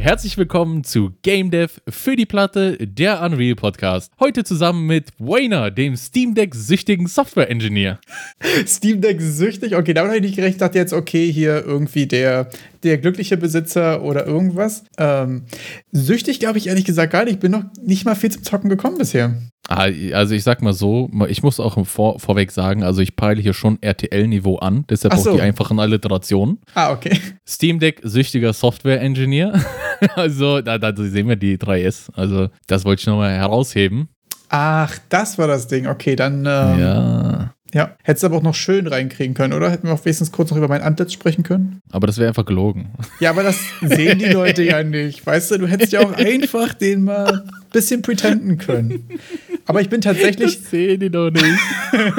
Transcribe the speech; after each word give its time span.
Herzlich 0.00 0.38
willkommen 0.38 0.82
zu 0.82 1.12
Game 1.20 1.50
Dev 1.50 1.78
für 1.86 2.16
die 2.16 2.24
Platte, 2.24 2.78
der 2.80 3.20
Unreal 3.20 3.54
Podcast. 3.54 4.10
Heute 4.18 4.44
zusammen 4.44 4.86
mit 4.86 5.10
Wayner, 5.18 5.70
dem 5.70 5.94
Steam 5.94 6.34
Deck 6.34 6.54
süchtigen 6.54 7.06
Software 7.06 7.50
Engineer. 7.50 8.00
Steam 8.66 9.02
Deck 9.02 9.20
süchtig? 9.20 9.76
Okay, 9.76 9.92
damit 9.92 10.08
habe 10.08 10.16
ich 10.16 10.22
nicht 10.22 10.36
gerechnet. 10.36 10.54
Ich 10.54 10.60
dachte 10.60 10.78
jetzt, 10.78 10.94
okay, 10.94 11.30
hier 11.30 11.66
irgendwie 11.66 12.06
der, 12.06 12.48
der 12.82 12.96
glückliche 12.96 13.36
Besitzer 13.36 14.02
oder 14.02 14.26
irgendwas. 14.26 14.84
Ähm, 14.96 15.42
süchtig 15.92 16.40
glaube 16.40 16.56
ich 16.56 16.68
ehrlich 16.68 16.86
gesagt 16.86 17.12
gar 17.12 17.24
nicht. 17.26 17.34
Ich 17.34 17.40
bin 17.40 17.52
noch 17.52 17.64
nicht 17.82 18.06
mal 18.06 18.14
viel 18.14 18.30
zum 18.30 18.42
Zocken 18.42 18.70
gekommen 18.70 18.96
bisher. 18.96 19.36
Ah, 19.72 19.86
also 20.14 20.34
ich 20.34 20.42
sag 20.42 20.62
mal 20.62 20.72
so, 20.72 21.08
ich 21.28 21.44
muss 21.44 21.60
auch 21.60 21.86
vor, 21.86 22.18
vorweg 22.18 22.50
sagen, 22.50 22.82
also 22.82 23.02
ich 23.02 23.14
peile 23.14 23.40
hier 23.40 23.54
schon 23.54 23.80
RTL-Niveau 23.80 24.56
an, 24.56 24.84
deshalb 24.90 25.14
so. 25.14 25.30
auch 25.30 25.34
die 25.36 25.40
einfachen 25.40 25.78
Alliterationen. 25.78 26.58
Ah, 26.74 26.90
okay. 26.90 27.16
Steam 27.46 27.78
Deck 27.78 28.00
süchtiger 28.02 28.52
Software 28.52 29.00
Engineer. 29.00 29.64
also 30.16 30.60
da, 30.60 30.76
da 30.76 30.92
sehen 30.96 31.28
wir 31.28 31.36
die 31.36 31.56
3S. 31.56 32.10
Also 32.16 32.48
das 32.66 32.84
wollte 32.84 33.02
ich 33.02 33.06
nochmal 33.06 33.30
herausheben. 33.30 34.08
Ach, 34.48 34.98
das 35.08 35.38
war 35.38 35.46
das 35.46 35.68
Ding. 35.68 35.86
Okay, 35.86 36.16
dann. 36.16 36.38
Ähm, 36.40 36.80
Ja. 36.80 37.54
Ja. 37.74 37.96
Hättest 38.02 38.22
du 38.22 38.26
aber 38.26 38.36
auch 38.36 38.42
noch 38.42 38.54
schön 38.54 38.86
reinkriegen 38.86 39.34
können, 39.34 39.52
oder? 39.52 39.70
Hätten 39.70 39.86
wir 39.86 39.94
auch 39.94 40.04
wenigstens 40.04 40.32
kurz 40.32 40.50
noch 40.50 40.58
über 40.58 40.68
mein 40.68 40.82
Antlitz 40.82 41.12
sprechen 41.12 41.42
können? 41.42 41.80
Aber 41.92 42.06
das 42.06 42.18
wäre 42.18 42.28
einfach 42.28 42.44
gelogen. 42.44 42.90
Ja, 43.20 43.30
aber 43.30 43.42
das 43.42 43.58
sehen 43.80 44.18
die 44.18 44.26
Leute 44.26 44.62
ja 44.62 44.82
nicht. 44.82 45.24
Weißt 45.24 45.50
du, 45.50 45.58
du 45.58 45.66
hättest 45.66 45.92
ja 45.92 46.00
auch 46.00 46.12
einfach 46.12 46.74
den 46.74 47.04
mal 47.04 47.42
ein 47.44 47.50
bisschen 47.72 48.02
pretenden 48.02 48.58
können. 48.58 49.08
Aber 49.66 49.80
ich 49.80 49.88
bin 49.88 50.00
tatsächlich. 50.00 50.58
sehen 50.58 51.00
die 51.00 51.10
doch 51.10 51.30
nicht. 51.30 51.44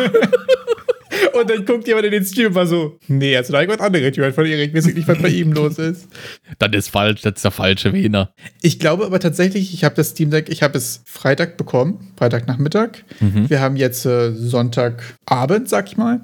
Und 1.34 1.50
dann 1.50 1.66
guckt 1.66 1.88
jemand 1.88 2.06
in 2.06 2.12
den 2.12 2.26
Stream 2.26 2.48
und 2.48 2.56
war 2.56 2.68
so: 2.68 3.00
Nee, 3.08 3.36
also 3.36 3.52
da 3.52 3.60
habe 3.60 3.72
ich 3.72 3.80
was 3.80 3.86
anderes 3.86 4.16
gehört 4.16 4.36
von 4.36 4.46
Erik. 4.46 4.74
Weiß 4.74 4.88
ich 4.88 4.96
nicht, 4.96 5.08
was 5.08 5.18
bei 5.18 5.30
ihm 5.30 5.52
los 5.54 5.78
ist. 5.78 6.08
Das 6.60 6.70
ist 6.74 6.90
falsch, 6.90 7.22
das 7.22 7.34
ist 7.36 7.44
der 7.44 7.52
falsche 7.52 7.94
Wiener. 7.94 8.34
Ich 8.62 8.80
glaube 8.80 9.06
aber 9.06 9.20
tatsächlich, 9.20 9.74
ich 9.74 9.84
habe 9.84 9.96
das 9.96 10.10
Steam 10.10 10.30
Deck, 10.30 10.50
ich 10.50 10.64
habe 10.64 10.78
es 10.78 11.02
Freitag 11.06 11.58
bekommen, 11.58 12.14
Freitagnachmittag. 12.18 12.90
Wir 13.20 13.62
haben 13.62 13.76
jetzt 13.76 14.06
äh, 14.06 14.32
Sonntagabend, 14.34 15.70
sag 15.70 15.88
ich 15.88 15.98
mal. 15.98 16.22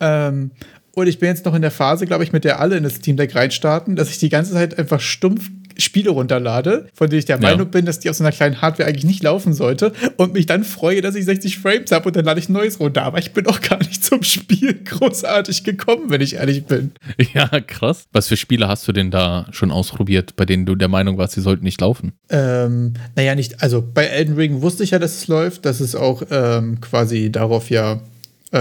Ähm, 0.00 0.52
und 0.94 1.08
ich 1.08 1.18
bin 1.18 1.28
jetzt 1.28 1.44
noch 1.44 1.54
in 1.54 1.60
der 1.60 1.70
Phase, 1.70 2.06
glaube 2.06 2.24
ich, 2.24 2.32
mit 2.32 2.44
der 2.44 2.58
alle 2.58 2.76
in 2.76 2.82
das 2.82 2.94
Steam 2.94 3.18
Deck 3.18 3.34
reinstarten, 3.34 3.96
dass 3.96 4.08
ich 4.08 4.18
die 4.18 4.30
ganze 4.30 4.54
Zeit 4.54 4.78
einfach 4.78 5.00
stumpf 5.00 5.50
Spiele 5.78 6.10
runterlade, 6.10 6.88
von 6.94 7.08
denen 7.08 7.18
ich 7.20 7.24
der 7.24 7.36
Ja. 7.40 7.50
Meinung 7.50 7.70
bin, 7.70 7.84
dass 7.86 7.98
die 8.00 8.10
auf 8.10 8.16
so 8.16 8.24
einer 8.24 8.32
kleinen 8.32 8.62
Hardware 8.62 8.88
eigentlich 8.88 9.04
nicht 9.04 9.22
laufen 9.22 9.52
sollte 9.52 9.92
und 10.16 10.32
mich 10.34 10.46
dann 10.46 10.64
freue, 10.64 11.00
dass 11.00 11.14
ich 11.14 11.24
60 11.24 11.58
Frames 11.58 11.90
habe 11.92 12.08
und 12.08 12.16
dann 12.16 12.24
lade 12.24 12.40
ich 12.40 12.48
ein 12.48 12.52
neues 12.52 12.80
runter. 12.80 13.02
Aber 13.02 13.18
ich 13.18 13.32
bin 13.32 13.46
auch 13.46 13.60
gar 13.60 13.78
nicht 13.78 14.04
zum 14.04 14.22
Spiel 14.22 14.74
großartig 14.84 15.64
gekommen, 15.64 16.10
wenn 16.10 16.20
ich 16.20 16.34
ehrlich 16.34 16.64
bin. 16.66 16.92
Ja, 17.34 17.48
krass. 17.60 18.06
Was 18.12 18.28
für 18.28 18.36
Spiele 18.36 18.68
hast 18.68 18.86
du 18.88 18.92
denn 18.92 19.10
da 19.10 19.46
schon 19.50 19.70
ausprobiert, 19.70 20.36
bei 20.36 20.44
denen 20.44 20.64
du 20.66 20.74
der 20.74 20.88
Meinung 20.88 21.18
warst, 21.18 21.34
sie 21.34 21.40
sollten 21.40 21.64
nicht 21.64 21.80
laufen? 21.80 22.12
Ähm, 22.30 22.94
naja, 23.14 23.34
nicht, 23.34 23.62
also 23.62 23.82
bei 23.82 24.04
Elden 24.06 24.34
Ring 24.36 24.62
wusste 24.62 24.84
ich 24.84 24.90
ja, 24.92 24.98
dass 24.98 25.16
es 25.16 25.28
läuft, 25.28 25.64
dass 25.66 25.80
es 25.80 25.94
auch 25.94 26.22
ähm, 26.30 26.80
quasi 26.80 27.30
darauf 27.30 27.68
ja 27.70 28.00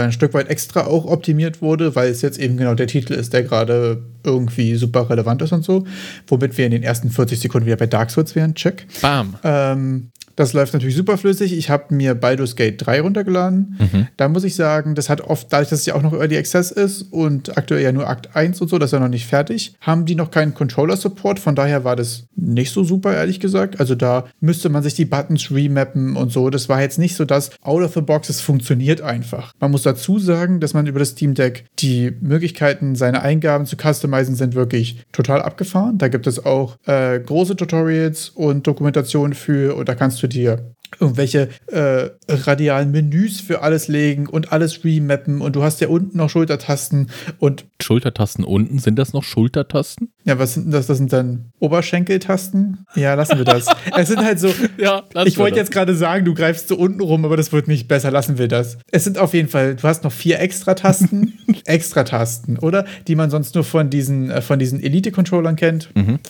ein 0.01 0.11
Stück 0.11 0.33
weit 0.33 0.49
extra 0.49 0.85
auch 0.85 1.05
optimiert 1.05 1.61
wurde, 1.61 1.95
weil 1.95 2.09
es 2.09 2.21
jetzt 2.21 2.38
eben 2.39 2.57
genau 2.57 2.73
der 2.73 2.88
Titel 2.88 3.13
ist, 3.13 3.33
der 3.33 3.43
gerade 3.43 4.03
irgendwie 4.23 4.75
super 4.75 5.09
relevant 5.09 5.41
ist 5.41 5.52
und 5.52 5.63
so. 5.63 5.85
Womit 6.27 6.57
wir 6.57 6.65
in 6.65 6.71
den 6.71 6.83
ersten 6.83 7.09
40 7.09 7.39
Sekunden 7.39 7.65
wieder 7.65 7.77
bei 7.77 7.87
Dark 7.87 8.11
Souls 8.11 8.35
wären. 8.35 8.55
Check. 8.55 8.87
Bam. 9.02 9.35
Ähm, 9.43 10.11
das 10.36 10.53
läuft 10.53 10.73
natürlich 10.73 10.95
super 10.95 11.17
flüssig. 11.17 11.58
Ich 11.58 11.69
habe 11.69 11.94
mir 11.94 12.16
Baldur's 12.16 12.55
Gate 12.55 12.86
3 12.86 13.02
runtergeladen. 13.02 13.78
Da 14.17 14.28
muss 14.28 14.44
ich 14.44 14.55
sagen, 14.55 14.95
das 14.95 15.09
hat 15.09 15.22
oft, 15.22 15.52
dadurch, 15.52 15.69
dass 15.69 15.80
es 15.80 15.86
ja 15.86 15.95
auch 15.95 16.02
noch 16.02 16.14
Early 16.14 16.38
Access 16.38 16.72
ist 16.72 17.03
und 17.11 17.58
aktuell 17.58 17.83
ja 17.83 17.92
nur 17.92 18.08
Akt 18.08 18.36
1 18.36 18.59
und 18.61 18.67
so, 18.69 18.77
das 18.77 18.89
ist 18.89 18.94
ja 18.94 19.00
noch 19.00 19.08
nicht 19.08 19.25
fertig, 19.25 19.75
haben 19.81 20.05
die 20.05 20.16
noch 20.16 20.31
keinen 20.31 20.53
Controller-Support. 20.53 21.39
Von 21.39 21.55
daher 21.55 21.83
war 21.83 21.95
das 21.95 22.26
nicht 22.36 22.71
so 22.71 22.83
super, 22.83 23.14
ehrlich 23.14 23.39
gesagt. 23.39 23.80
Also 23.80 23.95
da 23.95 24.26
müsste 24.39 24.70
man 24.70 24.83
sich 24.83 24.93
die 24.93 25.05
Buttons 25.05 25.52
remappen 25.52 26.15
und 26.15 26.32
so. 26.32 26.49
Das 26.49 26.70
war 26.70 26.82
jetzt 26.82 26.99
nicht 26.99 27.15
so 27.15 27.26
das 27.26 27.52
out 27.61 27.83
of 27.83 27.93
the 27.93 28.02
box, 28.02 28.30
es 28.30 28.42
funktioniert 28.42 29.02
einfach. 29.02 29.54
Man 29.59 29.71
muss 29.71 29.83
dazu 29.83 30.20
sagen, 30.20 30.59
dass 30.59 30.73
man 30.73 30.88
über 30.88 30.99
das 30.99 31.09
Steam 31.09 31.33
Deck 31.33 31.65
die 31.80 32.11
Möglichkeiten, 32.21 32.95
seine 32.95 33.21
Eingaben 33.21 33.65
zu 33.65 33.77
customizen, 33.77 34.36
sind 34.36 34.55
wirklich 34.55 35.04
total 35.11 35.42
abgefahren. 35.42 35.98
Da 35.98 36.08
gibt 36.08 36.27
es 36.27 36.45
auch 36.45 36.77
äh, 36.86 37.20
große 37.20 37.55
Tutorials 37.55 38.30
und 38.30 38.67
Dokumentationen 38.67 39.33
für 39.33 39.76
und 39.76 39.88
da 39.89 39.95
kannst 39.95 40.21
du 40.21 40.24
dir 40.27 40.75
irgendwelche 40.99 41.49
äh, 41.67 42.09
radialen 42.27 42.91
Menüs 42.91 43.41
für 43.41 43.61
alles 43.61 43.87
legen 43.87 44.27
und 44.27 44.52
alles 44.52 44.83
remappen 44.83 45.41
und 45.41 45.55
du 45.55 45.63
hast 45.63 45.81
ja 45.81 45.87
unten 45.87 46.17
noch 46.17 46.30
Schultertasten 46.30 47.09
und 47.39 47.65
Schultertasten 47.81 48.43
unten, 48.43 48.80
sind 48.80 48.97
das 48.97 49.14
noch 49.14 49.23
Schultertasten? 49.23 50.11
Ja, 50.25 50.39
was 50.39 50.55
sind 50.55 50.65
denn 50.65 50.71
das? 50.71 50.87
Das 50.87 50.97
sind 50.97 51.13
dann 51.13 51.52
Oberschenkeltasten? 51.59 52.86
Ja, 52.95 53.13
lassen 53.13 53.37
wir 53.37 53.45
das. 53.45 53.67
es 53.95 54.08
sind 54.08 54.19
halt 54.19 54.39
so, 54.39 54.52
Ja, 54.77 55.03
ich 55.23 55.37
wollte 55.37 55.58
jetzt 55.58 55.71
gerade 55.71 55.95
sagen, 55.95 56.25
du 56.25 56.33
greifst 56.33 56.67
so 56.67 56.75
unten 56.75 57.02
rum, 57.02 57.25
aber 57.25 57.37
das 57.37 57.52
wird 57.52 57.67
nicht 57.67 57.87
besser. 57.87 58.09
Lassen 58.09 58.39
wir 58.39 58.47
das. 58.47 58.80
Es 58.91 59.03
sind 59.03 59.19
auf 59.19 59.35
jeden 59.35 59.49
Fall, 59.49 59.75
du 59.75 59.83
hast 59.83 60.03
noch 60.03 60.11
vier 60.11 60.39
Extra-Tasten, 60.39 61.37
Extra-Tasten, 61.65 62.58
oder? 62.58 62.85
Die 63.08 63.15
man 63.15 63.30
sonst 63.30 63.53
nur 63.53 63.64
von 63.64 63.91
diesen, 63.91 64.31
äh, 64.31 64.41
von 64.41 64.58
diesen 64.58 64.81
Elite-Controllern 64.81 65.55
kennt. 65.55 65.89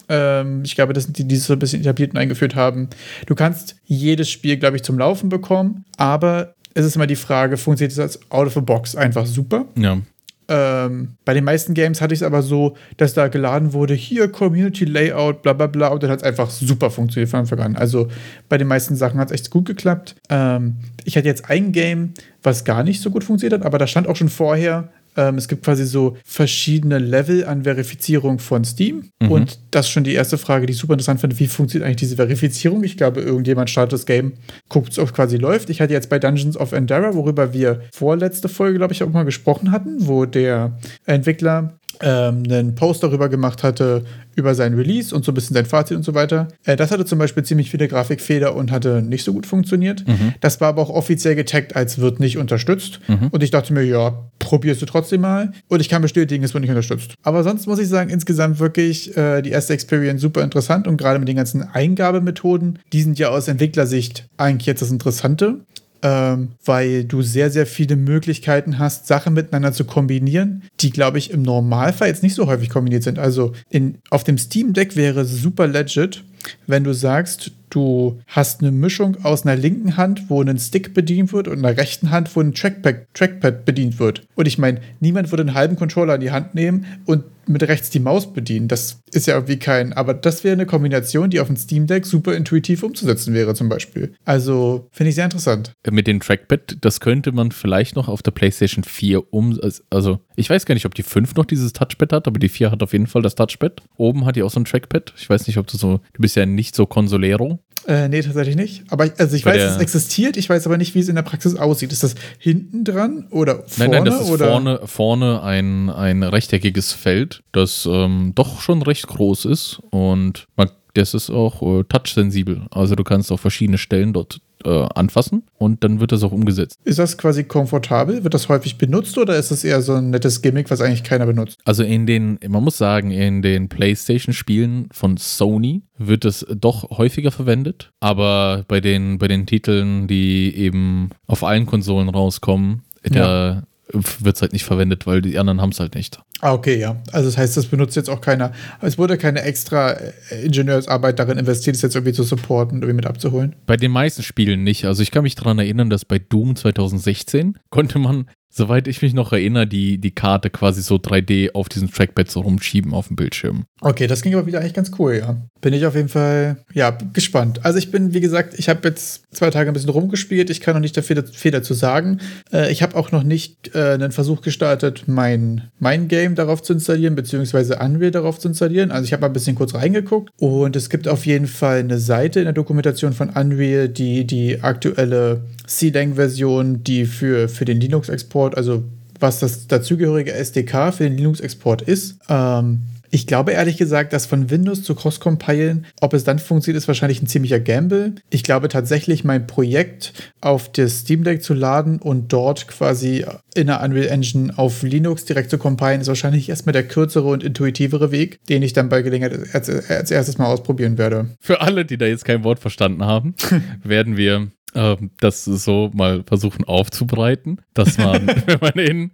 Ähm, 0.09 0.63
ich 0.66 0.75
glaube, 0.75 0.91
das 0.91 1.05
sind 1.05 1.17
die, 1.17 1.25
die 1.25 1.35
es 1.35 1.45
so 1.45 1.53
ein 1.53 1.59
bisschen 1.59 1.81
etabliert 1.81 2.11
und 2.11 2.17
eingeführt 2.17 2.55
haben. 2.55 2.89
Du 3.28 3.34
kannst 3.34 3.78
jedes 3.85 4.29
Spiel, 4.29 4.57
glaube 4.57 4.75
ich, 4.75 4.84
zum 4.84 5.00
Laufen 5.00 5.29
bekommen, 5.29 5.85
aber 5.95 6.53
es 6.73 6.85
ist 6.85 6.97
immer 6.97 7.07
die 7.07 7.16
Frage, 7.16 7.55
funktioniert 7.55 7.97
das 7.97 8.00
als 8.00 8.31
out 8.31 8.47
of 8.47 8.53
the 8.53 8.61
box 8.61 8.95
einfach 8.97 9.25
super? 9.25 9.66
Ja. 9.78 10.00
Ähm, 10.47 11.16
bei 11.25 11.33
den 11.33 11.44
meisten 11.44 11.73
Games 11.73 12.01
hatte 12.01 12.13
ich 12.13 12.19
es 12.19 12.23
aber 12.23 12.41
so, 12.41 12.75
dass 12.97 13.13
da 13.13 13.28
geladen 13.28 13.73
wurde, 13.73 13.94
hier 13.94 14.28
Community 14.28 14.85
Layout, 14.85 15.41
bla 15.41 15.53
bla 15.53 15.67
bla, 15.67 15.88
und 15.88 16.03
dann 16.03 16.11
hat 16.11 16.19
es 16.19 16.23
einfach 16.23 16.50
super 16.50 16.91
funktioniert 16.91 17.29
von 17.29 17.41
Anfang 17.41 17.59
an. 17.59 17.75
Also 17.75 18.09
bei 18.47 18.57
den 18.57 18.67
meisten 18.67 18.95
Sachen 18.95 19.19
hat 19.19 19.29
es 19.29 19.34
echt 19.34 19.50
gut 19.50 19.66
geklappt. 19.66 20.16
Ähm, 20.29 20.78
ich 21.03 21.17
hatte 21.17 21.28
jetzt 21.28 21.50
ein 21.50 21.72
Game, 21.72 22.13
was 22.44 22.63
gar 22.63 22.84
nicht 22.84 23.01
so 23.01 23.09
gut 23.09 23.23
funktioniert 23.23 23.59
hat, 23.59 23.66
aber 23.66 23.78
da 23.78 23.88
stand 23.88 24.07
auch 24.07 24.16
schon 24.16 24.29
vorher, 24.29 24.89
ähm, 25.16 25.38
es 25.38 25.48
gibt 25.48 25.64
quasi 25.64 25.86
so 25.86 26.18
verschiedene 26.26 27.00
Level 27.00 27.46
an 27.46 27.64
Verifizierung 27.64 28.40
von 28.40 28.64
Steam. 28.64 29.09
Und 29.30 29.59
das 29.72 29.88
ist 29.88 29.92
schon 29.92 30.03
die 30.03 30.14
erste 30.14 30.38
Frage, 30.38 30.66
die 30.66 30.74
ich 30.74 30.80
super 30.80 30.94
interessant 30.94 31.20
finde. 31.22 31.40
Wie 31.40 31.48
funktioniert 31.48 31.86
eigentlich 31.86 31.98
diese 31.98 32.16
Verifizierung? 32.16 32.84
Ich 32.84 32.98
glaube, 32.98 33.22
irgendjemand 33.22 33.70
startet 33.70 33.94
das 33.94 34.06
Game, 34.06 34.34
guckt, 34.70 34.98
ob 35.00 35.08
es 35.08 35.14
quasi 35.14 35.38
läuft. 35.38 35.70
Ich 35.70 35.81
hatte 35.81 35.94
jetzt 35.94 36.09
bei 36.09 36.20
Dungeons 36.20 36.58
of 36.58 36.72
Endera, 36.72 37.16
worüber 37.16 37.53
wir 37.53 37.81
vorletzte 37.94 38.50
Folge, 38.50 38.78
glaube 38.78 38.94
ich, 38.94 39.03
auch 39.03 39.09
mal 39.09 39.24
gesprochen 39.24 39.72
hatten, 39.72 40.08
wo 40.08 40.26
der 40.26 40.78
Entwickler 41.06 41.80
ähm, 42.01 42.44
einen 42.50 42.75
Post 42.75 43.03
darüber 43.03 43.29
gemacht 43.29 43.63
hatte, 43.63 44.03
über 44.35 44.53
sein 44.53 44.73
Release 44.73 45.16
und 45.16 45.23
so 45.23 45.31
ein 45.31 45.35
bisschen 45.35 45.53
sein 45.53 45.66
Fazit 45.66 45.95
und 45.95 46.03
so 46.03 46.13
weiter. 46.13 46.50
Äh, 46.66 46.75
das 46.75 46.91
hatte 46.91 47.06
zum 47.06 47.19
Beispiel 47.19 47.44
ziemlich 47.44 47.72
viele 47.72 47.88
Grafikfehler 47.88 48.56
und 48.56 48.72
hatte 48.72 49.01
nicht 49.01 49.23
so 49.23 49.33
gut 49.33 49.45
funktioniert. 49.45 50.03
Das 50.41 50.59
war 50.61 50.69
aber 50.69 50.81
auch 50.81 50.89
offiziell 50.89 51.35
getaggt 51.35 51.75
als 51.75 52.00
wird 52.00 52.19
nicht 52.19 52.38
unterstützt. 52.38 53.00
Und 53.31 53.44
ich 53.44 53.51
dachte 53.51 53.73
mir, 53.73 53.84
ja, 53.84 54.29
probierst 54.39 54.81
du 54.81 54.85
trotzdem 54.85 55.22
mal. 55.22 55.51
Und 55.67 55.79
ich 55.79 55.89
kann 55.89 56.01
bestätigen, 56.01 56.44
es 56.44 56.53
wird 56.53 56.61
nicht 56.61 56.69
unterstützt. 56.69 57.16
Aber 57.23 57.44
sonst 57.44 57.67
muss 57.67 57.79
ich 57.79 57.88
sagen, 57.88 58.09
insgesamt 58.09 58.59
wirklich 58.59 59.16
äh, 59.17 59.41
die 59.41 59.51
erste 59.51 59.73
Experience 59.73 60.22
super 60.22 60.44
interessant 60.44 60.88
und 60.88 60.97
gerade 60.97 61.19
mit 61.19 61.28
den 61.28 61.38
ganzen 61.38 61.63
Eingabemethoden, 61.63 62.79
die 62.94 63.01
sind 63.01 63.17
ja 63.17 63.29
aus 63.29 63.47
Entwicklersicht 63.47 64.28
eigentlich 64.38 64.66
jetzt 64.66 64.81
das 64.81 64.91
Interessante 64.91 65.59
ähm, 66.05 66.49
weil 66.63 67.03
du 67.03 67.23
sehr, 67.23 67.49
sehr 67.49 67.66
viele 67.66 67.95
Möglichkeiten 67.95 68.77
hast, 68.77 69.07
Sachen 69.07 69.33
miteinander 69.33 69.73
zu 69.73 69.85
kombinieren, 69.85 70.61
die, 70.79 70.91
glaube 70.91 71.17
ich, 71.17 71.31
im 71.31 71.41
Normalfall 71.41 72.09
jetzt 72.09 72.21
nicht 72.21 72.35
so 72.35 72.45
häufig 72.45 72.69
kombiniert 72.69 73.01
sind. 73.01 73.17
Also 73.17 73.53
in, 73.71 73.97
auf 74.11 74.23
dem 74.23 74.38
Steam 74.38 74.73
Deck 74.73 74.95
wäre 74.95 75.25
super 75.25 75.66
legit, 75.66 76.23
wenn 76.67 76.83
du 76.83 76.94
sagst, 76.94 77.51
du 77.69 78.19
hast 78.28 78.61
eine 78.61 78.72
Mischung 78.72 79.17
aus 79.23 79.45
einer 79.45 79.56
linken 79.56 79.97
Hand, 79.97 80.29
wo 80.29 80.41
ein 80.41 80.57
Stick 80.57 80.94
bedient 80.94 81.33
wird, 81.33 81.47
und 81.47 81.59
einer 81.59 81.78
rechten 81.78 82.11
Hand, 82.11 82.35
wo 82.35 82.41
ein 82.41 82.53
Trackpad, 82.53 83.08
Trackpad 83.14 83.66
bedient 83.66 83.99
wird. 83.99 84.23
Und 84.35 84.47
ich 84.47 84.58
meine, 84.58 84.79
niemand 84.99 85.31
würde 85.31 85.41
einen 85.43 85.53
halben 85.53 85.75
Controller 85.75 86.16
in 86.16 86.22
die 86.22 86.31
Hand 86.31 86.55
nehmen 86.55 86.85
und 87.05 87.23
mit 87.47 87.64
rechts 87.64 87.90
die 87.90 87.99
Maus 87.99 88.34
bedienen. 88.34 88.67
Das 88.67 89.02
ist 89.11 89.28
ja 89.28 89.35
irgendwie 89.35 89.59
kein, 89.59 89.93
aber 89.93 90.14
das 90.14 90.43
wäre 90.43 90.53
eine 90.53 90.66
Kombination, 90.66 91.29
die 91.29 91.40
auf 91.40 91.47
dem 91.47 91.58
Steam 91.58 91.85
Deck 91.85 92.05
super 92.05 92.34
intuitiv 92.34 92.81
umzusetzen 92.81 93.34
wäre, 93.34 93.53
zum 93.53 93.70
Beispiel. 93.70 94.14
Also 94.25 94.87
finde 94.91 95.09
ich 95.09 95.16
sehr 95.16 95.25
interessant. 95.25 95.73
Mit 95.90 96.08
dem 96.08 96.20
Trackpad, 96.20 96.78
das 96.81 96.99
könnte 96.99 97.31
man 97.31 97.52
vielleicht 97.52 97.96
noch 97.96 98.08
auf 98.08 98.23
der 98.23 98.31
PlayStation 98.31 98.84
4 98.84 99.34
um. 99.34 99.59
Also, 99.90 100.20
ich 100.35 100.49
weiß 100.49 100.66
gar 100.66 100.73
nicht, 100.76 100.85
ob 100.85 100.93
die 100.96 101.03
5 101.03 101.35
noch 101.35 101.46
dieses 101.46 101.73
Touchpad 101.73 102.11
hat, 102.14 102.28
aber 102.28 102.40
die 102.40 102.49
4 102.49 102.72
hat 102.72 102.84
auf 102.84 102.93
jeden 102.93 103.08
Fall 103.08 103.22
das 103.22 103.35
Touchpad. 103.35 103.82
Oben 103.97 104.26
hat 104.26 104.35
die 104.35 104.43
auch 104.43 104.49
so 104.52 104.59
ein 104.59 104.66
Trackpad. 104.66 105.14
Ich 105.17 105.29
weiß 105.29 105.47
nicht, 105.47 105.58
ob 105.58 105.67
du 105.67 105.78
so. 105.78 105.99
Du 106.14 106.22
bist 106.22 106.35
ja 106.35 106.46
nicht 106.46 106.76
so 106.76 106.85
Consolero. 106.85 107.59
Äh, 107.87 108.08
nee, 108.09 108.22
tatsächlich 108.22 108.55
nicht. 108.55 108.84
Aber 108.90 109.05
ich, 109.05 109.11
also 109.20 109.35
ich 109.35 109.43
Bei 109.43 109.52
weiß, 109.52 109.58
der- 109.61 109.72
es 109.76 109.78
existiert, 109.78 110.37
ich 110.37 110.49
weiß 110.49 110.66
aber 110.66 110.78
nicht, 110.78 110.96
wie 110.96 110.99
es 110.99 111.08
in 111.08 111.16
der 111.16 111.22
Praxis 111.22 111.55
aussieht. 111.55 111.91
Ist 111.91 112.02
das 112.03 112.16
hinten 112.40 112.84
dran 112.84 113.28
oder 113.29 113.55
Nein, 113.58 113.66
vorne? 113.67 113.91
nein, 113.91 114.05
das 114.05 114.22
ist 114.22 114.29
oder? 114.32 114.47
vorne, 114.47 114.79
vorne 114.85 115.43
ein, 115.43 115.90
ein 115.91 116.23
rechteckiges 116.23 116.93
Feld, 116.93 117.43
das 117.52 117.87
ähm, 117.90 118.32
doch 118.34 118.59
schon 118.61 118.82
recht 118.82 119.05
groß 119.05 119.46
ist 119.46 119.79
und 119.91 120.47
man, 120.58 120.72
das 120.96 121.14
ist 121.14 121.29
auch 121.29 121.61
äh, 121.61 121.84
touchsensibel. 121.84 122.66
Also 122.72 122.96
du 122.96 123.03
kannst 123.03 123.32
auf 123.32 123.41
verschiedene 123.41 123.78
Stellen 123.78 124.14
dort 124.14 124.40
äh, 124.66 124.88
anfassen 124.96 125.44
und 125.58 125.84
dann 125.84 126.00
wird 126.00 126.12
das 126.12 126.23
auch 126.23 126.32
umgesetzt. 126.32 126.79
Ist 126.84 127.00
das 127.00 127.17
quasi 127.17 127.44
komfortabel? 127.44 128.23
Wird 128.23 128.34
das 128.34 128.50
häufig 128.50 128.78
benutzt 128.78 129.17
oder 129.17 129.35
ist 129.38 129.52
das 129.52 129.64
eher 129.64 129.82
so 129.82 129.94
ein 129.94 130.09
nettes 130.09 130.41
Gimmick, 130.41 130.70
was 130.70 130.82
eigentlich 130.82 131.03
keiner 131.03 131.26
benutzt? 131.26 131.59
Also 131.66 131.84
in 131.84 132.06
den, 132.06 132.40
man 132.47 132.64
muss 132.64 132.78
sagen, 132.78 133.12
in 133.12 133.41
den 133.41 133.70
PlayStation-Spielen 133.70 134.90
von 134.91 135.17
Sony 135.17 135.84
wird 135.97 136.26
es 136.26 136.46
doch 136.50 136.97
häufiger 136.97 137.32
verwendet, 137.32 137.91
aber 138.00 138.66
bei 138.67 138.82
den, 138.82 139.17
bei 139.17 139.28
den 139.28 139.46
Titeln, 139.46 140.08
die 140.08 140.56
eben 140.56 141.09
auf 141.28 141.44
allen 141.44 141.66
Konsolen 141.66 142.09
rauskommen, 142.09 142.84
ja. 143.11 143.64
Wird 143.91 144.35
es 144.35 144.41
halt 144.41 144.53
nicht 144.53 144.66
verwendet, 144.66 145.05
weil 145.05 145.22
die 145.22 145.37
anderen 145.37 145.61
haben 145.61 145.72
es 145.72 145.79
halt 145.79 145.96
nicht. 145.96 146.20
Ah, 146.41 146.53
okay, 146.53 146.78
ja. 146.78 147.02
Also 147.11 147.28
das 147.29 147.37
heißt, 147.37 147.55
das 147.55 147.67
benutzt 147.67 147.96
jetzt 147.96 148.09
auch 148.09 148.22
keiner. 148.22 148.52
Es 148.82 148.97
wurde 148.97 149.17
keine 149.17 149.41
extra 149.41 149.91
äh, 149.91 150.14
Ingenieursarbeit 150.43 151.20
darin 151.20 151.37
investiert, 151.37 151.76
das 151.76 151.82
jetzt 151.82 151.96
irgendwie 151.96 152.14
zu 152.14 152.23
supporten, 152.23 152.78
irgendwie 152.79 152.96
mit 152.96 153.05
abzuholen. 153.05 153.55
Bei 153.66 153.78
den 153.78 153.91
meisten 153.91 154.23
Spielen 154.23 154.64
nicht. 154.64 154.85
Also 154.85 155.02
ich 155.02 155.11
kann 155.11 155.23
mich 155.23 155.35
daran 155.35 155.59
erinnern, 155.59 155.90
dass 155.90 156.03
bei 156.05 156.20
Doom 156.20 156.55
2016 156.55 157.58
konnte 157.70 157.99
man 157.99 158.28
soweit 158.55 158.87
ich 158.87 159.02
mich 159.02 159.13
noch 159.13 159.34
erinnere, 159.34 159.67
die, 159.67 159.97
die 159.97 160.11
Karte 160.11 160.49
quasi 160.49 160.81
so 160.81 160.96
3D 160.96 161.53
auf 161.53 161.67
diesem 161.67 161.91
Trackpad 161.91 162.31
so 162.31 162.40
rumschieben 162.40 162.93
auf 162.93 163.07
dem 163.07 163.17
Bildschirm. 163.17 163.66
Okay, 163.81 164.07
das 164.07 164.22
ging 164.22 164.34
aber 164.34 164.47
wieder 164.47 164.59
eigentlich 164.59 164.73
ganz 164.73 164.91
cool, 164.97 165.16
ja. 165.16 165.37
Bin 165.59 165.73
ich 165.73 165.85
auf 165.85 165.96
jeden 165.96 166.07
Fall, 166.07 166.57
ja, 166.73 166.97
gespannt. 167.13 167.66
Also 167.66 167.79
ich 167.79 167.91
bin, 167.91 168.13
wie 168.13 168.22
gesagt, 168.22 168.57
ich 168.57 168.69
habe 168.69 168.87
jetzt 168.87 169.23
zwei 169.31 169.49
Tage 169.49 169.69
ein 169.69 169.73
bisschen 169.73 169.90
rumgespielt. 169.90 170.49
Ich 170.49 170.61
kann 170.61 170.73
noch 170.73 170.81
nicht 170.81 170.97
viel, 171.02 171.23
viel 171.25 171.52
dazu 171.52 171.73
sagen. 171.73 172.19
Äh, 172.53 172.72
ich 172.72 172.81
habe 172.81 172.96
auch 172.96 173.11
noch 173.11 173.23
nicht 173.23 173.75
äh, 173.75 173.93
einen 173.93 174.11
Versuch 174.11 174.41
gestartet, 174.41 175.03
mein, 175.08 175.69
mein 175.79 176.08
Game 176.08 176.35
darauf 176.35 176.63
zu 176.63 176.73
installieren, 176.73 177.16
beziehungsweise 177.16 177.79
Unreal 177.79 178.11
darauf 178.11 178.40
zu 178.40 178.47
installieren. 178.47 178.91
Also 178.91 179.03
ich 179.05 179.11
habe 179.11 179.22
mal 179.22 179.28
ein 179.28 179.34
bisschen 179.34 179.55
kurz 179.55 179.73
reingeguckt 179.73 180.31
und 180.37 180.75
es 180.75 180.90
gibt 180.90 181.09
auf 181.09 181.25
jeden 181.25 181.47
Fall 181.47 181.79
eine 181.79 181.99
Seite 181.99 182.40
in 182.40 182.46
der 182.46 182.53
Dokumentation 182.53 183.11
von 183.11 183.31
Unreal, 183.31 183.90
die 183.90 184.25
die 184.25 184.61
aktuelle 184.61 185.41
C-Lang-Version, 185.67 186.84
die 186.84 187.06
für, 187.06 187.50
für 187.50 187.66
den 187.66 187.79
Linux-Export, 187.79 188.56
also 188.58 188.84
was 189.20 189.40
das 189.40 189.67
dazugehörige 189.67 190.34
SDK 190.34 190.94
für 190.94 191.03
den 191.03 191.17
Linux-Export 191.17 191.82
ist, 191.82 192.20
ähm, 192.29 192.82
ich 193.16 193.28
glaube 193.28 193.53
ehrlich 193.53 193.78
gesagt, 193.78 194.12
dass 194.12 194.26
von 194.26 194.50
Windows 194.50 194.84
zu 194.84 194.94
Cross-Compilen, 194.94 195.85
ob 196.02 196.14
es 196.14 196.26
dann 196.26 196.38
funktioniert, 196.38 196.82
ist 196.82 196.90
wahrscheinlich 196.90 197.22
ein 197.22 197.28
ziemlicher 197.28 197.62
Gamble. 197.62 198.16
Ich 198.29 198.44
glaube 198.44 198.67
tatsächlich, 198.67 199.23
mein 199.23 199.47
Projekt 199.47 200.12
auf 200.41 200.70
das 200.70 201.00
Steam 201.00 201.23
Deck 201.23 201.41
zu 201.41 201.53
laden 201.53 202.00
und 202.00 202.34
dort 202.34 202.68
quasi 202.68 203.26
in 203.56 203.68
der 203.68 203.82
Unreal 203.82 204.08
Engine 204.08 204.58
auf 204.58 204.84
Linux 204.84 205.23
direkt 205.23 205.50
zu 205.50 205.58
compilen, 205.58 206.02
ist 206.02 206.09
wahrscheinlich 206.09 206.50
erstmal 206.50 206.73
der 206.73 206.88
kürzere 206.88 207.29
und 207.29 207.41
intuitivere 207.41 208.11
Weg, 208.11 208.44
den 208.50 208.64
ich 208.64 208.73
dann 208.73 208.90
bei 208.90 209.02
Gelegenheit 209.02 209.53
als, 209.53 209.70
als 209.70 210.11
erstes 210.11 210.38
mal 210.38 210.47
ausprobieren 210.47 210.97
werde. 210.97 211.29
Für 211.40 211.61
alle, 211.61 211.85
die 211.85 211.97
da 211.97 212.06
jetzt 212.06 212.26
kein 212.26 212.44
Wort 212.44 212.59
verstanden 212.59 213.06
haben, 213.06 213.34
werden 213.84 214.18
wir 214.18 214.47
ähm, 214.75 215.11
das 215.19 215.45
so 215.45 215.89
mal 215.93 216.23
versuchen 216.23 216.66
aufzubereiten, 216.66 217.61
dass 217.73 217.97
man, 217.97 218.27
wenn 218.45 218.59
man 218.59 218.73
in, 218.73 219.11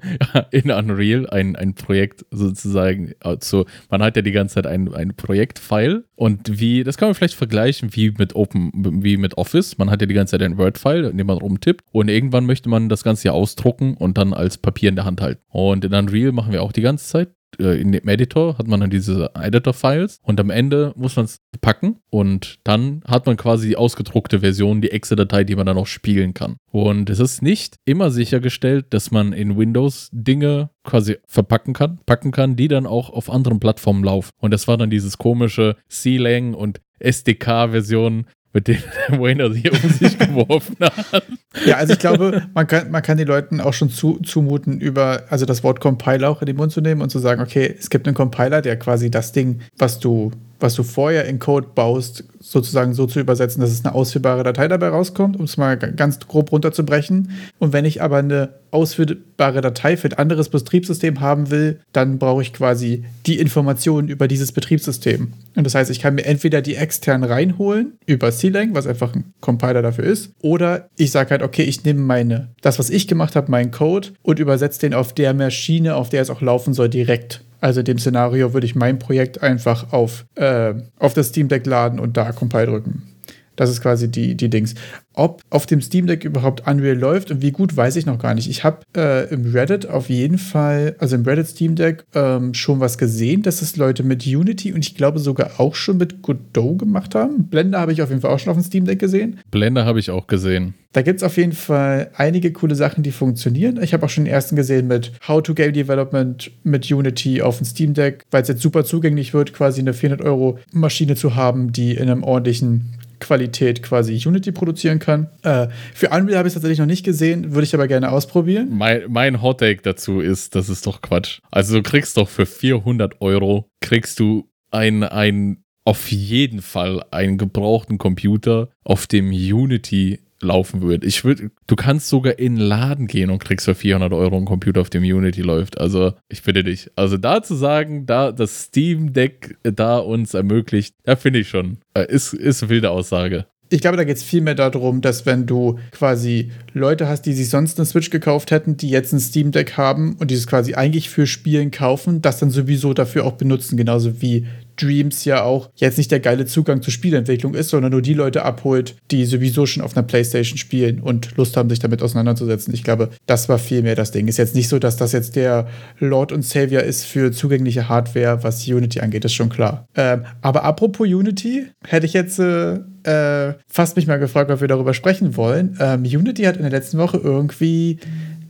in 0.50 0.70
Unreal 0.70 1.28
ein, 1.30 1.56
ein 1.56 1.74
Projekt 1.74 2.24
sozusagen, 2.30 3.12
also 3.20 3.66
man 3.90 4.02
hat 4.02 4.16
ja 4.16 4.22
die 4.22 4.32
ganze 4.32 4.56
Zeit 4.56 4.66
ein, 4.66 4.92
ein 4.92 5.14
Projektfile 5.14 6.04
und 6.16 6.58
wie, 6.58 6.84
das 6.84 6.96
kann 6.96 7.08
man 7.08 7.14
vielleicht 7.14 7.34
vergleichen 7.34 7.94
wie 7.94 8.12
mit 8.16 8.34
Open, 8.34 8.72
wie 9.02 9.16
mit 9.16 9.36
Office. 9.36 9.78
Man 9.78 9.90
hat 9.90 10.00
ja 10.00 10.06
die 10.06 10.14
ganze 10.14 10.32
Zeit 10.32 10.42
ein 10.42 10.58
Word-File, 10.58 11.04
in 11.04 11.18
dem 11.18 11.26
man 11.26 11.38
rumtippt 11.38 11.84
und 11.92 12.08
irgendwann 12.08 12.46
möchte 12.46 12.68
man 12.68 12.88
das 12.88 13.04
Ganze 13.04 13.28
ja 13.28 13.32
ausdrucken 13.32 13.94
und 13.94 14.18
dann 14.18 14.32
als 14.32 14.58
Papier 14.58 14.88
in 14.88 14.96
der 14.96 15.04
Hand 15.04 15.20
halten. 15.20 15.42
Und 15.48 15.84
in 15.84 15.94
Unreal 15.94 16.32
machen 16.32 16.52
wir 16.52 16.62
auch 16.62 16.72
die 16.72 16.82
ganze 16.82 17.06
Zeit 17.06 17.28
äh, 17.58 17.80
in 17.80 17.92
dem 17.92 18.08
Editor 18.08 18.58
hat 18.58 18.68
man 18.68 18.80
dann 18.80 18.90
diese 18.90 19.30
Editor-Files 19.34 20.20
und 20.22 20.40
am 20.40 20.50
Ende 20.50 20.92
muss 20.96 21.16
man 21.16 21.26
es 21.26 21.38
packen 21.60 21.96
und 22.10 22.58
dann 22.64 23.02
hat 23.06 23.26
man 23.26 23.36
quasi 23.36 23.68
die 23.68 23.76
ausgedruckte 23.76 24.40
Version, 24.40 24.80
die 24.80 24.90
Exe-Datei, 24.90 25.44
die 25.44 25.56
man 25.56 25.66
dann 25.66 25.78
auch 25.78 25.86
spielen 25.86 26.34
kann. 26.34 26.56
Und 26.70 27.10
es 27.10 27.20
ist 27.20 27.42
nicht 27.42 27.76
immer 27.84 28.10
sichergestellt, 28.10 28.86
dass 28.90 29.10
man 29.10 29.32
in 29.32 29.56
Windows 29.56 30.08
Dinge 30.12 30.70
quasi 30.84 31.16
verpacken 31.26 31.72
kann, 31.74 32.00
packen 32.06 32.30
kann, 32.30 32.56
die 32.56 32.68
dann 32.68 32.86
auch 32.86 33.10
auf 33.10 33.30
anderen 33.30 33.60
Plattformen 33.60 34.04
laufen. 34.04 34.30
Und 34.38 34.52
das 34.52 34.68
war 34.68 34.76
dann 34.76 34.90
dieses 34.90 35.18
komische 35.18 35.76
C-Lang 35.88 36.54
und 36.54 36.80
SDK-Version, 36.98 38.26
mit 38.54 38.68
denen 38.68 38.82
Wayne 39.20 39.52
hier 39.52 39.72
um 39.72 39.90
sich 39.90 40.18
geworfen 40.18 40.76
hat. 40.80 41.24
Ja, 41.66 41.76
also 41.76 41.92
ich 41.92 41.98
glaube, 41.98 42.46
man 42.54 42.66
kann, 42.66 42.90
man 42.90 43.02
kann 43.02 43.18
den 43.18 43.26
Leuten 43.26 43.60
auch 43.60 43.74
schon 43.74 43.90
zu, 43.90 44.18
zumuten, 44.20 44.80
über, 44.80 45.24
also 45.28 45.44
das 45.44 45.62
Wort 45.62 45.80
Compiler 45.80 46.30
auch 46.30 46.40
in 46.40 46.46
den 46.46 46.56
Mund 46.56 46.72
zu 46.72 46.80
nehmen 46.80 47.02
und 47.02 47.10
zu 47.10 47.18
sagen, 47.18 47.42
okay, 47.42 47.74
es 47.78 47.90
gibt 47.90 48.06
einen 48.06 48.14
Compiler, 48.14 48.62
der 48.62 48.78
quasi 48.78 49.10
das 49.10 49.32
Ding, 49.32 49.60
was 49.76 49.98
du 49.98 50.30
was 50.64 50.74
du 50.74 50.82
vorher 50.82 51.26
in 51.26 51.38
Code 51.38 51.68
baust, 51.74 52.24
sozusagen 52.40 52.94
so 52.94 53.06
zu 53.06 53.20
übersetzen, 53.20 53.60
dass 53.60 53.70
es 53.70 53.84
eine 53.84 53.94
ausführbare 53.94 54.42
Datei 54.44 54.66
dabei 54.66 54.88
rauskommt, 54.88 55.36
um 55.38 55.44
es 55.44 55.58
mal 55.58 55.76
ganz 55.76 56.18
grob 56.20 56.52
runterzubrechen. 56.52 57.32
Und 57.58 57.74
wenn 57.74 57.84
ich 57.84 58.00
aber 58.00 58.16
eine 58.16 58.54
ausführbare 58.70 59.60
Datei 59.60 59.98
für 59.98 60.08
ein 60.08 60.14
anderes 60.14 60.48
Betriebssystem 60.48 61.20
haben 61.20 61.50
will, 61.50 61.80
dann 61.92 62.18
brauche 62.18 62.40
ich 62.40 62.54
quasi 62.54 63.04
die 63.26 63.38
Informationen 63.38 64.08
über 64.08 64.26
dieses 64.26 64.52
Betriebssystem. 64.52 65.34
Und 65.54 65.64
das 65.64 65.74
heißt, 65.74 65.90
ich 65.90 66.00
kann 66.00 66.14
mir 66.14 66.24
entweder 66.24 66.62
die 66.62 66.76
extern 66.76 67.24
reinholen 67.24 67.98
über 68.06 68.32
C-Lang, 68.32 68.74
was 68.74 68.86
einfach 68.86 69.14
ein 69.14 69.34
Compiler 69.42 69.82
dafür 69.82 70.04
ist, 70.04 70.32
oder 70.40 70.88
ich 70.96 71.10
sage 71.10 71.30
halt, 71.30 71.42
okay, 71.42 71.64
ich 71.64 71.84
nehme 71.84 72.00
meine, 72.00 72.48
das, 72.62 72.78
was 72.78 72.88
ich 72.88 73.06
gemacht 73.06 73.36
habe, 73.36 73.50
meinen 73.50 73.70
Code 73.70 74.08
und 74.22 74.38
übersetze 74.38 74.80
den 74.80 74.94
auf 74.94 75.12
der 75.12 75.34
Maschine, 75.34 75.94
auf 75.96 76.08
der 76.08 76.22
es 76.22 76.30
auch 76.30 76.40
laufen 76.40 76.72
soll, 76.72 76.88
direkt. 76.88 77.42
Also 77.64 77.80
in 77.80 77.86
dem 77.86 77.98
Szenario 77.98 78.52
würde 78.52 78.66
ich 78.66 78.74
mein 78.74 78.98
Projekt 78.98 79.42
einfach 79.42 79.90
auf, 79.90 80.26
äh, 80.34 80.74
auf 80.98 81.14
das 81.14 81.28
Steam 81.28 81.48
Deck 81.48 81.64
laden 81.64 81.98
und 81.98 82.14
da 82.14 82.30
Compile 82.32 82.66
drücken. 82.66 83.13
Das 83.56 83.70
ist 83.70 83.80
quasi 83.80 84.10
die, 84.10 84.36
die 84.36 84.50
Dings. 84.50 84.74
Ob 85.14 85.42
auf 85.50 85.66
dem 85.66 85.80
Steam 85.80 86.06
Deck 86.06 86.24
überhaupt 86.24 86.66
Unreal 86.66 86.96
läuft 86.96 87.30
und 87.30 87.40
wie 87.40 87.52
gut, 87.52 87.76
weiß 87.76 87.96
ich 87.96 88.06
noch 88.06 88.18
gar 88.18 88.34
nicht. 88.34 88.50
Ich 88.50 88.64
habe 88.64 88.80
äh, 88.96 89.32
im 89.32 89.52
Reddit 89.52 89.86
auf 89.88 90.08
jeden 90.08 90.38
Fall, 90.38 90.96
also 90.98 91.14
im 91.14 91.22
Reddit 91.22 91.46
Steam 91.46 91.76
Deck, 91.76 92.04
ähm, 92.14 92.52
schon 92.54 92.80
was 92.80 92.98
gesehen, 92.98 93.42
dass 93.42 93.62
es 93.62 93.76
Leute 93.76 94.02
mit 94.02 94.26
Unity 94.26 94.72
und 94.72 94.84
ich 94.84 94.96
glaube 94.96 95.20
sogar 95.20 95.52
auch 95.58 95.76
schon 95.76 95.98
mit 95.98 96.22
Godot 96.22 96.78
gemacht 96.78 97.14
haben. 97.14 97.46
Blender 97.46 97.80
habe 97.80 97.92
ich 97.92 98.02
auf 98.02 98.08
jeden 98.08 98.20
Fall 98.20 98.32
auch 98.32 98.38
schon 98.38 98.50
auf 98.50 98.56
dem 98.56 98.64
Steam 98.64 98.84
Deck 98.86 98.98
gesehen. 98.98 99.38
Blender 99.50 99.84
habe 99.84 100.00
ich 100.00 100.10
auch 100.10 100.26
gesehen. 100.26 100.74
Da 100.94 101.02
gibt 101.02 101.18
es 101.18 101.22
auf 101.24 101.36
jeden 101.36 101.52
Fall 101.52 102.10
einige 102.14 102.52
coole 102.52 102.76
Sachen, 102.76 103.02
die 103.02 103.10
funktionieren. 103.10 103.82
Ich 103.82 103.92
habe 103.92 104.06
auch 104.06 104.08
schon 104.08 104.24
den 104.24 104.32
ersten 104.32 104.54
gesehen 104.54 104.86
mit 104.86 105.10
How 105.26 105.42
to 105.42 105.52
Game 105.52 105.72
Development 105.72 106.52
mit 106.62 106.90
Unity 106.90 107.42
auf 107.42 107.58
dem 107.58 107.66
Steam 107.66 107.94
Deck, 107.94 108.24
weil 108.30 108.42
es 108.42 108.48
jetzt 108.48 108.62
super 108.62 108.84
zugänglich 108.84 109.34
wird, 109.34 109.52
quasi 109.52 109.80
eine 109.80 109.92
400 109.92 110.24
Euro 110.24 110.60
Maschine 110.72 111.16
zu 111.16 111.34
haben, 111.34 111.72
die 111.72 111.96
in 111.96 112.08
einem 112.08 112.22
ordentlichen 112.22 112.94
Qualität 113.24 113.82
quasi 113.82 114.20
Unity 114.24 114.52
produzieren 114.52 114.98
kann. 114.98 115.28
Äh, 115.42 115.68
für 115.94 116.10
Unreal 116.10 116.38
habe 116.38 116.48
ich 116.48 116.50
es 116.50 116.54
tatsächlich 116.54 116.78
noch 116.78 116.86
nicht 116.86 117.04
gesehen, 117.04 117.52
würde 117.52 117.64
ich 117.64 117.74
aber 117.74 117.88
gerne 117.88 118.12
ausprobieren. 118.12 118.68
Mein, 118.70 119.04
mein 119.08 119.42
Hot 119.42 119.60
Take 119.60 119.82
dazu 119.82 120.20
ist, 120.20 120.54
das 120.54 120.68
ist 120.68 120.86
doch 120.86 121.00
Quatsch. 121.00 121.40
Also 121.50 121.76
du 121.76 121.82
kriegst 121.82 122.16
doch 122.16 122.28
für 122.28 122.46
400 122.46 123.20
Euro, 123.20 123.68
kriegst 123.80 124.20
du 124.20 124.50
ein, 124.70 125.02
ein 125.02 125.64
auf 125.84 126.10
jeden 126.10 126.62
Fall 126.62 127.04
einen 127.10 127.38
gebrauchten 127.38 127.98
Computer, 127.98 128.68
auf 128.84 129.06
dem 129.06 129.30
Unity 129.30 130.20
laufen 130.44 130.82
würde. 130.82 131.06
Ich 131.06 131.24
würde, 131.24 131.50
du 131.66 131.76
kannst 131.76 132.08
sogar 132.08 132.38
in 132.38 132.56
den 132.56 132.64
Laden 132.64 133.06
gehen 133.06 133.30
und 133.30 133.38
kriegst 133.38 133.64
für 133.64 133.74
400 133.74 134.12
Euro 134.12 134.36
einen 134.36 134.44
Computer, 134.44 134.80
auf 134.80 134.90
dem 134.90 135.02
Unity 135.02 135.42
läuft. 135.42 135.80
Also 135.80 136.12
ich 136.28 136.42
bitte 136.42 136.64
dich. 136.64 136.90
Also 136.96 137.16
da 137.16 137.42
zu 137.42 137.54
sagen, 137.54 138.06
da 138.06 138.32
das 138.32 138.64
Steam 138.64 139.12
Deck 139.12 139.56
da 139.62 139.98
uns 139.98 140.34
ermöglicht, 140.34 140.94
da 141.04 141.16
finde 141.16 141.40
ich 141.40 141.48
schon, 141.48 141.78
äh, 141.94 142.06
ist, 142.06 142.32
ist 142.32 142.62
eine 142.62 142.70
wilde 142.70 142.90
Aussage. 142.90 143.46
Ich 143.70 143.80
glaube, 143.80 143.96
da 143.96 144.04
geht 144.04 144.18
es 144.18 144.22
vielmehr 144.22 144.54
darum, 144.54 145.00
dass 145.00 145.26
wenn 145.26 145.46
du 145.46 145.78
quasi 145.90 146.52
Leute 146.74 147.08
hast, 147.08 147.22
die 147.22 147.32
sich 147.32 147.48
sonst 147.48 147.78
eine 147.78 147.86
Switch 147.86 148.10
gekauft 148.10 148.50
hätten, 148.50 148.76
die 148.76 148.90
jetzt 148.90 149.12
ein 149.12 149.20
Steam 149.20 149.52
Deck 149.52 149.76
haben 149.76 150.16
und 150.20 150.30
dieses 150.30 150.46
quasi 150.46 150.74
eigentlich 150.74 151.08
für 151.08 151.26
Spielen 151.26 151.70
kaufen, 151.70 152.20
das 152.20 152.38
dann 152.38 152.50
sowieso 152.50 152.92
dafür 152.92 153.24
auch 153.24 153.32
benutzen, 153.32 153.76
genauso 153.76 154.20
wie 154.20 154.46
Dreams 154.76 155.24
ja 155.24 155.42
auch 155.42 155.70
jetzt 155.76 155.98
nicht 155.98 156.10
der 156.10 156.20
geile 156.20 156.46
Zugang 156.46 156.82
zur 156.82 156.92
Spielentwicklung 156.92 157.54
ist, 157.54 157.70
sondern 157.70 157.92
nur 157.92 158.02
die 158.02 158.14
Leute 158.14 158.44
abholt, 158.44 158.96
die 159.10 159.24
sowieso 159.24 159.66
schon 159.66 159.82
auf 159.82 159.96
einer 159.96 160.06
Playstation 160.06 160.58
spielen 160.58 161.00
und 161.00 161.36
Lust 161.36 161.56
haben, 161.56 161.70
sich 161.70 161.78
damit 161.78 162.02
auseinanderzusetzen. 162.02 162.74
Ich 162.74 162.84
glaube, 162.84 163.10
das 163.26 163.48
war 163.48 163.58
vielmehr 163.58 163.94
das 163.94 164.10
Ding. 164.10 164.28
Ist 164.28 164.38
jetzt 164.38 164.54
nicht 164.54 164.68
so, 164.68 164.78
dass 164.78 164.96
das 164.96 165.12
jetzt 165.12 165.36
der 165.36 165.68
Lord 165.98 166.32
und 166.32 166.44
Savior 166.44 166.82
ist 166.82 167.04
für 167.04 167.32
zugängliche 167.32 167.88
Hardware, 167.88 168.42
was 168.42 168.66
Unity 168.66 169.00
angeht, 169.00 169.24
ist 169.24 169.34
schon 169.34 169.48
klar. 169.48 169.86
Ähm, 169.94 170.24
aber 170.40 170.64
apropos 170.64 171.06
Unity, 171.06 171.66
hätte 171.86 172.06
ich 172.06 172.12
jetzt 172.12 172.38
äh, 172.38 172.78
äh, 173.04 173.54
fast 173.68 173.96
mich 173.96 174.06
mal 174.06 174.18
gefragt, 174.18 174.50
ob 174.50 174.60
wir 174.60 174.68
darüber 174.68 174.94
sprechen 174.94 175.36
wollen. 175.36 175.76
Ähm, 175.80 176.02
Unity 176.02 176.42
hat 176.44 176.56
in 176.56 176.62
der 176.62 176.70
letzten 176.70 176.98
Woche 176.98 177.18
irgendwie 177.22 177.98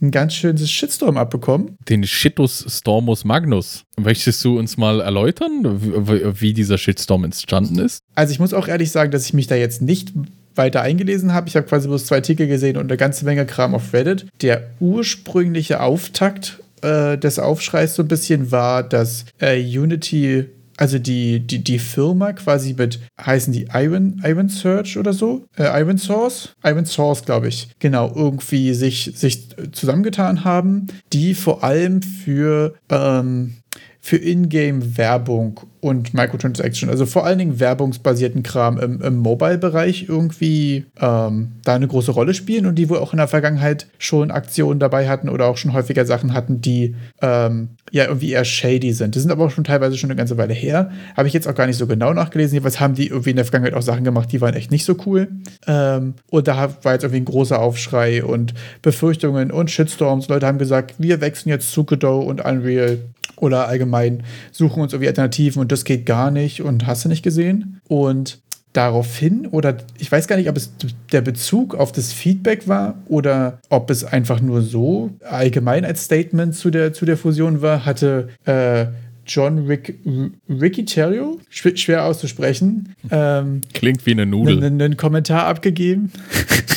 ein 0.05 0.11
ganz 0.11 0.35
schönes 0.35 0.71
Shitstorm 0.71 1.17
abbekommen. 1.17 1.77
Den 1.89 2.05
Shitus 2.05 2.65
Stormus 2.69 3.25
Magnus. 3.25 3.85
Möchtest 3.99 4.45
du 4.45 4.59
uns 4.59 4.77
mal 4.77 5.01
erläutern, 5.01 6.41
wie 6.41 6.53
dieser 6.53 6.79
Shitstorm 6.79 7.25
entstanden 7.25 7.79
ist? 7.79 8.01
Also 8.15 8.33
ich 8.33 8.39
muss 8.39 8.55
auch 8.55 8.69
ehrlich 8.69 8.91
sagen, 8.91 9.11
dass 9.11 9.27
ich 9.27 9.35
mich 9.35 9.47
da 9.47 9.55
jetzt 9.55 9.83
nicht 9.83 10.13
weiter 10.55 10.83
eingelesen 10.83 11.33
habe. 11.33 11.49
Ich 11.49 11.57
habe 11.57 11.67
quasi 11.67 11.89
bloß 11.89 12.07
zwei 12.07 12.17
Artikel 12.17 12.47
gesehen 12.47 12.77
und 12.77 12.91
eine 12.91 12.97
ganze 12.97 13.25
Menge 13.25 13.47
Kram 13.47 13.75
auf 13.75 13.93
Reddit. 13.93 14.27
Der 14.43 14.71
ursprüngliche 14.81 15.81
Auftakt 15.81 16.61
äh, 16.83 17.19
des 17.19 17.39
Aufschreis 17.39 17.95
so 17.95 18.03
ein 18.03 18.09
bisschen 18.09 18.53
war, 18.53 18.83
dass 18.83 19.25
äh, 19.41 19.59
Unity 19.61 20.47
also 20.77 20.99
die, 20.99 21.41
die, 21.41 21.63
die 21.63 21.79
Firma 21.79 22.33
quasi 22.33 22.75
mit, 22.77 23.01
heißen 23.21 23.53
die 23.53 23.69
Iron, 23.73 24.21
Iron 24.25 24.49
Search 24.49 24.97
oder 24.99 25.13
so? 25.13 25.45
Äh, 25.57 25.81
Iron 25.81 25.99
Source? 25.99 26.55
Iron 26.65 26.87
Source, 26.87 27.25
glaube 27.25 27.49
ich. 27.49 27.69
Genau, 27.79 28.13
irgendwie 28.15 28.75
sich, 28.75 29.13
sich 29.15 29.49
zusammengetan 29.73 30.45
haben, 30.45 30.87
die 31.13 31.35
vor 31.35 31.65
allem 31.65 32.03
für 32.03 32.75
ähm, 32.91 33.57
für 34.05 34.19
Ingame-Werbung 34.19 35.61
und 35.81 36.13
Microtransaction, 36.13 36.91
also 36.91 37.07
vor 37.07 37.25
allen 37.25 37.39
Dingen 37.39 37.59
werbungsbasierten 37.59 38.43
Kram 38.43 38.79
im, 38.79 39.01
im 39.01 39.17
Mobile-Bereich 39.17 40.11
irgendwie 40.11 40.85
ähm, 41.01 41.53
da 41.65 41.75
eine 41.75 41.89
große 41.89 42.11
Rolle 42.11 42.35
spielen 42.35 42.67
und 42.67 42.75
die 42.75 42.91
wohl 42.91 42.99
auch 42.99 43.15
in 43.15 43.17
der 43.17 43.29
Vergangenheit 43.29 43.87
schon 43.97 44.31
Aktionen 44.31 44.79
dabei 44.79 45.09
hatten 45.09 45.31
oder 45.31 45.47
auch 45.47 45.57
schon 45.57 45.73
häufiger 45.73 46.05
Sachen 46.05 46.35
hatten, 46.35 46.61
die 46.61 46.97
ähm, 47.23 47.71
ja 47.93 48.05
irgendwie 48.05 48.33
eher 48.33 48.45
shady 48.45 48.93
sind. 48.93 49.15
Die 49.15 49.21
sind 49.21 49.31
aber 49.31 49.47
auch 49.47 49.51
schon 49.51 49.65
teilweise 49.65 49.97
schon 49.97 50.11
eine 50.11 50.19
ganze 50.19 50.37
Weile 50.37 50.53
her. 50.53 50.91
Habe 51.17 51.29
ich 51.29 51.33
jetzt 51.33 51.49
auch 51.49 51.55
gar 51.55 51.67
nicht 51.67 51.79
so 51.79 51.87
genau 51.87 52.13
nachgelesen. 52.13 52.57
Jedenfalls 52.57 52.81
haben 52.81 52.95
die 52.95 53.07
irgendwie 53.07 53.31
in 53.31 53.37
der 53.37 53.47
Vergangenheit 53.47 53.75
auch 53.75 53.83
Sachen 53.83 54.05
gemacht, 54.05 54.31
die 54.33 54.43
waren 54.43 54.53
echt 54.53 54.71
nicht 54.71 54.85
so 54.85 54.97
cool. 55.07 55.29
Ähm, 55.67 56.13
und 56.31 56.47
da 56.47 56.77
war 56.83 56.93
jetzt 56.93 57.05
irgendwie 57.05 57.23
ein 57.23 57.25
großer 57.25 57.59
Aufschrei 57.59 58.23
und 58.23 58.53
Befürchtungen 58.83 59.51
und 59.51 59.71
Shitstorms. 59.71 60.29
Leute 60.29 60.47
haben 60.47 60.59
gesagt, 60.59 60.97
wir 60.99 61.23
wechseln 61.23 61.49
jetzt 61.49 61.73
zu 61.73 61.85
Godot 61.85 62.27
und 62.27 62.45
Unreal 62.45 62.99
oder 63.45 63.69
allgemein 63.69 64.23
suchen 64.51 64.83
uns 64.83 64.93
irgendwie 64.93 65.09
Alternativen 65.09 65.61
und 65.61 65.73
das 65.73 65.85
geht 65.85 66.07
gar 66.07 66.31
nicht 66.31 66.63
und 66.63 66.87
hast 66.87 67.05
du 67.05 67.09
nicht 67.09 67.23
gesehen. 67.23 67.81
Und 67.89 68.41
daraufhin 68.75 69.47
oder 69.47 69.77
ich 69.99 70.11
weiß 70.11 70.27
gar 70.27 70.37
nicht, 70.37 70.49
ob 70.49 70.57
es 70.57 70.73
der 71.13 71.21
Bezug 71.21 71.75
auf 71.75 71.93
das 71.93 72.13
Feedback 72.13 72.69
war 72.69 72.97
oder 73.07 73.61
ob 73.71 73.89
es 73.89 74.05
einfach 74.05 74.41
nur 74.41 74.63
so 74.63 75.11
allgemein 75.23 75.85
als 75.85 76.05
Statement 76.05 76.55
zu 76.55 76.71
der, 76.71 76.93
zu 76.93 77.07
der 77.07 77.17
Fusion 77.17 77.63
war, 77.63 77.87
hatte 77.87 78.29
äh, 78.45 78.87
John 79.27 79.67
Rick, 79.67 80.01
Riccitello, 80.49 81.41
schwer 81.49 82.05
auszusprechen, 82.05 82.95
ähm, 83.11 83.63
klingt 83.73 84.05
wie 84.05 84.11
eine 84.11 84.27
Nudel, 84.27 84.63
einen 84.63 84.97
Kommentar 84.97 85.47
abgegeben. 85.47 86.13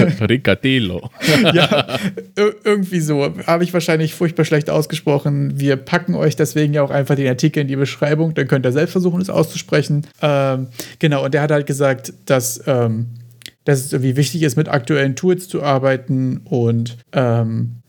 Riccadello. 0.20 1.10
ja, 1.54 1.98
irgendwie 2.64 3.00
so. 3.00 3.34
Habe 3.46 3.64
ich 3.64 3.72
wahrscheinlich 3.72 4.14
furchtbar 4.14 4.44
schlecht 4.44 4.70
ausgesprochen. 4.70 5.58
Wir 5.58 5.76
packen 5.76 6.14
euch 6.14 6.36
deswegen 6.36 6.74
ja 6.74 6.82
auch 6.82 6.90
einfach 6.90 7.14
den 7.14 7.28
Artikel 7.28 7.60
in 7.60 7.68
die 7.68 7.76
Beschreibung. 7.76 8.34
Dann 8.34 8.48
könnt 8.48 8.66
ihr 8.66 8.72
selbst 8.72 8.92
versuchen, 8.92 9.20
es 9.20 9.30
auszusprechen. 9.30 10.06
Ähm, 10.22 10.68
genau, 10.98 11.24
und 11.24 11.34
der 11.34 11.42
hat 11.42 11.50
halt 11.50 11.66
gesagt, 11.66 12.12
dass, 12.26 12.62
ähm, 12.66 13.06
dass 13.64 13.84
es 13.84 13.92
irgendwie 13.92 14.16
wichtig 14.16 14.42
ist, 14.42 14.56
mit 14.56 14.68
aktuellen 14.68 15.16
Tools 15.16 15.48
zu 15.48 15.62
arbeiten 15.62 16.38
und 16.44 16.98
ähm, 17.12 17.79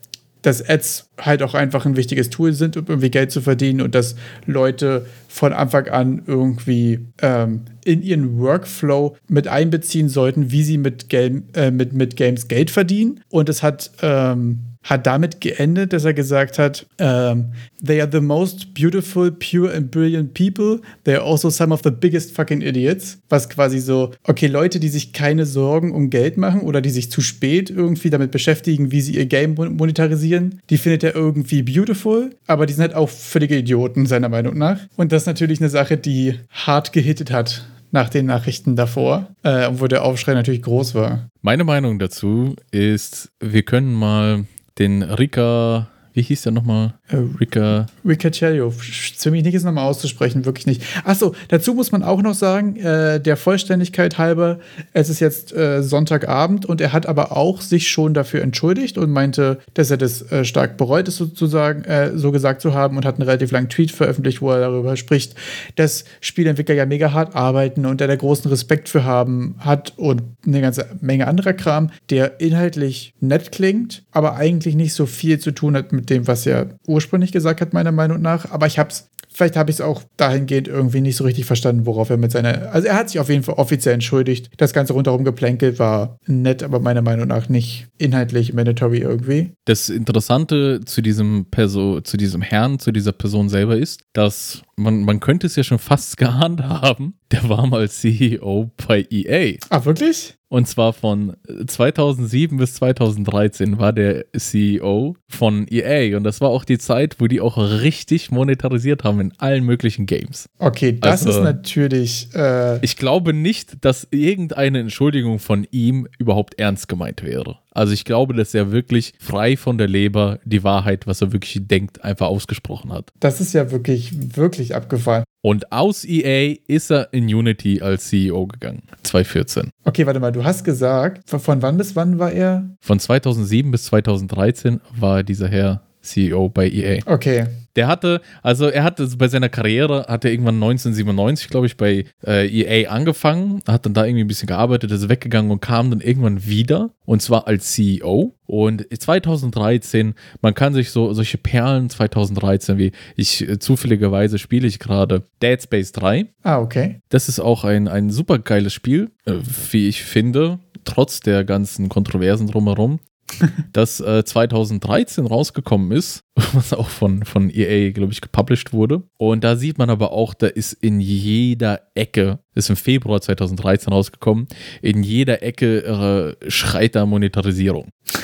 dass 0.41 0.67
Ads 0.67 1.09
halt 1.19 1.43
auch 1.43 1.53
einfach 1.53 1.85
ein 1.85 1.95
wichtiges 1.95 2.29
Tool 2.29 2.53
sind, 2.53 2.77
um 2.77 2.85
irgendwie 2.87 3.11
Geld 3.11 3.31
zu 3.31 3.41
verdienen 3.41 3.81
und 3.81 3.95
dass 3.95 4.15
Leute 4.45 5.05
von 5.27 5.53
Anfang 5.53 5.87
an 5.87 6.23
irgendwie 6.25 6.99
ähm, 7.21 7.65
in 7.85 8.01
ihren 8.01 8.39
Workflow 8.39 9.17
mit 9.27 9.47
einbeziehen 9.47 10.09
sollten, 10.09 10.51
wie 10.51 10.63
sie 10.63 10.77
mit, 10.77 11.09
Game, 11.09 11.43
äh, 11.53 11.71
mit, 11.71 11.93
mit 11.93 12.15
Games 12.15 12.47
Geld 12.47 12.71
verdienen. 12.71 13.21
Und 13.29 13.49
es 13.49 13.63
hat 13.63 13.91
ähm, 14.01 14.70
hat 14.83 15.05
damit 15.05 15.41
geendet, 15.41 15.93
dass 15.93 16.05
er 16.05 16.13
gesagt 16.13 16.57
hat, 16.57 16.85
um, 16.99 17.05
ähm, 17.05 17.45
they 17.85 18.01
are 18.01 18.09
the 18.11 18.19
most 18.19 18.73
beautiful, 18.73 19.31
pure 19.31 19.73
and 19.73 19.91
brilliant 19.91 20.33
people. 20.33 20.81
They 21.03 21.15
are 21.15 21.23
also 21.23 21.49
some 21.49 21.73
of 21.73 21.81
the 21.83 21.91
biggest 21.91 22.35
fucking 22.35 22.61
idiots. 22.61 23.19
Was 23.29 23.49
quasi 23.49 23.79
so, 23.79 24.11
okay, 24.23 24.47
Leute, 24.47 24.79
die 24.79 24.89
sich 24.89 25.13
keine 25.13 25.45
Sorgen 25.45 25.91
um 25.91 26.09
Geld 26.09 26.37
machen 26.37 26.61
oder 26.61 26.81
die 26.81 26.89
sich 26.89 27.11
zu 27.11 27.21
spät 27.21 27.69
irgendwie 27.69 28.09
damit 28.09 28.31
beschäftigen, 28.31 28.91
wie 28.91 29.01
sie 29.01 29.15
ihr 29.15 29.25
Game 29.25 29.55
monetarisieren, 29.55 30.61
die 30.69 30.77
findet 30.77 31.03
er 31.03 31.15
irgendwie 31.15 31.61
beautiful, 31.63 32.35
aber 32.47 32.65
die 32.65 32.73
sind 32.73 32.81
halt 32.81 32.95
auch 32.95 33.09
völlige 33.09 33.57
Idioten, 33.57 34.05
seiner 34.05 34.29
Meinung 34.29 34.57
nach. 34.57 34.79
Und 34.95 35.11
das 35.11 35.23
ist 35.23 35.27
natürlich 35.27 35.59
eine 35.59 35.69
Sache, 35.69 35.97
die 35.97 36.39
hart 36.49 36.93
gehittet 36.93 37.31
hat 37.31 37.67
nach 37.91 38.09
den 38.09 38.25
Nachrichten 38.25 38.75
davor, 38.75 39.27
äh, 39.43 39.69
wo 39.73 39.87
der 39.87 40.03
Aufschrei 40.03 40.33
natürlich 40.33 40.61
groß 40.61 40.95
war. 40.95 41.27
Meine 41.41 41.63
Meinung 41.63 41.99
dazu 41.99 42.55
ist, 42.71 43.31
wir 43.39 43.63
können 43.63 43.93
mal 43.93 44.45
den 44.77 45.03
Rika, 45.03 45.87
wie 46.13 46.21
hieß 46.21 46.41
der 46.43 46.51
nochmal? 46.51 46.93
Äh, 47.07 47.17
Rika. 47.39 47.87
Ricacello. 48.05 48.73
Ziemlich 49.15 49.43
nicht 49.43 49.53
ist 49.53 49.63
nochmal 49.63 49.85
auszusprechen, 49.85 50.45
wirklich 50.45 50.67
nicht. 50.67 50.83
Achso, 51.05 51.33
dazu 51.47 51.73
muss 51.73 51.91
man 51.91 52.03
auch 52.03 52.21
noch 52.21 52.33
sagen, 52.33 52.75
äh, 52.75 53.19
der 53.19 53.37
Vollständigkeit 53.37 54.17
halber, 54.17 54.59
es 54.93 55.09
ist 55.09 55.19
jetzt 55.19 55.53
äh, 55.53 55.81
Sonntagabend 55.81 56.65
und 56.65 56.81
er 56.81 56.91
hat 56.91 57.05
aber 57.05 57.35
auch 57.37 57.61
sich 57.61 57.89
schon 57.89 58.13
dafür 58.13 58.41
entschuldigt 58.41 58.97
und 58.97 59.11
meinte, 59.11 59.59
dass 59.73 59.89
er 59.89 59.97
das 59.97 60.29
äh, 60.31 60.43
stark 60.43 60.77
bereut 60.77 61.07
ist, 61.07 61.17
sozusagen, 61.17 61.83
äh, 61.85 62.17
so 62.17 62.31
gesagt 62.31 62.61
zu 62.61 62.73
haben 62.73 62.97
und 62.97 63.05
hat 63.05 63.15
einen 63.15 63.27
relativ 63.27 63.51
langen 63.51 63.69
Tweet 63.69 63.91
veröffentlicht, 63.91 64.41
wo 64.41 64.51
er 64.51 64.59
darüber 64.59 64.97
spricht, 64.97 65.35
dass 65.75 66.03
Spielentwickler 66.19 66.75
ja 66.75 66.85
mega 66.85 67.13
hart 67.13 67.35
arbeiten 67.35 67.85
und 67.85 68.01
er 68.01 68.07
da 68.07 68.15
großen 68.15 68.49
Respekt 68.49 68.89
für 68.89 69.05
haben 69.05 69.55
hat 69.59 69.93
und 69.97 70.23
eine 70.45 70.61
ganze 70.61 70.87
Menge 70.99 71.27
anderer 71.27 71.53
Kram, 71.53 71.89
der 72.09 72.41
inhaltlich 72.41 73.13
nett 73.21 73.51
klingt, 73.51 74.03
aber 74.11 74.35
eigentlich 74.35 74.75
nicht 74.75 74.93
so 74.93 75.05
viel 75.05 75.39
zu 75.39 75.51
tun 75.51 75.75
hat 75.75 75.93
mit 75.93 76.00
dem, 76.09 76.27
was 76.27 76.45
er 76.45 76.77
ursprünglich 76.87 77.31
gesagt 77.31 77.61
hat, 77.61 77.73
meiner 77.73 77.91
Meinung 77.91 78.21
nach. 78.21 78.51
Aber 78.51 78.67
ich 78.67 78.79
habe 78.79 78.89
es, 78.89 79.09
vielleicht 79.31 79.55
habe 79.55 79.69
ich 79.69 79.77
es 79.77 79.81
auch 79.81 80.03
dahingehend 80.17 80.67
irgendwie 80.67 81.01
nicht 81.01 81.15
so 81.15 81.23
richtig 81.23 81.45
verstanden, 81.45 81.85
worauf 81.85 82.09
er 82.09 82.17
mit 82.17 82.31
seiner. 82.31 82.71
Also 82.71 82.87
er 82.87 82.95
hat 82.95 83.09
sich 83.09 83.19
auf 83.19 83.29
jeden 83.29 83.43
Fall 83.43 83.55
offiziell 83.55 83.93
entschuldigt. 83.93 84.49
Das 84.57 84.73
ganze 84.73 84.93
rundherum 84.93 85.23
geplänkelt 85.23 85.79
war 85.79 86.17
nett, 86.25 86.63
aber 86.63 86.79
meiner 86.79 87.01
Meinung 87.01 87.27
nach 87.27 87.49
nicht 87.49 87.87
inhaltlich 87.97 88.53
mandatory 88.53 88.99
irgendwie. 88.99 89.51
Das 89.65 89.89
Interessante 89.89 90.81
zu 90.85 91.01
diesem 91.01 91.45
Perso, 91.49 92.01
zu 92.01 92.17
diesem 92.17 92.41
Herrn, 92.41 92.79
zu 92.79 92.91
dieser 92.91 93.11
Person 93.11 93.49
selber 93.49 93.77
ist, 93.77 94.01
dass 94.13 94.63
man, 94.81 95.03
man 95.03 95.19
könnte 95.19 95.47
es 95.47 95.55
ja 95.55 95.63
schon 95.63 95.79
fast 95.79 96.17
geahnt 96.17 96.61
haben, 96.61 97.15
der 97.31 97.47
war 97.49 97.65
mal 97.67 97.89
CEO 97.89 98.71
bei 98.87 99.05
EA. 99.09 99.57
Ah, 99.69 99.85
wirklich? 99.85 100.35
Und 100.51 100.67
zwar 100.67 100.91
von 100.91 101.37
2007 101.65 102.57
bis 102.57 102.73
2013 102.73 103.77
war 103.79 103.93
der 103.93 104.25
CEO 104.37 105.15
von 105.29 105.65
EA. 105.69 106.17
Und 106.17 106.25
das 106.25 106.41
war 106.41 106.49
auch 106.49 106.65
die 106.65 106.77
Zeit, 106.77 107.21
wo 107.21 107.27
die 107.27 107.39
auch 107.39 107.57
richtig 107.57 108.31
monetarisiert 108.31 109.05
haben 109.05 109.21
in 109.21 109.31
allen 109.37 109.63
möglichen 109.63 110.07
Games. 110.07 110.49
Okay, 110.59 110.97
das 110.99 111.25
also, 111.25 111.39
ist 111.39 111.45
natürlich. 111.45 112.35
Äh 112.35 112.83
ich 112.83 112.97
glaube 112.97 113.31
nicht, 113.31 113.85
dass 113.85 114.05
irgendeine 114.11 114.79
Entschuldigung 114.79 115.39
von 115.39 115.65
ihm 115.71 116.05
überhaupt 116.19 116.59
ernst 116.59 116.89
gemeint 116.89 117.23
wäre. 117.23 117.59
Also 117.73 117.93
ich 117.93 118.05
glaube, 118.05 118.33
dass 118.33 118.53
er 118.53 118.71
wirklich 118.71 119.13
frei 119.19 119.57
von 119.57 119.77
der 119.77 119.87
Leber 119.87 120.39
die 120.43 120.63
Wahrheit, 120.63 121.07
was 121.07 121.21
er 121.21 121.31
wirklich 121.31 121.67
denkt, 121.67 122.03
einfach 122.03 122.27
ausgesprochen 122.27 122.91
hat. 122.91 123.11
Das 123.19 123.41
ist 123.41 123.53
ja 123.53 123.71
wirklich, 123.71 124.37
wirklich 124.37 124.75
abgefahren. 124.75 125.23
Und 125.41 125.71
aus 125.71 126.05
EA 126.05 126.55
ist 126.67 126.91
er 126.91 127.13
in 127.13 127.23
Unity 127.23 127.81
als 127.81 128.09
CEO 128.09 128.45
gegangen. 128.45 128.83
2014. 129.03 129.71
Okay, 129.85 130.05
warte 130.05 130.19
mal, 130.19 130.31
du 130.31 130.43
hast 130.43 130.63
gesagt, 130.63 131.27
von 131.27 131.61
wann 131.61 131.77
bis 131.77 131.95
wann 131.95 132.19
war 132.19 132.31
er? 132.31 132.69
Von 132.79 132.99
2007 132.99 133.71
bis 133.71 133.85
2013 133.85 134.81
war 134.99 135.23
dieser 135.23 135.47
Herr 135.47 135.81
CEO 136.01 136.49
bei 136.49 136.69
EA. 136.69 136.99
Okay. 137.05 137.47
Der 137.75 137.87
hatte, 137.87 138.21
also 138.43 138.67
er 138.67 138.83
hatte 138.83 139.07
bei 139.17 139.29
seiner 139.29 139.47
Karriere, 139.47 140.05
hat 140.09 140.25
er 140.25 140.31
irgendwann 140.31 140.55
1997, 140.55 141.49
glaube 141.49 141.67
ich, 141.67 141.77
bei 141.77 142.05
äh, 142.25 142.47
EA 142.47 142.89
angefangen, 142.89 143.61
hat 143.65 143.85
dann 143.85 143.93
da 143.93 144.05
irgendwie 144.05 144.25
ein 144.25 144.27
bisschen 144.27 144.47
gearbeitet, 144.47 144.91
ist 144.91 145.07
weggegangen 145.07 145.51
und 145.51 145.61
kam 145.61 145.89
dann 145.89 146.01
irgendwann 146.01 146.45
wieder 146.45 146.89
und 147.05 147.21
zwar 147.21 147.47
als 147.47 147.71
CEO. 147.71 148.35
Und 148.45 148.85
2013, 148.93 150.15
man 150.41 150.53
kann 150.53 150.73
sich 150.73 150.91
so 150.91 151.13
solche 151.13 151.37
Perlen 151.37 151.89
2013, 151.89 152.77
wie 152.77 152.91
ich 153.15 153.47
äh, 153.47 153.59
zufälligerweise 153.59 154.37
spiele 154.37 154.67
ich 154.67 154.79
gerade 154.79 155.23
Dead 155.41 155.61
Space 155.61 155.93
3. 155.93 156.25
Ah, 156.43 156.59
okay. 156.59 156.99
Das 157.07 157.29
ist 157.29 157.39
auch 157.39 157.63
ein, 157.63 157.87
ein 157.87 158.09
super 158.09 158.39
geiles 158.39 158.73
Spiel, 158.73 159.11
äh, 159.25 159.35
wie 159.71 159.87
ich 159.87 160.03
finde 160.03 160.59
trotz 160.83 161.19
der 161.19 161.43
ganzen 161.43 161.89
Kontroversen 161.89 162.47
drumherum 162.47 162.99
das 163.73 163.99
äh, 163.99 164.23
2013 164.23 165.25
rausgekommen 165.25 165.91
ist, 165.91 166.23
was 166.53 166.73
auch 166.73 166.89
von, 166.89 167.23
von 167.23 167.49
EA, 167.49 167.91
glaube 167.91 168.13
ich, 168.13 168.21
gepublished 168.21 168.73
wurde. 168.73 169.03
Und 169.17 169.43
da 169.43 169.55
sieht 169.55 169.77
man 169.77 169.89
aber 169.89 170.11
auch, 170.11 170.33
da 170.33 170.47
ist 170.47 170.73
in 170.73 170.99
jeder 170.99 171.81
Ecke, 171.95 172.39
ist 172.53 172.69
im 172.69 172.75
Februar 172.75 173.21
2013 173.21 173.93
rausgekommen, 173.93 174.47
in 174.81 175.03
jeder 175.03 175.41
Ecke 175.43 176.37
äh, 176.41 176.49
schreit 176.49 176.95
da 176.95 177.05
Monetarisierung. 177.05 177.89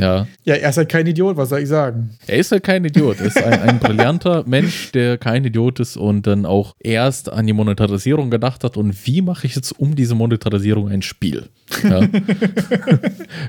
ja. 0.00 0.26
ja, 0.44 0.54
er 0.54 0.70
ist 0.70 0.76
halt 0.76 0.88
kein 0.88 1.06
Idiot, 1.06 1.36
was 1.36 1.48
soll 1.48 1.60
ich 1.60 1.68
sagen? 1.68 2.10
Er 2.26 2.38
ist 2.38 2.52
halt 2.52 2.62
kein 2.62 2.84
Idiot. 2.84 3.18
Er 3.20 3.26
ist 3.26 3.42
ein, 3.42 3.60
ein 3.60 3.78
brillanter 3.78 4.44
Mensch, 4.46 4.92
der 4.92 5.18
kein 5.18 5.44
Idiot 5.44 5.80
ist 5.80 5.96
und 5.96 6.26
dann 6.26 6.46
auch 6.46 6.74
erst 6.78 7.32
an 7.32 7.46
die 7.46 7.52
Monetarisierung 7.52 8.30
gedacht 8.30 8.64
hat 8.64 8.76
und 8.76 9.06
wie 9.06 9.22
mache 9.22 9.46
ich 9.46 9.56
jetzt 9.56 9.72
um 9.72 9.96
diese 9.96 10.14
Monetarisierung 10.14 10.88
ein 10.88 11.02
Spiel? 11.02 11.48
Ja. 11.82 12.06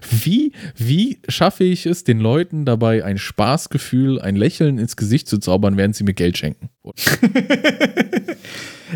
wie, 0.10 0.54
wie 0.76 1.20
schaffe 1.28 1.66
ich 1.66 1.86
es, 1.86 2.04
den 2.04 2.20
Leuten 2.20 2.66
dabei 2.66 3.04
ein 3.04 3.18
Spaßgefühl, 3.18 4.05
ein 4.20 4.36
Lächeln 4.36 4.78
ins 4.78 4.96
Gesicht 4.96 5.28
zu 5.28 5.38
zaubern, 5.38 5.78
während 5.78 5.96
sie 5.96 6.04
mir 6.04 6.14
Geld 6.14 6.38
schenken? 6.38 6.70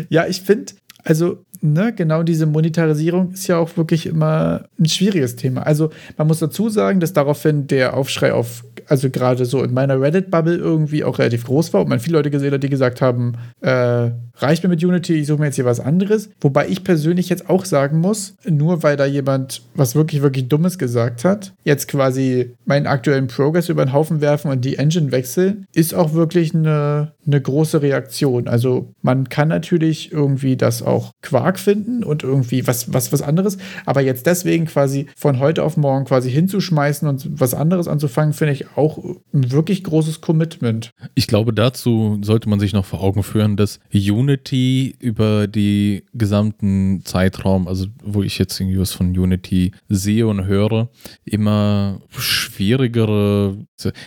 ja, 0.08 0.26
ich 0.26 0.42
finde, 0.42 0.72
also 1.04 1.44
ne, 1.60 1.92
genau 1.94 2.22
diese 2.22 2.46
Monetarisierung 2.46 3.32
ist 3.32 3.46
ja 3.46 3.58
auch 3.58 3.76
wirklich 3.76 4.06
immer 4.06 4.64
ein 4.78 4.86
schwieriges 4.86 5.36
Thema. 5.36 5.62
Also 5.62 5.90
man 6.16 6.26
muss 6.26 6.38
dazu 6.38 6.68
sagen, 6.68 7.00
dass 7.00 7.12
daraufhin 7.12 7.66
der 7.66 7.94
Aufschrei 7.96 8.32
auf 8.32 8.64
also 8.90 9.08
gerade 9.08 9.44
so 9.44 9.62
in 9.62 9.72
meiner 9.72 10.00
Reddit-Bubble 10.00 10.56
irgendwie 10.56 11.04
auch 11.04 11.20
relativ 11.20 11.44
groß 11.44 11.72
war 11.72 11.82
und 11.82 11.88
man 11.88 12.00
viele 12.00 12.16
Leute 12.16 12.30
gesehen 12.30 12.52
hat, 12.52 12.62
die 12.62 12.68
gesagt 12.68 13.00
haben, 13.00 13.34
äh, 13.60 14.10
reicht 14.36 14.64
mir 14.64 14.68
mit 14.68 14.82
Unity, 14.84 15.14
ich 15.14 15.28
suche 15.28 15.38
mir 15.38 15.46
jetzt 15.46 15.54
hier 15.54 15.64
was 15.64 15.78
anderes. 15.78 16.30
Wobei 16.40 16.68
ich 16.68 16.82
persönlich 16.82 17.28
jetzt 17.28 17.48
auch 17.48 17.64
sagen 17.64 18.00
muss, 18.00 18.34
nur 18.48 18.82
weil 18.82 18.96
da 18.96 19.06
jemand 19.06 19.62
was 19.74 19.94
wirklich, 19.94 20.22
wirklich 20.22 20.48
Dummes 20.48 20.76
gesagt 20.76 21.24
hat, 21.24 21.52
jetzt 21.62 21.86
quasi 21.86 22.50
meinen 22.64 22.88
aktuellen 22.88 23.28
Progress 23.28 23.68
über 23.68 23.84
den 23.84 23.92
Haufen 23.92 24.20
werfen 24.20 24.50
und 24.50 24.64
die 24.64 24.76
Engine 24.76 25.12
wechseln, 25.12 25.66
ist 25.72 25.94
auch 25.94 26.14
wirklich 26.14 26.52
eine, 26.52 27.12
eine 27.26 27.40
große 27.40 27.82
Reaktion. 27.82 28.48
Also 28.48 28.92
man 29.02 29.28
kann 29.28 29.48
natürlich 29.48 30.10
irgendwie 30.10 30.56
das 30.56 30.82
auch 30.82 31.12
Quark 31.50 31.58
finden 31.58 32.04
und 32.04 32.22
irgendwie 32.22 32.66
was, 32.66 32.92
was, 32.92 33.12
was 33.12 33.22
anderes, 33.22 33.58
aber 33.86 34.00
jetzt 34.00 34.26
deswegen 34.26 34.66
quasi 34.66 35.06
von 35.16 35.38
heute 35.38 35.64
auf 35.64 35.76
morgen 35.76 36.04
quasi 36.04 36.30
hinzuschmeißen 36.30 37.08
und 37.08 37.28
was 37.40 37.54
anderes 37.54 37.88
anzufangen, 37.88 38.32
finde 38.32 38.54
ich 38.54 38.76
auch 38.76 38.98
ein 39.32 39.50
wirklich 39.50 39.84
großes 39.84 40.20
Commitment. 40.20 40.92
Ich 41.14 41.26
glaube, 41.26 41.52
dazu 41.52 42.18
sollte 42.22 42.48
man 42.48 42.60
sich 42.60 42.72
noch 42.72 42.84
vor 42.84 43.02
Augen 43.02 43.22
führen, 43.22 43.56
dass 43.56 43.80
Unity 43.92 44.94
über 45.00 45.48
die 45.48 46.04
gesamten 46.14 47.02
Zeitraum, 47.04 47.66
also 47.66 47.86
wo 48.04 48.22
ich 48.22 48.38
jetzt 48.38 48.60
irgendwie 48.60 48.78
was 48.78 48.92
von 48.92 49.08
Unity 49.16 49.72
sehe 49.88 50.26
und 50.26 50.46
höre, 50.46 50.88
immer 51.24 52.00
schwierigere, 52.10 53.58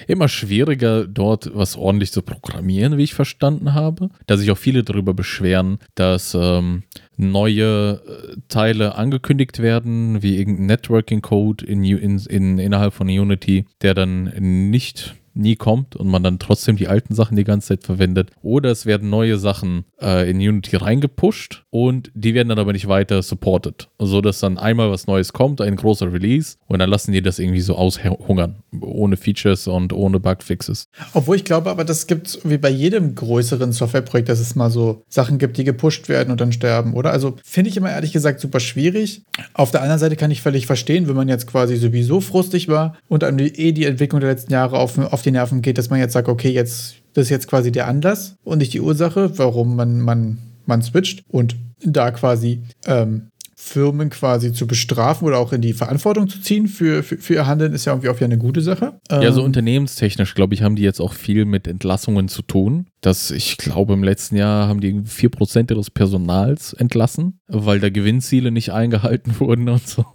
immer 0.08 0.28
schwieriger 0.28 1.08
dort 1.08 1.52
was 1.54 1.76
ordentlich 1.76 2.12
zu 2.12 2.22
programmieren, 2.22 2.98
wie 2.98 3.04
ich 3.04 3.14
verstanden 3.14 3.74
habe. 3.74 4.10
Da 4.28 4.38
sich 4.38 4.52
auch 4.52 4.58
viele 4.58 4.84
darüber 4.84 5.14
beschweren, 5.14 5.80
dass 5.96 6.36
ähm, 6.40 6.84
neue 7.18 8.02
äh, 8.06 8.38
Teile 8.48 8.96
angekündigt 8.96 9.60
werden, 9.60 10.24
wie 10.24 10.38
irgendein 10.38 10.68
Networking-Code 10.68 11.66
in, 11.66 11.84
in, 11.84 12.18
in, 12.20 12.58
innerhalb 12.60 12.94
von 12.94 13.08
Unity, 13.08 13.66
der 13.82 13.94
dann 13.94 14.34
nicht 14.38 15.16
nie 15.34 15.56
kommt 15.56 15.96
und 15.96 16.08
man 16.08 16.24
dann 16.24 16.40
trotzdem 16.40 16.76
die 16.76 16.88
alten 16.88 17.16
Sachen 17.16 17.36
die 17.36 17.44
ganze 17.44 17.70
Zeit 17.70 17.84
verwendet. 17.84 18.32
Oder 18.42 18.72
es 18.72 18.86
werden 18.86 19.10
neue 19.10 19.38
Sachen 19.38 19.86
äh, 20.02 20.30
in 20.30 20.38
Unity 20.38 20.76
reingepusht 20.76 21.64
und 21.70 22.12
die 22.14 22.34
werden 22.34 22.50
dann 22.50 22.60
aber 22.60 22.74
nicht 22.74 22.88
weiter 22.88 23.22
supported. 23.22 23.90
So 24.00 24.22
dass 24.22 24.40
dann 24.40 24.58
einmal 24.58 24.92
was 24.92 25.08
Neues 25.08 25.34
kommt, 25.34 25.62
ein 25.62 25.76
großer 25.76 26.12
Release 26.12 26.58
und 26.68 26.80
dann 26.80 26.90
lassen 26.90 27.12
die 27.12 27.22
das 27.22 27.40
irgendwie 27.40 27.62
so 27.62 27.76
aushungern. 27.76 28.58
Ohne 28.82 29.18
Features 29.18 29.68
und 29.68 29.94
ohne 29.94 30.20
Bugfixes. 30.20 30.90
Obwohl 31.14 31.36
ich 31.36 31.46
glaube 31.46 31.70
aber, 31.70 31.84
das 31.84 32.08
gibt 32.08 32.40
wie 32.44 32.58
bei 32.58 32.70
jedem 32.70 33.16
größeren 33.16 33.72
Softwareprojekt, 33.72 34.30
dass 34.30 34.40
es 34.40 34.56
mal 34.56 34.70
so 34.70 35.04
Sachen 35.10 35.38
gibt, 35.38 35.58
die 35.58 35.64
gepusht 35.64 36.10
werden 36.10 36.32
und 36.32 36.42
dann 36.42 36.52
sterben, 36.52 36.94
oder? 36.94 37.12
Also 37.12 37.36
finde 37.44 37.70
ich 37.70 37.78
immer 37.78 37.92
ehrlich 37.92 38.14
gesagt 38.14 38.40
super 38.40 38.60
schwierig. 38.60 39.24
Auf 39.54 39.72
der 39.72 39.82
anderen 39.82 40.00
Seite 40.00 40.16
kann 40.16 40.32
ich 40.32 40.42
völlig 40.42 40.68
verstehen, 40.68 41.08
wenn 41.08 41.16
man 41.16 41.28
jetzt 41.28 41.48
quasi 41.48 41.76
sowieso 41.78 42.22
frustig 42.22 42.68
war 42.68 42.98
und 43.08 43.24
dann 43.24 43.40
eh 43.40 43.72
die 43.72 43.86
Entwicklung 43.86 44.22
der 44.22 44.30
letzten 44.30 44.54
Jahre 44.54 44.78
auf, 44.78 44.98
auf 44.98 45.23
die 45.26 45.32
Nerven 45.32 45.62
geht, 45.62 45.78
dass 45.78 45.90
man 45.90 46.00
jetzt 46.00 46.14
sagt, 46.14 46.28
okay, 46.28 46.50
jetzt 46.50 46.96
das 47.14 47.26
ist 47.26 47.30
jetzt 47.30 47.48
quasi 47.48 47.72
der 47.72 47.88
Anlass 47.88 48.36
und 48.44 48.58
nicht 48.58 48.74
die 48.74 48.82
Ursache, 48.82 49.38
warum 49.38 49.76
man, 49.76 50.00
man, 50.02 50.40
man 50.66 50.82
switcht 50.82 51.24
und 51.30 51.56
da 51.84 52.12
quasi 52.12 52.64
ähm, 52.86 53.30
Firmen 53.56 54.10
quasi 54.10 54.52
zu 54.52 54.68
bestrafen 54.68 55.28
oder 55.28 55.38
auch 55.38 55.54
in 55.54 55.62
die 55.62 55.74
Verantwortung 55.74 56.28
zu 56.28 56.42
ziehen 56.42 56.68
für, 56.68 57.04
für, 57.04 57.18
für 57.18 57.34
ihr 57.36 57.48
Handeln, 57.48 57.74
ist 57.74 57.86
ja 57.86 57.94
irgendwie 57.94 58.10
auch 58.10 58.16
wieder 58.16 58.26
eine 58.26 58.38
gute 58.38 58.62
Sache. 58.62 59.00
Ja, 59.10 59.32
so 59.32 59.42
ähm, 59.42 59.46
unternehmenstechnisch, 59.46 60.36
glaube 60.36 60.54
ich, 60.54 60.64
haben 60.64 60.76
die 60.76 60.82
jetzt 60.82 61.00
auch 61.00 61.14
viel 61.14 61.46
mit 61.46 61.68
Entlassungen 61.68 62.28
zu 62.28 62.42
tun. 62.42 62.88
Das, 63.04 63.32
ich 63.32 63.58
glaube, 63.58 63.94
im 63.94 64.02
letzten 64.02 64.38
Jahr 64.38 64.70
haben 64.70 64.80
die 64.80 64.94
4% 64.94 65.70
ihres 65.70 65.92
Personals 65.92 66.72
entlassen, 66.72 67.42
weil 67.48 67.82
da 67.82 67.90
Gewinnziele 67.90 68.50
nicht 68.50 68.72
eingehalten 68.72 69.34
wurden 69.42 69.68
und 69.68 69.86
so. 69.86 70.06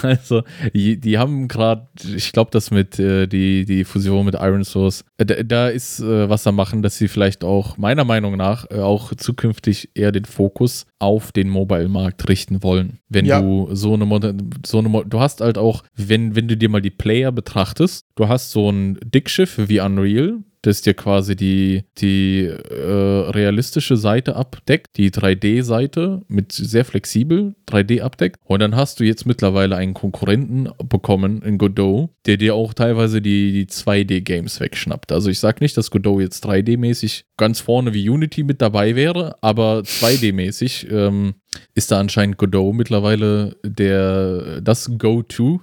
Also, 0.00 0.42
die, 0.72 0.98
die 0.98 1.18
haben 1.18 1.48
gerade, 1.48 1.88
ich 2.16 2.32
glaube, 2.32 2.50
das 2.50 2.70
mit 2.70 2.98
äh, 2.98 3.26
die, 3.26 3.66
die 3.66 3.84
Fusion 3.84 4.24
mit 4.24 4.36
Iron 4.36 4.64
Source, 4.64 5.04
äh, 5.18 5.26
da, 5.26 5.42
da, 5.42 5.68
ist 5.68 6.00
äh, 6.00 6.30
was 6.30 6.42
da 6.42 6.50
machen, 6.50 6.80
dass 6.80 6.96
sie 6.96 7.08
vielleicht 7.08 7.44
auch, 7.44 7.76
meiner 7.76 8.06
Meinung 8.06 8.38
nach, 8.38 8.70
äh, 8.70 8.78
auch 8.78 9.14
zukünftig 9.14 9.90
eher 9.94 10.10
den 10.10 10.24
Fokus 10.24 10.86
auf 10.98 11.32
den 11.32 11.50
Mobile-Markt 11.50 12.26
richten 12.26 12.62
wollen. 12.62 13.00
Wenn 13.10 13.26
ja. 13.26 13.42
du 13.42 13.68
so 13.72 13.92
eine, 13.92 14.34
so 14.64 14.78
eine, 14.78 15.04
du 15.04 15.20
hast 15.20 15.42
halt 15.42 15.58
auch, 15.58 15.82
wenn, 15.94 16.34
wenn 16.36 16.48
du 16.48 16.56
dir 16.56 16.70
mal 16.70 16.80
die 16.80 16.88
Player 16.88 17.32
betrachtest, 17.32 18.06
du 18.14 18.28
hast 18.28 18.50
so 18.50 18.70
ein 18.70 18.98
Dickschiff 19.04 19.58
wie 19.68 19.80
Unreal, 19.80 20.38
das 20.62 20.82
dir 20.82 20.94
quasi 20.94 21.36
die, 21.36 21.84
die 21.98 22.44
äh, 22.44 23.30
realistische 23.30 23.96
Seite 23.96 24.36
abdeckt, 24.36 24.96
die 24.96 25.10
3D-Seite 25.10 26.22
mit 26.28 26.52
sehr 26.52 26.84
flexibel 26.84 27.54
3D 27.68 28.02
abdeckt. 28.02 28.36
Und 28.44 28.60
dann 28.60 28.76
hast 28.76 29.00
du 29.00 29.04
jetzt 29.04 29.26
mittlerweile 29.26 29.76
einen 29.76 29.94
Konkurrenten 29.94 30.68
bekommen 30.84 31.42
in 31.42 31.58
Godot, 31.58 32.10
der 32.26 32.36
dir 32.36 32.54
auch 32.54 32.74
teilweise 32.74 33.22
die, 33.22 33.52
die 33.52 33.66
2D-Games 33.66 34.60
wegschnappt. 34.60 35.12
Also 35.12 35.30
ich 35.30 35.40
sage 35.40 35.58
nicht, 35.60 35.76
dass 35.76 35.90
Godot 35.90 36.20
jetzt 36.20 36.44
3D-mäßig 36.46 37.24
ganz 37.36 37.60
vorne 37.60 37.94
wie 37.94 38.08
Unity 38.08 38.42
mit 38.42 38.60
dabei 38.60 38.96
wäre, 38.96 39.36
aber 39.40 39.80
2D-mäßig 39.80 40.90
ähm, 40.90 41.34
ist 41.74 41.90
da 41.90 41.98
anscheinend 41.98 42.36
Godot 42.36 42.74
mittlerweile 42.74 43.56
der 43.64 44.60
das 44.60 44.90
Go-To 44.98 45.60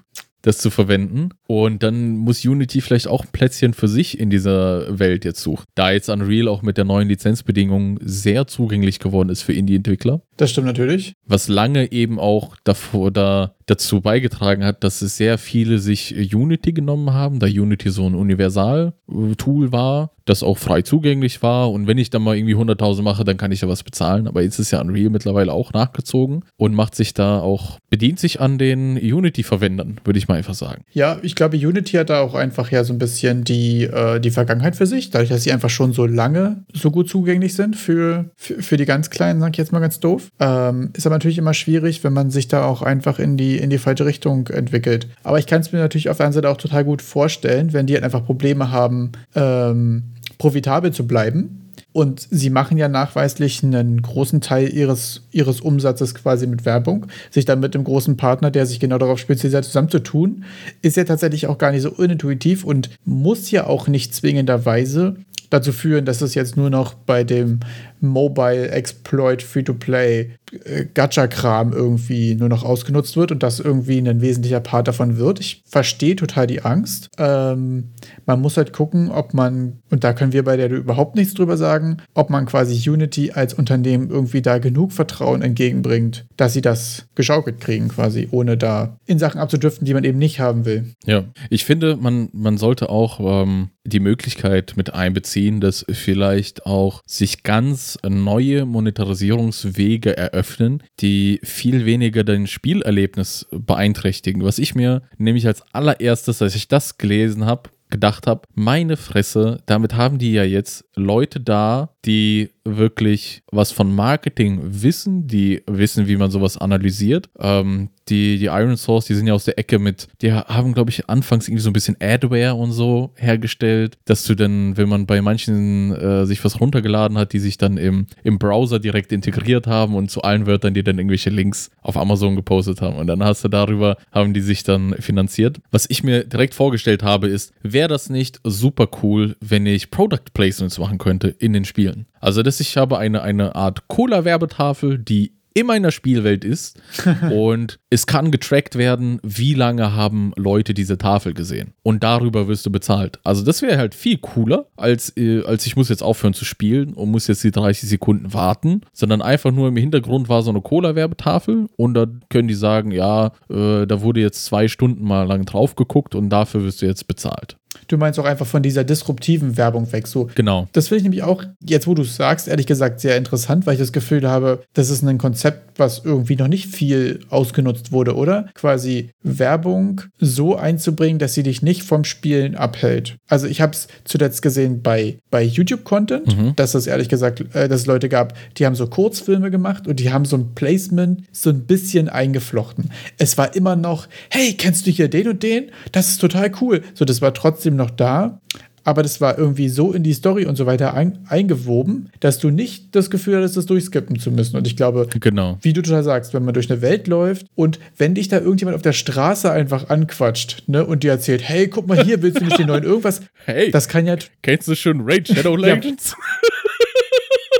das 0.47 0.57
zu 0.57 0.69
verwenden. 0.69 1.29
Und 1.47 1.83
dann 1.83 2.17
muss 2.17 2.45
Unity 2.45 2.81
vielleicht 2.81 3.07
auch 3.07 3.25
ein 3.25 3.31
Plätzchen 3.31 3.73
für 3.73 3.87
sich 3.87 4.19
in 4.19 4.29
dieser 4.29 4.97
Welt 4.97 5.25
jetzt 5.25 5.41
suchen. 5.41 5.65
Da 5.75 5.91
jetzt 5.91 6.09
Unreal 6.09 6.47
auch 6.47 6.61
mit 6.61 6.77
der 6.77 6.85
neuen 6.85 7.09
Lizenzbedingung 7.09 7.99
sehr 8.01 8.47
zugänglich 8.47 8.99
geworden 8.99 9.29
ist 9.29 9.43
für 9.43 9.53
Indie-Entwickler. 9.53 10.21
Das 10.37 10.51
stimmt 10.51 10.67
natürlich. 10.67 11.13
Was 11.25 11.47
lange 11.47 11.91
eben 11.91 12.19
auch 12.19 12.55
davor 12.63 13.11
da 13.11 13.55
dazu 13.67 14.01
beigetragen 14.01 14.63
hat, 14.63 14.83
dass 14.83 15.01
es 15.01 15.17
sehr 15.17 15.37
viele 15.37 15.79
sich 15.79 16.33
Unity 16.33 16.71
genommen 16.71 17.13
haben, 17.13 17.39
da 17.39 17.47
Unity 17.47 17.89
so 17.89 18.07
ein 18.07 18.15
Universal-Tool 18.15 19.71
war, 19.73 20.11
das 20.25 20.41
auch 20.41 20.57
frei 20.57 20.81
zugänglich 20.81 21.43
war. 21.43 21.71
Und 21.71 21.85
wenn 21.85 21.97
ich 21.97 22.09
dann 22.09 22.21
mal 22.21 22.37
irgendwie 22.37 22.55
100.000 22.55 23.01
mache, 23.01 23.23
dann 23.25 23.37
kann 23.37 23.51
ich 23.51 23.61
ja 23.61 23.67
was 23.67 23.83
bezahlen. 23.83 24.27
Aber 24.27 24.41
jetzt 24.41 24.57
ist 24.59 24.71
ja 24.71 24.79
Unreal 24.79 25.09
mittlerweile 25.09 25.51
auch 25.51 25.73
nachgezogen 25.73 26.45
und 26.55 26.73
macht 26.73 26.95
sich 26.95 27.13
da 27.13 27.39
auch, 27.39 27.77
bedient 27.89 28.19
sich 28.19 28.39
an 28.39 28.57
den 28.57 28.97
Unity-Verwendern, 28.97 29.99
würde 30.05 30.17
ich 30.17 30.29
mal 30.29 30.35
einfach 30.35 30.53
sagen. 30.53 30.83
Ja, 30.91 31.19
ich 31.21 31.35
glaube, 31.35 31.57
Unity 31.57 31.97
hat 31.97 32.09
da 32.09 32.21
auch 32.21 32.35
einfach 32.35 32.71
ja 32.71 32.85
so 32.85 32.93
ein 32.93 32.99
bisschen 32.99 33.43
die, 33.43 33.83
äh, 33.83 34.21
die 34.21 34.31
Vergangenheit 34.31 34.77
für 34.77 34.85
sich, 34.85 35.09
dadurch, 35.09 35.29
dass 35.29 35.43
sie 35.43 35.51
einfach 35.51 35.69
schon 35.69 35.91
so 35.91 36.05
lange 36.05 36.63
so 36.73 36.89
gut 36.89 37.09
zugänglich 37.09 37.53
sind 37.53 37.75
für, 37.75 38.31
für, 38.37 38.61
für 38.61 38.77
die 38.77 38.85
ganz 38.85 39.09
Kleinen, 39.09 39.41
sag 39.41 39.51
ich 39.51 39.57
jetzt 39.57 39.73
mal 39.73 39.79
ganz 39.79 39.99
doof. 39.99 40.26
Ähm, 40.39 40.91
ist 40.93 41.05
aber 41.05 41.15
natürlich 41.15 41.37
immer 41.37 41.53
schwierig, 41.53 42.03
wenn 42.03 42.13
man 42.13 42.29
sich 42.29 42.47
da 42.47 42.65
auch 42.65 42.81
einfach 42.81 43.19
in 43.19 43.37
die, 43.37 43.57
in 43.57 43.69
die 43.69 43.77
falsche 43.77 44.05
Richtung 44.05 44.47
entwickelt. 44.47 45.07
Aber 45.23 45.39
ich 45.39 45.47
kann 45.47 45.61
es 45.61 45.71
mir 45.71 45.79
natürlich 45.79 46.09
auf 46.09 46.17
der 46.17 46.25
anderen 46.25 46.43
Seite 46.43 46.51
auch 46.51 46.57
total 46.57 46.83
gut 46.83 47.01
vorstellen, 47.01 47.73
wenn 47.73 47.87
die 47.87 47.93
halt 47.93 48.03
einfach 48.03 48.25
Probleme 48.25 48.71
haben, 48.71 49.11
ähm, 49.35 50.03
profitabel 50.37 50.91
zu 50.91 51.07
bleiben. 51.07 51.63
Und 51.93 52.27
sie 52.29 52.51
machen 52.51 52.77
ja 52.77 52.89
nachweislich 52.89 53.63
einen 53.63 54.03
großen 54.03 54.39
Teil 54.39 54.71
ihres, 54.71 55.23
ihres 55.31 55.61
Umsatzes 55.61 56.13
quasi 56.13 56.45
mit 56.45 56.63
Werbung. 56.63 57.07
Sich 57.31 57.45
dann 57.45 57.59
mit 57.59 57.73
einem 57.73 57.85
großen 57.85 58.17
Partner, 58.17 58.51
der 58.51 58.67
sich 58.67 58.79
genau 58.79 58.99
darauf 58.99 59.17
spezialisiert, 59.17 59.65
zusammenzutun, 59.65 60.43
ist 60.83 60.95
ja 60.95 61.05
tatsächlich 61.05 61.47
auch 61.47 61.57
gar 61.57 61.71
nicht 61.71 61.81
so 61.81 61.89
unintuitiv 61.89 62.65
und 62.65 62.91
muss 63.03 63.49
ja 63.49 63.65
auch 63.65 63.87
nicht 63.87 64.13
zwingenderweise 64.13 65.15
dazu 65.49 65.71
führen, 65.71 66.05
dass 66.05 66.21
es 66.21 66.35
jetzt 66.35 66.57
nur 66.57 66.69
noch 66.69 66.93
bei 66.93 67.23
dem 67.23 67.61
Mobile 68.01 68.69
Exploit 68.69 69.41
Free-to-Play 69.41 70.31
äh, 70.51 70.85
Gacha-Kram 70.93 71.73
irgendwie 71.73 72.35
nur 72.35 72.49
noch 72.49 72.63
ausgenutzt 72.63 73.17
wird 73.17 73.31
und 73.31 73.43
das 73.43 73.59
irgendwie 73.59 73.99
ein 73.99 74.21
wesentlicher 74.21 74.59
Part 74.59 74.87
davon 74.87 75.17
wird. 75.17 75.39
Ich 75.39 75.63
verstehe 75.65 76.15
total 76.15 76.47
die 76.47 76.61
Angst. 76.61 77.09
Ähm, 77.17 77.89
man 78.25 78.41
muss 78.41 78.57
halt 78.57 78.73
gucken, 78.73 79.11
ob 79.11 79.33
man, 79.33 79.79
und 79.89 80.03
da 80.03 80.13
können 80.13 80.33
wir 80.33 80.43
bei 80.43 80.57
der 80.57 80.69
überhaupt 80.69 81.15
nichts 81.15 81.33
drüber 81.33 81.57
sagen, 81.57 81.97
ob 82.13 82.29
man 82.29 82.45
quasi 82.45 82.89
Unity 82.89 83.31
als 83.31 83.53
Unternehmen 83.53 84.09
irgendwie 84.09 84.41
da 84.41 84.57
genug 84.59 84.91
Vertrauen 84.93 85.41
entgegenbringt, 85.41 86.25
dass 86.37 86.53
sie 86.53 86.61
das 86.61 87.07
geschaukelt 87.15 87.59
kriegen, 87.59 87.89
quasi, 87.89 88.27
ohne 88.31 88.57
da 88.57 88.97
in 89.05 89.19
Sachen 89.19 89.39
abzudriften, 89.39 89.85
die 89.85 89.93
man 89.93 90.03
eben 90.03 90.17
nicht 90.17 90.39
haben 90.39 90.65
will. 90.65 90.93
Ja, 91.05 91.25
ich 91.49 91.65
finde, 91.65 91.97
man, 91.97 92.29
man 92.33 92.57
sollte 92.57 92.89
auch 92.89 93.19
ähm, 93.19 93.69
die 93.87 93.99
Möglichkeit 93.99 94.73
mit 94.75 94.93
einbeziehen, 94.93 95.61
dass 95.61 95.85
vielleicht 95.89 96.65
auch 96.65 97.01
sich 97.05 97.43
ganz 97.43 97.86
neue 98.07 98.65
Monetarisierungswege 98.65 100.17
eröffnen, 100.17 100.83
die 100.99 101.39
viel 101.43 101.85
weniger 101.85 102.23
dein 102.23 102.47
Spielerlebnis 102.47 103.47
beeinträchtigen. 103.51 104.43
Was 104.43 104.59
ich 104.59 104.75
mir 104.75 105.03
nämlich 105.17 105.47
als 105.47 105.61
allererstes, 105.73 106.41
als 106.41 106.55
ich 106.55 106.67
das 106.67 106.97
gelesen 106.97 107.45
habe, 107.45 107.69
gedacht 107.89 108.27
habe, 108.27 108.41
meine 108.53 108.97
Fresse, 108.97 109.61
damit 109.65 109.95
haben 109.95 110.17
die 110.17 110.33
ja 110.33 110.43
jetzt 110.43 110.85
Leute 110.95 111.39
da, 111.39 111.95
die 112.07 112.49
wirklich 112.63 113.43
was 113.51 113.71
von 113.71 113.93
Marketing 113.93 114.59
wissen, 114.63 115.27
die 115.27 115.61
wissen, 115.67 116.07
wie 116.07 116.17
man 116.17 116.31
sowas 116.31 116.57
analysiert. 116.57 117.29
Ähm, 117.39 117.89
die, 118.09 118.37
die 118.37 118.45
Iron 118.45 118.77
Source, 118.77 119.05
die 119.05 119.15
sind 119.15 119.27
ja 119.27 119.33
aus 119.33 119.45
der 119.45 119.59
Ecke 119.59 119.79
mit, 119.79 120.07
die 120.21 120.31
haben, 120.31 120.73
glaube 120.73 120.89
ich, 120.89 121.09
anfangs 121.09 121.47
irgendwie 121.47 121.61
so 121.61 121.69
ein 121.69 121.73
bisschen 121.73 121.97
Adware 121.99 122.55
und 122.55 122.71
so 122.71 123.11
hergestellt, 123.15 123.97
dass 124.05 124.23
du 124.23 124.35
dann, 124.35 124.77
wenn 124.77 124.87
man 124.87 125.05
bei 125.05 125.21
manchen 125.21 125.93
äh, 125.93 126.25
sich 126.25 126.43
was 126.45 126.61
runtergeladen 126.61 127.17
hat, 127.17 127.33
die 127.33 127.39
sich 127.39 127.57
dann 127.57 127.77
im, 127.77 128.07
im 128.23 128.39
Browser 128.39 128.79
direkt 128.79 129.11
integriert 129.11 129.67
haben 129.67 129.95
und 129.95 130.09
zu 130.09 130.21
allen 130.21 130.45
Wörtern, 130.45 130.73
die 130.73 130.83
dann 130.83 130.97
irgendwelche 130.97 131.29
Links 131.29 131.69
auf 131.81 131.97
Amazon 131.97 132.35
gepostet 132.35 132.81
haben. 132.81 132.95
Und 132.95 133.07
dann 133.07 133.23
hast 133.23 133.43
du 133.43 133.49
darüber, 133.49 133.97
haben 134.11 134.33
die 134.33 134.41
sich 134.41 134.63
dann 134.63 134.95
finanziert. 134.99 135.59
Was 135.71 135.89
ich 135.89 136.03
mir 136.03 136.23
direkt 136.23 136.53
vorgestellt 136.53 137.03
habe, 137.03 137.27
ist, 137.27 137.51
wäre 137.61 137.89
das 137.89 138.09
nicht 138.09 138.39
super 138.43 138.87
cool, 139.03 139.35
wenn 139.41 139.65
ich 139.65 139.91
Product 139.91 140.33
Placements 140.33 140.79
machen 140.79 140.97
könnte 140.97 141.27
in 141.27 141.53
den 141.53 141.65
Spielen? 141.65 141.96
Also, 142.19 142.43
dass 142.43 142.59
ich 142.59 142.77
habe 142.77 142.97
eine, 142.97 143.21
eine 143.21 143.55
Art 143.55 143.87
Cola-Werbetafel, 143.87 144.99
die 144.99 145.37
in 145.57 145.65
meiner 145.65 145.89
Spielwelt 145.89 146.45
ist 146.45 146.79
und 147.31 147.79
es 147.89 148.05
kann 148.05 148.29
getrackt 148.29 148.77
werden, 148.77 149.19
wie 149.23 149.55
lange 149.55 149.95
haben 149.95 150.31
Leute 150.35 150.75
diese 150.75 150.99
Tafel 150.99 151.33
gesehen 151.33 151.73
und 151.81 152.03
darüber 152.03 152.47
wirst 152.47 152.67
du 152.67 152.71
bezahlt. 152.71 153.19
Also 153.23 153.43
das 153.43 153.63
wäre 153.63 153.79
halt 153.79 153.95
viel 153.95 154.19
cooler, 154.19 154.67
als, 154.75 155.17
äh, 155.17 155.43
als 155.45 155.65
ich 155.65 155.75
muss 155.75 155.89
jetzt 155.89 156.03
aufhören 156.03 156.35
zu 156.35 156.45
spielen 156.45 156.93
und 156.93 157.09
muss 157.09 157.25
jetzt 157.25 157.43
die 157.43 157.49
30 157.49 157.89
Sekunden 157.89 158.33
warten, 158.35 158.81
sondern 158.93 159.23
einfach 159.23 159.51
nur 159.51 159.69
im 159.69 159.77
Hintergrund 159.77 160.29
war 160.29 160.43
so 160.43 160.51
eine 160.51 160.61
Cola-Werbetafel 160.61 161.67
und 161.75 161.93
da 161.95 162.05
können 162.29 162.47
die 162.47 162.53
sagen, 162.53 162.91
ja, 162.91 163.31
äh, 163.49 163.87
da 163.87 164.01
wurde 164.01 164.21
jetzt 164.21 164.45
zwei 164.45 164.67
Stunden 164.67 165.03
mal 165.03 165.23
lang 165.23 165.45
drauf 165.45 165.75
geguckt 165.75 166.13
und 166.13 166.29
dafür 166.29 166.63
wirst 166.63 166.83
du 166.83 166.85
jetzt 166.85 167.07
bezahlt. 167.07 167.56
Du 167.87 167.97
meinst 167.97 168.19
auch 168.19 168.25
einfach 168.25 168.45
von 168.45 168.63
dieser 168.63 168.83
disruptiven 168.83 169.57
Werbung 169.57 169.91
weg. 169.91 170.07
So, 170.07 170.29
genau. 170.35 170.67
Das 170.73 170.87
finde 170.87 170.97
ich 170.97 171.03
nämlich 171.03 171.23
auch, 171.23 171.43
jetzt 171.63 171.87
wo 171.87 171.93
du 171.93 172.01
es 172.01 172.15
sagst, 172.15 172.47
ehrlich 172.47 172.65
gesagt 172.65 172.99
sehr 172.99 173.17
interessant, 173.17 173.65
weil 173.65 173.73
ich 173.73 173.79
das 173.79 173.91
Gefühl 173.91 174.27
habe, 174.27 174.63
das 174.73 174.89
ist 174.89 175.03
ein 175.03 175.17
Konzept, 175.17 175.79
was 175.79 176.01
irgendwie 176.03 176.35
noch 176.35 176.47
nicht 176.47 176.67
viel 176.67 177.19
ausgenutzt 177.29 177.91
wurde, 177.91 178.15
oder? 178.15 178.47
Quasi 178.55 179.11
Werbung 179.23 180.01
so 180.19 180.55
einzubringen, 180.55 181.19
dass 181.19 181.33
sie 181.33 181.43
dich 181.43 181.61
nicht 181.61 181.83
vom 181.83 182.03
Spielen 182.03 182.55
abhält. 182.55 183.17
Also 183.27 183.47
ich 183.47 183.61
habe 183.61 183.73
es 183.73 183.87
zuletzt 184.03 184.41
gesehen 184.41 184.81
bei, 184.81 185.19
bei 185.29 185.43
YouTube-Content, 185.43 186.37
mhm. 186.37 186.55
dass 186.55 186.73
es 186.73 186.87
ehrlich 186.87 187.09
gesagt, 187.09 187.41
äh, 187.53 187.69
dass 187.69 187.81
es 187.81 187.85
Leute 187.85 188.09
gab, 188.09 188.33
die 188.57 188.65
haben 188.65 188.75
so 188.75 188.87
Kurzfilme 188.87 189.51
gemacht 189.51 189.87
und 189.87 189.99
die 189.99 190.11
haben 190.11 190.25
so 190.25 190.37
ein 190.37 190.55
Placement 190.55 191.23
so 191.31 191.51
ein 191.51 191.65
bisschen 191.65 192.09
eingeflochten. 192.09 192.91
Es 193.17 193.37
war 193.37 193.55
immer 193.55 193.75
noch, 193.75 194.07
hey, 194.29 194.53
kennst 194.53 194.87
du 194.87 194.91
hier 194.91 195.09
den 195.09 195.27
und 195.27 195.43
den? 195.43 195.71
Das 195.91 196.09
ist 196.09 196.19
total 196.19 196.51
cool. 196.61 196.81
So, 196.93 197.05
das 197.05 197.21
war 197.21 197.33
trotzdem 197.33 197.56
noch 197.65 197.89
da, 197.89 198.39
aber 198.87 199.03
das 199.03 199.19
war 199.19 199.37
irgendwie 199.37 199.67
so 199.67 199.91
in 199.91 200.01
die 200.03 200.13
Story 200.13 200.45
und 200.45 200.55
so 200.55 200.65
weiter 200.65 200.93
ein, 200.93 201.19
eingewoben, 201.27 202.09
dass 202.21 202.39
du 202.39 202.51
nicht 202.51 202.95
das 202.95 203.09
Gefühl 203.09 203.35
hattest, 203.35 203.57
das 203.57 203.65
durchskippen 203.65 204.17
zu 204.17 204.31
müssen. 204.31 204.55
Und 204.55 204.65
ich 204.65 204.77
glaube, 204.77 205.09
genau. 205.19 205.57
wie 205.61 205.73
du 205.73 205.81
total 205.81 206.03
sagst, 206.03 206.33
wenn 206.33 206.45
man 206.45 206.53
durch 206.53 206.71
eine 206.71 206.81
Welt 206.81 207.07
läuft 207.07 207.47
und 207.53 207.79
wenn 207.97 208.15
dich 208.15 208.29
da 208.29 208.39
irgendjemand 208.39 208.75
auf 208.75 208.81
der 208.81 208.93
Straße 208.93 209.51
einfach 209.51 209.89
anquatscht 209.89 210.63
ne, 210.67 210.85
und 210.85 211.03
dir 211.03 211.11
erzählt, 211.11 211.41
hey, 211.43 211.67
guck 211.67 211.85
mal 211.85 212.01
hier, 212.01 212.21
willst 212.21 212.39
du 212.39 212.45
nicht 212.45 212.59
den 212.59 212.67
neuen 212.67 212.85
irgendwas? 212.85 213.19
Hey, 213.43 213.71
das 213.71 213.89
kann 213.89 214.05
ja. 214.05 214.15
Kennst 214.41 214.69
du 214.69 214.75
schon 214.75 215.01
Raid 215.01 215.27
Shadow 215.27 215.57
Legends? 215.57 216.15
ja. 216.17 216.49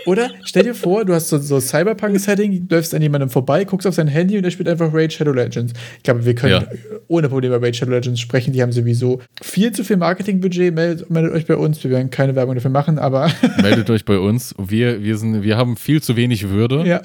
Oder 0.08 0.30
stell 0.46 0.64
dir 0.64 0.74
vor, 0.74 1.04
du 1.04 1.14
hast 1.14 1.28
so, 1.28 1.38
so 1.38 1.60
Cyberpunk-Setting, 1.60 2.68
läufst 2.70 2.96
an 2.96 3.02
jemandem 3.02 3.30
vorbei, 3.30 3.66
guckst 3.66 3.86
auf 3.86 3.94
sein 3.94 4.08
Handy 4.08 4.38
und 4.38 4.46
er 4.46 4.52
spielt 4.52 4.70
einfach 4.70 4.94
Raid 4.94 5.12
Shadow 5.12 5.34
Legends. 5.34 5.74
Ich 5.98 6.04
glaube, 6.04 6.26
wir 6.26 6.34
können 6.34 6.54
ja. 6.54 6.68
ohne 7.10 7.28
Probleme 7.28 7.58
über 7.58 7.66
Raid 7.68 7.76
Shadow 7.76 7.92
Legends 7.92 8.22
sprechen. 8.22 8.54
Die 8.54 8.62
haben 8.62 8.72
sowieso 8.72 9.20
viel 9.42 9.74
zu 9.74 9.84
viel 9.84 9.98
Marketingbudget. 9.98 10.74
Meldet, 10.74 11.10
meldet 11.10 11.34
euch 11.34 11.46
bei 11.46 11.58
uns. 11.58 11.84
Wir 11.84 11.92
werden 11.92 12.10
keine 12.10 12.36
Werbung 12.36 12.56
dafür 12.56 12.72
machen, 12.72 13.00
aber. 13.00 13.30
meldet 13.62 13.90
euch 13.90 14.06
bei 14.06 14.18
uns. 14.18 14.56
Wir, 14.58 15.04
wir, 15.04 15.18
sind, 15.18 15.44
wir 15.44 15.58
haben 15.58 15.76
viel 15.76 16.02
zu 16.02 16.16
wenig 16.16 16.48
Würde. 16.48 16.88
Ja. 16.88 17.02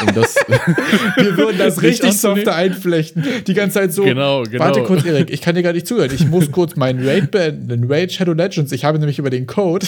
Um 0.00 0.14
das 0.14 0.34
wir 1.16 1.36
würden 1.36 1.58
das 1.58 1.82
richtig 1.82 2.14
softer 2.14 2.54
einflechten. 2.54 3.26
Die 3.46 3.52
ganze 3.52 3.74
Zeit 3.74 3.92
so. 3.92 4.04
Genau, 4.04 4.44
genau. 4.44 4.64
Warte 4.64 4.82
kurz, 4.84 5.04
Erik, 5.04 5.30
ich 5.30 5.42
kann 5.42 5.54
dir 5.54 5.62
gar 5.62 5.74
nicht 5.74 5.86
zuhören. 5.86 6.10
Ich 6.14 6.26
muss 6.26 6.50
kurz 6.50 6.76
meinen 6.76 7.06
Raid 7.06 7.30
beenden. 7.30 7.92
Raid 7.92 8.10
Shadow 8.10 8.32
Legends. 8.32 8.72
Ich 8.72 8.86
habe 8.86 8.98
nämlich 8.98 9.18
über 9.18 9.28
den 9.28 9.46
Code. 9.46 9.86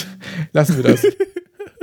Lassen 0.53 0.77
wir 0.77 0.83
das. 0.83 1.01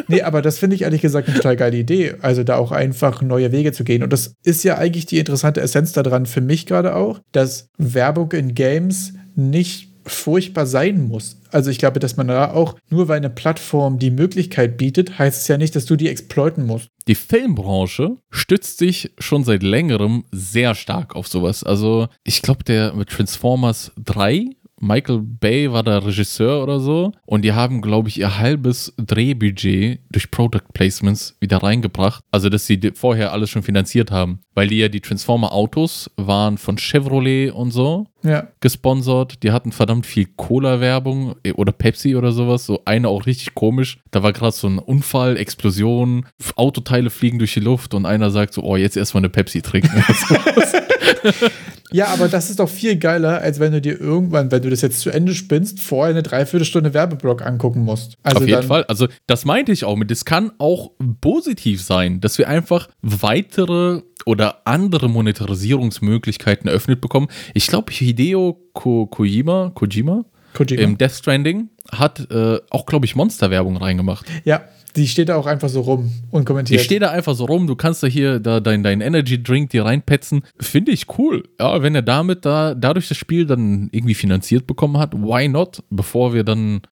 Nee, 0.09 0.23
aber 0.23 0.43
das 0.43 0.59
finde 0.59 0.77
ich 0.77 0.83
ehrlich 0.83 1.03
gesagt 1.03 1.29
eine 1.29 1.37
total 1.37 1.57
geile 1.57 1.77
Idee. 1.77 2.15
Also 2.21 2.45
da 2.45 2.57
auch 2.57 2.73
einfach 2.73 3.23
neue 3.23 3.53
Wege 3.53 3.73
zu 3.73 3.85
gehen. 3.85 4.03
Und 4.03 4.13
das 4.13 4.35
ist 4.45 4.65
ja 4.65 4.79
eigentlich 4.79 5.07
die 5.07 5.19
interessante 5.19 5.61
Essenz 5.61 5.93
daran 5.93 6.27
für 6.27 6.41
mich 6.41 6.67
gerade 6.67 6.95
auch, 6.95 7.21
dass 7.33 7.69
Werbung 7.79 8.33
in 8.33 8.55
Games 8.55 9.15
nicht 9.35 9.93
furchtbar 10.05 10.67
sein 10.67 11.03
muss. 11.03 11.41
Also 11.51 11.71
ich 11.71 11.79
glaube, 11.79 12.01
dass 12.01 12.17
man 12.17 12.29
da 12.29 12.53
auch, 12.53 12.77
nur 12.91 13.09
weil 13.09 13.19
eine 13.19 13.31
Plattform 13.31 13.99
die 13.99 14.11
Möglichkeit 14.11 14.77
bietet, 14.77 15.19
heißt 15.19 15.43
es 15.43 15.49
ja 15.49 15.59
nicht, 15.59 15.77
dass 15.77 15.85
du 15.85 15.97
die 15.97 16.09
exploiten 16.09 16.67
musst. 16.67 16.89
Die 17.09 17.15
Filmbranche 17.15 18.17
stützt 18.31 18.79
sich 18.79 19.13
schon 19.19 19.45
seit 19.45 19.63
längerem 19.63 20.25
sehr 20.33 20.75
stark 20.75 21.15
auf 21.15 21.29
sowas. 21.29 21.65
Also 21.65 22.09
ich 22.25 22.43
glaube, 22.43 22.65
der 22.65 22.95
mit 22.95 23.11
Transformers 23.11 23.93
3 24.03 24.47
Michael 24.83 25.21
Bay 25.21 25.73
war 25.73 25.85
der 25.85 26.05
Regisseur 26.05 26.61
oder 26.61 26.81
so. 26.81 27.13
Und 27.25 27.43
die 27.43 27.53
haben, 27.53 27.81
glaube 27.81 28.09
ich, 28.09 28.19
ihr 28.19 28.39
halbes 28.39 28.93
Drehbudget 28.97 30.01
durch 30.11 30.31
Product 30.33 30.73
Placements 30.75 31.37
wieder 31.39 31.59
reingebracht. 31.59 32.25
Also, 32.33 32.49
dass 32.49 32.67
sie 32.67 32.81
vorher 32.95 33.33
alles 33.33 33.51
schon 33.51 33.63
finanziert 33.63 34.11
haben. 34.11 34.41
Weil 34.55 34.67
die 34.67 34.79
ja 34.79 34.89
die 34.89 35.01
Transformer-Autos 35.01 36.11
waren 36.17 36.59
von 36.59 36.79
Chevrolet 36.79 37.53
und 37.53 37.71
so 37.71 38.09
ja. 38.25 38.49
gesponsert. 38.61 39.43
Die 39.45 39.53
hatten 39.53 39.71
verdammt 39.71 40.05
viel 40.05 40.27
Cola-Werbung 40.37 41.37
äh, 41.45 41.53
oder 41.53 41.71
Pepsi 41.71 42.17
oder 42.17 42.33
sowas. 42.33 42.67
So 42.67 42.83
eine 42.85 43.09
auch 43.09 43.27
richtig 43.27 43.55
komisch. 43.55 44.01
Da 44.11 44.25
war 44.25 44.33
gerade 44.33 44.53
so 44.53 44.67
ein 44.67 44.81
Unfall, 44.81 45.37
Explosion, 45.37 46.27
Autoteile 46.57 47.11
fliegen 47.11 47.39
durch 47.39 47.55
die 47.55 47.61
Luft 47.61 47.95
und 47.95 48.05
einer 48.05 48.31
sagt 48.31 48.55
so, 48.55 48.63
oh, 48.63 48.77
jetzt 48.77 48.97
erstmal 48.97 49.21
eine 49.21 49.31
Pepsi 49.31 49.63
trinken. 49.63 50.05
Ja, 51.93 52.07
aber 52.07 52.29
das 52.29 52.51
ist 52.51 52.59
doch 52.59 52.69
viel 52.69 52.97
geiler, 52.97 53.41
als 53.41 53.61
wenn 53.61 53.73
du 53.73 53.81
dir 53.81 54.01
irgendwann, 54.01 54.51
wenn 54.51 54.63
du 54.63 54.71
das 54.71 54.81
jetzt 54.81 55.01
zu 55.01 55.11
Ende 55.11 55.35
spinnst, 55.35 55.81
vorher 55.81 56.15
eine 56.15 56.23
Dreiviertelstunde 56.23 56.95
Werbeblock 56.95 57.43
angucken 57.43 57.81
musst. 57.81 58.17
Also 58.23 58.39
Auf 58.41 58.49
jeden 58.49 58.63
Fall. 58.63 58.85
Also, 58.85 59.09
das 59.27 59.45
meinte 59.45 59.73
ich 59.73 59.85
auch 59.85 59.97
mit. 59.97 60.11
Es 60.11 60.25
kann 60.25 60.53
auch 60.59 60.93
positiv 61.21 61.83
sein, 61.83 62.21
dass 62.21 62.39
wir 62.39 62.49
einfach 62.49 62.89
weitere 63.03 64.03
oder 64.25 64.63
andere 64.67 65.09
Monetarisierungsmöglichkeiten 65.09 66.69
eröffnet 66.69 67.01
bekommen. 67.01 67.29
Ich 67.55 67.67
glaube, 67.67 67.93
Hideo 67.93 68.59
Ko 68.73 69.07
Kojima, 69.07 69.73
Kojima, 69.75 70.25
Kojima. 70.55 70.83
im 70.83 70.97
Death 70.97 71.13
Stranding 71.13 71.69
hat 71.91 72.31
äh, 72.31 72.59
auch, 72.71 72.87
glaube 72.87 73.05
ich, 73.05 73.17
Monster-Werbung 73.17 73.77
reingemacht. 73.77 74.27
Ja, 74.45 74.63
die 74.97 75.09
steht 75.09 75.29
da 75.29 75.37
auch 75.37 75.47
einfach 75.47 75.69
so 75.69 75.81
rum 75.81 76.13
und 76.31 76.45
kommentiert. 76.45 76.81
Die 76.81 76.85
steht 76.85 77.03
da 77.03 77.11
einfach 77.11 77.35
so 77.35 77.45
rum. 77.45 77.67
Du 77.67 77.77
kannst 77.77 78.03
da 78.03 78.07
hier 78.07 78.41
da 78.41 78.61
dein, 78.61 78.83
dein 78.83 79.01
Energy 79.01 79.43
Drink 79.43 79.71
dir 79.71 79.85
reinpetzen. 79.85 80.43
Finde 80.61 80.93
ich 80.93 81.07
cool. 81.19 81.45
Ja, 81.59 81.83
wenn 81.83 81.95
er 81.95 82.03
damit 82.03 82.45
da 82.45 82.75
dadurch 82.75 83.09
das 83.09 83.17
Spiel 83.17 83.47
dann 83.47 83.89
irgendwie 83.93 84.15
finanziert 84.15 84.67
bekommen 84.67 84.99
hat, 84.99 85.15
why 85.15 85.49
not? 85.49 85.83
Bevor 85.91 86.35
wir 86.35 86.45
dann 86.45 86.83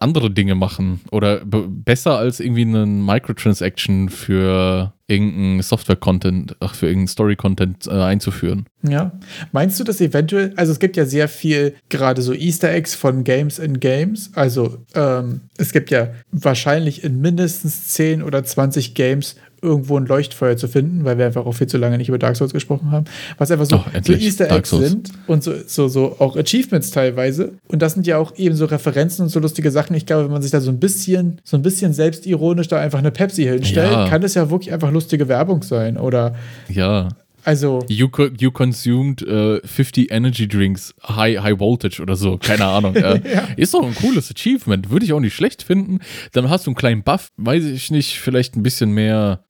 andere 0.00 0.30
Dinge 0.30 0.54
machen 0.54 1.00
oder 1.10 1.42
besser 1.44 2.18
als 2.18 2.40
irgendwie 2.40 2.62
einen 2.62 3.04
Microtransaction 3.04 4.08
für 4.08 4.92
irgendeinen 5.06 5.62
Software-Content, 5.62 6.56
ach, 6.60 6.74
für 6.74 6.86
irgendeinen 6.86 7.08
Story-Content 7.08 7.86
äh, 7.86 7.90
einzuführen. 7.90 8.66
Ja. 8.82 9.12
Meinst 9.52 9.78
du, 9.78 9.84
dass 9.84 10.00
eventuell, 10.00 10.52
also 10.56 10.72
es 10.72 10.78
gibt 10.78 10.96
ja 10.96 11.04
sehr 11.04 11.28
viel, 11.28 11.74
gerade 11.88 12.22
so 12.22 12.32
Easter 12.32 12.70
Eggs 12.72 12.94
von 12.94 13.24
Games 13.24 13.58
in 13.58 13.80
Games. 13.80 14.30
Also 14.34 14.78
ähm, 14.94 15.42
es 15.58 15.72
gibt 15.72 15.90
ja 15.90 16.08
wahrscheinlich 16.30 17.04
in 17.04 17.20
mindestens 17.20 17.88
10 17.88 18.22
oder 18.22 18.44
20 18.44 18.94
Games 18.94 19.36
irgendwo 19.64 19.96
ein 19.98 20.06
Leuchtfeuer 20.06 20.56
zu 20.56 20.68
finden, 20.68 21.04
weil 21.04 21.18
wir 21.18 21.26
einfach 21.26 21.46
auch 21.46 21.52
viel 21.52 21.66
zu 21.66 21.78
lange 21.78 21.98
nicht 21.98 22.08
über 22.08 22.18
Dark 22.18 22.36
Souls 22.36 22.52
gesprochen 22.52 22.90
haben, 22.90 23.06
was 23.38 23.50
einfach 23.50 23.66
so, 23.66 23.76
oh, 23.76 23.84
so 24.04 24.12
Easter 24.12 24.50
Eggs 24.50 24.70
sind 24.70 25.10
und 25.26 25.42
so, 25.42 25.52
so, 25.66 25.88
so 25.88 26.16
auch 26.18 26.36
Achievements 26.36 26.90
teilweise. 26.90 27.52
Und 27.68 27.82
das 27.82 27.94
sind 27.94 28.06
ja 28.06 28.18
auch 28.18 28.36
eben 28.36 28.54
so 28.54 28.66
Referenzen 28.66 29.24
und 29.24 29.30
so 29.30 29.40
lustige 29.40 29.70
Sachen. 29.70 29.96
Ich 29.96 30.06
glaube, 30.06 30.24
wenn 30.24 30.32
man 30.32 30.42
sich 30.42 30.50
da 30.50 30.60
so 30.60 30.70
ein 30.70 30.78
bisschen, 30.78 31.40
so 31.42 31.56
ein 31.56 31.62
bisschen 31.62 31.92
selbstironisch 31.92 32.68
da 32.68 32.78
einfach 32.78 32.98
eine 32.98 33.10
Pepsi 33.10 33.44
hinstellt, 33.44 33.92
ja. 33.92 34.08
kann 34.08 34.20
das 34.20 34.34
ja 34.34 34.50
wirklich 34.50 34.72
einfach 34.72 34.92
lustige 34.92 35.28
Werbung 35.28 35.62
sein. 35.62 35.96
Oder 35.96 36.34
ja. 36.68 37.08
Also. 37.44 37.84
You, 37.88 38.08
you 38.38 38.50
consumed 38.50 39.22
äh, 39.22 39.60
50 39.64 40.10
Energy 40.10 40.48
Drinks, 40.48 40.94
high, 41.02 41.42
high 41.42 41.58
Voltage 41.58 42.00
oder 42.00 42.16
so. 42.16 42.38
Keine 42.38 42.66
Ahnung. 42.66 42.94
ja. 42.94 43.48
Ist 43.56 43.74
doch 43.74 43.84
ein 43.84 43.94
cooles 43.94 44.30
Achievement. 44.30 44.90
Würde 44.90 45.04
ich 45.04 45.12
auch 45.12 45.20
nicht 45.20 45.34
schlecht 45.34 45.62
finden. 45.62 46.00
Dann 46.32 46.48
hast 46.48 46.66
du 46.66 46.70
einen 46.70 46.76
kleinen 46.76 47.02
Buff, 47.02 47.30
weiß 47.36 47.64
ich 47.64 47.90
nicht, 47.90 48.18
vielleicht 48.18 48.56
ein 48.56 48.62
bisschen 48.62 48.92
mehr, 48.92 49.44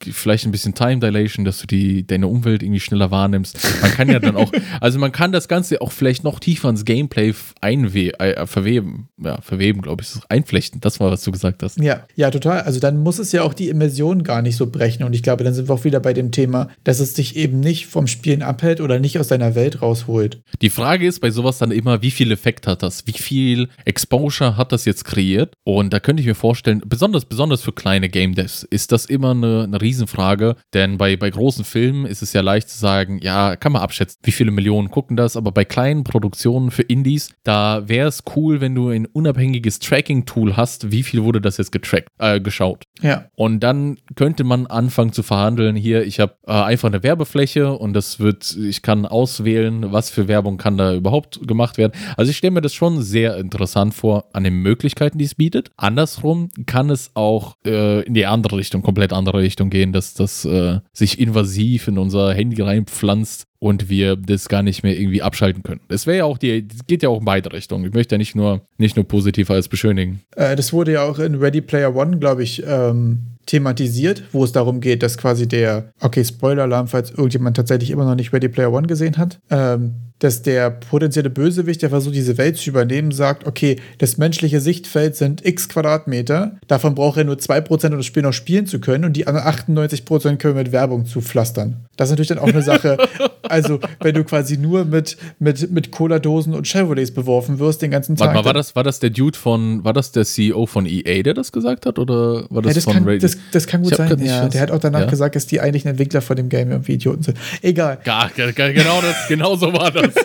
vielleicht 0.00 0.46
ein 0.46 0.52
bisschen 0.52 0.74
Time 0.74 0.98
Dilation, 0.98 1.44
dass 1.44 1.58
du 1.58 1.66
die, 1.66 2.06
deine 2.06 2.26
Umwelt 2.26 2.62
irgendwie 2.62 2.80
schneller 2.80 3.10
wahrnimmst. 3.10 3.58
Man 3.80 3.90
kann 3.92 4.08
ja 4.08 4.18
dann 4.18 4.36
auch, 4.36 4.52
also 4.80 4.98
man 4.98 5.12
kann 5.12 5.32
das 5.32 5.48
Ganze 5.48 5.80
auch 5.80 5.92
vielleicht 5.92 6.24
noch 6.24 6.38
tiefer 6.40 6.68
ins 6.68 6.84
Gameplay 6.84 7.34
einwe 7.60 8.18
äh, 8.20 8.46
verweben. 8.46 9.08
Ja, 9.22 9.40
verweben, 9.40 9.82
glaube 9.82 10.02
ich. 10.02 10.12
Einflechten. 10.28 10.80
Das 10.80 11.00
war, 11.00 11.10
was 11.10 11.22
du 11.22 11.32
gesagt 11.32 11.62
hast. 11.62 11.78
Ja, 11.80 12.06
ja, 12.14 12.30
total. 12.30 12.62
Also 12.62 12.80
dann 12.80 12.98
muss 12.98 13.18
es 13.18 13.32
ja 13.32 13.42
auch 13.42 13.54
die 13.54 13.68
Immersion 13.68 14.22
gar 14.22 14.42
nicht 14.42 14.56
so 14.56 14.66
brechen. 14.66 15.04
Und 15.04 15.14
ich 15.14 15.22
glaube, 15.22 15.44
dann 15.44 15.54
sind 15.54 15.68
wir 15.68 15.74
auch 15.74 15.84
wieder 15.84 16.00
bei 16.00 16.12
dem 16.12 16.30
Thema, 16.32 16.68
dass 16.84 17.00
es 17.00 17.14
dich 17.14 17.21
dich 17.22 17.36
eben 17.36 17.60
nicht 17.60 17.86
vom 17.86 18.06
Spielen 18.06 18.42
abhält 18.42 18.80
oder 18.80 18.98
nicht 18.98 19.18
aus 19.18 19.28
deiner 19.28 19.54
Welt 19.54 19.80
rausholt. 19.80 20.42
Die 20.60 20.70
Frage 20.70 21.06
ist 21.06 21.20
bei 21.20 21.30
sowas 21.30 21.58
dann 21.58 21.70
immer, 21.70 22.02
wie 22.02 22.10
viel 22.10 22.32
Effekt 22.32 22.66
hat 22.66 22.82
das? 22.82 23.06
Wie 23.06 23.12
viel 23.12 23.68
Exposure 23.84 24.56
hat 24.56 24.72
das 24.72 24.84
jetzt 24.84 25.04
kreiert? 25.04 25.54
Und 25.64 25.92
da 25.92 26.00
könnte 26.00 26.20
ich 26.20 26.26
mir 26.26 26.34
vorstellen, 26.34 26.82
besonders, 26.84 27.24
besonders 27.24 27.62
für 27.62 27.72
kleine 27.72 28.08
Game 28.08 28.34
Devs 28.34 28.64
ist 28.64 28.92
das 28.92 29.06
immer 29.06 29.30
eine, 29.30 29.64
eine 29.64 29.80
Riesenfrage, 29.80 30.56
denn 30.74 30.98
bei, 30.98 31.16
bei 31.16 31.30
großen 31.30 31.64
Filmen 31.64 32.06
ist 32.06 32.22
es 32.22 32.32
ja 32.32 32.40
leicht 32.40 32.68
zu 32.68 32.78
sagen, 32.78 33.20
ja, 33.22 33.56
kann 33.56 33.72
man 33.72 33.82
abschätzen, 33.82 34.18
wie 34.24 34.32
viele 34.32 34.50
Millionen 34.50 34.90
gucken 34.90 35.16
das, 35.16 35.36
aber 35.36 35.52
bei 35.52 35.64
kleinen 35.64 36.04
Produktionen 36.04 36.70
für 36.70 36.82
Indies, 36.82 37.30
da 37.44 37.88
wäre 37.88 38.08
es 38.08 38.24
cool, 38.34 38.60
wenn 38.60 38.74
du 38.74 38.88
ein 38.88 39.06
unabhängiges 39.06 39.78
Tracking-Tool 39.78 40.56
hast, 40.56 40.90
wie 40.90 41.02
viel 41.02 41.22
wurde 41.22 41.40
das 41.40 41.58
jetzt 41.58 41.72
getrackt, 41.72 42.08
äh, 42.18 42.40
geschaut. 42.40 42.84
Ja. 43.00 43.26
Und 43.36 43.60
dann 43.60 43.98
könnte 44.16 44.44
man 44.44 44.66
anfangen 44.66 45.12
zu 45.12 45.22
verhandeln, 45.22 45.76
hier, 45.76 46.04
ich 46.04 46.18
habe 46.18 46.34
äh, 46.46 46.52
einfach 46.52 46.88
eine 46.88 47.02
Werbefläche 47.12 47.72
und 47.74 47.92
das 47.92 48.20
wird, 48.20 48.56
ich 48.56 48.80
kann 48.80 49.04
auswählen, 49.04 49.92
was 49.92 50.08
für 50.08 50.28
Werbung 50.28 50.56
kann 50.56 50.78
da 50.78 50.94
überhaupt 50.94 51.46
gemacht 51.46 51.76
werden. 51.76 51.92
Also 52.16 52.30
ich 52.30 52.38
stelle 52.38 52.52
mir 52.52 52.62
das 52.62 52.72
schon 52.72 53.02
sehr 53.02 53.36
interessant 53.36 53.92
vor 53.92 54.24
an 54.32 54.44
den 54.44 54.54
Möglichkeiten, 54.62 55.18
die 55.18 55.26
es 55.26 55.34
bietet. 55.34 55.70
Andersrum 55.76 56.48
kann 56.64 56.88
es 56.88 57.10
auch 57.12 57.56
äh, 57.66 58.00
in 58.04 58.14
die 58.14 58.24
andere 58.24 58.56
Richtung, 58.56 58.80
komplett 58.80 59.12
andere 59.12 59.40
Richtung 59.40 59.68
gehen, 59.68 59.92
dass 59.92 60.14
das 60.14 60.46
äh, 60.46 60.80
sich 60.94 61.20
invasiv 61.20 61.86
in 61.86 61.98
unser 61.98 62.32
Handy 62.32 62.62
reinpflanzt 62.62 63.46
und 63.58 63.90
wir 63.90 64.16
das 64.16 64.48
gar 64.48 64.62
nicht 64.62 64.82
mehr 64.82 64.98
irgendwie 64.98 65.20
abschalten 65.20 65.62
können. 65.62 65.82
Das 65.88 66.06
wäre 66.06 66.18
ja 66.18 66.24
auch 66.24 66.38
die, 66.38 66.66
geht 66.86 67.02
ja 67.02 67.10
auch 67.10 67.18
in 67.18 67.26
beide 67.26 67.52
Richtungen. 67.52 67.84
Ich 67.84 67.92
möchte 67.92 68.14
ja 68.14 68.18
nicht 68.18 68.34
nur, 68.34 68.62
nicht 68.78 68.96
nur 68.96 69.06
positiv 69.06 69.50
als 69.50 69.68
beschönigen. 69.68 70.22
Äh, 70.34 70.56
das 70.56 70.72
wurde 70.72 70.92
ja 70.92 71.02
auch 71.02 71.18
in 71.18 71.34
Ready 71.34 71.60
Player 71.60 71.94
One, 71.94 72.18
glaube 72.18 72.42
ich, 72.42 72.62
ähm, 72.66 73.32
thematisiert, 73.46 74.22
wo 74.32 74.44
es 74.44 74.52
darum 74.52 74.80
geht, 74.80 75.02
dass 75.02 75.18
quasi 75.18 75.48
der, 75.48 75.92
okay, 76.00 76.24
Spoiler-Alarm, 76.24 76.88
falls 76.88 77.10
irgendjemand 77.10 77.56
tatsächlich 77.56 77.90
immer 77.90 78.04
noch 78.04 78.14
nicht 78.14 78.32
Ready 78.32 78.48
Player 78.48 78.72
One 78.72 78.86
gesehen 78.86 79.16
hat, 79.18 79.38
ähm, 79.50 79.94
dass 80.22 80.42
der 80.42 80.70
potenzielle 80.70 81.30
Bösewicht, 81.30 81.82
der 81.82 81.90
versucht, 81.90 82.14
diese 82.14 82.38
Welt 82.38 82.56
zu 82.56 82.70
übernehmen, 82.70 83.10
sagt, 83.10 83.46
okay, 83.46 83.76
das 83.98 84.18
menschliche 84.18 84.60
Sichtfeld 84.60 85.16
sind 85.16 85.44
x 85.44 85.68
Quadratmeter, 85.68 86.58
davon 86.68 86.94
braucht 86.94 87.18
er 87.18 87.24
nur 87.24 87.36
2%, 87.36 87.86
um 87.90 87.96
das 87.96 88.06
Spiel 88.06 88.22
noch 88.22 88.32
spielen 88.32 88.66
zu 88.66 88.78
können 88.78 89.04
und 89.04 89.16
die 89.16 89.26
anderen 89.26 89.48
98% 89.48 90.36
können 90.36 90.54
wir 90.54 90.62
mit 90.62 90.72
Werbung 90.72 91.06
zupflastern. 91.06 91.86
Das 91.96 92.08
ist 92.08 92.12
natürlich 92.12 92.28
dann 92.28 92.38
auch 92.38 92.48
eine 92.48 92.62
Sache, 92.62 92.98
also 93.42 93.80
wenn 94.00 94.14
du 94.14 94.22
quasi 94.22 94.58
nur 94.58 94.84
mit, 94.84 95.16
mit, 95.40 95.70
mit 95.72 95.90
Cola-Dosen 95.90 96.54
und 96.54 96.68
Chevrolets 96.68 97.12
beworfen 97.12 97.58
wirst 97.58 97.82
den 97.82 97.90
ganzen 97.90 98.14
Tag. 98.14 98.28
Warte 98.28 98.38
mal, 98.38 98.44
war 98.44 98.54
das, 98.54 98.76
war 98.76 98.84
das 98.84 99.00
der 99.00 99.10
Dude 99.10 99.36
von, 99.36 99.82
war 99.82 99.92
das 99.92 100.12
der 100.12 100.24
CEO 100.24 100.66
von 100.66 100.86
EA, 100.86 101.22
der 101.22 101.34
das 101.34 101.50
gesagt 101.50 101.84
hat 101.84 101.98
oder 101.98 102.46
war 102.48 102.62
das, 102.62 102.70
ja, 102.70 102.74
das 102.74 102.84
von 102.84 102.94
kann, 102.94 103.04
Radio? 103.04 103.18
Das, 103.34 103.42
das 103.52 103.66
kann 103.66 103.82
gut 103.82 103.94
sein, 103.96 104.18
ja. 104.24 104.48
Der 104.48 104.60
hat 104.60 104.70
auch 104.70 104.78
danach 104.78 105.00
ja? 105.00 105.06
gesagt, 105.06 105.36
dass 105.36 105.46
die 105.46 105.60
eigentlichen 105.60 105.90
Entwickler 105.90 106.20
von 106.20 106.36
dem 106.36 106.48
Game 106.48 106.70
irgendwie 106.70 106.92
Idioten 106.92 107.22
sind. 107.22 107.38
Egal. 107.62 107.98
Ja, 108.04 108.30
ge- 108.34 108.52
genau, 108.52 109.00
das, 109.00 109.28
genau 109.28 109.56
so 109.56 109.72
war 109.72 109.90
das. 109.90 110.14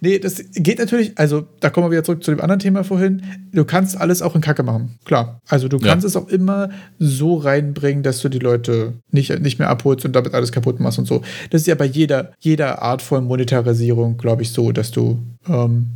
Nee, 0.00 0.18
das 0.18 0.42
geht 0.54 0.78
natürlich, 0.78 1.12
also 1.18 1.46
da 1.60 1.68
kommen 1.68 1.86
wir 1.86 1.90
wieder 1.90 2.04
zurück 2.04 2.24
zu 2.24 2.30
dem 2.30 2.40
anderen 2.40 2.58
Thema 2.58 2.84
vorhin. 2.84 3.22
Du 3.52 3.64
kannst 3.66 4.00
alles 4.00 4.22
auch 4.22 4.34
in 4.34 4.40
Kacke 4.40 4.62
machen. 4.62 4.98
Klar. 5.04 5.40
Also 5.48 5.68
du 5.68 5.76
Ja. 5.78 5.88
kannst 5.88 6.06
es 6.06 6.16
auch 6.16 6.28
immer 6.28 6.70
so 6.98 7.36
reinbringen, 7.36 8.02
dass 8.02 8.20
du 8.22 8.30
die 8.30 8.38
Leute 8.38 8.94
nicht, 9.10 9.38
nicht 9.40 9.58
mehr 9.58 9.68
abholst 9.68 10.06
und 10.06 10.14
damit 10.16 10.32
alles 10.32 10.52
kaputt 10.52 10.80
machst 10.80 10.98
und 10.98 11.06
so. 11.06 11.20
Das 11.50 11.60
ist 11.62 11.66
ja 11.66 11.74
bei 11.74 11.84
jeder, 11.84 12.32
jeder 12.38 12.80
Art 12.82 13.02
von 13.02 13.24
Monetarisierung, 13.24 14.16
glaube 14.16 14.42
ich, 14.42 14.52
so, 14.52 14.72
dass 14.72 14.90
du 14.90 15.18
ähm, 15.48 15.88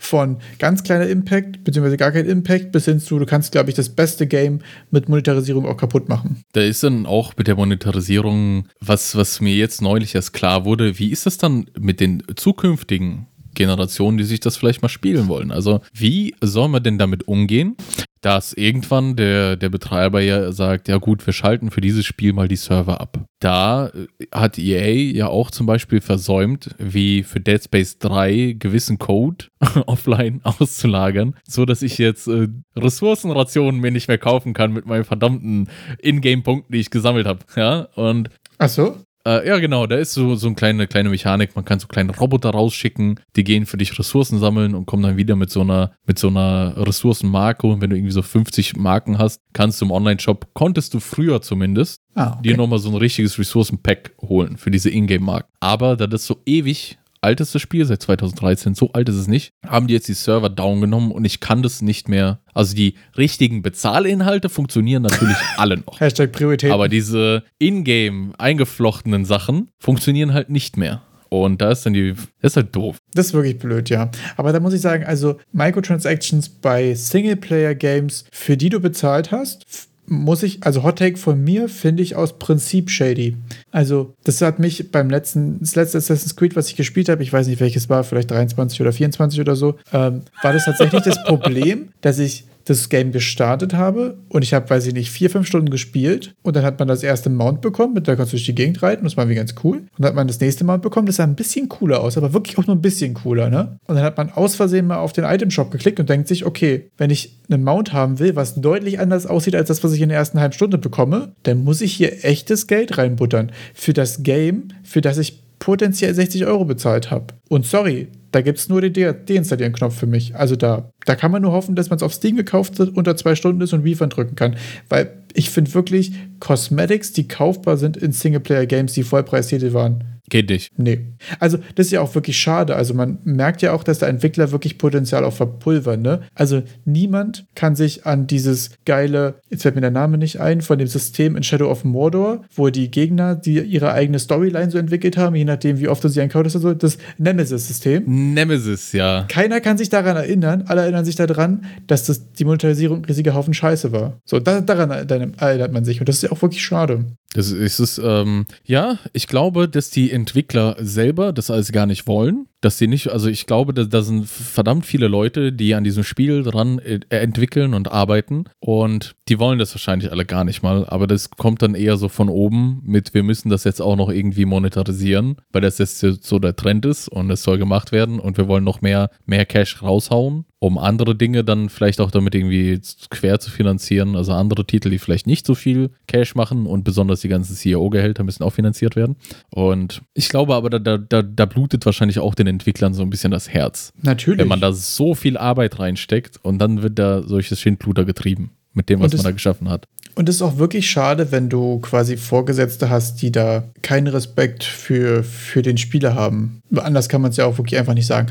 von 0.00 0.38
ganz 0.58 0.82
kleiner 0.82 1.06
Impact, 1.06 1.62
beziehungsweise 1.62 1.98
gar 1.98 2.10
kein 2.10 2.24
Impact, 2.24 2.72
bis 2.72 2.86
hin 2.86 2.98
zu, 2.98 3.18
du 3.18 3.26
kannst, 3.26 3.52
glaube 3.52 3.68
ich, 3.68 3.76
das 3.76 3.90
beste 3.90 4.26
Game 4.26 4.60
mit 4.90 5.08
Monetarisierung 5.10 5.66
auch 5.66 5.76
kaputt 5.76 6.08
machen. 6.08 6.42
Da 6.52 6.62
ist 6.62 6.82
dann 6.82 7.04
auch 7.04 7.36
mit 7.36 7.46
der 7.46 7.54
Monetarisierung, 7.54 8.66
was, 8.80 9.14
was 9.14 9.42
mir 9.42 9.54
jetzt 9.54 9.82
neulich 9.82 10.14
erst 10.14 10.32
klar 10.32 10.64
wurde, 10.64 10.98
wie 10.98 11.10
ist 11.10 11.26
das 11.26 11.36
dann 11.36 11.66
mit 11.78 12.00
den 12.00 12.22
zukünftigen 12.34 13.26
Generationen, 13.60 14.16
die 14.16 14.24
sich 14.24 14.40
das 14.40 14.56
vielleicht 14.56 14.80
mal 14.80 14.88
spielen 14.88 15.28
wollen? 15.28 15.50
Also, 15.50 15.80
wie 15.92 16.34
soll 16.40 16.68
man 16.68 16.82
denn 16.82 16.96
damit 16.96 17.28
umgehen, 17.28 17.76
dass 18.22 18.54
irgendwann 18.54 19.16
der, 19.16 19.56
der 19.56 19.68
Betreiber 19.68 20.22
ja 20.22 20.50
sagt, 20.52 20.88
ja 20.88 20.96
gut, 20.96 21.26
wir 21.26 21.34
schalten 21.34 21.70
für 21.70 21.82
dieses 21.82 22.06
Spiel 22.06 22.32
mal 22.32 22.48
die 22.48 22.56
Server 22.56 23.00
ab. 23.00 23.18
Da 23.38 23.88
äh, 23.88 24.26
hat 24.32 24.58
EA 24.58 25.14
ja 25.14 25.28
auch 25.28 25.50
zum 25.50 25.66
Beispiel 25.66 26.00
versäumt, 26.00 26.74
wie 26.78 27.22
für 27.22 27.40
Dead 27.40 27.62
Space 27.62 27.98
3 27.98 28.56
gewissen 28.58 28.98
Code 28.98 29.46
offline 29.86 30.40
auszulagern, 30.42 31.34
so 31.46 31.66
dass 31.66 31.82
ich 31.82 31.98
jetzt 31.98 32.28
äh, 32.28 32.48
Ressourcenrationen 32.76 33.80
mir 33.80 33.90
nicht 33.90 34.08
mehr 34.08 34.18
kaufen 34.18 34.54
kann 34.54 34.72
mit 34.72 34.86
meinen 34.86 35.04
verdammten 35.04 35.68
Ingame-Punkten, 36.02 36.72
die 36.72 36.80
ich 36.80 36.90
gesammelt 36.90 37.26
habe. 37.26 37.40
Ja, 37.56 37.88
und 37.94 38.30
Ach 38.58 38.68
so? 38.68 38.96
Äh, 39.26 39.46
ja, 39.46 39.58
genau, 39.58 39.86
da 39.86 39.96
ist 39.96 40.12
so, 40.12 40.34
so 40.34 40.46
eine 40.46 40.56
kleine, 40.56 40.86
kleine 40.86 41.08
Mechanik. 41.10 41.54
Man 41.54 41.64
kann 41.64 41.78
so 41.78 41.86
kleine 41.86 42.16
Roboter 42.16 42.50
rausschicken, 42.50 43.20
die 43.36 43.44
gehen 43.44 43.66
für 43.66 43.76
dich 43.76 43.98
Ressourcen 43.98 44.38
sammeln 44.38 44.74
und 44.74 44.86
kommen 44.86 45.02
dann 45.02 45.16
wieder 45.16 45.36
mit 45.36 45.50
so 45.50 45.60
einer, 45.60 45.92
mit 46.06 46.18
so 46.18 46.28
einer 46.28 46.74
Ressourcenmarke. 46.76 47.66
Und 47.66 47.80
wenn 47.80 47.90
du 47.90 47.96
irgendwie 47.96 48.12
so 48.12 48.22
50 48.22 48.76
Marken 48.76 49.18
hast, 49.18 49.40
kannst 49.52 49.80
du 49.80 49.84
im 49.84 49.90
Online-Shop, 49.90 50.48
konntest 50.54 50.94
du 50.94 51.00
früher 51.00 51.42
zumindest, 51.42 52.00
Ah, 52.14 52.38
dir 52.42 52.52
okay. 52.52 52.56
nochmal 52.56 52.78
so 52.78 52.88
ein 52.90 52.96
richtiges 52.96 53.38
Ressourcen-Pack 53.38 54.12
holen 54.22 54.56
für 54.56 54.70
diese 54.70 54.90
Ingame-Marken. 54.90 55.48
Aber 55.60 55.96
da 55.96 56.06
das 56.06 56.26
so 56.26 56.38
ewig 56.46 56.98
alteste 57.20 57.58
Spiel 57.58 57.84
seit 57.84 58.02
2013, 58.02 58.74
so 58.74 58.92
alt 58.92 59.08
ist 59.08 59.16
es 59.16 59.28
nicht, 59.28 59.52
haben 59.66 59.86
die 59.86 59.94
jetzt 59.94 60.08
die 60.08 60.14
Server 60.14 60.48
down 60.48 60.80
genommen 60.80 61.12
und 61.12 61.24
ich 61.24 61.40
kann 61.40 61.62
das 61.62 61.82
nicht 61.82 62.08
mehr. 62.08 62.40
Also 62.54 62.74
die 62.74 62.94
richtigen 63.16 63.62
Bezahlinhalte 63.62 64.48
funktionieren 64.48 65.02
natürlich 65.02 65.36
alle 65.56 65.78
noch. 65.78 66.00
Hashtag 66.00 66.32
Priorität. 66.32 66.72
Aber 66.72 66.88
diese 66.88 67.44
Ingame 67.58 68.32
eingeflochtenen 68.38 69.24
Sachen 69.24 69.68
funktionieren 69.78 70.32
halt 70.32 70.50
nicht 70.50 70.76
mehr. 70.76 71.02
Und 71.28 71.60
da 71.60 71.70
ist 71.70 71.86
dann 71.86 71.92
die, 71.92 72.14
das 72.42 72.52
ist 72.52 72.56
halt 72.56 72.74
doof. 72.74 72.96
Das 73.14 73.26
ist 73.26 73.34
wirklich 73.34 73.58
blöd, 73.58 73.88
ja. 73.88 74.10
Aber 74.36 74.52
da 74.52 74.58
muss 74.58 74.72
ich 74.72 74.80
sagen, 74.80 75.04
also 75.04 75.38
Microtransactions 75.52 76.48
bei 76.48 76.92
Singleplayer-Games, 76.94 78.24
für 78.32 78.56
die 78.56 78.68
du 78.68 78.80
bezahlt 78.80 79.30
hast, 79.30 79.89
muss 80.10 80.42
ich, 80.42 80.64
also 80.64 80.82
Hot 80.82 80.98
Take 80.98 81.16
von 81.16 81.42
mir, 81.42 81.68
finde 81.68 82.02
ich 82.02 82.16
aus 82.16 82.38
Prinzip 82.38 82.90
shady. 82.90 83.36
Also, 83.70 84.14
das 84.24 84.42
hat 84.42 84.58
mich 84.58 84.90
beim 84.90 85.08
letzten, 85.08 85.60
das 85.60 85.76
letzte 85.76 85.98
Assassin's 85.98 86.34
Creed, 86.34 86.56
was 86.56 86.68
ich 86.68 86.74
gespielt 86.74 87.08
habe, 87.08 87.22
ich 87.22 87.32
weiß 87.32 87.46
nicht 87.46 87.60
welches 87.60 87.88
war, 87.88 88.02
vielleicht 88.02 88.30
23 88.30 88.80
oder 88.80 88.92
24 88.92 89.40
oder 89.40 89.54
so, 89.54 89.76
ähm, 89.92 90.22
war 90.42 90.52
das 90.52 90.64
tatsächlich 90.64 91.02
das 91.02 91.22
Problem, 91.24 91.90
dass 92.00 92.18
ich 92.18 92.44
das 92.64 92.88
Game 92.88 93.12
gestartet 93.12 93.74
habe 93.74 94.18
und 94.28 94.42
ich 94.42 94.54
habe, 94.54 94.68
weiß 94.68 94.86
ich 94.86 94.94
nicht, 94.94 95.10
vier, 95.10 95.30
fünf 95.30 95.46
Stunden 95.46 95.70
gespielt 95.70 96.34
und 96.42 96.56
dann 96.56 96.64
hat 96.64 96.78
man 96.78 96.88
das 96.88 97.02
erste 97.02 97.30
Mount 97.30 97.60
bekommen, 97.60 97.94
mit 97.94 98.06
der 98.06 98.16
kannst 98.16 98.32
du 98.32 98.36
durch 98.36 98.46
die 98.46 98.54
Gegend 98.54 98.82
reiten, 98.82 99.04
das 99.04 99.16
war 99.16 99.24
irgendwie 99.24 99.36
ganz 99.36 99.54
cool. 99.64 99.78
Und 99.78 99.88
dann 99.98 100.08
hat 100.08 100.14
man 100.14 100.26
das 100.26 100.40
nächste 100.40 100.64
Mount 100.64 100.82
bekommen, 100.82 101.06
das 101.06 101.16
sah 101.16 101.24
ein 101.24 101.34
bisschen 101.34 101.68
cooler 101.68 102.00
aus, 102.00 102.16
aber 102.16 102.32
wirklich 102.32 102.58
auch 102.58 102.66
nur 102.66 102.76
ein 102.76 102.82
bisschen 102.82 103.14
cooler, 103.14 103.50
ne? 103.50 103.78
Und 103.86 103.96
dann 103.96 104.04
hat 104.04 104.16
man 104.16 104.30
aus 104.30 104.54
Versehen 104.54 104.86
mal 104.86 104.98
auf 104.98 105.12
den 105.12 105.24
Item-Shop 105.24 105.70
geklickt 105.70 106.00
und 106.00 106.08
denkt 106.08 106.28
sich, 106.28 106.44
okay, 106.44 106.90
wenn 106.96 107.10
ich 107.10 107.38
einen 107.50 107.64
Mount 107.64 107.92
haben 107.92 108.18
will, 108.18 108.36
was 108.36 108.54
deutlich 108.54 109.00
anders 109.00 109.26
aussieht 109.26 109.54
als 109.54 109.68
das, 109.68 109.82
was 109.82 109.92
ich 109.92 110.00
in 110.00 110.08
der 110.08 110.18
ersten 110.18 110.40
halben 110.40 110.52
Stunde 110.52 110.78
bekomme, 110.78 111.32
dann 111.42 111.64
muss 111.64 111.80
ich 111.80 111.92
hier 111.92 112.24
echtes 112.24 112.66
Geld 112.66 112.98
reinbuttern. 112.98 113.52
Für 113.74 113.92
das 113.92 114.22
Game, 114.22 114.68
für 114.82 115.00
das 115.00 115.18
ich 115.18 115.42
potenziell 115.58 116.14
60 116.14 116.46
Euro 116.46 116.64
bezahlt 116.64 117.10
habe. 117.10 117.26
Und 117.48 117.66
sorry, 117.66 118.08
da 118.32 118.40
gibt 118.42 118.58
es 118.58 118.68
nur 118.68 118.80
den 118.80 118.92
De- 118.92 119.14
Deinstallieren-Knopf 119.24 119.98
für 119.98 120.06
mich. 120.06 120.36
Also 120.36 120.56
da, 120.56 120.90
da 121.04 121.16
kann 121.16 121.30
man 121.30 121.42
nur 121.42 121.52
hoffen, 121.52 121.74
dass 121.74 121.90
man 121.90 121.96
es 121.96 122.02
auf 122.02 122.14
Steam 122.14 122.36
gekauft 122.36 122.78
hat, 122.78 122.90
unter 122.90 123.16
zwei 123.16 123.34
Stunden 123.34 123.60
ist 123.60 123.72
und 123.72 123.84
Refund 123.84 124.16
drücken 124.16 124.36
kann. 124.36 124.56
Weil 124.88 125.24
ich 125.34 125.50
finde 125.50 125.74
wirklich 125.74 126.12
Cosmetics, 126.40 127.12
die 127.12 127.28
kaufbar 127.28 127.76
sind 127.76 127.96
in 127.96 128.12
Singleplayer-Games, 128.12 128.92
die 128.92 129.02
Vollpreistitel 129.02 129.72
waren. 129.72 130.04
Geht 130.30 130.48
nicht. 130.48 130.72
Nee. 130.78 131.00
Also, 131.38 131.58
das 131.74 131.86
ist 131.86 131.92
ja 131.92 132.00
auch 132.00 132.14
wirklich 132.14 132.38
schade. 132.38 132.76
Also, 132.76 132.94
man 132.94 133.18
merkt 133.24 133.62
ja 133.62 133.72
auch, 133.72 133.82
dass 133.82 133.98
da 133.98 134.06
Entwickler 134.06 134.52
wirklich 134.52 134.78
Potenzial 134.78 135.24
auch 135.24 135.34
verpulvern, 135.34 136.00
ne? 136.00 136.20
Also, 136.34 136.62
niemand 136.84 137.46
kann 137.54 137.76
sich 137.76 138.06
an 138.06 138.26
dieses 138.26 138.70
geile, 138.86 139.40
jetzt 139.50 139.62
fällt 139.62 139.74
mir 139.74 139.80
der 139.80 139.90
Name 139.90 140.18
nicht 140.18 140.40
ein, 140.40 140.62
von 140.62 140.78
dem 140.78 140.88
System 140.88 141.36
in 141.36 141.42
Shadow 141.42 141.70
of 141.70 141.84
Mordor, 141.84 142.44
wo 142.54 142.70
die 142.70 142.90
Gegner, 142.90 143.34
die 143.34 143.58
ihre 143.58 143.92
eigene 143.92 144.18
Storyline 144.18 144.70
so 144.70 144.78
entwickelt 144.78 145.16
haben, 145.16 145.34
je 145.34 145.44
nachdem, 145.44 145.78
wie 145.78 145.88
oft 145.88 146.02
du 146.02 146.08
sie 146.08 146.20
encountest 146.20 146.56
und 146.56 146.62
so, 146.62 146.74
das 146.74 146.98
Nemesis-System. 147.18 148.04
Nemesis, 148.06 148.92
ja. 148.92 149.26
Keiner 149.28 149.60
kann 149.60 149.78
sich 149.78 149.88
daran 149.88 150.16
erinnern, 150.16 150.64
alle 150.66 150.82
erinnern 150.82 151.04
sich 151.04 151.16
daran, 151.16 151.64
dass 151.86 152.04
das 152.04 152.32
die 152.32 152.44
Monetarisierung 152.44 152.98
ein 152.98 153.04
riesiger 153.04 153.34
Haufen 153.34 153.52
Scheiße 153.52 153.92
war. 153.92 154.20
So, 154.24 154.38
da, 154.38 154.60
daran 154.60 154.90
erinnert 154.90 155.72
man 155.72 155.84
sich. 155.84 156.00
Und 156.00 156.08
das 156.08 156.16
ist 156.16 156.22
ja 156.22 156.32
auch 156.32 156.40
wirklich 156.42 156.62
schade. 156.62 157.04
Das 157.32 157.52
ist 157.52 157.78
es, 157.78 158.00
ähm, 158.02 158.46
ja, 158.64 158.98
ich 159.12 159.28
glaube, 159.28 159.68
dass 159.68 159.90
die 159.90 160.10
Entwickler 160.20 160.76
selber 160.78 161.32
das 161.32 161.50
alles 161.50 161.72
gar 161.72 161.86
nicht 161.86 162.06
wollen. 162.06 162.46
Dass 162.60 162.76
sie 162.76 162.88
nicht, 162.88 163.08
also 163.08 163.28
ich 163.28 163.46
glaube, 163.46 163.72
da, 163.72 163.84
da 163.84 164.02
sind 164.02 164.28
verdammt 164.28 164.84
viele 164.84 165.08
Leute, 165.08 165.50
die 165.52 165.74
an 165.74 165.82
diesem 165.82 166.04
Spiel 166.04 166.42
dran 166.42 166.78
äh, 166.78 167.00
entwickeln 167.08 167.72
und 167.72 167.90
arbeiten. 167.90 168.44
Und 168.58 169.16
die 169.28 169.38
wollen 169.38 169.58
das 169.58 169.74
wahrscheinlich 169.74 170.12
alle 170.12 170.26
gar 170.26 170.44
nicht 170.44 170.62
mal. 170.62 170.84
Aber 170.86 171.06
das 171.06 171.30
kommt 171.30 171.62
dann 171.62 171.74
eher 171.74 171.96
so 171.96 172.08
von 172.08 172.28
oben 172.28 172.82
mit, 172.84 173.14
wir 173.14 173.22
müssen 173.22 173.48
das 173.48 173.64
jetzt 173.64 173.80
auch 173.80 173.96
noch 173.96 174.10
irgendwie 174.10 174.44
monetarisieren, 174.44 175.36
weil 175.52 175.62
das 175.62 175.78
jetzt 175.78 176.00
so 176.00 176.38
der 176.38 176.56
Trend 176.56 176.84
ist 176.84 177.08
und 177.08 177.30
es 177.30 177.42
soll 177.42 177.56
gemacht 177.56 177.92
werden 177.92 178.20
und 178.20 178.36
wir 178.36 178.46
wollen 178.46 178.64
noch 178.64 178.82
mehr, 178.82 179.10
mehr 179.24 179.46
Cash 179.46 179.82
raushauen. 179.82 180.44
Um 180.60 180.76
andere 180.76 181.14
Dinge 181.16 181.42
dann 181.42 181.70
vielleicht 181.70 182.00
auch 182.00 182.10
damit 182.10 182.34
irgendwie 182.34 182.80
quer 183.08 183.40
zu 183.40 183.50
finanzieren. 183.50 184.14
Also 184.14 184.32
andere 184.32 184.66
Titel, 184.66 184.90
die 184.90 184.98
vielleicht 184.98 185.26
nicht 185.26 185.46
so 185.46 185.54
viel 185.54 185.90
Cash 186.06 186.34
machen 186.34 186.66
und 186.66 186.84
besonders 186.84 187.22
die 187.22 187.28
ganzen 187.28 187.56
CEO-Gehälter 187.56 188.24
müssen 188.24 188.44
auch 188.44 188.52
finanziert 188.52 188.94
werden. 188.94 189.16
Und 189.48 190.02
ich 190.12 190.28
glaube 190.28 190.54
aber, 190.54 190.68
da, 190.68 190.98
da, 190.98 191.22
da 191.22 191.44
blutet 191.46 191.86
wahrscheinlich 191.86 192.18
auch 192.18 192.34
den 192.34 192.46
Entwicklern 192.46 192.92
so 192.92 193.02
ein 193.02 193.08
bisschen 193.08 193.30
das 193.30 193.48
Herz. 193.48 193.94
Natürlich. 194.02 194.38
Wenn 194.38 194.48
man 194.48 194.60
da 194.60 194.72
so 194.72 195.14
viel 195.14 195.38
Arbeit 195.38 195.78
reinsteckt 195.78 196.38
und 196.42 196.58
dann 196.58 196.82
wird 196.82 196.98
da 196.98 197.22
solches 197.22 197.58
Schindluder 197.58 198.04
getrieben 198.04 198.50
mit 198.74 198.90
dem, 198.90 199.00
was 199.00 199.14
man 199.14 199.22
da 199.22 199.30
geschaffen 199.30 199.70
hat. 199.70 199.88
Und 200.14 200.28
es 200.28 200.36
ist 200.36 200.42
auch 200.42 200.58
wirklich 200.58 200.90
schade, 200.90 201.32
wenn 201.32 201.48
du 201.48 201.78
quasi 201.78 202.18
Vorgesetzte 202.18 202.90
hast, 202.90 203.22
die 203.22 203.32
da 203.32 203.64
keinen 203.80 204.08
Respekt 204.08 204.64
für, 204.64 205.24
für 205.24 205.62
den 205.62 205.78
Spieler 205.78 206.14
haben. 206.14 206.60
Anders 206.76 207.08
kann 207.08 207.22
man 207.22 207.30
es 207.30 207.38
ja 207.38 207.46
auch 207.46 207.56
wirklich 207.56 207.78
einfach 207.78 207.94
nicht 207.94 208.06
sagen. 208.06 208.28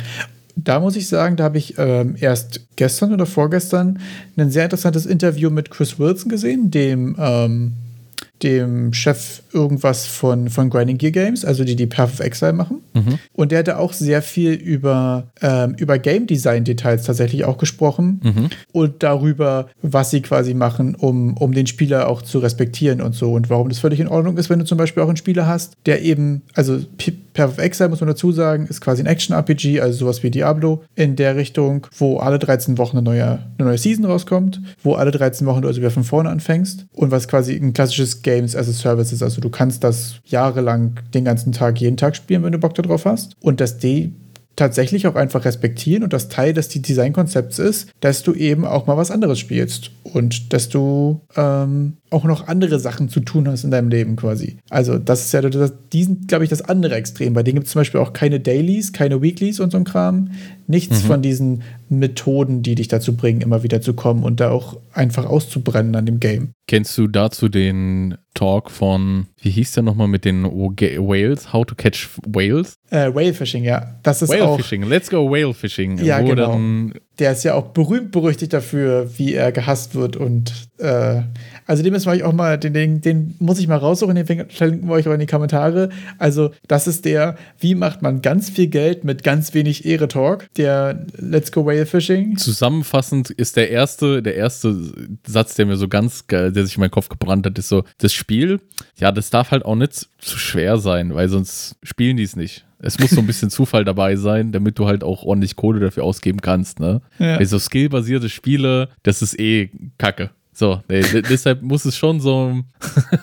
Da 0.64 0.80
muss 0.80 0.96
ich 0.96 1.08
sagen, 1.08 1.36
da 1.36 1.46
habe 1.46 1.58
ich 1.58 1.76
ähm, 1.78 2.16
erst 2.20 2.68
gestern 2.76 3.14
oder 3.14 3.26
vorgestern 3.26 4.00
ein 4.38 4.52
sehr 4.52 4.66
interessantes 4.66 5.06
Interview 5.06 5.50
mit 5.50 5.70
Chris 5.72 6.00
Wilson 6.00 6.30
gesehen, 6.30 6.72
dem 6.72 7.16
ähm, 7.20 7.74
dem 8.44 8.94
Chef 8.94 9.42
irgendwas 9.54 10.06
von, 10.06 10.50
von 10.50 10.70
Grinding 10.70 10.98
Gear 10.98 11.12
Games, 11.12 11.44
also 11.44 11.64
die 11.64 11.76
die 11.76 11.88
Path 11.88 12.14
of 12.14 12.20
Exile 12.20 12.54
machen. 12.54 12.82
Mhm. 12.94 13.20
Und 13.34 13.52
der 13.52 13.60
hatte 13.60 13.78
auch 13.78 13.94
sehr 13.94 14.22
viel 14.22 14.54
über, 14.54 15.28
ähm, 15.42 15.76
über 15.78 16.00
Game 16.00 16.28
Design 16.28 16.64
Details 16.64 17.04
tatsächlich 17.04 17.44
auch 17.44 17.58
gesprochen 17.58 18.22
mhm. 18.24 18.50
und 18.72 19.04
darüber, 19.04 19.70
was 19.82 20.12
sie 20.12 20.22
quasi 20.22 20.54
machen, 20.54 20.96
um, 20.96 21.36
um 21.38 21.54
den 21.54 21.68
Spieler 21.68 22.08
auch 22.08 22.22
zu 22.22 22.40
respektieren 22.40 23.02
und 23.02 23.14
so 23.14 23.34
und 23.34 23.50
warum 23.50 23.70
das 23.70 23.80
völlig 23.80 24.00
in 24.00 24.08
Ordnung 24.08 24.38
ist, 24.38 24.50
wenn 24.50 24.60
du 24.60 24.66
zum 24.66 24.78
Beispiel 24.78 25.04
auch 25.04 25.08
einen 25.08 25.18
Spieler 25.18 25.48
hast, 25.48 25.74
der 25.86 26.02
eben, 26.02 26.42
also 26.54 26.80
Path 27.34 27.50
of 27.52 27.58
Exile 27.58 27.90
muss 27.90 28.02
man 28.02 28.08
dazu 28.08 28.32
sagen, 28.32 28.68
ist 28.68 28.82
quasi 28.82 29.02
ein 29.02 29.06
Action-RPG, 29.06 29.82
also 29.82 30.00
sowas 30.00 30.24
wie 30.24 30.32
Diablo 30.32 30.84
in 30.96 31.16
der 31.16 31.36
Richtung, 31.36 31.88
wo 31.98 32.18
alle 32.18 32.40
13 32.40 32.78
Wochen 32.78 32.98
eine 32.98 33.06
neue, 33.06 33.40
eine 33.58 33.68
neue 33.68 33.78
Season 33.78 34.06
rauskommt, 34.06 34.62
wo 34.84 34.94
alle 34.94 35.12
13 35.12 35.46
Wochen 35.48 35.62
du 35.62 35.68
also 35.68 35.80
wieder 35.80 35.92
von 35.92 36.04
vorne 36.04 36.30
anfängst 36.30 36.86
und 36.94 37.12
was 37.12 37.28
quasi 37.28 37.56
ein 37.56 37.74
klassisches 37.74 38.22
Games 38.22 38.56
as 38.56 38.70
a 38.70 38.74
Service 38.74 39.12
ist. 39.12 39.24
Also 39.24 39.42
du 39.42 39.50
kannst 39.50 39.84
das 39.84 40.16
jahrelang 40.26 41.00
den 41.14 41.26
ganzen 41.26 41.52
Tag, 41.52 41.80
jeden 41.80 41.98
Tag 41.98 42.16
spielen, 42.16 42.44
wenn 42.44 42.52
du 42.52 42.60
Bock 42.60 42.76
darauf 42.76 43.06
hast. 43.06 43.34
Und 43.40 43.62
dass 43.62 43.78
die 43.78 44.14
tatsächlich 44.60 45.08
auch 45.08 45.16
einfach 45.16 45.46
respektieren 45.46 46.04
und 46.04 46.12
das 46.12 46.28
Teil 46.28 46.54
des 46.54 46.68
Designkonzepts 46.68 47.60
ist, 47.60 47.92
dass 48.02 48.24
du 48.24 48.34
eben 48.34 48.66
auch 48.66 48.88
mal 48.88 48.98
was 48.98 49.10
anderes 49.10 49.40
spielst 49.40 49.92
und 50.04 50.52
dass 50.52 50.68
du 50.68 51.22
ähm, 51.38 51.94
auch 52.12 52.24
noch 52.24 52.48
andere 52.48 52.80
Sachen 52.80 53.10
zu 53.10 53.20
tun 53.20 53.48
hast 53.48 53.64
in 53.64 53.72
deinem 53.72 53.90
Leben 53.90 54.16
quasi. 54.16 54.58
Also 54.70 54.98
das 54.98 55.26
ist 55.26 55.32
ja 55.34 55.42
das, 55.42 55.74
diesen, 55.92 56.28
glaube 56.28 56.44
ich, 56.44 56.50
das 56.50 56.62
andere 56.62 56.96
Extrem. 56.96 57.34
Bei 57.34 57.44
denen 57.44 57.56
gibt 57.56 57.68
es 57.68 57.74
zum 57.74 57.80
Beispiel 57.82 58.00
auch 58.00 58.14
keine 58.14 58.40
Dailies, 58.40 58.94
keine 58.94 59.22
Weeklies 59.22 59.60
und 59.60 59.72
so 59.72 59.78
ein 59.78 59.84
Kram. 59.84 60.32
Nichts 60.68 61.04
mhm. 61.04 61.08
von 61.08 61.22
diesen 61.22 61.64
Methoden, 61.90 62.62
die 62.62 62.76
dich 62.76 62.88
dazu 62.88 63.16
bringen, 63.16 63.42
immer 63.42 63.64
wieder 63.64 63.82
zu 63.82 63.94
kommen 63.94 64.24
und 64.24 64.40
da 64.40 64.52
auch 64.52 64.80
einfach 64.94 65.26
auszubrennen 65.26 65.96
an 65.96 66.06
dem 66.06 66.20
Game. 66.20 66.52
Kennst 66.68 66.98
du 66.98 67.08
dazu 67.08 67.50
den 67.50 68.16
Talk 68.36 68.70
von, 68.70 69.26
wie 69.42 69.50
hieß 69.50 69.72
der 69.74 69.84
nochmal 69.84 70.08
mit 70.08 70.24
den 70.24 70.44
Whales? 70.44 71.52
How 71.52 71.66
to 71.66 71.74
catch 71.76 72.08
Whales? 72.28 72.76
Äh, 72.92 73.14
Whale 73.14 73.34
Fishing, 73.34 73.64
ja. 73.64 73.96
Das 74.04 74.22
ist 74.22 74.30
Whale 74.30 74.46
auch, 74.46 74.58
Fishing, 74.58 74.84
let's 74.84 75.10
go 75.10 75.30
Whale 75.32 75.54
Fishing. 75.54 75.98
Ja, 75.98 76.22
genau. 76.22 76.60
der 77.18 77.32
ist 77.32 77.44
ja 77.44 77.56
auch 77.56 77.68
berühmt 77.70 78.12
berüchtigt 78.12 78.54
dafür, 78.54 79.10
wie 79.18 79.34
er 79.34 79.52
gehasst 79.52 79.96
wird 79.96 80.16
und 80.16 80.54
äh, 80.78 81.24
also 81.70 81.84
den 81.84 81.94
müssen 81.94 82.08
wir 82.08 82.14
euch 82.14 82.24
auch 82.24 82.34
mal, 82.34 82.58
den, 82.58 82.74
den, 82.74 83.00
den 83.00 83.36
muss 83.38 83.60
ich 83.60 83.68
mal 83.68 83.78
raussuchen, 83.78 84.16
den 84.16 84.26
verlinken 84.26 84.90
wir 84.90 84.94
euch 84.94 85.08
auch 85.08 85.14
in 85.14 85.20
die 85.20 85.28
Kommentare. 85.28 85.90
Also 86.18 86.50
das 86.68 86.88
ist 86.88 87.06
der, 87.06 87.38
wie 87.60 87.76
macht 87.76 88.02
man 88.02 88.24
ganz 88.24 88.50
viel 88.50 88.66
Geld 88.66 89.04
mit 89.04 89.24
ganz 89.24 89.54
wenig 89.54 89.86
Ehre-Talk, 89.86 90.52
der 90.56 91.06
Let's 91.16 91.52
Go 91.52 91.68
Whale 91.68 91.86
Fishing. 91.86 92.38
Zusammenfassend 92.38 93.30
ist 93.30 93.56
der 93.56 93.70
erste, 93.70 94.24
der 94.24 94.34
erste 94.34 94.76
Satz, 95.28 95.54
der 95.54 95.68
mir 95.68 95.78
so 95.78 95.88
ganz, 95.88 96.26
der 96.26 96.52
sich 96.52 96.76
in 96.76 96.80
meinen 96.80 96.90
Kopf 96.90 97.08
gebrannt 97.08 97.46
hat, 97.46 97.60
ist 97.60 97.70
so, 97.70 97.84
das 98.00 98.14
Spiel, 98.14 98.60
ja, 98.98 99.12
das 99.12 99.30
darf 99.30 99.52
halt 99.52 99.64
auch 99.64 99.76
nicht 99.76 100.08
zu 100.18 100.40
schwer 100.40 100.80
sein, 100.80 101.14
weil 101.14 101.30
sonst 101.30 101.76
spielen 101.84 102.18
die 102.18 102.24
es 102.24 102.36
nicht. 102.36 102.66
Es 102.80 102.98
muss 102.98 103.12
so 103.12 103.20
ein 103.20 103.28
bisschen 103.28 103.50
Zufall 103.52 103.86
dabei 103.86 104.16
sein, 104.16 104.52
damit 104.52 104.80
du 104.80 104.88
halt 104.88 105.04
auch 105.04 105.22
ordentlich 105.22 105.56
Kohle 105.56 105.80
dafür 105.80 106.04
ausgeben 106.04 106.42
kannst, 106.42 106.80
ne? 106.80 107.02
Ja. 107.20 107.36
Also 107.36 107.60
skillbasierte 107.60 108.30
Spiele, 108.30 108.90
das 109.04 109.22
ist 109.22 109.40
eh 109.40 109.70
Kacke. 110.00 110.32
So, 110.60 110.82
nee, 110.90 111.02
deshalb 111.22 111.62
muss 111.62 111.86
es 111.86 111.96
schon 111.96 112.20
so, 112.20 112.60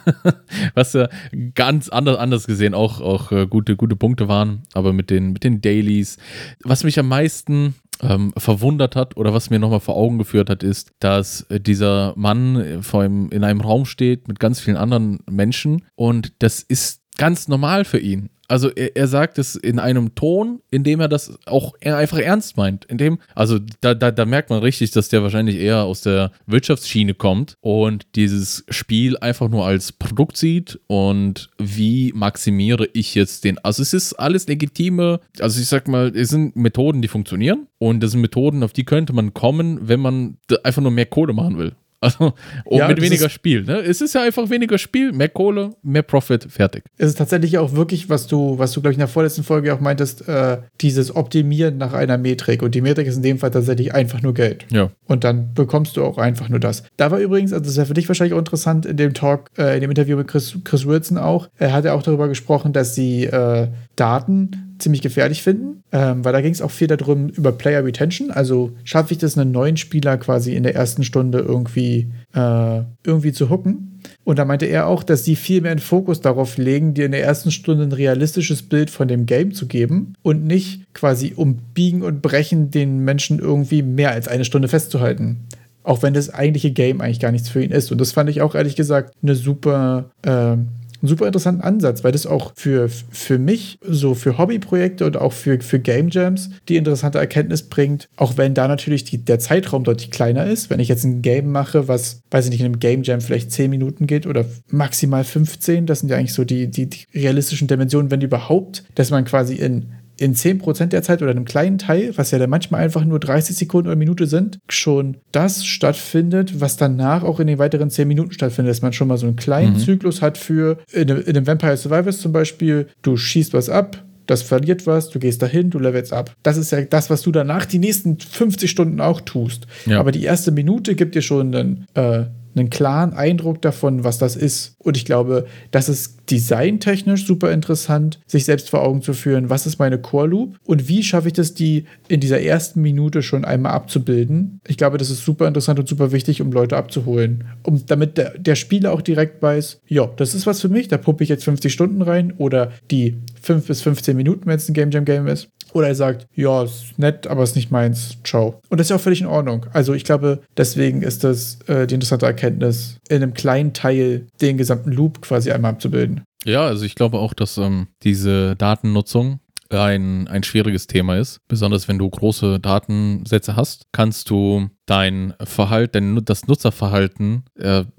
was 0.74 0.94
ja 0.94 1.06
ganz 1.54 1.90
anders, 1.90 2.16
anders 2.16 2.46
gesehen 2.46 2.72
auch, 2.72 3.02
auch 3.02 3.30
äh, 3.30 3.46
gute, 3.46 3.76
gute 3.76 3.94
Punkte 3.94 4.26
waren, 4.26 4.62
aber 4.72 4.94
mit 4.94 5.10
den, 5.10 5.34
mit 5.34 5.44
den 5.44 5.60
Dailies. 5.60 6.16
Was 6.64 6.82
mich 6.82 6.98
am 6.98 7.08
meisten 7.08 7.74
ähm, 8.00 8.32
verwundert 8.38 8.96
hat 8.96 9.18
oder 9.18 9.34
was 9.34 9.50
mir 9.50 9.58
nochmal 9.58 9.80
vor 9.80 9.96
Augen 9.96 10.16
geführt 10.16 10.48
hat, 10.48 10.62
ist, 10.62 10.92
dass 10.98 11.42
äh, 11.50 11.60
dieser 11.60 12.14
Mann 12.16 12.56
äh, 12.56 12.82
vor 12.82 13.04
ihm 13.04 13.28
in 13.28 13.44
einem 13.44 13.60
Raum 13.60 13.84
steht 13.84 14.28
mit 14.28 14.40
ganz 14.40 14.60
vielen 14.60 14.78
anderen 14.78 15.18
Menschen 15.30 15.84
und 15.94 16.32
das 16.38 16.62
ist 16.62 17.02
ganz 17.16 17.48
normal 17.48 17.84
für 17.84 17.98
ihn 17.98 18.30
also 18.48 18.70
er, 18.70 18.96
er, 18.96 19.08
sagt 19.08 19.38
es 19.38 19.56
in 19.56 19.78
einem 19.78 20.14
Ton, 20.14 20.60
in 20.70 20.84
dem 20.84 21.00
er 21.00 21.08
das 21.08 21.38
auch 21.46 21.74
einfach 21.82 22.18
ernst 22.18 22.56
meint. 22.56 22.84
In 22.86 22.98
dem, 22.98 23.18
also 23.34 23.58
da, 23.80 23.94
da, 23.94 24.10
da 24.10 24.24
merkt 24.24 24.50
man 24.50 24.60
richtig, 24.60 24.90
dass 24.92 25.08
der 25.08 25.22
wahrscheinlich 25.22 25.56
eher 25.56 25.82
aus 25.82 26.02
der 26.02 26.32
Wirtschaftsschiene 26.46 27.14
kommt 27.14 27.54
und 27.60 28.06
dieses 28.14 28.64
Spiel 28.68 29.16
einfach 29.18 29.48
nur 29.48 29.66
als 29.66 29.92
Produkt 29.92 30.36
sieht 30.36 30.78
und 30.86 31.50
wie 31.58 32.12
maximiere 32.14 32.88
ich 32.92 33.14
jetzt 33.14 33.44
den. 33.44 33.58
Also 33.58 33.82
es 33.82 33.92
ist 33.92 34.14
alles 34.14 34.46
legitime, 34.46 35.20
also 35.40 35.60
ich 35.60 35.68
sag 35.68 35.88
mal, 35.88 36.12
es 36.14 36.30
sind 36.30 36.56
Methoden, 36.56 37.02
die 37.02 37.08
funktionieren 37.08 37.66
und 37.78 38.02
das 38.02 38.12
sind 38.12 38.20
Methoden, 38.20 38.62
auf 38.62 38.72
die 38.72 38.84
könnte 38.84 39.12
man 39.12 39.34
kommen, 39.34 39.88
wenn 39.88 40.00
man 40.00 40.38
einfach 40.62 40.82
nur 40.82 40.90
mehr 40.90 41.06
Kohle 41.06 41.32
machen 41.32 41.58
will. 41.58 41.72
Also 42.06 42.34
oh, 42.64 42.78
ja, 42.78 42.88
mit 42.88 43.00
weniger 43.00 43.28
Spiel. 43.28 43.64
Ne? 43.64 43.78
Es 43.80 44.00
ist 44.00 44.14
ja 44.14 44.22
einfach 44.22 44.48
weniger 44.48 44.78
Spiel, 44.78 45.12
mehr 45.12 45.28
Kohle, 45.28 45.70
mehr 45.82 46.02
Profit, 46.02 46.46
fertig. 46.48 46.84
Es 46.98 47.08
ist 47.08 47.18
tatsächlich 47.18 47.58
auch 47.58 47.72
wirklich, 47.72 48.08
was 48.08 48.26
du, 48.26 48.58
was 48.58 48.72
du, 48.72 48.80
glaube 48.80 48.92
ich, 48.92 48.96
in 48.96 49.00
der 49.00 49.08
vorletzten 49.08 49.42
Folge 49.42 49.74
auch 49.74 49.80
meintest, 49.80 50.28
äh, 50.28 50.58
dieses 50.80 51.14
Optimieren 51.14 51.78
nach 51.78 51.92
einer 51.92 52.18
Metrik. 52.18 52.62
Und 52.62 52.74
die 52.74 52.80
Metrik 52.80 53.06
ist 53.06 53.16
in 53.16 53.22
dem 53.22 53.38
Fall 53.38 53.50
tatsächlich 53.50 53.94
einfach 53.94 54.22
nur 54.22 54.34
Geld. 54.34 54.66
Ja. 54.70 54.90
Und 55.06 55.24
dann 55.24 55.52
bekommst 55.54 55.96
du 55.96 56.04
auch 56.04 56.18
einfach 56.18 56.48
nur 56.48 56.60
das. 56.60 56.84
Da 56.96 57.10
war 57.10 57.18
übrigens, 57.18 57.52
also 57.52 57.64
das 57.64 57.76
wäre 57.76 57.86
für 57.86 57.94
dich 57.94 58.08
wahrscheinlich 58.08 58.34
auch 58.34 58.38
interessant, 58.38 58.86
in 58.86 58.96
dem 58.96 59.14
Talk, 59.14 59.50
äh, 59.58 59.74
in 59.74 59.80
dem 59.80 59.90
Interview 59.90 60.16
mit 60.16 60.28
Chris, 60.28 60.56
Chris 60.64 60.86
Wilson 60.86 61.18
auch, 61.18 61.48
er 61.58 61.72
hat 61.72 61.84
ja 61.84 61.92
auch 61.94 62.02
darüber 62.02 62.28
gesprochen, 62.28 62.72
dass 62.72 62.94
sie 62.94 63.24
äh, 63.24 63.68
Daten 63.96 64.65
ziemlich 64.78 65.02
gefährlich 65.02 65.42
finden, 65.42 65.82
ähm, 65.92 66.24
weil 66.24 66.32
da 66.32 66.40
ging 66.40 66.52
es 66.52 66.62
auch 66.62 66.70
viel 66.70 66.88
darum 66.88 67.28
über 67.28 67.52
Player 67.52 67.84
Retention. 67.84 68.30
Also 68.30 68.72
schaffe 68.84 69.12
ich 69.12 69.18
das, 69.18 69.38
einen 69.38 69.52
neuen 69.52 69.76
Spieler 69.76 70.16
quasi 70.18 70.54
in 70.54 70.62
der 70.62 70.74
ersten 70.74 71.04
Stunde 71.04 71.38
irgendwie, 71.38 72.12
äh, 72.34 72.82
irgendwie 73.04 73.32
zu 73.32 73.50
hooken. 73.50 74.00
Und 74.24 74.38
da 74.38 74.44
meinte 74.44 74.66
er 74.66 74.86
auch, 74.86 75.02
dass 75.02 75.24
sie 75.24 75.36
viel 75.36 75.60
mehr 75.60 75.70
einen 75.70 75.80
Fokus 75.80 76.20
darauf 76.20 76.58
legen, 76.58 76.94
dir 76.94 77.06
in 77.06 77.12
der 77.12 77.24
ersten 77.24 77.50
Stunde 77.50 77.84
ein 77.84 77.92
realistisches 77.92 78.62
Bild 78.62 78.90
von 78.90 79.08
dem 79.08 79.26
Game 79.26 79.52
zu 79.52 79.66
geben 79.66 80.14
und 80.22 80.44
nicht 80.44 80.82
quasi 80.94 81.32
um 81.34 81.56
Biegen 81.74 82.02
und 82.02 82.22
Brechen 82.22 82.70
den 82.70 83.00
Menschen 83.00 83.38
irgendwie 83.38 83.82
mehr 83.82 84.12
als 84.12 84.28
eine 84.28 84.44
Stunde 84.44 84.68
festzuhalten. 84.68 85.46
Auch 85.82 86.02
wenn 86.02 86.14
das 86.14 86.30
eigentliche 86.30 86.72
Game 86.72 87.00
eigentlich 87.00 87.20
gar 87.20 87.32
nichts 87.32 87.48
für 87.48 87.62
ihn 87.62 87.70
ist. 87.70 87.92
Und 87.92 88.00
das 88.00 88.12
fand 88.12 88.28
ich 88.28 88.42
auch 88.42 88.54
ehrlich 88.54 88.74
gesagt 88.74 89.14
eine 89.22 89.36
super, 89.36 90.10
äh, 90.22 90.56
super 91.02 91.26
interessanten 91.26 91.62
Ansatz, 91.62 92.04
weil 92.04 92.12
das 92.12 92.26
auch 92.26 92.52
für, 92.56 92.88
für 92.88 93.38
mich, 93.38 93.78
so 93.82 94.14
für 94.14 94.38
Hobbyprojekte 94.38 95.04
und 95.04 95.16
auch 95.16 95.32
für, 95.32 95.60
für 95.60 95.78
Game 95.78 96.08
Jams, 96.10 96.50
die 96.68 96.76
interessante 96.76 97.18
Erkenntnis 97.18 97.62
bringt, 97.62 98.08
auch 98.16 98.36
wenn 98.36 98.54
da 98.54 98.68
natürlich 98.68 99.04
die, 99.04 99.18
der 99.18 99.38
Zeitraum 99.38 99.84
deutlich 99.84 100.10
kleiner 100.10 100.46
ist. 100.46 100.70
Wenn 100.70 100.80
ich 100.80 100.88
jetzt 100.88 101.04
ein 101.04 101.22
Game 101.22 101.50
mache, 101.50 101.88
was, 101.88 102.20
weiß 102.30 102.46
ich 102.46 102.50
nicht, 102.50 102.60
in 102.60 102.66
einem 102.66 102.78
Game 102.78 103.02
Jam 103.02 103.20
vielleicht 103.20 103.52
10 103.52 103.70
Minuten 103.70 104.06
geht 104.06 104.26
oder 104.26 104.44
maximal 104.68 105.24
15, 105.24 105.86
das 105.86 106.00
sind 106.00 106.08
ja 106.08 106.16
eigentlich 106.16 106.34
so 106.34 106.44
die, 106.44 106.68
die, 106.68 106.88
die 106.88 107.06
realistischen 107.14 107.68
Dimensionen, 107.68 108.10
wenn 108.10 108.20
überhaupt, 108.20 108.84
dass 108.94 109.10
man 109.10 109.24
quasi 109.24 109.54
in 109.54 109.86
in 110.18 110.34
10% 110.34 110.86
der 110.86 111.02
Zeit 111.02 111.22
oder 111.22 111.30
einem 111.30 111.44
kleinen 111.44 111.78
Teil, 111.78 112.12
was 112.16 112.30
ja 112.30 112.38
dann 112.38 112.50
manchmal 112.50 112.82
einfach 112.82 113.04
nur 113.04 113.20
30 113.20 113.56
Sekunden 113.56 113.88
oder 113.88 113.96
Minute 113.96 114.26
sind, 114.26 114.58
schon 114.68 115.18
das 115.32 115.64
stattfindet, 115.66 116.60
was 116.60 116.76
danach 116.76 117.22
auch 117.22 117.40
in 117.40 117.46
den 117.46 117.58
weiteren 117.58 117.90
10 117.90 118.08
Minuten 118.08 118.32
stattfindet, 118.32 118.70
dass 118.70 118.82
man 118.82 118.92
schon 118.92 119.08
mal 119.08 119.18
so 119.18 119.26
einen 119.26 119.36
kleinen 119.36 119.74
mhm. 119.74 119.78
Zyklus 119.78 120.22
hat 120.22 120.38
für 120.38 120.78
in, 120.92 121.08
in 121.08 121.36
einem 121.36 121.46
Vampire 121.46 121.76
Survivors 121.76 122.20
zum 122.20 122.32
Beispiel, 122.32 122.88
du 123.02 123.16
schießt 123.16 123.52
was 123.52 123.68
ab, 123.68 124.02
das 124.26 124.42
verliert 124.42 124.86
was, 124.86 125.10
du 125.10 125.18
gehst 125.18 125.40
dahin, 125.42 125.70
du 125.70 125.78
levelst 125.78 126.12
ab. 126.12 126.34
Das 126.42 126.56
ist 126.56 126.72
ja 126.72 126.82
das, 126.82 127.10
was 127.10 127.22
du 127.22 127.30
danach 127.30 127.64
die 127.64 127.78
nächsten 127.78 128.18
50 128.18 128.70
Stunden 128.70 129.00
auch 129.00 129.20
tust. 129.20 129.66
Ja. 129.86 130.00
Aber 130.00 130.12
die 130.12 130.24
erste 130.24 130.50
Minute 130.50 130.94
gibt 130.94 131.14
dir 131.14 131.22
schon 131.22 131.54
einen, 131.54 131.86
äh, 131.94 132.24
einen 132.56 132.70
klaren 132.70 133.12
Eindruck 133.12 133.62
davon, 133.62 134.02
was 134.02 134.18
das 134.18 134.34
ist. 134.34 134.74
Und 134.78 134.96
ich 134.96 135.04
glaube, 135.04 135.46
das 135.70 135.88
ist 135.88 136.15
designtechnisch 136.30 137.26
super 137.26 137.52
interessant, 137.52 138.20
sich 138.26 138.44
selbst 138.44 138.70
vor 138.70 138.82
Augen 138.82 139.02
zu 139.02 139.14
führen, 139.14 139.50
was 139.50 139.66
ist 139.66 139.78
meine 139.78 139.98
Core 139.98 140.28
Loop 140.28 140.56
und 140.64 140.88
wie 140.88 141.02
schaffe 141.02 141.28
ich 141.28 141.34
das, 141.34 141.54
die 141.54 141.84
in 142.08 142.20
dieser 142.20 142.40
ersten 142.40 142.82
Minute 142.82 143.22
schon 143.22 143.44
einmal 143.44 143.72
abzubilden. 143.72 144.60
Ich 144.66 144.76
glaube, 144.76 144.98
das 144.98 145.10
ist 145.10 145.24
super 145.24 145.46
interessant 145.46 145.78
und 145.78 145.88
super 145.88 146.12
wichtig, 146.12 146.40
um 146.40 146.52
Leute 146.52 146.76
abzuholen. 146.76 147.44
Um, 147.62 147.84
damit 147.86 148.18
der, 148.18 148.38
der 148.38 148.56
Spieler 148.56 148.92
auch 148.92 149.02
direkt 149.02 149.42
weiß, 149.42 149.80
ja, 149.86 150.08
das 150.16 150.34
ist 150.34 150.46
was 150.46 150.60
für 150.60 150.68
mich, 150.68 150.88
da 150.88 150.98
pumpe 150.98 151.24
ich 151.24 151.30
jetzt 151.30 151.44
50 151.44 151.72
Stunden 151.72 152.02
rein 152.02 152.32
oder 152.38 152.72
die 152.90 153.16
5 153.42 153.66
bis 153.66 153.82
15 153.82 154.16
Minuten, 154.16 154.46
wenn 154.46 154.56
es 154.56 154.68
ein 154.68 154.74
Game 154.74 154.90
Jam 154.90 155.04
Game 155.04 155.26
ist. 155.26 155.48
Oder 155.72 155.88
er 155.88 155.94
sagt, 155.94 156.26
ja, 156.34 156.62
ist 156.62 156.98
nett, 156.98 157.26
aber 157.26 157.42
ist 157.42 157.56
nicht 157.56 157.70
meins. 157.70 158.16
Ciao. 158.24 158.62
Und 158.70 158.78
das 158.78 158.86
ist 158.86 158.90
ja 158.90 158.96
auch 158.96 159.00
völlig 159.00 159.20
in 159.20 159.26
Ordnung. 159.26 159.66
Also 159.72 159.92
ich 159.92 160.04
glaube, 160.04 160.40
deswegen 160.56 161.02
ist 161.02 161.22
das 161.22 161.58
äh, 161.66 161.86
die 161.86 161.94
interessante 161.94 162.24
Erkenntnis, 162.24 162.96
in 163.08 163.22
einem 163.22 163.34
kleinen 163.34 163.72
Teil 163.72 164.26
den 164.40 164.56
gesamten 164.56 164.90
Loop 164.90 165.20
quasi 165.20 165.50
einmal 165.50 165.72
abzubilden. 165.72 166.15
Ja, 166.44 166.64
also 166.64 166.84
ich 166.84 166.94
glaube 166.94 167.18
auch, 167.18 167.34
dass 167.34 167.58
ähm, 167.58 167.88
diese 168.02 168.56
Datennutzung 168.56 169.40
ein, 169.70 170.28
ein 170.28 170.44
schwieriges 170.44 170.86
Thema 170.86 171.16
ist. 171.16 171.40
Besonders 171.48 171.88
wenn 171.88 171.98
du 171.98 172.08
große 172.08 172.60
Datensätze 172.60 173.56
hast, 173.56 173.86
kannst 173.92 174.30
du 174.30 174.70
dein 174.86 175.34
Verhalten, 175.42 176.24
das 176.24 176.46
Nutzerverhalten 176.46 177.44
äh, 177.56 177.84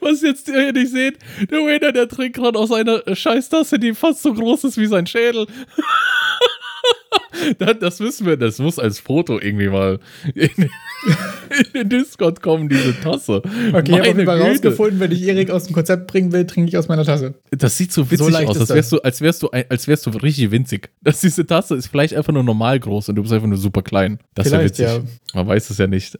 Was 0.00 0.22
jetzt 0.22 0.48
ihr 0.48 0.72
nicht 0.72 0.90
seht, 0.90 1.18
der 1.50 1.58
Wader, 1.58 1.92
der 1.92 2.08
trinkt 2.08 2.36
gerade 2.36 2.58
aus 2.58 2.72
einer 2.72 3.02
Scheißtasse, 3.14 3.78
die 3.78 3.94
fast 3.94 4.22
so 4.22 4.32
groß 4.32 4.64
ist 4.64 4.78
wie 4.78 4.86
sein 4.86 5.06
Schädel. 5.06 5.46
das 7.80 8.00
wissen 8.00 8.26
wir, 8.26 8.36
das 8.36 8.58
muss 8.58 8.78
als 8.78 8.98
Foto 8.98 9.38
irgendwie 9.38 9.68
mal 9.68 9.98
in, 10.34 10.48
in 10.48 11.72
den 11.74 11.88
Discord 11.88 12.42
kommen, 12.42 12.68
diese 12.68 12.98
Tasse. 13.00 13.42
Okay, 13.72 14.00
ich 14.00 14.08
habe 14.08 14.24
mal 14.24 14.40
rausgefunden, 14.40 15.00
wenn 15.00 15.12
ich 15.12 15.22
Erik 15.22 15.50
aus 15.50 15.64
dem 15.64 15.74
Konzept 15.74 16.06
bringen 16.06 16.32
will, 16.32 16.46
trinke 16.46 16.68
ich 16.68 16.78
aus 16.78 16.88
meiner 16.88 17.04
Tasse. 17.04 17.34
Das 17.50 17.76
sieht 17.76 17.92
so 17.92 18.10
witzig 18.10 18.34
so 18.34 18.36
aus, 18.36 18.58
als 18.58 18.70
wärst, 18.70 18.92
du, 18.92 18.98
als, 18.98 19.20
wärst 19.20 19.42
du, 19.42 19.48
als 19.48 19.88
wärst 19.88 20.06
du 20.06 20.10
richtig 20.10 20.50
winzig. 20.50 20.90
Dass 21.02 21.20
diese 21.20 21.46
Tasse 21.46 21.76
ist 21.76 21.88
vielleicht 21.88 22.14
einfach 22.14 22.32
nur 22.32 22.42
normal 22.42 22.80
groß 22.80 23.08
und 23.08 23.16
du 23.16 23.22
bist 23.22 23.34
einfach 23.34 23.48
nur 23.48 23.58
super 23.58 23.82
klein. 23.82 24.18
Das 24.34 24.46
ist 24.46 24.52
ja 24.52 24.64
witzig. 24.64 24.86
Ja. 24.86 25.00
Man 25.34 25.46
weiß 25.46 25.70
es 25.70 25.78
ja 25.78 25.86
nicht. 25.86 26.18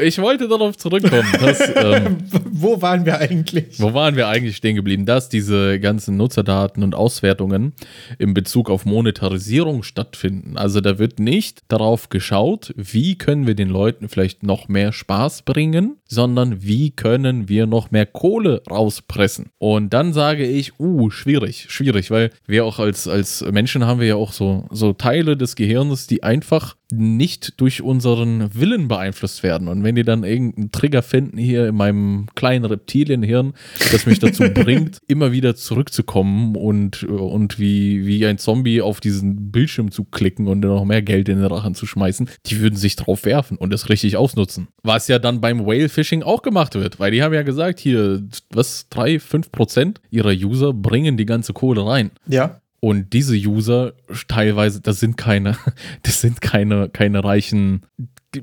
Ich 0.00 0.18
wollte 0.18 0.48
darauf 0.48 0.76
zurückkommen. 0.76 1.28
Dass, 1.40 1.60
ähm, 1.76 2.18
wo 2.50 2.82
waren 2.82 3.06
wir 3.06 3.18
eigentlich? 3.18 3.80
Wo 3.80 3.94
waren 3.94 4.16
wir 4.16 4.28
eigentlich 4.28 4.56
stehen 4.56 4.76
geblieben? 4.76 5.06
Dass 5.06 5.28
diese 5.28 5.80
ganzen 5.80 6.16
Nutzerdaten 6.16 6.82
und 6.82 6.94
Auswertungen 6.94 7.72
in 8.18 8.34
Bezug 8.34 8.70
auf 8.70 8.84
Monetarisierung 8.84 9.82
stattfinden. 9.82 10.56
Also 10.56 10.80
da 10.80 10.98
wird 10.98 11.18
nicht 11.18 11.60
darauf 11.68 12.08
geschaut, 12.08 12.74
wie 12.76 13.16
können 13.16 13.46
wir 13.46 13.54
den 13.54 13.68
Leuten 13.68 14.08
vielleicht 14.08 14.42
noch 14.42 14.68
mehr 14.68 14.92
Spaß 14.92 15.42
bringen, 15.42 15.96
sondern 16.06 16.62
wie 16.62 16.90
können 16.90 17.48
wir 17.48 17.66
noch 17.66 17.90
mehr 17.90 18.06
Kohle 18.06 18.62
rauspressen. 18.70 19.50
Und 19.58 19.92
dann 19.92 20.12
sage 20.12 20.46
ich, 20.46 20.78
uh, 20.78 21.10
schwierig, 21.10 21.66
schwierig, 21.68 22.10
weil 22.10 22.30
wir 22.46 22.64
auch 22.64 22.78
als, 22.78 23.08
als 23.08 23.44
Menschen 23.50 23.86
haben 23.86 24.00
wir 24.00 24.08
ja 24.08 24.16
auch 24.16 24.32
so, 24.32 24.66
so 24.70 24.92
Teile 24.92 25.36
des 25.36 25.56
Gehirns, 25.56 26.06
die 26.06 26.22
einfach 26.22 26.76
nicht 26.90 27.60
durch 27.60 27.82
unseren 27.82 28.54
Willen 28.54 28.88
beeinflusst 28.88 29.42
werden. 29.42 29.68
Und 29.68 29.84
wenn 29.84 29.94
die 29.94 30.04
dann 30.04 30.24
irgendeinen 30.24 30.72
Trigger 30.72 31.02
finden 31.02 31.36
hier 31.36 31.68
in 31.68 31.74
meinem 31.74 32.26
kleinen 32.34 32.64
Reptilienhirn, 32.64 33.52
das 33.92 34.06
mich 34.06 34.18
dazu 34.18 34.44
bringt, 34.54 35.00
immer 35.06 35.32
wieder 35.32 35.54
zurückzukommen 35.54 36.56
und, 36.56 37.04
und 37.04 37.58
wie, 37.58 38.06
wie 38.06 38.26
ein 38.26 38.38
Zombie 38.38 38.80
auf 38.80 39.00
diesen 39.00 39.50
Bildschirm 39.50 39.90
zu 39.90 40.04
klicken 40.04 40.46
und 40.46 40.60
noch 40.60 40.84
mehr 40.84 41.02
Geld 41.02 41.28
in 41.28 41.38
den 41.38 41.46
Rachen 41.46 41.74
zu 41.74 41.86
schmeißen, 41.86 42.28
die 42.46 42.60
würden 42.60 42.76
sich 42.76 42.96
drauf 42.96 43.24
werfen 43.24 43.58
und 43.58 43.72
das 43.72 43.88
richtig 43.88 44.16
ausnutzen. 44.16 44.68
Was 44.82 45.08
ja 45.08 45.18
dann 45.18 45.40
beim 45.40 45.66
Whale 45.66 45.88
Fishing 45.88 46.22
auch 46.22 46.42
gemacht 46.42 46.74
wird, 46.74 46.98
weil 46.98 47.10
die 47.10 47.22
haben 47.22 47.34
ja 47.34 47.42
gesagt, 47.42 47.80
hier, 47.80 48.22
was, 48.50 48.88
drei, 48.88 49.18
fünf 49.18 49.52
Prozent 49.52 50.00
ihrer 50.10 50.30
User 50.30 50.72
bringen 50.72 51.16
die 51.16 51.26
ganze 51.26 51.52
Kohle 51.52 51.86
rein. 51.86 52.10
Ja. 52.26 52.60
Und 52.80 53.12
diese 53.12 53.34
User 53.34 53.94
teilweise, 54.28 54.80
das 54.80 55.00
sind 55.00 55.16
keine, 55.16 55.56
das 56.02 56.20
sind 56.20 56.40
keine, 56.40 56.88
keine 56.88 57.24
reichen 57.24 57.86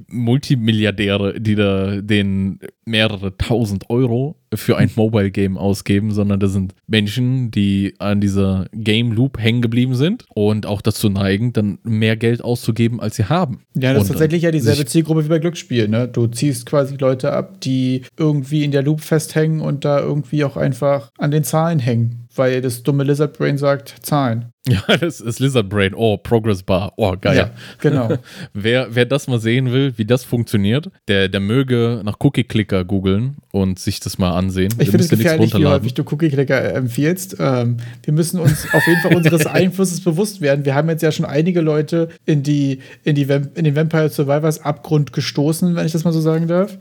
Multimilliardäre, 0.07 1.39
die 1.39 1.55
da 1.55 2.01
den 2.01 2.59
mehrere 2.85 3.37
tausend 3.37 3.89
Euro 3.89 4.35
für 4.53 4.77
ein 4.77 4.89
Mobile 4.95 5.31
Game 5.31 5.57
ausgeben, 5.57 6.11
sondern 6.11 6.39
das 6.39 6.53
sind 6.53 6.73
Menschen, 6.87 7.51
die 7.51 7.93
an 7.99 8.21
dieser 8.21 8.67
Game 8.73 9.11
Loop 9.11 9.39
hängen 9.39 9.61
geblieben 9.61 9.95
sind 9.95 10.25
und 10.33 10.65
auch 10.65 10.81
dazu 10.81 11.09
neigen, 11.09 11.53
dann 11.53 11.79
mehr 11.83 12.17
Geld 12.17 12.43
auszugeben, 12.43 12.99
als 12.99 13.15
sie 13.15 13.25
haben. 13.25 13.61
Ja, 13.75 13.93
das 13.93 14.03
ist 14.03 14.09
tatsächlich 14.09 14.43
ja 14.43 14.51
dieselbe 14.51 14.85
Zielgruppe 14.85 15.25
wie 15.25 15.29
bei 15.29 15.39
Glücksspiel. 15.39 15.87
Ne? 15.87 16.07
Du 16.07 16.27
ziehst 16.27 16.65
quasi 16.65 16.95
Leute 16.95 17.33
ab, 17.33 17.61
die 17.61 18.03
irgendwie 18.17 18.63
in 18.63 18.71
der 18.71 18.83
Loop 18.83 19.01
festhängen 19.01 19.61
und 19.61 19.85
da 19.85 19.99
irgendwie 19.99 20.43
auch 20.43 20.57
einfach 20.57 21.11
an 21.17 21.31
den 21.31 21.43
Zahlen 21.43 21.79
hängen 21.79 22.25
weil 22.37 22.61
das 22.61 22.83
dumme 22.83 23.03
Lizard 23.03 23.37
Brain 23.37 23.57
sagt 23.57 23.95
Zahlen. 24.01 24.51
Ja, 24.67 24.81
das 24.99 25.21
ist 25.21 25.39
Lizard 25.39 25.69
Brain. 25.69 25.93
Oh, 25.93 26.17
Progress 26.17 26.63
Bar. 26.63 26.93
Oh, 26.97 27.15
geil. 27.19 27.37
Ja, 27.37 27.51
genau. 27.79 28.17
wer, 28.53 28.87
wer 28.93 29.05
das 29.05 29.27
mal 29.27 29.39
sehen 29.39 29.71
will, 29.71 29.93
wie 29.97 30.05
das 30.05 30.23
funktioniert, 30.23 30.89
der, 31.07 31.29
der 31.29 31.39
möge 31.39 32.01
nach 32.03 32.17
Cookie 32.19 32.43
Clicker 32.43 32.83
googeln 32.83 33.37
und 33.51 33.77
sich 33.77 33.99
das 33.99 34.17
mal 34.17 34.31
ansehen. 34.31 34.73
Ich 34.79 34.89
finde 34.89 35.03
es 35.03 35.09
gefährlich, 35.09 35.53
wie 35.55 35.65
häufig 35.65 35.93
du 35.93 36.03
Cookie 36.03 36.29
Clicker 36.29 36.73
empfiehlst. 36.73 37.37
Ähm, 37.39 37.77
wir 38.03 38.13
müssen 38.13 38.39
uns 38.39 38.67
auf 38.73 38.85
jeden 38.87 39.01
Fall 39.01 39.15
unseres 39.15 39.45
Einflusses 39.45 40.01
bewusst 40.01 40.41
werden. 40.41 40.65
Wir 40.65 40.73
haben 40.73 40.89
jetzt 40.89 41.03
ja 41.03 41.11
schon 41.11 41.25
einige 41.25 41.61
Leute 41.61 42.09
in, 42.25 42.41
die, 42.41 42.79
in, 43.03 43.15
die 43.15 43.23
in 43.23 43.63
den 43.63 43.75
Vampire 43.75 44.09
Survivors 44.09 44.61
Abgrund 44.61 45.13
gestoßen, 45.13 45.75
wenn 45.75 45.85
ich 45.85 45.91
das 45.91 46.03
mal 46.03 46.11
so 46.11 46.21
sagen 46.21 46.47
darf. 46.47 46.77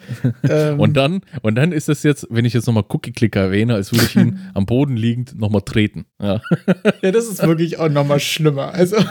Ähm, 0.49 0.81
und, 0.81 0.97
dann, 0.97 1.21
und 1.43 1.55
dann 1.55 1.73
ist 1.73 1.89
es 1.89 2.03
jetzt, 2.03 2.27
wenn 2.31 2.45
ich 2.45 2.55
jetzt 2.55 2.67
nochmal 2.67 2.85
Cookie 2.89 3.13
Clicker 3.13 3.41
erwähne, 3.41 3.75
als 3.75 3.93
würde 3.93 4.07
ich 4.07 4.17
ihn 4.17 4.39
am 4.55 4.65
Boden 4.65 4.97
liegend 4.97 5.39
nochmal 5.39 5.63
treten. 5.63 6.07
Ja. 6.21 6.41
ja, 7.03 7.13
das 7.13 7.27
ist 7.27 7.47
wirklich 7.47 7.74
auch 7.79 7.89
nochmal 7.89 8.21
schlimmer. 8.21 8.73
Also. 8.73 8.97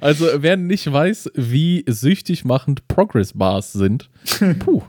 Also, 0.00 0.26
wer 0.38 0.56
nicht 0.56 0.90
weiß, 0.90 1.30
wie 1.34 1.84
süchtig 1.88 2.44
machend 2.44 2.88
Progress 2.88 3.32
Bars 3.32 3.72
sind, 3.72 4.10
puh. 4.58 4.82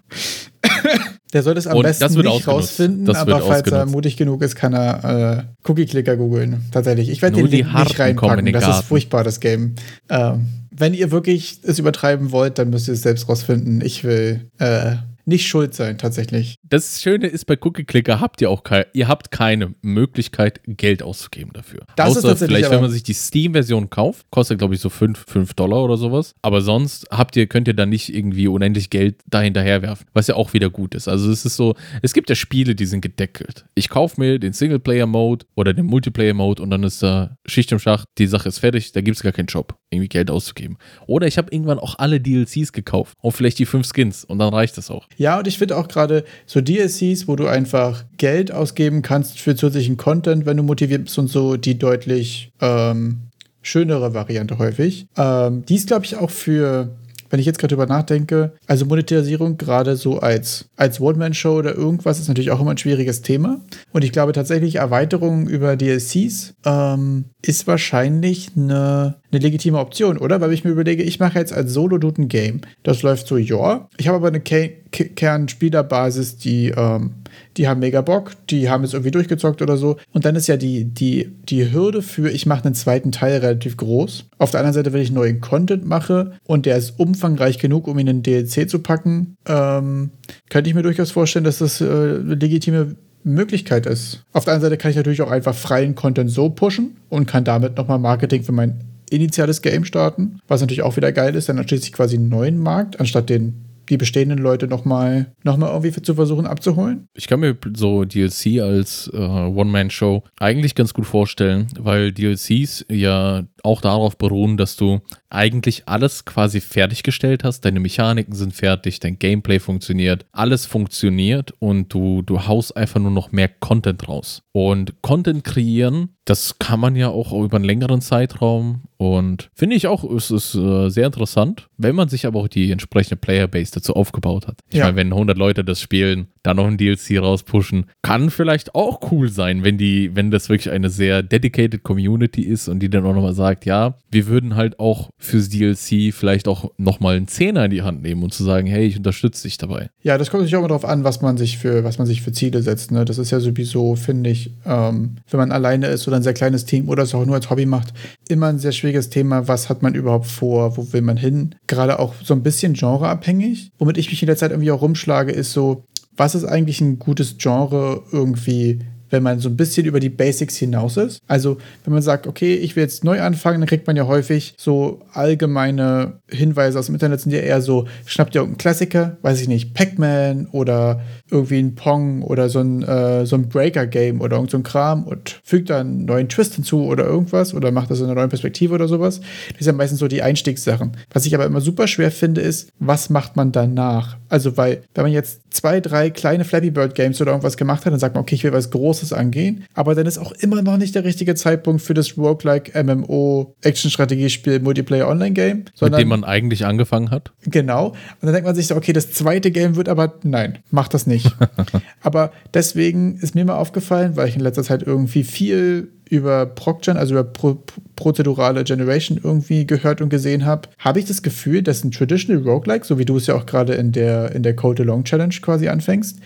Der 1.34 1.44
soll 1.44 1.58
es 1.58 1.68
am 1.68 1.78
Und 1.78 1.84
besten 1.84 2.22
nicht 2.22 2.48
rausfinden, 2.48 3.06
das 3.06 3.18
aber 3.18 3.40
falls 3.42 3.72
er 3.72 3.86
mutig 3.86 4.18
genug 4.18 4.42
ist, 4.42 4.56
kann 4.56 4.74
er 4.74 5.46
äh, 5.64 5.70
Cookie-Clicker 5.70 6.18
googeln. 6.18 6.66
Tatsächlich. 6.72 7.10
Ich 7.10 7.22
werde 7.22 7.38
den 7.38 7.48
Link 7.48 7.74
nicht 7.74 8.00
reinpacken. 8.00 8.52
Das 8.52 8.68
ist 8.68 8.86
furchtbar, 8.86 9.24
das 9.24 9.40
Game. 9.40 9.76
Ähm, 10.10 10.48
wenn 10.72 10.94
ihr 10.94 11.12
wirklich 11.12 11.60
es 11.64 11.80
übertreiben 11.80 12.32
wollt, 12.32 12.58
dann 12.58 12.70
müsst 12.70 12.88
ihr 12.88 12.96
es 12.96 13.04
selbst 13.04 13.30
rausfinden. 13.30 13.82
Ich 13.82 14.04
will 14.04 14.50
äh, 14.58 14.96
nicht 15.26 15.48
schuld 15.48 15.74
sein, 15.74 15.98
tatsächlich. 15.98 16.56
Das 16.64 17.02
Schöne 17.02 17.28
ist, 17.28 17.46
bei 17.46 17.58
Cookie 17.62 17.84
Clicker 17.84 18.20
habt 18.20 18.42
ihr 18.42 18.50
auch 18.50 18.64
keine, 18.64 18.88
ihr 18.94 19.08
habt 19.08 19.32
keine 19.32 19.76
Möglichkeit, 19.82 20.62
Geld 20.66 21.04
auszugeben 21.04 21.54
dafür. 21.54 21.86
Das 21.96 22.18
Außer 22.18 22.36
vielleicht, 22.38 22.70
wenn 22.70 22.82
man 22.82 22.92
sich 22.92 23.04
die 23.04 23.14
Steam-Version 23.14 23.90
kauft, 23.90 24.26
kostet, 24.32 24.60
glaube 24.60 24.76
ich, 24.76 24.82
so 24.82 24.90
5, 24.90 25.26
5 25.28 25.54
Dollar 25.54 25.84
oder 25.84 25.98
sowas. 25.98 26.34
Aber 26.42 26.62
sonst 26.62 27.08
habt 27.12 27.36
ihr, 27.36 27.48
könnt 27.48 27.68
ihr 27.68 27.74
dann 27.74 27.90
nicht 27.90 28.14
irgendwie 28.14 28.48
unendlich 28.48 28.90
Geld 28.90 29.22
dahinterher 29.28 29.82
werfen, 29.82 30.06
was 30.14 30.28
ja 30.28 30.36
auch 30.36 30.54
wieder 30.54 30.70
gut 30.70 30.96
ist. 30.96 31.08
Also 31.08 31.32
es 31.32 31.46
ist 31.46 31.56
so, 31.56 31.76
es 32.02 32.14
gibt 32.14 32.30
ja 32.30 32.36
Spiele, 32.36 32.76
die 32.76 32.86
sind 32.86 33.02
gedeckelt. 33.02 33.66
Ich 33.76 33.90
kaufe 33.90 34.20
mir 34.20 34.40
den 34.40 34.54
Singleplayer-Mode 34.54 35.46
oder 35.56 35.74
den 35.74 35.86
Multiplayer-Mode 35.86 36.62
und 36.62 36.70
dann 36.70 36.84
ist 36.84 37.02
da 37.04 37.38
Schicht 37.46 37.72
im 37.72 37.80
Schacht, 37.80 38.08
die 38.18 38.28
Sache 38.28 38.50
ist 38.50 38.60
fertig, 38.60 38.92
da 38.92 39.02
gibt 39.02 39.18
es 39.18 39.24
gar 39.24 39.32
keinen 39.32 39.48
Job, 39.48 39.76
irgendwie 39.90 40.10
Geld 40.10 40.30
auszugeben. 40.30 40.78
Oder 41.08 41.28
ich 41.28 41.38
habe 41.38 41.52
irgendwann 41.52 41.80
auch 41.80 41.96
alle 42.00 42.20
DLCs 42.20 42.72
gekauft, 42.74 43.18
auch 43.22 43.32
vielleicht 43.32 43.60
die 43.60 43.66
fünf 43.66 43.88
Skins 43.88 44.24
und 44.24 44.40
dann 44.40 44.54
reicht 44.54 44.78
das 44.78 44.90
auch. 44.92 45.08
Ja, 45.18 45.40
und 45.40 45.48
ich 45.48 45.58
finde 45.58 45.78
auch 45.78 45.88
gerade 45.88 46.24
so 46.46 46.62
DLCs, 46.62 47.28
wo 47.28 47.36
du 47.36 47.48
einfach 47.48 48.06
Geld 48.18 48.52
ausgeben 48.52 49.02
kannst 49.02 49.40
für 49.40 49.56
zusätzlichen 49.56 49.98
Content, 49.98 50.46
wenn 50.46 50.58
du 50.58 50.64
motiviert 50.64 51.06
bist 51.06 51.18
und 51.18 51.28
so, 51.28 51.58
die 51.58 51.78
deutlich 51.78 52.52
ähm, 52.62 53.22
schönere 53.62 54.14
Variante 54.14 54.58
häufig. 54.58 55.08
Ähm, 55.18 55.64
die 55.66 55.76
ist, 55.76 55.88
glaube 55.88 56.06
ich, 56.06 56.16
auch 56.16 56.32
für 56.32 56.90
wenn 57.32 57.40
ich 57.40 57.46
jetzt 57.46 57.58
gerade 57.58 57.74
drüber 57.74 57.88
nachdenke, 57.88 58.54
also 58.68 58.86
Monetarisierung 58.86 59.58
gerade 59.58 59.96
so 59.96 60.20
als, 60.20 60.70
als 60.76 61.00
One-Man-Show 61.00 61.58
oder 61.58 61.74
irgendwas 61.74 62.20
ist 62.20 62.28
natürlich 62.28 62.52
auch 62.52 62.60
immer 62.60 62.72
ein 62.72 62.78
schwieriges 62.78 63.22
Thema. 63.22 63.62
Und 63.92 64.04
ich 64.04 64.12
glaube 64.12 64.34
tatsächlich, 64.34 64.76
Erweiterungen 64.76 65.48
über 65.48 65.76
DLCs 65.78 66.54
ähm, 66.66 67.26
ist 67.42 67.66
wahrscheinlich 67.68 68.50
eine, 68.56 69.16
eine 69.32 69.42
legitime 69.42 69.80
Option, 69.80 70.18
oder? 70.18 70.42
Weil 70.42 70.52
ich 70.52 70.64
mir 70.64 70.72
überlege, 70.72 71.04
ich 71.04 71.20
mache 71.20 71.40
jetzt 71.40 71.54
als 71.54 71.74
Solo-Dude 71.74 72.24
ein 72.24 72.28
Game. 72.28 72.62
Das 72.84 73.02
läuft 73.02 73.28
so, 73.28 73.38
ja. 73.38 73.88
Ich 73.98 74.08
habe 74.08 74.18
aber 74.18 74.28
eine 74.28 74.42
Kernspielerbasis, 74.42 76.38
die 76.38 76.74
ähm, 76.76 77.12
die 77.58 77.68
haben 77.68 77.80
mega 77.80 78.02
Bock, 78.02 78.32
die 78.50 78.70
haben 78.70 78.84
es 78.84 78.94
irgendwie 78.94 79.12
durchgezockt 79.12 79.62
oder 79.62 79.78
so. 79.78 79.98
Und 80.14 80.26
dann 80.26 80.36
ist 80.36 80.48
ja 80.48 80.58
die, 80.58 80.86
die, 80.86 81.32
die 81.50 81.72
Hürde 81.72 82.02
für, 82.02 82.30
ich 82.30 82.46
mache 82.46 82.66
einen 82.66 82.76
zweiten 82.76 83.12
Teil 83.12 83.38
relativ 83.40 83.78
groß. 83.78 84.26
Auf 84.38 84.52
der 84.52 84.60
anderen 84.62 84.74
Seite, 84.74 84.94
wenn 84.94 85.02
ich 85.02 85.12
neuen 85.12 85.42
Content 85.42 85.86
mache 85.86 86.34
und 86.46 86.66
der 86.66 86.78
ist 86.78 87.00
umfangreich 87.00 87.60
genug, 87.60 87.88
um 87.88 88.00
ihn 88.00 88.08
in 88.08 88.24
DLC 88.24 88.70
zu 88.70 88.80
packen, 88.80 89.36
ähm, 89.48 90.12
könnte 90.50 90.70
ich 90.70 90.76
mir 90.76 90.84
durchaus 90.84 91.12
vorstellen, 91.12 91.46
dass 91.46 91.60
das 91.60 91.82
äh, 91.82 91.86
eine 91.86 92.36
legitime 92.36 92.96
Möglichkeit 93.24 93.86
ist. 93.86 94.24
Auf 94.34 94.46
der 94.46 94.54
anderen 94.54 94.72
Seite 94.72 94.82
kann 94.82 94.92
ich 94.92 94.98
natürlich 94.98 95.22
auch 95.22 95.32
einfach 95.32 95.54
freien 95.54 95.96
Content 95.96 96.32
so 96.32 96.50
pushen 96.50 96.98
und 97.10 97.28
kann 97.28 97.44
damit 97.44 97.78
nochmal 97.78 98.00
Marketing 98.00 98.44
für 98.44 98.52
mein 98.52 98.80
initiales 99.12 99.62
Game 99.62 99.86
starten, 99.86 100.40
was 100.48 100.62
natürlich 100.62 100.82
auch 100.82 100.96
wieder 100.96 101.12
geil 101.12 101.36
ist, 101.36 101.50
dann 101.50 101.58
entsteht 101.58 101.84
sich 101.84 101.92
quasi 101.92 102.16
einen 102.16 102.30
neuen 102.30 102.58
Markt, 102.58 103.00
anstatt 103.00 103.30
den 103.30 103.66
die 103.92 103.98
bestehenden 103.98 104.40
Leute 104.40 104.68
nochmal 104.68 105.34
noch 105.44 105.58
mal 105.58 105.68
irgendwie 105.68 106.02
zu 106.02 106.16
versuchen 106.16 106.48
abzuholen? 106.48 107.10
Ich 107.14 107.28
kann 107.28 107.42
mir 107.42 107.58
so 107.76 108.06
DLC 108.06 108.62
als 108.62 109.12
äh, 109.14 109.18
One-Man-Show 109.18 110.24
eigentlich 110.40 110.76
ganz 110.76 110.94
gut 110.94 111.06
vorstellen, 111.06 111.68
weil 111.78 112.14
DLCs 112.14 112.86
ja 112.90 113.44
auch 113.64 113.82
darauf 113.82 114.18
beruhen, 114.18 114.58
dass 114.58 114.76
du 114.76 115.02
eigentlich 115.30 115.88
alles 115.88 116.26
quasi 116.26 116.60
fertiggestellt 116.62 117.44
hast. 117.44 117.62
Deine 117.62 117.80
Mechaniken 117.80 118.34
sind 118.36 118.54
fertig, 118.54 119.00
dein 119.00 119.18
Gameplay 119.18 119.60
funktioniert, 119.60 120.26
alles 120.32 120.66
funktioniert 120.66 121.54
und 121.60 121.94
du, 121.94 122.22
du 122.22 122.48
haust 122.48 122.76
einfach 122.76 123.00
nur 123.00 123.12
noch 123.12 123.32
mehr 123.32 123.48
Content 123.48 124.08
raus. 124.08 124.44
Und 124.52 125.02
Content 125.02 125.44
kreieren, 125.46 126.10
das 126.26 126.60
kann 126.60 126.80
man 126.80 126.96
ja 126.98 127.08
auch 127.10 127.32
über 127.32 127.56
einen 127.56 127.66
längeren 127.66 128.02
Zeitraum 128.02 128.82
und 128.98 129.50
finde 129.56 129.76
ich 129.76 129.88
auch, 129.88 130.04
es 130.04 130.30
ist 130.30 130.54
äh, 130.56 130.90
sehr 130.90 131.08
interessant, 131.08 131.70
wenn 131.78 131.96
man 131.96 132.10
sich 132.10 132.26
aber 132.26 132.42
auch 132.42 132.48
die 132.48 132.70
entsprechende 132.72 133.16
Playerbase 133.16 133.72
dazu 133.74 133.94
aufgebaut 133.96 134.48
hat. 134.48 134.60
Ich 134.70 134.78
Ja. 134.78 134.86
meine, 134.86 134.98
wenn 134.98 135.14
100 135.14 135.38
Leute 135.38 135.64
das 135.64 135.80
spielen, 135.80 136.28
dann 136.44 136.58
noch 136.58 136.68
ein 136.68 136.78
DLC 136.78 137.18
rauspushen, 137.20 137.86
kann 138.02 138.30
vielleicht 138.30 138.76
auch 138.76 139.12
cool 139.12 139.30
sein, 139.30 139.64
wenn 139.64 139.78
die, 139.78 140.16
wenn 140.16 140.30
das 140.30 140.50
wirklich 140.50 140.72
eine 140.72 140.90
sehr 140.90 141.24
dedicated 141.24 141.84
Community 141.84 142.42
ist 142.44 142.68
und 142.68 142.80
die 142.80 142.90
dann 142.90 143.06
auch 143.06 143.14
nochmal 143.16 143.34
sagt, 143.52 143.66
ja, 143.66 143.96
wir 144.10 144.28
würden 144.28 144.56
halt 144.56 144.80
auch 144.80 145.10
fürs 145.18 145.50
DLC 145.50 146.14
vielleicht 146.14 146.48
auch 146.48 146.72
nochmal 146.78 147.18
einen 147.18 147.28
Zehner 147.28 147.66
in 147.66 147.72
die 147.72 147.82
Hand 147.82 148.02
nehmen 148.02 148.24
und 148.24 148.34
zu 148.34 148.44
sagen, 148.44 148.68
hey, 148.68 148.86
ich 148.86 148.98
unterstütze 148.98 149.44
dich 149.44 149.58
dabei. 149.58 149.90
Ja, 150.04 150.18
das 150.18 150.30
kommt 150.30 150.42
natürlich 150.42 150.56
auch 150.56 150.60
immer 150.60 150.70
darauf 150.70 150.86
an, 150.86 151.04
was 151.04 151.22
man 151.22 151.38
sich 151.38 151.58
für, 151.58 151.84
was 151.84 151.98
man 151.98 152.08
sich 152.08 152.22
für 152.22 152.32
Ziele 152.32 152.62
setzt. 152.62 152.92
Ne? 152.92 153.06
Das 153.06 153.18
ist 153.18 153.32
ja 153.32 153.40
sowieso, 153.40 153.96
finde 153.96 154.30
ich, 154.30 154.54
ähm, 154.66 155.18
wenn 155.30 155.40
man 155.40 155.52
alleine 155.52 155.88
ist 155.88 156.08
oder 156.08 156.18
ein 156.18 156.24
sehr 156.24 156.34
kleines 156.34 156.66
Team 156.66 156.90
oder 156.90 157.04
es 157.04 157.14
auch 157.14 157.26
nur 157.26 157.36
als 157.36 157.50
Hobby 157.50 157.66
macht, 157.66 157.94
immer 158.30 158.48
ein 158.48 158.60
sehr 158.60 158.72
schwieriges 158.72 159.10
Thema. 159.10 159.48
Was 159.48 159.70
hat 159.70 159.82
man 159.82 159.96
überhaupt 159.96 160.28
vor? 160.28 160.78
Wo 160.78 160.94
will 160.94 161.02
man 161.02 161.18
hin? 161.18 161.56
Gerade 161.68 162.00
auch 162.00 162.16
so 162.24 162.34
ein 162.34 162.44
bisschen 162.44 162.74
genreabhängig. 162.74 163.72
Womit 163.78 163.98
ich 163.98 164.10
mich 164.10 164.22
in 164.24 164.28
der 164.28 164.38
Zeit 164.38 164.52
irgendwie 164.52 164.72
auch 164.72 164.82
rumschlage, 164.82 165.32
ist 165.32 165.54
so, 165.54 165.84
was 166.16 166.36
ist 166.36 166.46
eigentlich 166.46 166.82
ein 166.82 167.00
gutes 167.00 167.38
Genre 167.38 168.04
irgendwie, 168.12 168.80
wenn 169.12 169.24
man 169.24 169.40
so 169.40 169.50
ein 169.50 169.58
bisschen 169.58 169.86
über 169.86 170.00
die 170.00 170.10
Basics 170.10 170.58
hinaus 170.58 170.98
ist? 170.98 171.22
Also, 171.28 171.58
wenn 171.84 171.94
man 171.94 172.02
sagt, 172.02 172.28
okay, 172.28 172.56
ich 172.56 172.76
will 172.76 172.84
jetzt 172.84 173.04
neu 173.04 173.22
anfangen, 173.22 173.62
dann 173.62 173.68
kriegt 173.68 173.88
man 173.88 173.96
ja 173.96 174.08
häufig 174.08 174.56
so 174.58 175.02
allgemeine 175.14 176.20
Hinweise 176.30 176.80
aus 176.80 176.88
dem 176.88 176.96
Internet, 176.96 177.22
sind 177.22 177.32
ja 177.32 177.40
eher 177.40 177.62
so, 177.62 177.88
schnappt 178.06 178.36
ihr 178.36 178.42
irgendeinen 178.42 178.58
Klassiker, 178.58 179.18
weiß 179.22 179.42
ich 179.42 179.48
nicht, 179.48 179.74
Pac-Man 179.74 180.48
oder 180.52 181.02
irgendwie 181.30 181.60
ein 181.60 181.76
Pong 181.76 182.24
oder 182.24 182.50
so 182.50 182.60
ein, 182.60 182.84
äh, 182.84 183.26
so 183.26 183.36
ein 183.36 183.50
Breaker-Game 183.50 184.22
oder 184.22 184.38
irgend 184.38 184.52
so 184.52 184.58
ein 184.58 184.64
Kram 184.64 185.04
und 185.04 185.40
fügt 185.44 185.70
da 185.70 185.80
einen 185.80 186.06
neuen 186.06 186.30
Twist 186.30 186.56
hinzu 186.56 186.86
oder 186.86 187.06
irgendwas 187.06 187.54
oder 187.54 187.72
macht 187.72 187.92
das 187.92 188.00
in 188.00 188.06
einer 188.06 188.16
neuen 188.16 188.30
Perspektive 188.30 188.74
oder 188.74 188.88
sowas. 188.88 189.20
Das 189.50 189.60
sind 189.60 189.68
ja 189.68 189.74
meistens 189.74 190.00
so 190.00 190.08
die 190.08 190.22
Einstiegssachen. 190.22 190.92
Was 191.14 191.26
ich 191.26 191.36
aber 191.36 191.46
immer 191.46 191.62
super 191.62 191.88
schwer 191.88 192.12
finde, 192.12 192.42
ist, 192.42 192.70
was 192.80 193.10
macht 193.10 193.36
man 193.36 193.52
danach? 193.52 194.18
Also, 194.30 194.56
weil, 194.58 194.84
wenn 194.96 195.04
man 195.04 195.12
jetzt 195.12 195.42
zwei, 195.50 195.82
drei 195.82 196.10
kleine 196.10 196.46
Flappy 196.46 196.72
Bird 196.72 196.96
Games 196.96 197.20
oder 197.22 197.32
irgendwas 197.32 197.58
gemacht 197.58 197.86
hat, 197.86 197.92
dann 197.92 198.00
sagt 198.00 198.16
man, 198.16 198.22
okay, 198.22 198.36
ich 198.36 198.44
will 198.44 198.54
was 198.54 198.72
Großes 198.72 199.01
angehen, 199.12 199.66
aber 199.74 199.96
dann 199.96 200.06
ist 200.06 200.18
auch 200.18 200.32
immer 200.34 200.62
noch 200.62 200.78
nicht 200.78 200.96
der 200.96 201.04
richtige 201.04 201.36
Zeitpunkt 201.36 201.82
für 201.82 201.94
das 201.94 202.18
Roguelike 202.18 202.82
MMO 202.84 203.56
Action-Strategiespiel 203.62 204.60
Multiplayer 204.60 205.08
Online 205.08 205.34
Game, 205.34 205.66
Mit 205.80 205.98
dem 205.98 206.08
man 206.08 206.24
eigentlich 206.24 206.66
angefangen 206.66 207.12
hat. 207.12 207.32
Genau. 207.46 207.88
Und 207.90 207.96
dann 208.22 208.34
denkt 208.34 208.46
man 208.46 208.56
sich 208.56 208.68
so, 208.68 208.76
okay, 208.76 208.94
das 208.94 209.12
zweite 209.12 209.52
Game 209.52 209.76
wird 209.76 209.90
aber, 209.90 210.14
nein, 210.24 210.60
macht 210.70 210.94
das 210.94 211.08
nicht. 211.08 211.36
aber 212.02 212.32
deswegen 212.54 213.18
ist 213.18 213.36
mir 213.36 213.46
mal 213.46 213.58
aufgefallen, 213.58 214.16
weil 214.16 214.28
ich 214.28 214.36
in 214.36 214.42
letzter 214.42 214.64
Zeit 214.64 214.84
irgendwie 214.84 215.24
viel 215.24 215.90
über 216.12 216.46
ProcGen, 216.46 216.98
also 216.98 217.14
über 217.14 217.24
pro 217.24 217.58
prozedurale 217.96 218.64
Generation 218.64 219.20
irgendwie 219.24 219.68
gehört 219.68 220.02
und 220.02 220.10
gesehen 220.10 220.44
habe, 220.44 220.70
habe 220.80 221.00
ich 221.00 221.06
das 221.06 221.22
Gefühl, 221.22 221.62
dass 221.62 221.84
ein 221.84 221.92
Traditional 221.92 222.42
Roguelike, 222.42 222.84
so 222.84 222.98
wie 222.98 223.06
du 223.06 223.16
es 223.18 223.28
ja 223.28 223.36
auch 223.36 223.46
gerade 223.46 223.76
in 223.76 223.92
der, 223.92 224.34
in 224.34 224.42
der 224.42 224.56
Code 224.56 224.82
Along 224.82 225.04
Challenge 225.04 225.36
quasi 225.40 225.68
anfängst, 225.68 226.18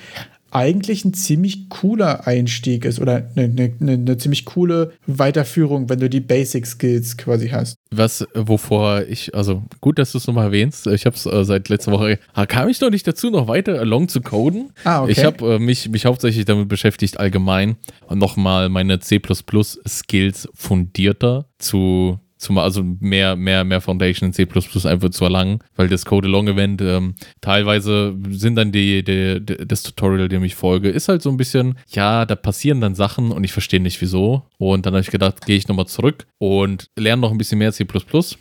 eigentlich 0.55 1.03
ein 1.03 1.13
ziemlich 1.13 1.67
cooler 1.67 2.27
Einstieg 2.27 2.85
ist 2.85 3.01
oder 3.01 3.29
eine, 3.35 3.73
eine, 3.79 3.91
eine 3.91 4.17
ziemlich 4.17 4.45
coole 4.45 4.93
Weiterführung, 5.05 5.89
wenn 5.89 5.99
du 5.99 6.09
die 6.09 6.21
Basic 6.21 6.65
Skills 6.65 7.17
quasi 7.17 7.49
hast. 7.49 7.75
Was, 7.91 8.25
wovor 8.33 9.03
ich, 9.03 9.35
also 9.35 9.63
gut, 9.81 9.99
dass 9.99 10.13
du 10.13 10.17
es 10.17 10.27
nochmal 10.27 10.45
erwähnst. 10.45 10.87
Ich 10.87 11.05
habe 11.05 11.15
es 11.17 11.25
äh, 11.25 11.43
seit 11.43 11.67
letzter 11.67 11.91
Woche, 11.91 12.19
ah, 12.33 12.45
kam 12.45 12.69
ich 12.69 12.79
noch 12.79 12.89
nicht 12.89 13.05
dazu, 13.05 13.29
noch 13.29 13.49
weiter 13.49 13.77
along 13.79 14.07
zu 14.07 14.21
coden. 14.21 14.71
Ah, 14.85 15.03
okay. 15.03 15.11
Ich 15.11 15.25
habe 15.25 15.55
äh, 15.55 15.59
mich, 15.59 15.89
mich 15.89 16.05
hauptsächlich 16.05 16.45
damit 16.45 16.69
beschäftigt, 16.69 17.19
allgemein 17.19 17.75
nochmal 18.09 18.69
meine 18.69 18.99
C++-Skills 18.99 20.49
fundierter 20.53 21.49
zu 21.57 22.19
zum, 22.45 22.57
also 22.57 22.83
mehr, 22.83 23.35
mehr, 23.35 23.63
mehr 23.63 23.81
Foundation 23.81 24.29
in 24.29 24.33
C 24.33 24.47
einfach 24.85 25.09
zu 25.09 25.23
erlangen, 25.23 25.59
weil 25.75 25.89
das 25.89 26.05
Code 26.05 26.27
Along 26.27 26.47
Event 26.47 26.81
ähm, 26.81 27.15
teilweise 27.41 28.15
sind 28.29 28.55
dann 28.55 28.71
die, 28.71 29.03
die, 29.03 29.43
die, 29.43 29.67
das 29.67 29.83
Tutorial, 29.83 30.29
dem 30.29 30.43
ich 30.43 30.55
folge, 30.55 30.89
ist 30.89 31.09
halt 31.09 31.21
so 31.21 31.29
ein 31.29 31.37
bisschen, 31.37 31.77
ja, 31.89 32.25
da 32.25 32.35
passieren 32.35 32.81
dann 32.81 32.95
Sachen 32.95 33.31
und 33.31 33.43
ich 33.43 33.51
verstehe 33.51 33.81
nicht 33.81 34.01
wieso. 34.01 34.43
Und 34.57 34.85
dann 34.85 34.93
habe 34.93 35.01
ich 35.01 35.11
gedacht, 35.11 35.45
gehe 35.45 35.57
ich 35.57 35.67
nochmal 35.67 35.87
zurück 35.87 36.25
und 36.37 36.89
lerne 36.95 37.21
noch 37.21 37.31
ein 37.31 37.37
bisschen 37.37 37.59
mehr 37.59 37.73
C, 37.73 37.85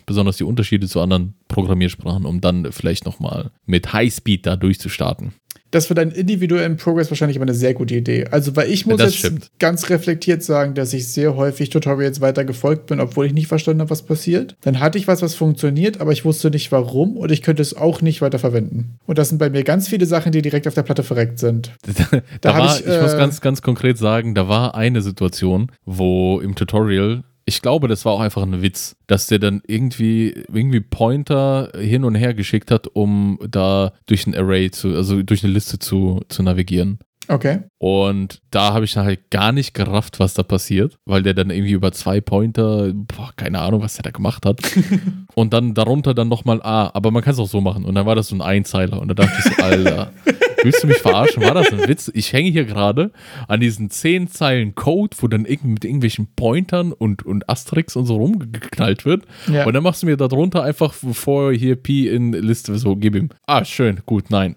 besonders 0.05 0.37
die 0.37 0.43
Unterschiede 0.43 0.87
zu 0.87 1.01
anderen 1.01 1.33
Programmiersprachen, 1.47 2.25
um 2.25 2.41
dann 2.41 2.71
vielleicht 2.71 3.05
nochmal 3.05 3.51
mit 3.65 3.91
Highspeed 3.91 4.45
da 4.45 4.55
durchzustarten. 4.55 5.33
Das 5.71 5.87
für 5.87 5.95
deinen 5.95 6.11
individuellen 6.11 6.77
Progress 6.77 7.09
wahrscheinlich 7.09 7.37
aber 7.37 7.43
eine 7.45 7.53
sehr 7.53 7.73
gute 7.73 7.95
Idee. 7.95 8.27
Also, 8.31 8.55
weil 8.55 8.71
ich 8.71 8.85
muss 8.85 8.97
Das 8.97 9.13
jetzt 9.13 9.19
stimmt. 9.19 9.49
ganz 9.59 9.89
reflektiert 9.89 10.43
sagen, 10.43 10.73
dass 10.73 10.93
ich 10.93 11.07
sehr 11.07 11.35
häufig 11.35 11.69
Tutorials 11.69 12.21
weiter 12.21 12.45
gefolgt 12.45 12.85
bin, 12.87 12.99
obwohl 12.99 13.25
ich 13.25 13.33
nicht 13.33 13.47
verstanden 13.47 13.81
habe, 13.81 13.89
was 13.89 14.03
passiert. 14.03 14.55
Dann 14.61 14.79
hatte 14.79 14.97
ich 14.97 15.07
was, 15.07 15.21
was 15.21 15.35
funktioniert, 15.35 15.99
aber 16.01 16.11
ich 16.11 16.23
wusste 16.23 16.49
nicht 16.49 16.71
warum 16.71 17.17
und 17.17 17.31
ich 17.31 17.41
könnte 17.41 17.61
es 17.61 17.75
auch 17.75 18.01
nicht 18.01 18.21
weiter 18.21 18.39
verwenden. 18.39 18.97
Und 19.05 19.17
das 19.17 19.29
sind 19.29 19.37
bei 19.37 19.49
mir 19.49 19.63
ganz 19.63 19.87
viele 19.87 20.05
Sachen, 20.05 20.31
die 20.31 20.41
direkt 20.41 20.67
auf 20.67 20.73
der 20.75 20.83
Platte 20.83 21.03
verreckt 21.03 21.39
sind. 21.39 21.71
Da, 21.95 22.21
Da 22.41 22.57
war, 22.57 22.75
ich, 22.75 22.85
ich, 22.85 23.01
muss 23.01 23.13
äh, 23.13 23.17
ganz, 23.17 23.41
ganz 23.41 23.61
konkret 23.61 23.97
sagen, 23.97 24.35
da 24.35 24.47
war 24.47 24.75
eine 24.75 25.01
Situation, 25.01 25.71
wo 25.85 26.39
im 26.39 26.55
Tutorial, 26.55 27.23
ich 27.45 27.61
glaube, 27.61 27.87
das 27.87 28.05
war 28.05 28.13
auch 28.13 28.19
einfach 28.19 28.41
ein 28.41 28.61
Witz, 28.61 28.95
dass 29.07 29.27
der 29.27 29.39
dann 29.39 29.61
irgendwie, 29.67 30.45
irgendwie 30.51 30.81
Pointer 30.81 31.71
hin 31.77 32.03
und 32.03 32.15
her 32.15 32.33
geschickt 32.33 32.71
hat, 32.71 32.87
um 32.87 33.39
da 33.47 33.93
durch 34.07 34.25
ein 34.25 34.35
Array 34.35 34.71
zu, 34.71 34.95
also 34.95 35.21
durch 35.21 35.43
eine 35.43 35.53
Liste 35.53 35.77
zu, 35.77 36.21
zu 36.27 36.41
navigieren. 36.41 36.99
Okay. 37.27 37.61
Und 37.77 38.41
da 38.51 38.73
habe 38.73 38.85
ich 38.85 38.97
halt 38.97 39.29
gar 39.31 39.51
nicht 39.51 39.73
gerafft, 39.73 40.19
was 40.19 40.33
da 40.33 40.43
passiert, 40.43 40.97
weil 41.05 41.23
der 41.23 41.33
dann 41.33 41.49
irgendwie 41.49 41.73
über 41.73 41.91
zwei 41.91 42.21
Pointer, 42.21 42.91
boah, 42.93 43.31
keine 43.35 43.59
Ahnung, 43.59 43.81
was 43.81 43.95
der 43.95 44.03
da 44.03 44.11
gemacht 44.11 44.45
hat. 44.45 44.59
und 45.35 45.53
dann 45.53 45.73
darunter 45.73 46.13
dann 46.13 46.27
nochmal 46.27 46.61
A, 46.61 46.91
aber 46.93 47.11
man 47.11 47.23
kann 47.23 47.33
es 47.33 47.39
auch 47.39 47.47
so 47.47 47.61
machen. 47.61 47.85
Und 47.85 47.95
dann 47.95 48.05
war 48.05 48.15
das 48.15 48.27
so 48.27 48.35
ein 48.35 48.41
Einzeiler. 48.41 49.01
Und 49.01 49.07
da 49.07 49.13
dachte 49.13 49.33
ich 49.37 49.55
so, 49.55 49.63
Alter, 49.63 50.11
willst 50.65 50.83
du 50.83 50.87
mich 50.87 50.97
verarschen? 50.97 51.43
War 51.43 51.53
das 51.53 51.71
ein 51.71 51.87
Witz? 51.87 52.11
Ich 52.13 52.33
hänge 52.33 52.49
hier 52.49 52.65
gerade 52.65 53.11
an 53.47 53.59
diesen 53.59 53.89
zehn 53.89 54.27
Zeilen 54.27 54.75
Code, 54.75 55.15
wo 55.19 55.27
dann 55.27 55.43
mit 55.43 55.85
irgendwelchen 55.85 56.27
Pointern 56.35 56.91
und, 56.91 57.25
und 57.25 57.49
Asterix 57.49 57.95
und 57.95 58.05
so 58.05 58.17
rumgeknallt 58.17 59.05
wird. 59.05 59.23
Ja. 59.51 59.65
Und 59.65 59.73
dann 59.73 59.83
machst 59.83 60.01
du 60.03 60.07
mir 60.07 60.17
darunter 60.17 60.63
einfach 60.63 60.93
vor 60.93 61.53
hier 61.53 61.75
P 61.75 62.09
in 62.09 62.33
Liste, 62.33 62.77
so 62.77 62.95
gib 62.95 63.15
ihm. 63.15 63.29
Ah, 63.45 63.63
schön, 63.63 64.01
gut, 64.05 64.29
nein. 64.29 64.55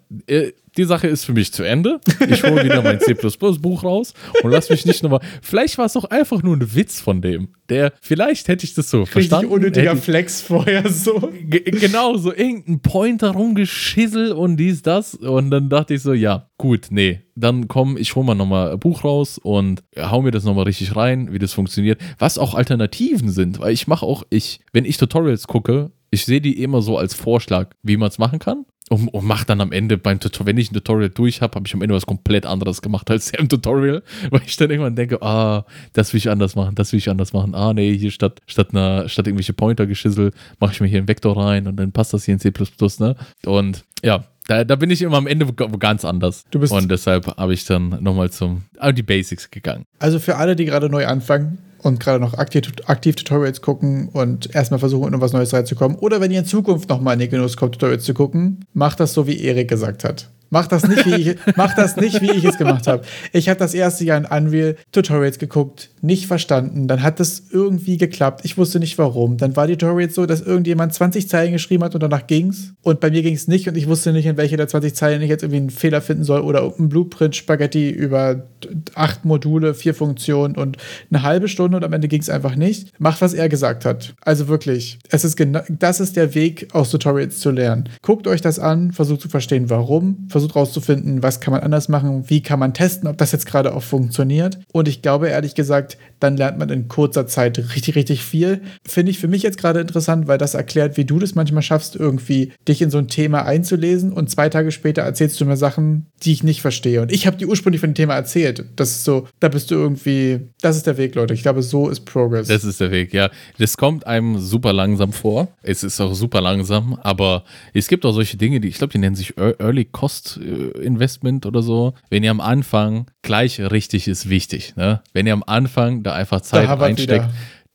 Die 0.78 0.84
Sache 0.84 1.08
ist 1.08 1.24
für 1.24 1.32
mich 1.32 1.52
zu 1.52 1.64
Ende. 1.64 2.00
Ich 2.30 2.42
hole 2.44 2.64
wieder 2.64 2.80
mein 2.82 3.00
C++-Buch 3.00 3.82
raus 3.84 4.14
und 4.42 4.50
lass 4.50 4.70
mich 4.70 4.86
nicht 4.86 5.02
nochmal. 5.02 5.20
Vielleicht 5.42 5.76
war 5.76 5.86
es 5.86 5.92
doch 5.94 6.04
einfach 6.04 6.42
nur 6.42 6.56
ein 6.56 6.74
Witz 6.74 7.00
von 7.00 7.20
dem. 7.20 7.48
Der, 7.68 7.92
vielleicht 8.00 8.48
hätte 8.48 8.64
ich 8.64 8.74
das 8.74 8.88
so 8.88 8.98
Richtig 9.00 9.12
verstanden. 9.12 9.50
unnötiger 9.52 9.90
hätte, 9.90 10.00
Flex 10.02 10.40
vorher 10.40 10.88
so. 10.90 11.30
Ge- 11.44 11.64
Genau, 11.70 12.16
so 12.16 12.32
irgendein 12.32 12.80
Pointer 12.80 13.32
rumgeschissel 13.32 14.32
und 14.32 14.56
dies, 14.56 14.82
das. 14.82 15.14
Und 15.16 15.50
dann 15.50 15.68
dachte 15.68 15.94
ich 15.94 16.02
so, 16.02 16.12
ja, 16.12 16.48
gut, 16.58 16.86
nee. 16.90 17.20
Dann 17.34 17.68
komm, 17.68 17.96
ich 17.96 18.14
hol 18.14 18.24
mal 18.24 18.34
nochmal 18.34 18.72
ein 18.72 18.78
Buch 18.78 19.04
raus 19.04 19.38
und 19.38 19.82
hau 19.98 20.22
mir 20.22 20.30
das 20.30 20.44
nochmal 20.44 20.64
richtig 20.64 20.96
rein, 20.96 21.32
wie 21.32 21.38
das 21.38 21.52
funktioniert. 21.52 22.00
Was 22.18 22.38
auch 22.38 22.54
Alternativen 22.54 23.30
sind, 23.30 23.58
weil 23.58 23.72
ich 23.74 23.86
mache 23.86 24.06
auch, 24.06 24.22
ich, 24.30 24.60
wenn 24.72 24.84
ich 24.84 24.96
Tutorials 24.96 25.46
gucke, 25.46 25.90
ich 26.10 26.24
sehe 26.24 26.40
die 26.40 26.62
immer 26.62 26.80
so 26.82 26.96
als 26.96 27.14
Vorschlag, 27.14 27.70
wie 27.82 27.96
man 27.98 28.08
es 28.08 28.18
machen 28.18 28.38
kann. 28.38 28.64
Und, 28.88 29.08
und 29.08 29.24
mach 29.24 29.44
dann 29.44 29.60
am 29.60 29.72
Ende 29.72 29.98
beim 29.98 30.18
Tutorial, 30.18 30.46
wenn 30.48 30.58
ich 30.58 30.70
ein 30.70 30.74
Tutorial 30.74 31.10
durch 31.10 31.42
habe, 31.42 31.54
habe 31.54 31.66
ich 31.66 31.74
am 31.74 31.82
Ende 31.82 31.94
was 31.94 32.06
komplett 32.06 32.46
anderes 32.46 32.82
gemacht 32.82 33.10
als 33.10 33.30
im 33.30 33.48
Tutorial, 33.48 34.02
weil 34.30 34.42
ich 34.46 34.56
dann 34.56 34.70
irgendwann 34.70 34.96
denke, 34.96 35.20
ah, 35.22 35.64
das 35.92 36.12
will 36.12 36.18
ich 36.18 36.30
anders 36.30 36.56
machen, 36.56 36.74
das 36.74 36.92
will 36.92 36.98
ich 36.98 37.10
anders 37.10 37.32
machen. 37.32 37.54
Ah, 37.54 37.72
nee, 37.72 37.96
hier 37.96 38.10
statt, 38.10 38.40
statt, 38.46 38.68
einer, 38.72 39.08
statt 39.08 39.26
irgendwelche 39.26 39.52
Pointer-Geschissel 39.52 40.32
mache 40.58 40.72
ich 40.72 40.80
mir 40.80 40.86
hier 40.86 40.98
einen 40.98 41.08
Vektor 41.08 41.36
rein 41.36 41.66
und 41.66 41.76
dann 41.76 41.92
passt 41.92 42.14
das 42.14 42.24
hier 42.24 42.34
in 42.34 42.40
C++, 42.40 42.52
ne? 42.98 43.16
Und 43.44 43.84
ja, 44.02 44.24
da, 44.46 44.64
da 44.64 44.76
bin 44.76 44.90
ich 44.90 45.02
immer 45.02 45.18
am 45.18 45.26
Ende 45.26 45.46
ganz 45.78 46.04
anders. 46.04 46.44
Du 46.50 46.58
bist- 46.58 46.72
und 46.72 46.90
deshalb 46.90 47.36
habe 47.36 47.52
ich 47.52 47.66
dann 47.66 48.02
nochmal 48.02 48.30
zum, 48.30 48.62
an 48.78 48.94
die 48.94 49.02
Basics 49.02 49.50
gegangen. 49.50 49.84
Also 49.98 50.18
für 50.18 50.36
alle, 50.36 50.56
die 50.56 50.64
gerade 50.64 50.88
neu 50.88 51.06
anfangen 51.06 51.58
und 51.82 52.00
gerade 52.00 52.20
noch 52.20 52.34
aktiv, 52.34 52.72
aktiv 52.86 53.16
Tutorials 53.16 53.60
gucken 53.60 54.08
und 54.12 54.54
erstmal 54.54 54.80
versuchen, 54.80 55.12
in 55.12 55.20
was 55.20 55.32
Neues 55.32 55.52
reinzukommen, 55.52 55.98
oder 55.98 56.20
wenn 56.20 56.30
ihr 56.30 56.40
in 56.40 56.46
Zukunft 56.46 56.88
nochmal 56.88 57.14
in 57.14 57.20
den 57.20 57.30
Genuss 57.30 57.56
kommt, 57.56 57.74
Tutorials 57.74 58.04
zu 58.04 58.14
gucken, 58.14 58.64
macht 58.72 59.00
das 59.00 59.14
so, 59.14 59.26
wie 59.26 59.40
Erik 59.40 59.68
gesagt 59.68 60.04
hat. 60.04 60.28
Mach 60.50 60.66
das 60.66 60.88
nicht, 60.88 61.04
wie 61.04 61.14
ich, 61.14 61.36
mach 61.56 61.74
das 61.74 61.96
nicht, 61.96 62.22
wie 62.22 62.30
ich 62.30 62.44
es 62.44 62.56
gemacht 62.56 62.86
habe. 62.86 63.02
Ich 63.32 63.48
habe 63.48 63.58
das 63.58 63.74
erste 63.74 64.04
Jahr 64.04 64.16
in 64.16 64.24
Unreal 64.24 64.76
Tutorials 64.92 65.38
geguckt, 65.38 65.90
nicht 66.00 66.26
verstanden. 66.26 66.88
Dann 66.88 67.02
hat 67.02 67.20
das 67.20 67.42
irgendwie 67.50 67.98
geklappt. 67.98 68.44
Ich 68.44 68.56
wusste 68.56 68.80
nicht 68.80 68.96
warum. 68.98 69.36
Dann 69.36 69.56
war 69.56 69.66
die 69.66 69.76
Tutorials 69.76 70.14
so, 70.14 70.24
dass 70.26 70.40
irgendjemand 70.40 70.94
20 70.94 71.28
Zeilen 71.28 71.52
geschrieben 71.52 71.84
hat 71.84 71.94
und 71.94 72.02
danach 72.02 72.26
ging's. 72.26 72.72
Und 72.82 73.00
bei 73.00 73.10
mir 73.10 73.22
ging 73.22 73.34
es 73.34 73.48
nicht 73.48 73.68
und 73.68 73.76
ich 73.76 73.88
wusste 73.88 74.12
nicht, 74.12 74.26
in 74.26 74.36
welche 74.36 74.56
der 74.56 74.68
20 74.68 74.94
Zeilen 74.94 75.20
ich 75.20 75.28
jetzt 75.28 75.42
irgendwie 75.42 75.60
einen 75.60 75.70
Fehler 75.70 76.00
finden 76.00 76.24
soll 76.24 76.40
oder 76.40 76.72
ein 76.78 76.88
Blueprint 76.88 77.36
Spaghetti 77.36 77.90
über 77.90 78.46
acht 78.94 79.24
Module, 79.24 79.74
vier 79.74 79.94
Funktionen 79.94 80.56
und 80.56 80.76
eine 81.10 81.22
halbe 81.22 81.48
Stunde 81.48 81.76
und 81.76 81.84
am 81.84 81.92
Ende 81.92 82.08
ging 82.08 82.20
es 82.20 82.30
einfach 82.30 82.56
nicht. 82.56 82.98
Macht, 83.00 83.20
was 83.20 83.34
er 83.34 83.48
gesagt 83.48 83.84
hat. 83.84 84.14
Also 84.20 84.48
wirklich, 84.48 84.98
es 85.10 85.24
ist 85.24 85.36
genau, 85.36 85.60
das 85.68 86.00
ist 86.00 86.16
der 86.16 86.34
Weg, 86.34 86.68
aus 86.72 86.90
Tutorials 86.90 87.38
zu 87.38 87.50
lernen. 87.50 87.88
Guckt 88.02 88.26
euch 88.26 88.40
das 88.40 88.58
an, 88.58 88.92
versucht 88.92 89.20
zu 89.20 89.28
verstehen, 89.28 89.70
warum, 89.70 90.26
versucht 90.28 90.56
rauszufinden, 90.56 91.22
was 91.22 91.40
kann 91.40 91.52
man 91.52 91.62
anders 91.62 91.88
machen, 91.88 92.28
wie 92.28 92.42
kann 92.42 92.58
man 92.58 92.74
testen, 92.74 93.08
ob 93.08 93.18
das 93.18 93.32
jetzt 93.32 93.46
gerade 93.46 93.74
auch 93.74 93.82
funktioniert. 93.82 94.58
Und 94.72 94.88
ich 94.88 95.02
glaube 95.02 95.28
ehrlich 95.28 95.54
gesagt, 95.54 95.98
dann 96.20 96.36
lernt 96.36 96.58
man 96.58 96.68
in 96.70 96.88
kurzer 96.88 97.26
Zeit 97.26 97.58
richtig, 97.74 97.94
richtig 97.94 98.22
viel. 98.22 98.62
Finde 98.86 99.10
ich 99.10 99.18
für 99.18 99.28
mich 99.28 99.42
jetzt 99.42 99.58
gerade 99.58 99.80
interessant, 99.80 100.26
weil 100.26 100.38
das 100.38 100.54
erklärt, 100.54 100.96
wie 100.96 101.04
du 101.04 101.18
das 101.18 101.34
manchmal 101.34 101.62
schaffst, 101.62 101.96
irgendwie 101.96 102.52
dich 102.66 102.82
in 102.82 102.90
so 102.90 102.98
ein 102.98 103.08
Thema 103.08 103.44
einzulesen 103.44 104.12
und 104.12 104.30
zwei 104.30 104.48
Tage 104.48 104.72
später 104.72 105.02
erzählst 105.02 105.40
du 105.40 105.44
mir 105.44 105.56
Sachen, 105.56 106.06
die 106.22 106.32
ich 106.32 106.42
nicht 106.42 106.60
verstehe. 106.60 107.02
Und 107.02 107.12
ich 107.12 107.26
habe 107.26 107.36
die 107.36 107.46
ursprünglich 107.46 107.80
von 107.80 107.90
dem 107.90 107.94
Thema 107.94 108.14
erzählt. 108.14 108.64
Das 108.76 108.90
ist 108.90 109.04
so, 109.04 109.28
da 109.40 109.48
bist 109.48 109.70
du 109.70 109.74
irgendwie, 109.74 110.40
das 110.60 110.76
ist 110.76 110.86
der 110.86 110.96
Weg, 110.96 111.14
Leute. 111.14 111.34
Ich 111.34 111.42
glaube, 111.42 111.62
so 111.62 111.88
ist 111.88 112.00
Progress. 112.00 112.48
Das 112.48 112.64
ist 112.64 112.80
der 112.80 112.90
Weg, 112.90 113.12
ja. 113.12 113.30
Das 113.58 113.76
kommt 113.76 114.06
einem 114.06 114.38
super 114.38 114.72
langsam 114.72 115.12
vor. 115.12 115.48
Es 115.62 115.82
ist 115.82 116.00
auch 116.00 116.14
super 116.14 116.40
langsam, 116.40 116.98
aber 117.02 117.44
es 117.74 117.88
gibt 117.88 118.04
auch 118.04 118.12
solche 118.12 118.36
Dinge, 118.36 118.60
die, 118.60 118.68
ich 118.68 118.78
glaube, 118.78 118.92
die 118.92 118.98
nennen 118.98 119.16
sich 119.16 119.34
Early 119.36 119.84
Cost 119.84 120.38
äh, 120.42 120.78
Investment 120.80 121.46
oder 121.46 121.62
so. 121.62 121.94
Wenn 122.10 122.24
ihr 122.24 122.30
am 122.30 122.40
Anfang 122.40 123.06
gleich 123.22 123.60
richtig 123.60 124.08
ist 124.08 124.28
wichtig, 124.28 124.76
ne? 124.76 125.02
Wenn 125.12 125.26
ihr 125.26 125.32
am 125.32 125.44
Anfang 125.46 126.02
da 126.02 126.14
einfach 126.14 126.40
Zeit 126.40 126.68
reinsteckt, 126.68 127.28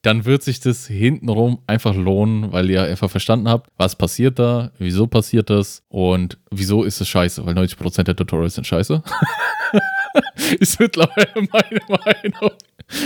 dann 0.04 0.26
wird 0.26 0.44
sich 0.44 0.60
das 0.60 0.86
hintenrum 0.86 1.60
einfach 1.66 1.96
lohnen, 1.96 2.52
weil 2.52 2.70
ihr 2.70 2.84
einfach 2.84 3.10
verstanden 3.10 3.48
habt, 3.48 3.70
was 3.78 3.96
passiert 3.96 4.38
da, 4.38 4.72
wieso 4.78 5.08
passiert 5.08 5.50
das 5.50 5.82
und 5.88 6.38
wieso 6.52 6.84
ist 6.84 7.00
es 7.00 7.08
scheiße, 7.08 7.46
weil 7.46 7.56
90% 7.56 8.04
der 8.04 8.16
Tutorials 8.16 8.56
sind 8.56 8.68
scheiße. 8.68 9.02
ist 10.60 10.80
mittlerweile 10.80 11.48
meine 11.52 11.82
Meinung. 11.88 12.52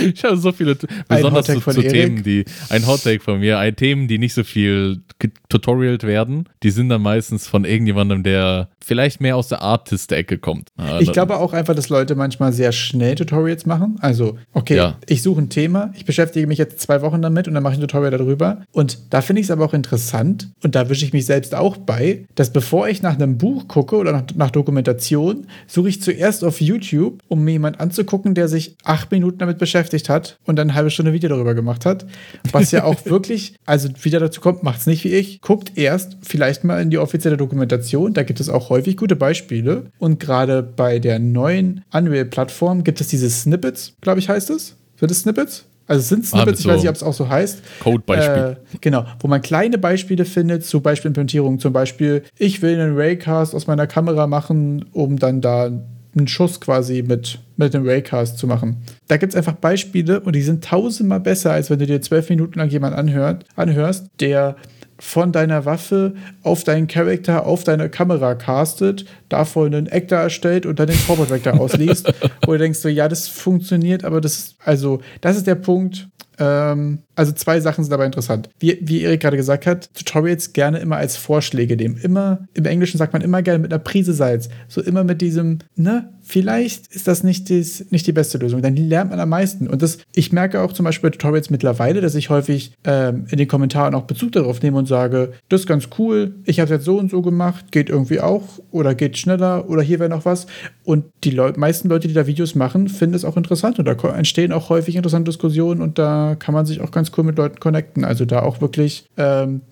Ich 0.02 0.24
habe 0.24 0.36
so 0.36 0.52
viele, 0.52 0.76
besonders 1.08 1.46
zu, 1.46 1.60
zu 1.60 1.82
Themen, 1.82 2.22
die, 2.22 2.44
ein 2.68 2.86
Hottake 2.86 3.20
von 3.20 3.40
mir, 3.40 3.58
ein 3.58 3.76
Themen, 3.76 4.08
die 4.08 4.18
nicht 4.18 4.34
so 4.34 4.44
viel 4.44 5.02
tutorialt 5.48 6.04
werden, 6.04 6.48
die 6.62 6.70
sind 6.70 6.88
dann 6.88 7.02
meistens 7.02 7.46
von 7.46 7.64
irgendjemandem, 7.64 8.22
der 8.22 8.68
vielleicht 8.84 9.20
mehr 9.20 9.36
aus 9.36 9.48
der 9.48 9.62
Artist-Ecke 9.62 10.38
kommt. 10.38 10.68
Ah, 10.76 10.98
ich 11.00 11.12
glaube 11.12 11.36
auch 11.36 11.52
einfach, 11.52 11.74
dass 11.74 11.88
Leute 11.88 12.14
manchmal 12.14 12.52
sehr 12.52 12.72
schnell 12.72 13.14
Tutorials 13.14 13.66
machen. 13.66 13.96
Also, 14.00 14.38
okay, 14.52 14.76
ja. 14.76 14.98
ich 15.06 15.22
suche 15.22 15.42
ein 15.42 15.50
Thema, 15.50 15.92
ich 15.94 16.04
beschäftige 16.04 16.46
mich 16.46 16.58
jetzt 16.58 16.80
zwei 16.80 17.02
Wochen 17.02 17.22
damit 17.22 17.48
und 17.48 17.54
dann 17.54 17.62
mache 17.62 17.74
ich 17.74 17.78
ein 17.78 17.82
Tutorial 17.82 18.10
darüber. 18.10 18.62
Und 18.72 18.98
da 19.10 19.20
finde 19.20 19.40
ich 19.40 19.46
es 19.46 19.50
aber 19.50 19.64
auch 19.64 19.74
interessant 19.74 20.50
und 20.62 20.74
da 20.74 20.88
wische 20.88 21.04
ich 21.04 21.12
mich 21.12 21.26
selbst 21.26 21.54
auch 21.54 21.76
bei, 21.76 22.26
dass 22.34 22.52
bevor 22.52 22.88
ich 22.88 23.02
nach 23.02 23.14
einem 23.14 23.38
Buch 23.38 23.68
gucke 23.68 23.96
oder 23.96 24.12
nach, 24.12 24.24
nach 24.34 24.50
Dokumentation, 24.50 25.46
suche 25.66 25.88
ich 25.88 26.02
zuerst 26.02 26.44
auf 26.44 26.60
YouTube, 26.60 27.22
um 27.28 27.44
mir 27.44 27.52
jemanden 27.52 27.80
anzugucken, 27.80 28.34
der 28.34 28.48
sich 28.48 28.76
acht 28.84 29.10
Minuten 29.10 29.38
damit 29.38 29.58
beschäftigt 29.58 30.08
hat 30.08 30.38
und 30.44 30.56
dann 30.56 30.68
eine 30.68 30.74
halbe 30.74 30.90
Stunde 30.90 31.12
Video 31.12 31.28
darüber 31.28 31.54
gemacht 31.54 31.86
hat. 31.86 32.06
Was 32.52 32.70
ja 32.70 32.84
auch 32.84 32.96
wirklich, 33.04 33.54
also 33.64 33.88
wieder 34.02 34.20
dazu 34.20 34.40
kommt, 34.40 34.62
macht 34.62 34.80
es 34.80 34.86
nicht 34.86 35.04
wie 35.04 35.14
ich. 35.14 35.37
Guckt 35.40 35.76
erst 35.76 36.16
vielleicht 36.22 36.64
mal 36.64 36.80
in 36.82 36.90
die 36.90 36.98
offizielle 36.98 37.36
Dokumentation, 37.36 38.12
da 38.12 38.22
gibt 38.22 38.40
es 38.40 38.48
auch 38.48 38.70
häufig 38.70 38.96
gute 38.96 39.16
Beispiele. 39.16 39.84
Und 39.98 40.20
gerade 40.20 40.62
bei 40.62 40.98
der 40.98 41.18
neuen 41.18 41.84
Unreal-Plattform 41.92 42.84
gibt 42.84 43.00
es 43.00 43.08
diese 43.08 43.30
Snippets, 43.30 43.94
glaube 44.00 44.18
ich, 44.18 44.28
heißt 44.28 44.50
es. 44.50 44.76
Sind 44.98 45.10
es 45.10 45.20
Snippets? 45.20 45.64
Also 45.88 46.00
es 46.00 46.08
sind 46.08 46.24
ah, 46.24 46.42
Snippets, 46.42 46.60
ah, 46.60 46.62
so 46.62 46.68
ich 46.68 46.74
weiß 46.74 46.82
nicht, 46.82 46.90
ob 46.90 46.96
es 46.96 47.02
auch 47.02 47.14
so 47.14 47.28
heißt. 47.28 47.62
Code-Beispiel. 47.80 48.56
Äh, 48.74 48.78
genau, 48.80 49.06
wo 49.20 49.28
man 49.28 49.40
kleine 49.40 49.78
Beispiele 49.78 50.26
findet 50.26 50.64
zu 50.64 50.80
Beispielimplementierung. 50.80 51.58
Zum 51.58 51.72
Beispiel, 51.72 52.24
ich 52.36 52.60
will 52.60 52.78
einen 52.78 52.96
Raycast 52.96 53.54
aus 53.54 53.66
meiner 53.66 53.86
Kamera 53.86 54.26
machen, 54.26 54.84
um 54.92 55.18
dann 55.18 55.40
da 55.40 55.70
einen 56.16 56.28
Schuss 56.28 56.60
quasi 56.60 57.02
mit, 57.02 57.38
mit 57.56 57.72
dem 57.72 57.86
Raycast 57.86 58.38
zu 58.38 58.46
machen. 58.46 58.78
Da 59.06 59.16
gibt 59.16 59.32
es 59.32 59.36
einfach 59.36 59.54
Beispiele 59.54 60.20
und 60.20 60.34
die 60.36 60.42
sind 60.42 60.62
tausendmal 60.62 61.20
besser, 61.20 61.52
als 61.52 61.70
wenn 61.70 61.78
du 61.78 61.86
dir 61.86 62.02
zwölf 62.02 62.28
Minuten 62.28 62.58
lang 62.58 62.68
jemanden 62.68 62.98
anhört, 62.98 63.44
anhörst, 63.56 64.08
der 64.20 64.56
von 64.98 65.32
deiner 65.32 65.64
Waffe 65.64 66.14
auf 66.42 66.64
deinen 66.64 66.88
Charakter, 66.88 67.46
auf 67.46 67.64
deine 67.64 67.88
Kamera 67.88 68.34
castet, 68.34 69.04
davor 69.28 69.66
einen 69.66 69.86
Actor 69.86 70.18
erstellt 70.18 70.66
und 70.66 70.78
dann 70.78 70.88
den 70.88 70.96
Forward 70.96 71.30
Vector 71.30 71.54
ausliest, 71.60 72.12
wo 72.44 72.52
du 72.52 72.58
denkst 72.58 72.80
so, 72.80 72.88
ja, 72.88 73.08
das 73.08 73.28
funktioniert, 73.28 74.04
aber 74.04 74.20
das 74.20 74.38
ist, 74.38 74.56
also, 74.64 75.00
das 75.20 75.36
ist 75.36 75.46
der 75.46 75.54
Punkt, 75.54 76.08
ähm, 76.38 77.00
also 77.14 77.32
zwei 77.32 77.58
Sachen 77.58 77.82
sind 77.82 77.90
dabei 77.90 78.06
interessant. 78.06 78.48
Wie, 78.60 78.78
wie 78.80 79.02
Erik 79.02 79.20
gerade 79.20 79.36
gesagt 79.36 79.66
hat, 79.66 79.92
Tutorials 79.94 80.52
gerne 80.52 80.78
immer 80.78 80.96
als 80.96 81.16
Vorschläge 81.16 81.76
nehmen. 81.76 81.96
Immer, 81.96 82.46
im 82.54 82.64
Englischen 82.64 82.96
sagt 82.96 83.12
man 83.12 83.22
immer 83.22 83.42
gerne 83.42 83.58
mit 83.58 83.72
einer 83.72 83.82
Prise 83.82 84.12
Salz. 84.12 84.48
So 84.68 84.80
immer 84.80 85.02
mit 85.02 85.20
diesem, 85.20 85.58
ne, 85.74 86.12
vielleicht 86.22 86.94
ist 86.94 87.08
das 87.08 87.24
nicht, 87.24 87.48
dies, 87.48 87.90
nicht 87.90 88.06
die 88.06 88.12
beste 88.12 88.38
Lösung. 88.38 88.62
Dann 88.62 88.76
lernt 88.76 89.10
man 89.10 89.18
am 89.18 89.30
meisten. 89.30 89.66
Und 89.66 89.82
das, 89.82 89.98
ich 90.14 90.32
merke 90.32 90.60
auch 90.60 90.72
zum 90.72 90.84
Beispiel 90.84 91.10
bei 91.10 91.16
Tutorials 91.16 91.50
mittlerweile, 91.50 92.00
dass 92.00 92.14
ich 92.14 92.30
häufig 92.30 92.72
ähm, 92.84 93.26
in 93.30 93.38
den 93.38 93.48
Kommentaren 93.48 93.96
auch 93.96 94.02
Bezug 94.02 94.32
darauf 94.32 94.62
nehme 94.62 94.78
und 94.78 94.86
sage, 94.86 95.32
das 95.48 95.62
ist 95.62 95.66
ganz 95.66 95.88
cool, 95.98 96.36
ich 96.44 96.60
habe 96.60 96.66
es 96.66 96.70
jetzt 96.70 96.84
so 96.84 96.98
und 96.98 97.10
so 97.10 97.20
gemacht, 97.20 97.72
geht 97.72 97.88
irgendwie 97.88 98.20
auch 98.20 98.44
oder 98.70 98.94
geht 98.94 99.18
schneller 99.18 99.68
oder 99.68 99.82
hier 99.82 99.98
wäre 99.98 100.10
noch 100.10 100.24
was. 100.24 100.46
Und 100.84 101.06
die 101.24 101.30
Leu 101.30 101.52
meisten 101.56 101.88
Leute, 101.88 102.06
die 102.06 102.14
da 102.14 102.26
Videos 102.26 102.54
machen, 102.54 102.88
finden 102.88 103.16
es 103.16 103.24
auch 103.24 103.36
interessant 103.36 103.78
und 103.78 103.86
da 103.86 103.92
entstehen 104.10 104.52
auch 104.52 104.68
häufig 104.68 104.94
interessante 104.94 105.30
Diskussionen 105.30 105.82
und 105.82 105.98
da 105.98 106.27
kann 106.36 106.54
man 106.54 106.66
sich 106.66 106.80
auch 106.80 106.90
ganz 106.90 107.12
cool 107.16 107.24
mit 107.24 107.38
Leuten 107.38 107.60
connecten. 107.60 108.04
Also 108.04 108.24
da 108.24 108.42
auch 108.42 108.60
wirklich 108.60 109.06
ähm, 109.16 109.62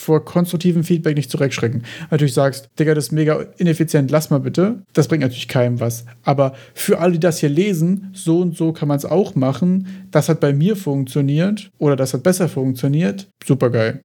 vor 0.00 0.24
konstruktivem 0.24 0.82
Feedback 0.82 1.14
nicht 1.14 1.30
zurückschrecken. 1.30 1.84
Natürlich 2.10 2.32
sagst, 2.32 2.70
Digga, 2.78 2.94
das 2.94 3.06
ist 3.06 3.12
mega 3.12 3.44
ineffizient, 3.58 4.10
lass 4.10 4.30
mal 4.30 4.40
bitte. 4.40 4.82
Das 4.94 5.08
bringt 5.08 5.22
natürlich 5.22 5.48
keinem 5.48 5.78
was. 5.78 6.06
Aber 6.24 6.54
für 6.72 6.98
alle, 7.00 7.12
die 7.12 7.20
das 7.20 7.38
hier 7.38 7.50
lesen, 7.50 8.10
so 8.14 8.40
und 8.40 8.56
so 8.56 8.72
kann 8.72 8.88
man 8.88 8.96
es 8.96 9.04
auch 9.04 9.34
machen. 9.34 10.06
Das 10.10 10.28
hat 10.28 10.40
bei 10.40 10.54
mir 10.54 10.74
funktioniert 10.76 11.70
oder 11.78 11.96
das 11.96 12.14
hat 12.14 12.22
besser 12.22 12.48
funktioniert. 12.48 13.28
Super 13.44 13.68
geil. 13.68 14.00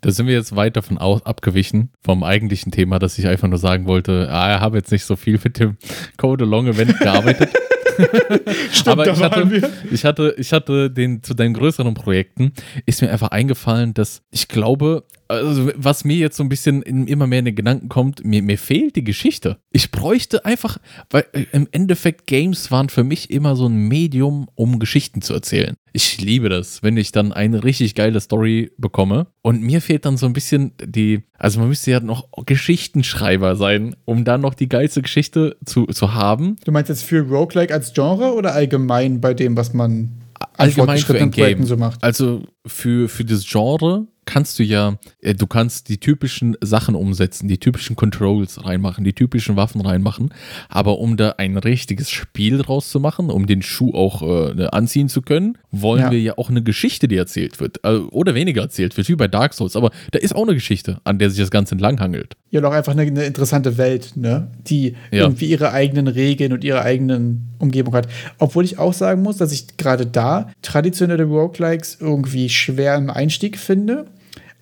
Da 0.00 0.10
sind 0.10 0.26
wir 0.26 0.34
jetzt 0.34 0.54
weit 0.54 0.76
davon 0.76 0.98
aus, 0.98 1.24
abgewichen, 1.24 1.90
vom 2.02 2.24
eigentlichen 2.24 2.72
Thema, 2.72 2.98
dass 2.98 3.18
ich 3.18 3.26
einfach 3.26 3.48
nur 3.48 3.58
sagen 3.58 3.86
wollte, 3.86 4.28
ah, 4.30 4.54
ich 4.54 4.60
habe 4.60 4.76
jetzt 4.76 4.92
nicht 4.92 5.04
so 5.04 5.16
viel 5.16 5.40
mit 5.42 5.58
dem 5.58 5.76
Code 6.18 6.44
Along 6.44 6.68
Event 6.68 6.98
gearbeitet. 7.00 7.50
Stimmt, 8.72 8.88
Aber 8.88 9.10
ich 9.10 9.20
hatte, 9.20 9.70
ich 9.90 10.04
hatte, 10.04 10.34
ich 10.38 10.52
hatte 10.52 10.90
den 10.90 11.22
zu 11.22 11.34
deinen 11.34 11.54
größeren 11.54 11.94
Projekten, 11.94 12.52
ist 12.86 13.02
mir 13.02 13.10
einfach 13.10 13.28
eingefallen, 13.28 13.94
dass 13.94 14.22
ich 14.30 14.48
glaube, 14.48 15.04
also 15.28 15.70
was 15.76 16.04
mir 16.04 16.16
jetzt 16.16 16.36
so 16.36 16.42
ein 16.42 16.48
bisschen 16.48 16.82
in, 16.82 17.06
immer 17.06 17.26
mehr 17.26 17.40
in 17.40 17.46
den 17.46 17.56
Gedanken 17.56 17.88
kommt, 17.88 18.24
mir, 18.24 18.42
mir 18.42 18.58
fehlt 18.58 18.96
die 18.96 19.04
Geschichte. 19.04 19.58
Ich 19.70 19.90
bräuchte 19.90 20.44
einfach, 20.44 20.78
weil 21.10 21.26
äh, 21.32 21.44
im 21.52 21.68
Endeffekt 21.70 22.26
Games 22.26 22.70
waren 22.70 22.88
für 22.88 23.04
mich 23.04 23.30
immer 23.30 23.56
so 23.56 23.66
ein 23.66 23.76
Medium, 23.76 24.48
um 24.54 24.78
Geschichten 24.78 25.22
zu 25.22 25.34
erzählen. 25.34 25.76
Ich 25.98 26.20
liebe 26.20 26.48
das, 26.48 26.84
wenn 26.84 26.96
ich 26.96 27.10
dann 27.10 27.32
eine 27.32 27.64
richtig 27.64 27.96
geile 27.96 28.20
Story 28.20 28.70
bekomme. 28.78 29.26
Und 29.42 29.62
mir 29.62 29.80
fehlt 29.80 30.04
dann 30.04 30.16
so 30.16 30.26
ein 30.26 30.32
bisschen 30.32 30.70
die, 30.80 31.24
also 31.36 31.58
man 31.58 31.68
müsste 31.68 31.90
ja 31.90 31.98
noch 31.98 32.28
Geschichtenschreiber 32.46 33.56
sein, 33.56 33.96
um 34.04 34.24
dann 34.24 34.40
noch 34.40 34.54
die 34.54 34.68
geilste 34.68 35.02
Geschichte 35.02 35.56
zu, 35.64 35.86
zu 35.86 36.14
haben. 36.14 36.54
Du 36.64 36.70
meinst 36.70 36.88
jetzt 36.88 37.02
für 37.02 37.22
Roguelike 37.22 37.74
als 37.74 37.94
Genre 37.94 38.32
oder 38.34 38.54
allgemein 38.54 39.20
bei 39.20 39.34
dem, 39.34 39.56
was 39.56 39.74
man 39.74 40.12
allgemein 40.56 40.98
für 40.98 41.18
ein 41.18 41.32
Game 41.32 41.64
so 41.64 41.76
macht? 41.76 42.04
Also 42.04 42.44
für, 42.68 43.08
für 43.08 43.24
das 43.24 43.46
Genre 43.46 44.06
kannst 44.28 44.58
du 44.58 44.62
ja, 44.62 44.98
äh, 45.22 45.34
du 45.34 45.46
kannst 45.46 45.88
die 45.88 45.98
typischen 45.98 46.56
Sachen 46.60 46.94
umsetzen, 46.94 47.48
die 47.48 47.58
typischen 47.58 47.96
Controls 47.96 48.62
reinmachen, 48.64 49.02
die 49.02 49.14
typischen 49.14 49.56
Waffen 49.56 49.80
reinmachen, 49.80 50.34
aber 50.68 50.98
um 50.98 51.16
da 51.16 51.36
ein 51.38 51.56
richtiges 51.56 52.10
Spiel 52.10 52.58
draus 52.58 52.90
zu 52.90 53.00
machen, 53.00 53.30
um 53.30 53.46
den 53.46 53.62
Schuh 53.62 53.94
auch 53.94 54.22
äh, 54.22 54.54
ne, 54.54 54.72
anziehen 54.72 55.08
zu 55.08 55.22
können, 55.22 55.56
wollen 55.70 56.02
ja. 56.02 56.10
wir 56.10 56.20
ja 56.20 56.36
auch 56.36 56.50
eine 56.50 56.62
Geschichte, 56.62 57.08
die 57.08 57.16
erzählt 57.16 57.58
wird, 57.58 57.80
äh, 57.84 57.96
oder 57.96 58.34
weniger 58.34 58.60
erzählt 58.60 58.98
wird, 58.98 59.08
wie 59.08 59.16
bei 59.16 59.28
Dark 59.28 59.54
Souls, 59.54 59.76
aber 59.76 59.90
da 60.12 60.18
ist 60.18 60.34
auch 60.34 60.42
eine 60.42 60.54
Geschichte, 60.54 61.00
an 61.04 61.18
der 61.18 61.30
sich 61.30 61.40
das 61.40 61.50
Ganze 61.50 61.72
entlanghangelt. 61.72 62.36
Ja, 62.50 62.60
doch 62.60 62.72
einfach 62.72 62.92
eine, 62.92 63.02
eine 63.02 63.24
interessante 63.24 63.78
Welt, 63.78 64.12
ne? 64.16 64.50
die 64.66 64.94
ja. 65.10 65.22
irgendwie 65.22 65.46
ihre 65.46 65.72
eigenen 65.72 66.06
Regeln 66.06 66.52
und 66.52 66.64
ihre 66.64 66.82
eigenen 66.82 67.54
Umgebung 67.58 67.94
hat. 67.94 68.08
Obwohl 68.38 68.64
ich 68.64 68.78
auch 68.78 68.92
sagen 68.92 69.22
muss, 69.22 69.36
dass 69.36 69.52
ich 69.52 69.76
gerade 69.76 70.06
da 70.06 70.50
traditionelle 70.62 71.24
Roguelikes 71.24 71.98
irgendwie 72.00 72.48
schwer 72.58 72.96
im 72.96 73.10
Einstieg 73.10 73.58
finde 73.58 74.06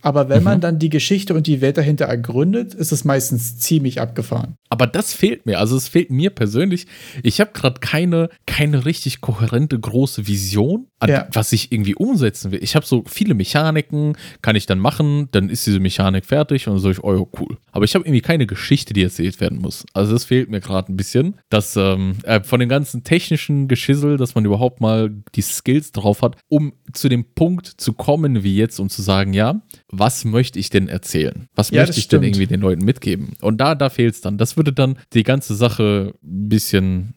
Aber 0.06 0.28
wenn 0.28 0.38
mhm. 0.38 0.44
man 0.44 0.60
dann 0.60 0.78
die 0.78 0.88
Geschichte 0.88 1.34
und 1.34 1.48
die 1.48 1.60
Welt 1.60 1.78
dahinter 1.78 2.04
ergründet, 2.04 2.74
ist 2.74 2.92
es 2.92 3.04
meistens 3.04 3.58
ziemlich 3.58 4.00
abgefahren. 4.00 4.54
Aber 4.68 4.86
das 4.86 5.12
fehlt 5.12 5.46
mir. 5.46 5.58
Also 5.58 5.76
es 5.76 5.88
fehlt 5.88 6.10
mir 6.10 6.30
persönlich. 6.30 6.86
Ich 7.24 7.40
habe 7.40 7.50
gerade 7.52 7.80
keine, 7.80 8.28
keine 8.46 8.84
richtig 8.84 9.20
kohärente 9.20 9.76
große 9.76 10.28
Vision, 10.28 10.86
ja. 11.04 11.26
was 11.32 11.50
ich 11.50 11.72
irgendwie 11.72 11.96
umsetzen 11.96 12.52
will. 12.52 12.62
Ich 12.62 12.76
habe 12.76 12.86
so 12.86 13.02
viele 13.08 13.34
Mechaniken, 13.34 14.16
kann 14.42 14.54
ich 14.54 14.66
dann 14.66 14.78
machen, 14.78 15.28
dann 15.32 15.48
ist 15.50 15.66
diese 15.66 15.80
Mechanik 15.80 16.24
fertig 16.24 16.68
und 16.68 16.74
dann 16.74 16.82
sage 16.82 16.92
ich, 16.92 17.02
oh 17.02 17.28
cool. 17.40 17.58
Aber 17.72 17.84
ich 17.84 17.96
habe 17.96 18.04
irgendwie 18.04 18.20
keine 18.20 18.46
Geschichte, 18.46 18.94
die 18.94 19.02
erzählt 19.02 19.40
werden 19.40 19.58
muss. 19.58 19.86
Also 19.92 20.12
das 20.12 20.24
fehlt 20.24 20.50
mir 20.50 20.60
gerade 20.60 20.92
ein 20.92 20.96
bisschen. 20.96 21.34
Dass 21.48 21.76
ähm, 21.76 22.18
äh, 22.22 22.44
von 22.44 22.60
dem 22.60 22.68
ganzen 22.68 23.02
technischen 23.02 23.66
Geschissel, 23.66 24.18
dass 24.18 24.36
man 24.36 24.44
überhaupt 24.44 24.80
mal 24.80 25.10
die 25.34 25.42
Skills 25.42 25.90
drauf 25.90 26.22
hat, 26.22 26.36
um 26.46 26.74
zu 26.92 27.08
dem 27.08 27.24
Punkt 27.34 27.66
zu 27.66 27.92
kommen 27.92 28.44
wie 28.44 28.56
jetzt, 28.56 28.78
um 28.78 28.88
zu 28.88 29.02
sagen, 29.02 29.32
ja, 29.32 29.62
was 29.98 30.24
möchte 30.24 30.58
ich 30.58 30.70
denn 30.70 30.88
erzählen? 30.88 31.48
Was 31.54 31.70
ja, 31.70 31.82
möchte 31.82 31.98
ich 31.98 32.04
stimmt. 32.04 32.22
denn 32.22 32.30
irgendwie 32.30 32.46
den 32.46 32.60
Leuten 32.60 32.84
mitgeben? 32.84 33.34
Und 33.40 33.58
da, 33.58 33.74
da 33.74 33.90
fehlt 33.90 34.14
es 34.14 34.20
dann. 34.20 34.38
Das 34.38 34.56
würde 34.56 34.72
dann 34.72 34.98
die 35.12 35.22
ganze 35.22 35.54
Sache 35.54 36.14
ein 36.22 36.48
bisschen 36.48 37.14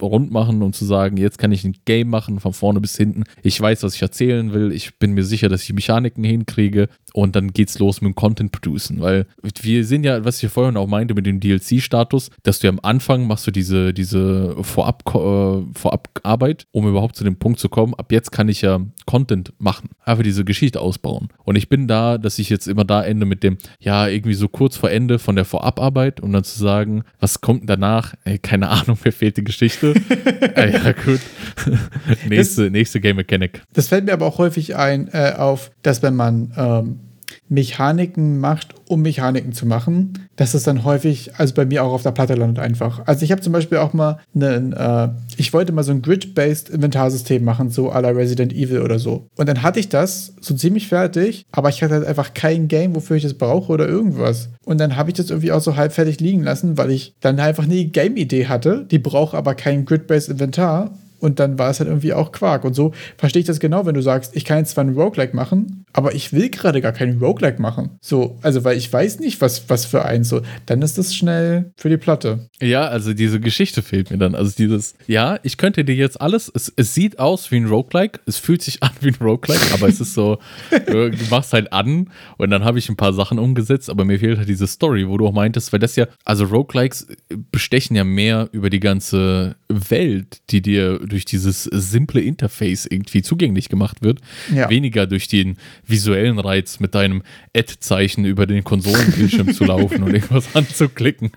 rund 0.00 0.30
machen 0.30 0.62
und 0.62 0.74
zu 0.74 0.84
sagen, 0.84 1.16
jetzt 1.16 1.38
kann 1.38 1.52
ich 1.52 1.64
ein 1.64 1.74
Game 1.84 2.08
machen 2.08 2.40
von 2.40 2.52
vorne 2.52 2.80
bis 2.80 2.96
hinten. 2.96 3.24
Ich 3.42 3.60
weiß, 3.60 3.82
was 3.82 3.94
ich 3.94 4.02
erzählen 4.02 4.52
will. 4.52 4.72
Ich 4.72 4.98
bin 4.98 5.12
mir 5.12 5.24
sicher, 5.24 5.48
dass 5.48 5.62
ich 5.62 5.72
Mechaniken 5.72 6.24
hinkriege 6.24 6.88
und 7.12 7.34
dann 7.34 7.52
geht's 7.52 7.78
los 7.78 8.00
mit 8.00 8.12
dem 8.12 8.14
Content 8.14 8.52
producen, 8.52 9.00
weil 9.00 9.26
wir 9.62 9.84
sind 9.84 10.04
ja, 10.04 10.24
was 10.24 10.42
ich 10.42 10.50
vorhin 10.50 10.76
auch 10.76 10.86
meinte 10.86 11.14
mit 11.14 11.26
dem 11.26 11.40
DLC-Status, 11.40 12.30
dass 12.42 12.58
du 12.58 12.68
am 12.68 12.78
Anfang 12.82 13.26
machst 13.26 13.46
du 13.46 13.50
diese, 13.50 13.94
diese 13.94 14.54
Vorab, 14.62 15.02
äh, 15.14 15.62
Vorabarbeit, 15.72 16.66
um 16.72 16.86
überhaupt 16.86 17.16
zu 17.16 17.24
dem 17.24 17.36
Punkt 17.36 17.58
zu 17.58 17.68
kommen. 17.68 17.94
Ab 17.94 18.12
jetzt 18.12 18.32
kann 18.32 18.48
ich 18.48 18.60
ja 18.60 18.80
Content 19.06 19.54
machen, 19.58 19.90
einfach 20.04 20.24
diese 20.24 20.44
Geschichte 20.44 20.80
ausbauen. 20.80 21.28
Und 21.44 21.56
ich 21.56 21.68
bin 21.68 21.88
da, 21.88 22.18
dass 22.18 22.38
ich 22.38 22.50
jetzt 22.50 22.68
immer 22.68 22.84
da 22.84 23.02
ende 23.02 23.24
mit 23.24 23.42
dem, 23.42 23.56
ja, 23.80 24.08
irgendwie 24.08 24.34
so 24.34 24.48
kurz 24.48 24.76
vor 24.76 24.90
Ende 24.90 25.18
von 25.18 25.36
der 25.36 25.44
Vorabarbeit, 25.44 26.20
um 26.20 26.32
dann 26.32 26.44
zu 26.44 26.58
sagen, 26.58 27.02
was 27.18 27.40
kommt 27.40 27.68
danach? 27.68 28.14
Ey, 28.24 28.38
keine 28.38 28.68
Ahnung, 28.76 28.98
mir 29.04 29.12
fehlt 29.16 29.36
die 29.36 29.44
Geschichte. 29.44 29.94
äh, 30.56 30.72
ja, 30.72 30.92
gut. 30.92 31.20
nächste, 32.28 32.64
das, 32.64 32.72
nächste 32.72 33.00
Game 33.00 33.16
Mechanic. 33.16 33.62
Das 33.72 33.88
fällt 33.88 34.04
mir 34.04 34.12
aber 34.12 34.26
auch 34.26 34.38
häufig 34.38 34.76
ein, 34.76 35.08
äh, 35.12 35.34
auf, 35.36 35.70
dass 35.82 36.02
wenn 36.02 36.14
man 36.14 36.52
ähm, 36.56 37.00
Mechaniken 37.48 38.38
macht, 38.38 38.74
um 38.88 39.02
Mechaniken 39.02 39.52
zu 39.52 39.66
machen, 39.66 40.28
dass 40.36 40.54
es 40.54 40.64
dann 40.64 40.84
häufig, 40.84 41.34
also 41.36 41.54
bei 41.54 41.64
mir 41.64 41.84
auch 41.84 41.92
auf 41.92 42.02
der 42.02 42.10
Platte 42.10 42.34
landet 42.34 42.58
einfach. 42.58 43.02
Also 43.06 43.24
ich 43.24 43.32
habe 43.32 43.40
zum 43.40 43.52
Beispiel 43.52 43.78
auch 43.78 43.92
mal 43.92 44.18
einen, 44.34 44.72
äh, 44.72 45.08
ich 45.36 45.52
wollte 45.52 45.72
mal 45.72 45.82
so 45.82 45.92
ein 45.92 46.02
Grid-based 46.02 46.70
Inventarsystem 46.70 47.44
machen, 47.44 47.70
so 47.70 47.92
à 47.92 48.00
la 48.00 48.10
Resident 48.10 48.52
Evil 48.52 48.82
oder 48.82 48.98
so. 48.98 49.28
Und 49.36 49.48
dann 49.48 49.62
hatte 49.62 49.80
ich 49.80 49.88
das 49.88 50.34
so 50.40 50.54
ziemlich 50.54 50.88
fertig, 50.88 51.46
aber 51.52 51.68
ich 51.68 51.82
hatte 51.82 51.94
halt 51.94 52.06
einfach 52.06 52.34
kein 52.34 52.68
Game, 52.68 52.94
wofür 52.94 53.16
ich 53.16 53.22
das 53.22 53.34
brauche 53.34 53.72
oder 53.72 53.88
irgendwas. 53.88 54.48
Und 54.64 54.78
dann 54.78 54.96
habe 54.96 55.10
ich 55.10 55.16
das 55.16 55.30
irgendwie 55.30 55.52
auch 55.52 55.60
so 55.60 55.76
halb 55.76 55.92
fertig 55.92 56.20
liegen 56.20 56.42
lassen, 56.42 56.76
weil 56.76 56.90
ich 56.90 57.14
dann 57.20 57.38
einfach 57.38 57.64
eine 57.64 57.84
Game-Idee 57.84 58.46
hatte, 58.46 58.86
die 58.90 58.98
braucht 58.98 59.34
aber 59.34 59.54
kein 59.54 59.84
Grid-based 59.84 60.28
Inventar 60.28 60.90
und 61.18 61.40
dann 61.40 61.58
war 61.58 61.70
es 61.70 61.80
halt 61.80 61.88
irgendwie 61.88 62.12
auch 62.12 62.32
Quark. 62.32 62.64
Und 62.64 62.74
so 62.74 62.92
verstehe 63.16 63.40
ich 63.40 63.46
das 63.46 63.60
genau, 63.60 63.86
wenn 63.86 63.94
du 63.94 64.02
sagst, 64.02 64.36
ich 64.36 64.44
kann 64.44 64.58
jetzt 64.58 64.70
zwar 64.70 64.84
einen 64.84 64.96
Roguelike 64.96 65.34
machen, 65.34 65.84
aber 65.96 66.14
ich 66.14 66.34
will 66.34 66.50
gerade 66.50 66.82
gar 66.82 66.92
keinen 66.92 67.18
Roguelike 67.18 67.60
machen. 67.60 67.98
So, 68.02 68.38
also 68.42 68.64
weil 68.64 68.76
ich 68.76 68.92
weiß 68.92 69.18
nicht, 69.18 69.40
was, 69.40 69.70
was 69.70 69.86
für 69.86 70.04
eins 70.04 70.28
so. 70.28 70.42
Dann 70.66 70.82
ist 70.82 70.98
das 70.98 71.14
schnell 71.14 71.72
für 71.74 71.88
die 71.88 71.96
Platte. 71.96 72.50
Ja, 72.60 72.88
also 72.88 73.14
diese 73.14 73.40
Geschichte 73.40 73.80
fehlt 73.80 74.10
mir 74.10 74.18
dann. 74.18 74.34
Also 74.34 74.52
dieses, 74.56 74.94
ja, 75.06 75.38
ich 75.42 75.56
könnte 75.56 75.86
dir 75.86 75.94
jetzt 75.94 76.20
alles, 76.20 76.52
es, 76.54 76.70
es 76.76 76.92
sieht 76.92 77.18
aus 77.18 77.50
wie 77.50 77.56
ein 77.56 77.66
Roguelike, 77.66 78.20
es 78.26 78.36
fühlt 78.36 78.60
sich 78.60 78.82
an 78.82 78.90
wie 79.00 79.08
ein 79.08 79.16
Roguelike, 79.18 79.72
aber 79.72 79.88
es 79.88 79.98
ist 79.98 80.12
so, 80.12 80.38
du 80.86 81.10
machst 81.30 81.54
halt 81.54 81.72
an 81.72 82.10
und 82.36 82.50
dann 82.50 82.62
habe 82.62 82.78
ich 82.78 82.90
ein 82.90 82.96
paar 82.96 83.14
Sachen 83.14 83.38
umgesetzt, 83.38 83.88
aber 83.88 84.04
mir 84.04 84.18
fehlt 84.18 84.36
halt 84.36 84.50
diese 84.50 84.66
Story, 84.66 85.08
wo 85.08 85.16
du 85.16 85.26
auch 85.26 85.32
meintest, 85.32 85.72
weil 85.72 85.80
das 85.80 85.96
ja, 85.96 86.06
also 86.26 86.44
Roguelikes 86.44 87.06
bestechen 87.50 87.96
ja 87.96 88.04
mehr 88.04 88.50
über 88.52 88.68
die 88.68 88.80
ganze 88.80 89.56
Welt, 89.68 90.42
die 90.50 90.60
dir 90.60 90.98
durch 90.98 91.24
dieses 91.24 91.64
simple 91.64 92.20
Interface 92.20 92.84
irgendwie 92.84 93.22
zugänglich 93.22 93.70
gemacht 93.70 94.02
wird, 94.02 94.20
ja. 94.54 94.68
weniger 94.68 95.06
durch 95.06 95.26
den 95.28 95.56
visuellen 95.86 96.38
Reiz 96.38 96.80
mit 96.80 96.94
deinem 96.94 97.22
Add-Zeichen 97.56 98.24
über 98.24 98.46
den 98.46 98.64
Konsolenbildschirm 98.64 99.52
zu 99.52 99.64
laufen 99.64 100.02
und 100.02 100.14
irgendwas 100.14 100.48
anzuklicken. 100.54 101.30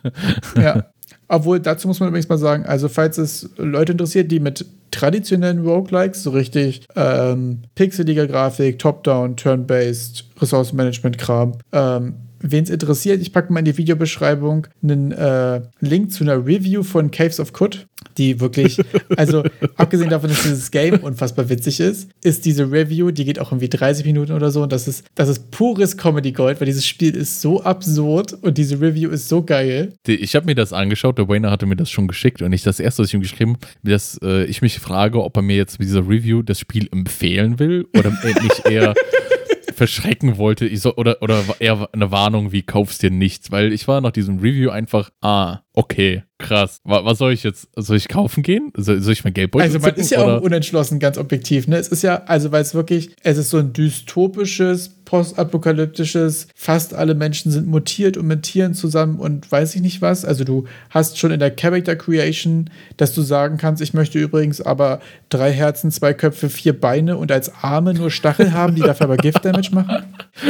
Ja. 0.55 0.85
Obwohl, 1.27 1.59
dazu 1.59 1.87
muss 1.87 1.99
man 1.99 2.09
übrigens 2.09 2.27
mal 2.27 2.39
sagen, 2.39 2.65
also 2.65 2.89
falls 2.89 3.19
es 3.19 3.49
Leute 3.57 3.91
interessiert, 3.91 4.31
die 4.31 4.39
mit 4.39 4.65
traditionellen 4.89 5.65
Roguelikes, 5.65 6.23
so 6.23 6.31
richtig 6.31 6.87
ähm, 6.95 7.61
pixeliger 7.75 8.25
Grafik, 8.25 8.79
Top-Down, 8.79 9.35
Turn-Based, 9.35 10.25
Ressourcenmanagement-Kram, 10.41 11.59
ähm, 11.71 12.15
Wen 12.41 12.63
es 12.63 12.69
interessiert, 12.69 13.21
ich 13.21 13.33
packe 13.33 13.51
mal 13.51 13.59
in 13.59 13.65
die 13.65 13.77
Videobeschreibung 13.77 14.67
einen 14.81 15.11
äh, 15.11 15.61
Link 15.81 16.11
zu 16.11 16.23
einer 16.23 16.45
Review 16.45 16.83
von 16.83 17.11
Caves 17.11 17.39
of 17.39 17.53
Kut, 17.53 17.87
die 18.17 18.39
wirklich, 18.39 18.81
also 19.17 19.43
abgesehen 19.75 20.09
davon, 20.09 20.29
dass 20.29 20.43
dieses 20.43 20.71
Game 20.71 20.99
unfassbar 20.99 21.49
witzig 21.49 21.79
ist, 21.79 22.09
ist 22.23 22.45
diese 22.45 22.71
Review, 22.71 23.11
die 23.11 23.25
geht 23.25 23.39
auch 23.39 23.51
irgendwie 23.51 23.69
30 23.69 24.05
Minuten 24.05 24.31
oder 24.31 24.51
so 24.51 24.63
und 24.63 24.71
das 24.71 24.87
ist, 24.87 25.05
das 25.15 25.29
ist 25.29 25.51
pures 25.51 25.97
Comedy 25.97 26.31
Gold, 26.31 26.61
weil 26.61 26.65
dieses 26.65 26.85
Spiel 26.85 27.15
ist 27.15 27.41
so 27.41 27.61
absurd 27.61 28.33
und 28.41 28.57
diese 28.57 28.79
Review 28.79 29.09
ist 29.09 29.27
so 29.27 29.43
geil. 29.43 29.93
Ich 30.07 30.35
habe 30.35 30.45
mir 30.45 30.55
das 30.55 30.73
angeschaut, 30.73 31.17
der 31.17 31.27
Wayner 31.27 31.51
hatte 31.51 31.65
mir 31.65 31.75
das 31.75 31.89
schon 31.89 32.07
geschickt 32.07 32.41
und 32.41 32.53
ich 32.53 32.63
das 32.63 32.79
erste, 32.79 33.03
was 33.03 33.09
ich 33.09 33.13
ihm 33.13 33.21
geschrieben 33.21 33.53
habe, 33.53 33.67
dass 33.83 34.19
äh, 34.23 34.45
ich 34.45 34.61
mich 34.61 34.79
frage, 34.79 35.23
ob 35.23 35.35
er 35.35 35.41
mir 35.41 35.55
jetzt 35.55 35.79
mit 35.79 35.87
dieser 35.87 36.07
Review 36.07 36.41
das 36.41 36.59
Spiel 36.59 36.87
empfehlen 36.91 37.59
will 37.59 37.85
oder 37.97 38.11
nicht 38.41 38.65
eher 38.65 38.93
verschrecken 39.79 40.37
wollte. 40.37 40.65
Ich 40.65 40.81
so, 40.81 40.97
oder, 40.97 41.21
oder 41.21 41.41
eher 41.59 41.87
eine 41.93 42.11
Warnung 42.11 42.51
wie 42.51 42.63
kaufst 42.63 43.01
dir 43.01 43.11
nichts, 43.11 43.49
weil 43.49 43.71
ich 43.71 43.87
war 43.87 44.01
nach 44.01 44.11
diesem 44.11 44.39
Review 44.39 44.71
einfach, 44.71 45.09
ah, 45.21 45.59
okay, 45.73 46.23
krass. 46.39 46.79
Was 46.83 47.17
soll 47.17 47.33
ich 47.33 47.43
jetzt? 47.43 47.67
Soll 47.75 47.97
ich 47.97 48.07
kaufen 48.07 48.43
gehen? 48.43 48.71
Soll, 48.75 49.01
soll 49.01 49.13
ich 49.13 49.23
mein 49.23 49.33
Geldbeutel 49.33 49.67
Also 49.67 49.79
man 49.79 49.95
ist 49.95 50.09
ja 50.09 50.23
oder? 50.23 50.37
auch 50.37 50.41
unentschlossen, 50.41 50.99
ganz 50.99 51.17
objektiv. 51.17 51.67
Ne? 51.67 51.77
Es 51.77 51.89
ist 51.89 52.01
ja, 52.01 52.23
also 52.25 52.51
weil 52.51 52.61
es 52.61 52.73
wirklich, 52.73 53.11
es 53.23 53.37
ist 53.37 53.49
so 53.49 53.57
ein 53.57 53.73
dystopisches, 53.73 54.99
postapokalyptisches, 55.09 56.47
fast 56.55 56.93
alle 56.93 57.15
Menschen 57.15 57.51
sind 57.51 57.67
mutiert 57.67 58.15
und 58.15 58.27
mit 58.27 58.43
Tieren 58.43 58.75
zusammen 58.75 59.19
und 59.19 59.51
weiß 59.51 59.75
ich 59.75 59.81
nicht 59.81 60.01
was. 60.01 60.23
Also 60.23 60.43
du 60.43 60.65
hast 60.91 61.17
schon 61.17 61.31
in 61.31 61.39
der 61.39 61.49
Character 61.51 61.95
Creation, 61.95 62.69
dass 62.97 63.13
du 63.13 63.21
sagen 63.21 63.57
kannst, 63.57 63.81
ich 63.81 63.93
möchte 63.93 64.19
übrigens 64.19 64.61
aber 64.61 64.99
drei 65.29 65.51
Herzen, 65.51 65.91
zwei 65.91 66.13
Köpfe, 66.13 66.49
vier 66.49 66.79
Beine 66.79 67.17
und 67.17 67.31
als 67.31 67.51
Arme 67.63 67.95
nur 67.95 68.11
Stachel 68.11 68.53
haben, 68.53 68.75
die 68.75 68.81
dafür 68.81 69.05
aber 69.05 69.17
Gift-Damage 69.17 69.73
machen. 69.73 70.03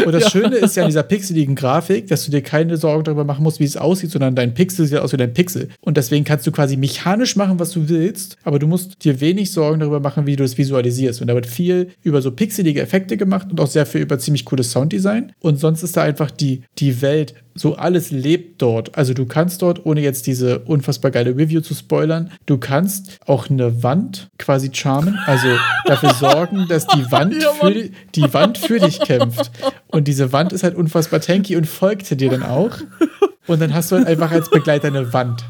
Und 0.05 0.11
das 0.11 0.25
ja. 0.25 0.29
Schöne 0.29 0.57
ist 0.57 0.75
ja 0.75 0.83
an 0.83 0.89
dieser 0.89 1.03
pixeligen 1.03 1.55
Grafik, 1.55 2.07
dass 2.07 2.25
du 2.25 2.31
dir 2.31 2.41
keine 2.41 2.77
Sorgen 2.77 3.05
darüber 3.05 3.23
machen 3.23 3.43
musst, 3.43 3.59
wie 3.59 3.65
es 3.65 3.77
aussieht, 3.77 4.11
sondern 4.11 4.35
dein 4.35 4.53
Pixel 4.53 4.85
sieht 4.85 4.99
aus 4.99 5.08
wie 5.13 5.17
dein 5.17 5.33
Pixel. 5.33 5.69
Und 5.81 5.97
deswegen 5.97 6.25
kannst 6.25 6.45
du 6.47 6.51
quasi 6.51 6.77
mechanisch 6.77 7.35
machen, 7.35 7.59
was 7.59 7.71
du 7.71 7.89
willst, 7.89 8.37
aber 8.43 8.59
du 8.59 8.67
musst 8.67 9.03
dir 9.03 9.21
wenig 9.21 9.51
Sorgen 9.51 9.79
darüber 9.79 9.99
machen, 9.99 10.25
wie 10.25 10.35
du 10.35 10.43
es 10.43 10.57
visualisierst. 10.57 11.21
Und 11.21 11.27
da 11.27 11.35
wird 11.35 11.47
viel 11.47 11.89
über 12.03 12.21
so 12.21 12.31
pixelige 12.31 12.81
Effekte 12.81 13.17
gemacht 13.17 13.47
und 13.51 13.59
auch 13.59 13.67
sehr 13.67 13.85
viel 13.85 14.01
über 14.01 14.19
ziemlich 14.19 14.45
cooles 14.45 14.71
Sounddesign. 14.71 15.33
Und 15.39 15.59
sonst 15.59 15.83
ist 15.83 15.97
da 15.97 16.03
einfach 16.03 16.31
die, 16.31 16.63
die 16.77 17.01
Welt, 17.01 17.33
so 17.59 17.75
alles 17.75 18.11
lebt 18.11 18.61
dort. 18.61 18.97
Also 18.97 19.13
du 19.13 19.25
kannst 19.25 19.61
dort, 19.61 19.85
ohne 19.85 20.01
jetzt 20.01 20.27
diese 20.27 20.59
unfassbar 20.59 21.11
geile 21.11 21.35
Review 21.35 21.61
zu 21.61 21.73
spoilern, 21.73 22.31
du 22.45 22.57
kannst 22.57 23.17
auch 23.25 23.49
eine 23.49 23.83
Wand 23.83 24.29
quasi 24.37 24.69
charmen, 24.73 25.17
also 25.25 25.47
dafür 25.85 26.13
sorgen, 26.13 26.67
dass 26.69 26.87
die 26.87 27.03
Wand, 27.11 27.41
ja, 27.41 27.51
für, 27.51 27.89
die 28.15 28.33
Wand 28.33 28.57
für 28.57 28.79
dich 28.79 28.99
kämpft. 28.99 29.51
Und 29.87 30.07
diese 30.07 30.31
Wand 30.31 30.53
ist 30.53 30.63
halt 30.63 30.75
unfassbar 30.75 31.19
tanky 31.19 31.55
und 31.55 31.67
folgte 31.67 32.15
dir 32.15 32.29
dann 32.29 32.43
auch. 32.43 32.77
Und 33.49 33.59
dann 33.61 33.73
hast 33.73 33.91
du 33.91 33.97
halt 33.97 34.07
einfach 34.07 34.31
als 34.31 34.49
Begleiter 34.49 34.87
eine 34.87 35.11
Wand. 35.11 35.43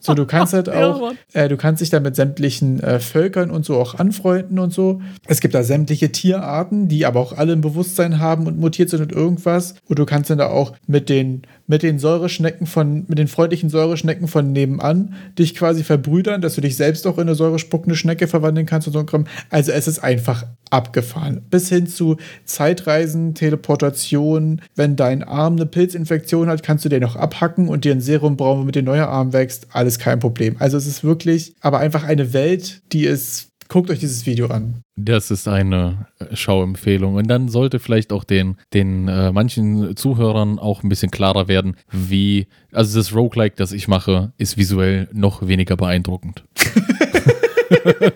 So, 0.00 0.12
du 0.12 0.26
kannst 0.26 0.52
halt 0.52 0.68
auch, 0.68 1.12
äh, 1.32 1.48
du 1.48 1.56
kannst 1.56 1.80
dich 1.80 1.88
da 1.88 1.98
mit 1.98 2.14
sämtlichen 2.14 2.78
äh, 2.80 3.00
Völkern 3.00 3.50
und 3.50 3.64
so 3.64 3.80
auch 3.80 3.94
anfreunden 3.94 4.58
und 4.58 4.70
so. 4.70 5.00
Es 5.26 5.40
gibt 5.40 5.54
da 5.54 5.62
sämtliche 5.62 6.12
Tierarten, 6.12 6.88
die 6.88 7.06
aber 7.06 7.20
auch 7.20 7.32
alle 7.32 7.54
ein 7.54 7.62
Bewusstsein 7.62 8.18
haben 8.18 8.46
und 8.46 8.58
mutiert 8.58 8.90
sind 8.90 9.00
und 9.00 9.12
irgendwas. 9.12 9.76
Und 9.86 9.98
du 9.98 10.04
kannst 10.04 10.28
dann 10.28 10.36
da 10.36 10.48
auch 10.48 10.74
mit 10.86 11.08
den 11.08 11.42
mit 11.66 11.82
den 11.82 11.98
Säureschnecken 11.98 12.66
von, 12.66 13.04
mit 13.08 13.18
den 13.18 13.28
freundlichen 13.28 13.70
Säureschnecken 13.70 14.28
von 14.28 14.52
nebenan 14.52 15.14
dich 15.38 15.54
quasi 15.54 15.82
verbrüdern, 15.82 16.40
dass 16.40 16.54
du 16.54 16.60
dich 16.60 16.76
selbst 16.76 17.06
auch 17.06 17.16
in 17.16 17.22
eine 17.22 17.34
säurespuckende 17.34 17.96
Schnecke 17.96 18.28
verwandeln 18.28 18.66
kannst 18.66 18.86
und 18.86 18.92
so 18.92 18.98
ein. 19.00 19.28
Also 19.50 19.72
es 19.72 19.88
ist 19.88 20.00
einfach 20.00 20.44
abgefahren. 20.70 21.42
Bis 21.50 21.68
hin 21.68 21.86
zu 21.86 22.16
Zeitreisen, 22.44 23.34
Teleportation. 23.34 24.60
Wenn 24.74 24.96
dein 24.96 25.22
Arm 25.22 25.54
eine 25.54 25.66
Pilzinfektion 25.66 26.48
hat, 26.48 26.62
kannst 26.62 26.84
du 26.84 26.88
den 26.88 27.02
noch 27.02 27.16
abhacken 27.16 27.68
und 27.68 27.84
dir 27.84 27.92
ein 27.92 28.00
Serum 28.00 28.36
brauchen, 28.36 28.62
womit 28.62 28.74
der 28.74 28.82
neue 28.82 29.08
Arm 29.08 29.32
wächst. 29.32 29.68
Alles 29.72 29.98
kein 29.98 30.18
Problem. 30.18 30.56
Also 30.58 30.76
es 30.76 30.86
ist 30.86 31.04
wirklich, 31.04 31.54
aber 31.60 31.78
einfach 31.78 32.04
eine 32.04 32.32
Welt, 32.32 32.82
die 32.92 33.04
ist 33.04 33.53
Guckt 33.68 33.90
euch 33.90 33.98
dieses 33.98 34.26
Video 34.26 34.46
an. 34.46 34.82
Das 34.96 35.30
ist 35.30 35.48
eine 35.48 36.06
äh, 36.18 36.36
Schauempfehlung. 36.36 37.14
Und 37.14 37.28
dann 37.28 37.48
sollte 37.48 37.78
vielleicht 37.78 38.12
auch 38.12 38.24
den, 38.24 38.56
den 38.72 39.08
äh, 39.08 39.32
manchen 39.32 39.96
Zuhörern 39.96 40.58
auch 40.58 40.82
ein 40.82 40.88
bisschen 40.88 41.10
klarer 41.10 41.48
werden, 41.48 41.76
wie, 41.90 42.46
also 42.72 42.98
das 42.98 43.14
Roguelike, 43.14 43.56
das 43.56 43.72
ich 43.72 43.88
mache, 43.88 44.32
ist 44.38 44.56
visuell 44.56 45.08
noch 45.12 45.46
weniger 45.46 45.76
beeindruckend. 45.76 46.44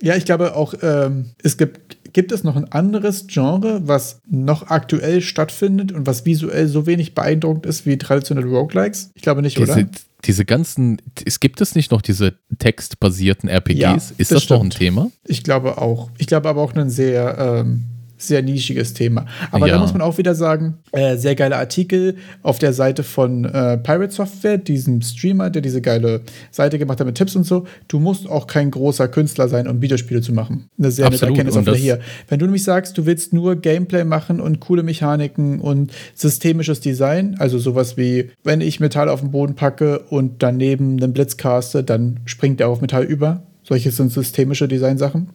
ja, 0.00 0.16
ich 0.16 0.24
glaube 0.24 0.54
auch, 0.54 0.74
ähm, 0.82 1.30
es 1.42 1.56
gibt 1.56 1.98
gibt 2.12 2.32
es 2.32 2.42
noch 2.42 2.56
ein 2.56 2.72
anderes 2.72 3.26
Genre, 3.26 3.82
was 3.86 4.20
noch 4.28 4.70
aktuell 4.70 5.20
stattfindet 5.20 5.92
und 5.92 6.06
was 6.06 6.24
visuell 6.24 6.66
so 6.66 6.86
wenig 6.86 7.14
beeindruckend 7.14 7.66
ist 7.66 7.86
wie 7.86 7.98
traditionelle 7.98 8.48
Roguelikes? 8.48 9.10
Ich 9.14 9.22
glaube 9.22 9.42
nicht, 9.42 9.58
oder? 9.58 9.74
diese 9.74 9.88
ganzen, 10.44 11.00
es 11.24 11.40
gibt 11.40 11.60
es 11.60 11.74
nicht 11.74 11.92
noch 11.92 12.02
diese 12.02 12.34
textbasierten 12.58 13.48
RPGs? 13.48 13.78
Ja, 13.78 13.94
ist 13.94 14.18
das 14.18 14.42
das, 14.42 14.50
noch 14.50 14.62
ein. 14.62 14.70
Thema? 14.70 15.10
Ich 15.24 15.44
glaube 15.44 15.78
auch. 15.78 16.10
Ich 16.18 16.26
glaube 16.26 16.48
aber 16.48 16.62
auch 16.62 16.74
ein 16.74 16.90
sehr, 16.90 17.38
ähm, 17.38 17.84
sehr 18.18 18.42
nischiges 18.42 18.92
Thema. 18.94 19.26
Aber 19.50 19.66
Ja. 19.66 19.74
da 19.74 19.80
muss 19.80 19.92
man 19.92 20.02
auch 20.02 20.18
wieder 20.18 20.34
sagen, 20.34 20.74
äh, 20.92 21.16
sehr 21.16 21.34
geile 21.34 21.56
Artikel 21.56 22.16
auf 22.42 22.58
der 22.58 22.72
Seite 22.72 23.02
von 23.02 23.44
äh, 23.44 23.78
Pirate 23.78 24.12
Software, 24.12 24.58
diesem 24.58 25.00
Streamer, 25.02 25.50
der 25.50 25.62
diese 25.62 25.80
geile 25.80 26.22
Seite 26.50 26.78
gemacht 26.78 27.00
hat 27.00 27.06
mit 27.06 27.16
Tipps 27.16 27.36
und 27.36 27.44
so. 27.44 27.64
Du 27.86 28.00
musst 28.00 28.28
auch 28.28 28.46
kein 28.46 28.70
großer 28.70 29.08
Künstler 29.08 29.48
sein, 29.48 29.68
um 29.68 29.80
Videospiele 29.80 30.20
zu 30.20 30.32
machen. 30.32 30.68
Eine 30.78 30.90
sehr 30.90 31.04
nette 31.06 31.14
Absolut. 31.14 31.38
Erkenntnis 31.38 31.56
auch 31.56 31.66
wieder 31.66 31.76
hier. 31.76 32.00
Wenn 32.28 32.38
du 32.38 32.46
nämlich 32.46 32.64
sagst, 32.64 32.98
du 32.98 33.06
willst 33.06 33.32
nur 33.32 33.56
Gameplay 33.56 34.04
machen 34.04 34.40
und 34.40 34.60
coole 34.60 34.82
Mechaniken 34.82 35.60
und 35.60 35.92
systemisches 36.14 36.80
Design, 36.80 37.36
also 37.38 37.58
sowas 37.58 37.96
wie, 37.96 38.30
wenn 38.44 38.60
ich 38.60 38.80
Metall 38.80 39.08
auf 39.08 39.20
den 39.20 39.30
Boden 39.30 39.54
packe 39.54 40.00
und 40.10 40.42
daneben 40.42 41.00
einen 41.02 41.12
Blitz 41.12 41.36
caste, 41.36 41.84
dann 41.84 42.20
springt 42.24 42.60
er 42.60 42.68
auf 42.68 42.80
Metall 42.80 43.04
über. 43.04 43.42
Solche 43.62 43.90
sind 43.90 44.10
systemische 44.10 44.66
Designsachen. 44.66 45.28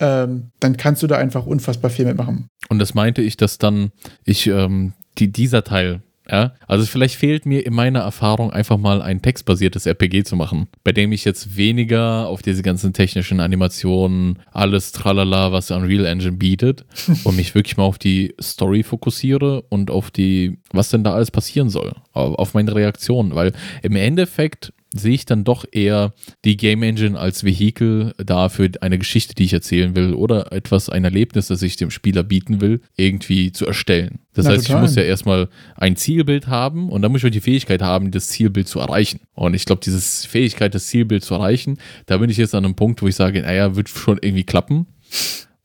Ähm, 0.00 0.50
dann 0.60 0.76
kannst 0.76 1.02
du 1.02 1.06
da 1.06 1.18
einfach 1.18 1.46
unfassbar 1.46 1.90
viel 1.90 2.06
mitmachen. 2.06 2.48
Und 2.68 2.78
das 2.78 2.94
meinte 2.94 3.22
ich, 3.22 3.36
dass 3.36 3.58
dann 3.58 3.92
ich, 4.24 4.46
ähm, 4.46 4.94
die, 5.18 5.30
dieser 5.30 5.62
Teil, 5.62 6.02
ja, 6.30 6.54
also 6.68 6.86
vielleicht 6.86 7.16
fehlt 7.16 7.44
mir 7.44 7.66
in 7.66 7.74
meiner 7.74 8.00
Erfahrung 8.00 8.52
einfach 8.52 8.78
mal 8.78 9.02
ein 9.02 9.20
textbasiertes 9.20 9.86
RPG 9.86 10.22
zu 10.22 10.36
machen, 10.36 10.68
bei 10.84 10.92
dem 10.92 11.10
ich 11.10 11.24
jetzt 11.24 11.56
weniger 11.56 12.28
auf 12.28 12.40
diese 12.40 12.62
ganzen 12.62 12.92
technischen 12.92 13.40
Animationen, 13.40 14.38
alles 14.52 14.92
tralala, 14.92 15.50
was 15.50 15.72
Unreal 15.72 16.06
Engine 16.06 16.36
bietet, 16.36 16.84
und 17.24 17.36
mich 17.36 17.54
wirklich 17.54 17.76
mal 17.76 17.84
auf 17.84 17.98
die 17.98 18.34
Story 18.40 18.84
fokussiere 18.84 19.62
und 19.62 19.90
auf 19.90 20.10
die, 20.10 20.58
was 20.72 20.90
denn 20.90 21.02
da 21.02 21.14
alles 21.14 21.32
passieren 21.32 21.68
soll, 21.68 21.92
auf 22.12 22.54
meine 22.54 22.74
Reaktion, 22.74 23.34
weil 23.34 23.52
im 23.82 23.96
Endeffekt 23.96 24.72
sehe 24.94 25.14
ich 25.14 25.24
dann 25.24 25.44
doch 25.44 25.64
eher 25.70 26.12
die 26.44 26.56
Game 26.56 26.82
Engine 26.82 27.18
als 27.18 27.44
Vehikel 27.44 28.14
da 28.18 28.48
für 28.48 28.70
eine 28.80 28.98
Geschichte, 28.98 29.34
die 29.34 29.44
ich 29.44 29.52
erzählen 29.52 29.94
will 29.94 30.14
oder 30.14 30.52
etwas, 30.52 30.88
ein 30.88 31.04
Erlebnis, 31.04 31.48
das 31.48 31.62
ich 31.62 31.76
dem 31.76 31.90
Spieler 31.90 32.22
bieten 32.22 32.60
will, 32.60 32.80
irgendwie 32.96 33.52
zu 33.52 33.66
erstellen. 33.66 34.20
Das 34.32 34.46
Na, 34.46 34.52
heißt, 34.52 34.66
total. 34.66 34.76
ich 34.76 34.88
muss 34.88 34.96
ja 34.96 35.02
erstmal 35.02 35.48
ein 35.76 35.96
Zielbild 35.96 36.48
haben 36.48 36.90
und 36.90 37.02
dann 37.02 37.12
muss 37.12 37.22
ich 37.22 37.26
auch 37.26 37.32
die 37.32 37.40
Fähigkeit 37.40 37.82
haben, 37.82 38.10
das 38.10 38.28
Zielbild 38.28 38.68
zu 38.68 38.80
erreichen. 38.80 39.20
Und 39.34 39.54
ich 39.54 39.64
glaube, 39.64 39.82
diese 39.84 40.00
Fähigkeit, 40.28 40.74
das 40.74 40.86
Zielbild 40.86 41.24
zu 41.24 41.34
erreichen, 41.34 41.78
da 42.06 42.18
bin 42.18 42.30
ich 42.30 42.36
jetzt 42.36 42.54
an 42.54 42.64
einem 42.64 42.74
Punkt, 42.74 43.02
wo 43.02 43.08
ich 43.08 43.16
sage, 43.16 43.42
naja, 43.42 43.76
wird 43.76 43.88
schon 43.88 44.18
irgendwie 44.20 44.44
klappen. 44.44 44.86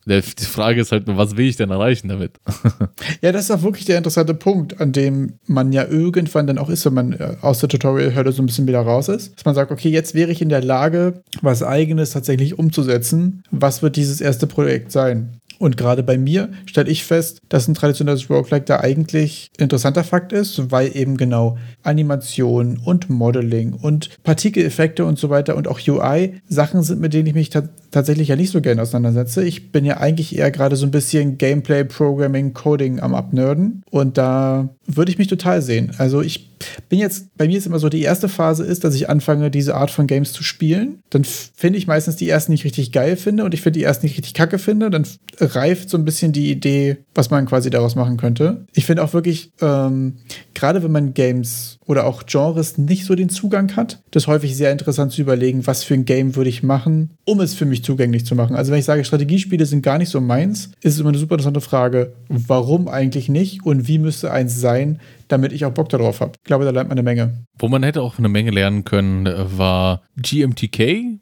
Die 0.08 0.22
Frage 0.22 0.82
ist 0.82 0.92
halt 0.92 1.08
nur, 1.08 1.18
was 1.18 1.36
will 1.36 1.48
ich 1.48 1.56
denn 1.56 1.72
erreichen 1.72 2.10
damit? 2.10 2.34
Ja, 3.22 3.32
das 3.32 3.46
ist 3.46 3.52
auch 3.52 3.64
wirklich 3.64 3.86
der 3.86 3.98
interessante 3.98 4.34
Punkt, 4.34 4.80
an 4.80 4.92
dem 4.92 5.34
man 5.48 5.72
ja 5.72 5.86
irgendwann 5.86 6.48
dann 6.48 6.58
auch 6.58 6.70
ist, 6.70 6.86
wenn 6.86 6.94
man 6.94 7.14
äh, 7.14 7.36
aus 7.42 7.60
der 7.60 7.70
Tutorial-Hürde 7.70 8.32
so 8.32 8.42
ein 8.42 8.46
bisschen 8.46 8.68
wieder 8.68 8.82
raus 8.82 9.10
ist. 9.10 9.36
Dass 9.36 9.46
man 9.46 9.56
sagt, 9.56 9.72
okay, 9.72 9.90
jetzt 9.90 10.14
wäre 10.14 10.32
ich 10.32 10.42
in 10.42 10.50
der 10.50 10.62
Lage, 10.62 11.22
was 11.42 11.64
Eigenes 11.64 12.12
tatsächlich 12.12 12.60
umzusetzen. 12.60 13.44
Was 13.52 13.82
wird 13.82 13.96
dieses 13.96 14.22
erste 14.22 14.48
Projekt 14.48 14.92
sein? 14.92 15.40
Und 15.60 15.78
gerade 15.78 16.04
bei 16.04 16.18
mir 16.18 16.50
stelle 16.66 16.90
ich 16.90 17.04
fest, 17.04 17.40
dass 17.50 17.68
ein 17.68 17.76
traditionelles 17.76 18.30
Roguelike 18.30 18.66
da 18.66 18.80
eigentlich 18.80 19.50
interessanter 19.58 20.04
Fakt 20.04 20.34
ist, 20.34 20.72
weil 20.72 20.96
eben 20.96 21.18
genau 21.18 21.58
Animation 21.84 22.80
und 22.84 23.10
Modeling 23.10 23.74
und 23.74 24.10
Partikeleffekte 24.24 25.06
und 25.06 25.18
so 25.18 25.30
weiter 25.30 25.56
und 25.56 25.68
auch 25.68 25.80
UI 25.88 26.42
Sachen 26.48 26.84
sind, 26.84 27.00
mit 27.00 27.14
denen 27.14 27.28
ich 27.28 27.36
mich 27.36 27.50
ta 27.50 27.64
tatsächlich 27.92 28.28
ja 28.28 28.36
nicht 28.36 28.52
so 28.52 28.60
gerne 28.60 28.82
auseinandersetze. 28.82 29.46
Ich 29.46 29.72
bin 29.72 29.86
ja 29.86 29.98
eigentlich 29.98 30.38
eher 30.38 30.52
gerade 30.52 30.76
so 30.76 30.86
ein 30.86 30.92
bisschen 30.92 31.38
Gameplay, 31.38 31.86
Programming, 31.86 32.54
Coding 32.54 33.00
am 33.00 33.16
Abnörden 33.16 33.84
und 33.90 34.18
da 34.18 34.68
würde 34.86 35.12
ich 35.12 35.18
mich 35.18 35.30
total 35.30 35.62
sehen. 35.62 35.94
Also 35.98 36.22
ich 36.22 36.56
bin 36.90 37.00
jetzt, 37.00 37.36
bei 37.38 37.48
mir 37.48 37.58
ist 37.58 37.68
immer 37.68 37.80
so, 37.80 37.90
die 37.90 38.02
erste 38.02 38.30
Phase 38.30 38.64
ist, 38.64 38.84
dass 38.84 38.96
ich 38.96 39.10
anfange, 39.10 39.52
diese 39.52 39.76
Art 39.76 39.92
von 39.92 40.08
Games 40.08 40.34
zu 40.34 40.44
spielen. 40.44 41.00
Dann 41.10 41.24
finde 41.24 41.78
ich 41.78 41.88
meistens 41.88 42.16
die 42.16 42.30
ersten 42.30 42.52
nicht 42.52 42.66
richtig 42.66 42.92
geil 42.92 43.18
finde 43.18 43.46
und 43.46 43.54
ich 43.54 43.62
finde 43.62 43.80
die 43.80 43.86
ersten 43.86 44.06
nicht 44.06 44.18
richtig 44.18 44.34
kacke 44.34 44.60
finde. 44.60 44.90
Dann 44.90 45.08
reift 45.46 45.90
so 45.90 45.98
ein 45.98 46.06
bisschen 46.06 46.32
die 46.32 46.50
Idee, 46.50 46.98
was 47.14 47.30
man 47.30 47.46
quasi 47.46 47.70
daraus 47.70 47.96
machen 47.96 48.18
könnte. 48.18 48.66
Ich 48.74 48.86
finde 48.86 49.04
auch 49.04 49.14
wirklich, 49.14 49.52
ähm, 49.62 50.16
gerade 50.54 50.84
wenn 50.84 50.92
man 50.92 51.14
Games 51.14 51.78
oder 51.86 52.06
auch 52.06 52.26
Genres 52.26 52.78
nicht 52.78 53.06
so 53.06 53.16
den 53.16 53.30
Zugang 53.30 53.76
hat, 53.76 54.02
das 54.12 54.28
häufig 54.28 54.56
sehr 54.56 54.72
interessant 54.72 55.12
zu 55.12 55.22
überlegen, 55.22 55.68
was 55.68 55.84
für 55.84 55.94
ein 55.94 56.06
Game 56.06 56.36
würde 56.36 56.50
ich 56.50 56.64
machen, 56.64 57.12
um 57.26 57.40
es 57.42 57.54
für 57.54 57.66
mich 57.66 57.84
zugänglich 57.84 58.26
zu 58.26 58.36
machen. 58.36 58.56
Also 58.56 58.72
wenn 58.72 58.80
ich 58.80 58.86
sage, 58.86 59.06
Strategiespiele 59.06 59.66
sind 59.66 59.82
gar 59.82 59.98
nicht 59.98 60.10
so 60.10 60.22
meins, 60.22 60.72
ist 60.82 60.94
es 60.94 61.00
immer 61.00 61.10
eine 61.10 61.18
super 61.18 61.36
interessante 61.36 61.62
Frage, 61.62 62.14
warum 62.30 62.88
eigentlich 62.88 63.30
nicht 63.30 63.66
und 63.66 63.88
wie 63.88 64.00
müsste 64.00 64.32
eins 64.32 64.60
sein, 64.60 65.00
damit 65.28 65.52
ich 65.52 65.66
auch 65.66 65.72
Bock 65.72 65.90
darauf 65.90 66.22
habe. 66.22 66.34
Ich 66.38 66.44
glaube, 66.44 66.66
da 66.66 66.72
lernt 66.72 66.90
man 66.90 66.98
eine 66.98 67.04
Menge. 67.04 67.46
Wo 67.58 67.68
man 67.68 67.84
hätte 67.84 68.02
auch 68.02 68.18
eine 68.18 68.30
Menge 68.30 68.52
lernen 68.52 68.84
können, 68.84 69.26
äh, 69.26 69.58
war 69.58 70.02
GMTK, 70.18 71.20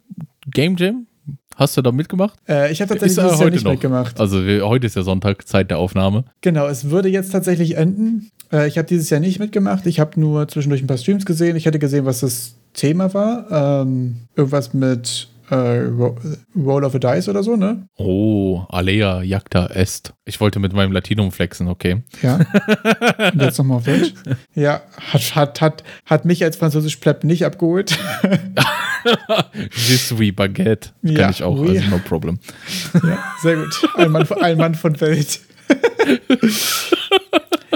Game 0.52 0.76
Jam. 0.78 1.08
Hast 1.64 1.78
du 1.78 1.82
da 1.82 1.93
mitgemacht? 1.93 2.38
Äh, 2.45 2.74
ich 2.74 2.82
habe 2.82 2.89
tatsächlich 2.89 3.26
Ist 3.26 3.39
heute 3.39 3.51
nicht 3.51 3.64
noch? 3.64 3.72
mitgemacht. 3.72 4.20
Also 4.20 4.45
wir, 4.45 4.68
heute 4.68 4.86
ist 4.86 4.97
ja 4.97 5.01
Sonntag, 5.03 5.47
Zeit 5.47 5.72
der 5.72 5.78
Aufnahme. 5.78 6.26
Genau, 6.41 6.68
es 6.68 6.89
würde 6.89 7.07
jetzt 7.07 7.32
tatsächlich 7.32 7.78
enden. 7.78 8.32
Äh, 8.51 8.68
ich 8.68 8.78
habe 8.78 8.86
dieses 8.86 9.09
Jahr 9.09 9.22
nicht 9.22 9.39
mitgemacht. 9.39 9.86
Ich 9.86 10.01
habe 10.01 10.20
nur 10.20 10.45
zwischendurch 10.49 10.84
ein 10.84 10.88
paar 10.88 10.97
Streams 10.97 11.26
gesehen. 11.26 11.55
Ich 11.55 11.66
hätte 11.66 11.80
gesehen, 11.80 12.03
was 12.03 12.20
das 12.20 12.55
Thema 12.74 13.14
war. 13.14 13.82
Ähm, 13.82 14.18
irgendwas 14.36 14.74
mit 14.74 15.30
äh, 15.50 15.56
Ro 15.56 16.18
Roll 16.56 16.84
of 16.84 16.96
a 16.96 17.00
Dice 17.00 17.30
oder 17.30 17.44
so, 17.44 17.56
ne? 17.56 17.88
Oh, 17.98 18.64
Alea 18.70 19.22
Jagda 19.24 19.68
Est. 19.68 20.14
Ich 20.26 20.39
wollte 20.39 20.60
mit 20.60 20.74
meinem 20.74 20.91
Latinum 20.91 21.32
flexen, 21.32 21.68
okay. 21.68 22.04
Ja. 22.22 22.36
Und 23.34 23.41
jetzt 23.41 23.58
nochmal 23.58 23.78
auf 23.78 23.86
Deutsch. 23.86 24.14
Ja, 24.56 24.82
hat, 25.12 25.36
hat, 25.36 25.62
hat, 25.62 25.84
hat 26.06 26.26
mich 26.26 26.44
als 26.44 26.56
französisch 26.58 26.98
Pleb 26.98 27.24
nicht 27.24 27.46
abgeholt. 27.46 27.98
Je 29.88 29.96
suis 29.98 30.34
Baguette. 30.34 30.91
Kann 31.04 31.16
Ja, 31.16 31.30
ich 31.30 31.44
auch, 31.44 31.60
oui. 31.60 31.78
also 31.78 31.89
no 31.89 32.00
problem. 32.00 32.39
ja, 32.94 33.18
sehr 33.41 33.58
gut. 33.58 33.89
Ein 33.98 34.12
Mann, 34.12 34.26
ein 34.41 34.58
Mann 34.58 34.76
von 34.76 35.00
Welt. 35.02 35.41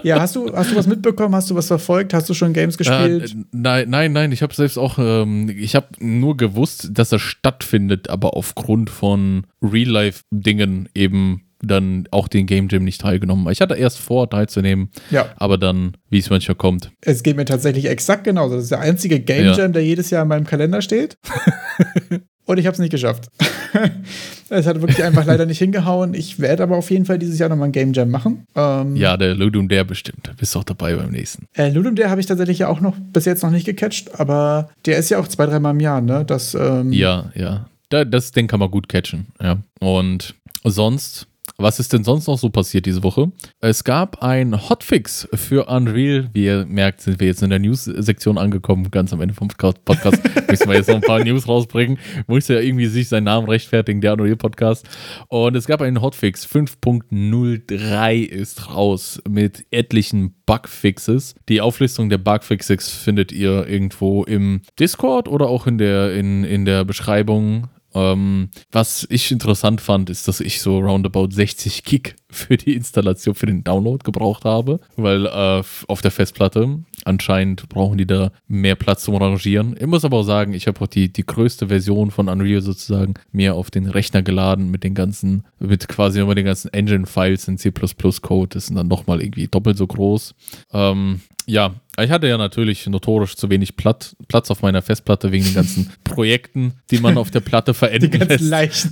ja, 0.04 0.20
hast 0.20 0.36
du, 0.36 0.54
hast 0.54 0.72
du 0.72 0.76
was 0.76 0.88
mitbekommen? 0.88 1.36
Hast 1.36 1.50
du 1.50 1.56
was 1.56 1.68
verfolgt? 1.68 2.14
Hast 2.14 2.30
du 2.30 2.34
schon 2.34 2.54
Games 2.54 2.78
gespielt? 2.78 3.32
Äh, 3.32 3.36
nein, 3.52 3.89
nein, 3.89 4.14
nein, 4.14 4.32
ich 4.32 4.41
habe 4.41 4.54
selbst 4.54 4.78
auch, 4.78 4.98
ähm, 5.00 5.50
ich 5.50 5.76
habe 5.76 5.88
nur 6.00 6.38
gewusst, 6.38 6.89
dass 6.93 7.12
er 7.12 7.20
stattfindet, 7.20 8.10
aber 8.10 8.36
aufgrund 8.36 8.89
von 8.89 9.45
Real-Life-Dingen 9.62 10.89
eben 10.93 11.43
dann 11.62 12.08
auch 12.12 12.28
den 12.28 12.45
Game 12.45 12.68
Jam 12.70 12.84
nicht 12.84 13.02
teilgenommen. 13.02 13.52
Ich 13.52 13.62
hatte 13.62 13.76
erst 13.76 14.00
vor, 14.00 14.30
teilzunehmen, 14.30 14.89
ja. 15.10 15.28
aber 15.38 15.58
dann, 15.58 15.98
wie 16.10 16.20
es 16.20 16.30
manchmal 16.30 16.56
kommt. 16.56 16.91
Es 17.02 17.24
geht 17.24 17.36
mir 17.36 17.45
tatsächlich 17.45 17.86
exakt 17.86 18.24
genauso. 18.24 18.56
Das 18.56 18.66
ist 18.66 18.72
der 18.72 18.82
einzige 18.82 19.20
Game 19.20 19.45
Ja. 19.45 19.54
Jam, 19.58 19.74
der 19.74 19.84
jedes 19.84 20.10
Jahr 20.10 20.24
in 20.24 20.28
meinem 20.28 20.45
Kalender 20.45 20.82
steht. 20.82 21.18
Und 22.48 22.58
ich 22.58 22.66
habe 22.66 22.74
es 22.74 22.80
nicht 22.80 22.91
geschafft. 22.91 23.30
es 24.50 24.66
hat 24.66 24.80
wirklich 24.82 25.04
einfach 25.04 25.26
leider 25.26 25.45
nicht 25.45 25.58
hingehauen. 25.60 26.14
Ich 26.14 26.39
werde 26.39 26.64
aber 26.64 26.78
auf 26.78 26.89
jeden 26.89 27.06
Fall 27.06 27.20
dieses 27.20 27.38
Jahr 27.38 27.50
nochmal 27.50 27.68
ein 27.68 27.74
Game 27.74 27.91
Jam 27.91 28.10
machen. 28.10 28.48
Ähm, 28.56 28.95
Ja, 28.95 29.18
der 29.18 29.36
Ludum 29.36 29.68
der 29.68 29.84
bestimmt. 29.84 30.32
Bist 30.38 30.56
auch 30.56 30.64
dabei 30.64 30.95
beim 30.95 31.12
nächsten. 31.12 31.45
Äh, 31.54 31.70
Ludum, 31.72 31.95
der 31.95 32.10
habe 32.10 32.22
ich 32.22 32.26
tatsächlich 32.26 32.60
ja 32.60 32.70
auch 32.70 32.80
noch 32.80 32.95
bis 33.12 33.26
jetzt 33.26 33.43
noch 33.43 33.52
nicht 33.52 33.66
gecatcht, 33.66 34.18
aber 34.18 34.70
der 34.86 34.98
ist 34.98 35.10
ja 35.10 35.20
auch 35.20 35.28
zwei, 35.28 35.45
dreimal 35.45 35.74
im 35.74 35.82
Jahr, 35.82 36.00
ne? 36.00 36.24
Das, 36.26 36.56
ähm, 36.56 36.93
Ja, 36.93 37.32
ja. 37.36 37.68
Da, 37.89 38.06
das, 38.06 38.32
den 38.32 38.48
kann 38.48 38.62
man 38.62 38.72
gut 38.72 38.88
catchen, 38.88 39.28
ja. 39.41 39.58
Und 39.82 40.34
sonst, 40.64 41.28
was 41.58 41.80
ist 41.80 41.93
denn 41.93 42.04
sonst 42.04 42.28
noch 42.28 42.38
so 42.38 42.50
passiert 42.50 42.86
diese 42.86 43.04
Woche? 43.04 43.32
Es 43.60 43.84
gab 43.84 44.22
ein 44.24 44.70
Hotfix 44.70 45.28
für 45.34 45.66
Unreal. 45.68 46.30
Wie 46.34 46.45
ihr 46.45 46.66
merkt, 46.66 47.02
sind 47.02 47.20
wir 47.20 47.28
jetzt 47.28 47.41
in 47.41 47.50
der 47.50 47.60
News-Sektion 47.60 48.38
angekommen, 48.38 48.91
ganz 48.91 49.14
am 49.14 49.22
Ende 49.22 49.34
vom 49.34 49.48
Podcast. 49.48 50.22
Müssen 50.50 50.70
wir 50.70 50.76
jetzt 50.76 50.89
noch 50.89 50.95
ein 50.95 51.02
paar 51.02 51.24
News 51.24 51.48
rausbringen. 51.48 51.98
Muss 52.28 52.48
ja 52.48 52.60
irgendwie 52.60 52.88
sich 52.88 53.10
seinen 53.10 53.26
Namen 53.26 53.50
rechtfertigen, 53.50 54.02
der 54.02 54.14
Unreal-Podcast. 54.14 54.88
Und 55.30 55.56
es 55.56 55.68
gab 55.68 55.82
einen 55.82 56.02
Hotfix. 56.02 56.45
5.03 56.45 58.24
ist 58.24 58.74
raus 58.74 59.22
mit 59.28 59.66
etlichen 59.72 60.36
Bugfixes. 60.45 61.36
Die 61.50 61.62
Auflistung 61.62 62.10
der 62.10 62.18
Bugfixes 62.18 62.89
findet 62.89 63.32
ihr 63.32 63.68
irgendwo 63.68 64.24
im 64.24 64.62
Discord 64.80 65.28
oder 65.28 65.48
auch 65.48 65.68
in 65.68 65.78
der, 65.78 66.14
in, 66.14 66.43
in 66.43 66.66
der 66.66 66.86
Beschreibung. 66.86 67.70
Ähm, 67.93 68.49
was 68.71 69.07
ich 69.09 69.31
interessant 69.31 69.81
fand, 69.81 70.09
ist, 70.09 70.27
dass 70.27 70.39
ich 70.39 70.61
so 70.61 70.79
roundabout 70.79 71.29
60 71.31 71.83
Gig 71.83 72.15
für 72.29 72.57
die 72.57 72.75
Installation, 72.75 73.35
für 73.35 73.45
den 73.45 73.63
Download 73.63 74.03
gebraucht 74.03 74.45
habe, 74.45 74.79
weil 74.97 75.25
äh, 75.25 75.63
auf 75.88 76.01
der 76.01 76.11
Festplatte 76.11 76.79
anscheinend 77.05 77.69
brauchen 77.69 77.97
die 77.97 78.05
da 78.05 78.31
mehr 78.47 78.75
Platz 78.75 79.03
zum 79.03 79.15
Rangieren. 79.15 79.75
Ich 79.79 79.88
muss 79.88 80.03
aber 80.03 80.17
auch 80.17 80.23
sagen, 80.23 80.53
ich 80.53 80.67
habe 80.67 80.81
auch 80.81 80.88
die, 80.88 81.11
die 81.11 81.25
größte 81.25 81.67
Version 81.67 82.11
von 82.11 82.27
Unreal 82.27 82.61
sozusagen 82.61 83.13
mir 83.31 83.55
auf 83.55 83.71
den 83.71 83.88
Rechner 83.88 84.21
geladen 84.21 84.69
mit 84.69 84.83
den 84.83 84.93
ganzen, 84.93 85.45
mit 85.59 85.88
quasi 85.88 86.19
immer 86.19 86.35
den 86.35 86.45
ganzen 86.45 86.73
Engine-Files 86.73 87.47
in 87.47 87.57
C++-Code. 87.57 88.49
Das 88.49 88.67
sind 88.67 88.75
dann 88.75 88.89
nochmal 88.89 89.21
irgendwie 89.21 89.47
doppelt 89.47 89.77
so 89.77 89.88
groß. 89.88 90.35
Ähm, 90.73 91.21
Ja, 91.49 91.75
ich 92.04 92.12
hatte 92.12 92.28
ja 92.28 92.38
natürlich 92.38 92.86
notorisch 92.88 93.36
zu 93.36 93.50
wenig 93.50 93.76
Platz 93.76 94.16
auf 94.50 94.62
meiner 94.62 94.82
Festplatte 94.82 95.32
wegen 95.32 95.45
den 95.45 95.54
ganzen 95.54 95.91
Projekten, 96.04 96.74
die 96.91 97.00
man 97.00 97.18
auf 97.18 97.32
der 97.32 97.39
Platte 97.39 97.74
verändert. 97.74 98.14
Die 98.14 98.20
ganzen 98.20 98.50
Leichen. 98.50 98.91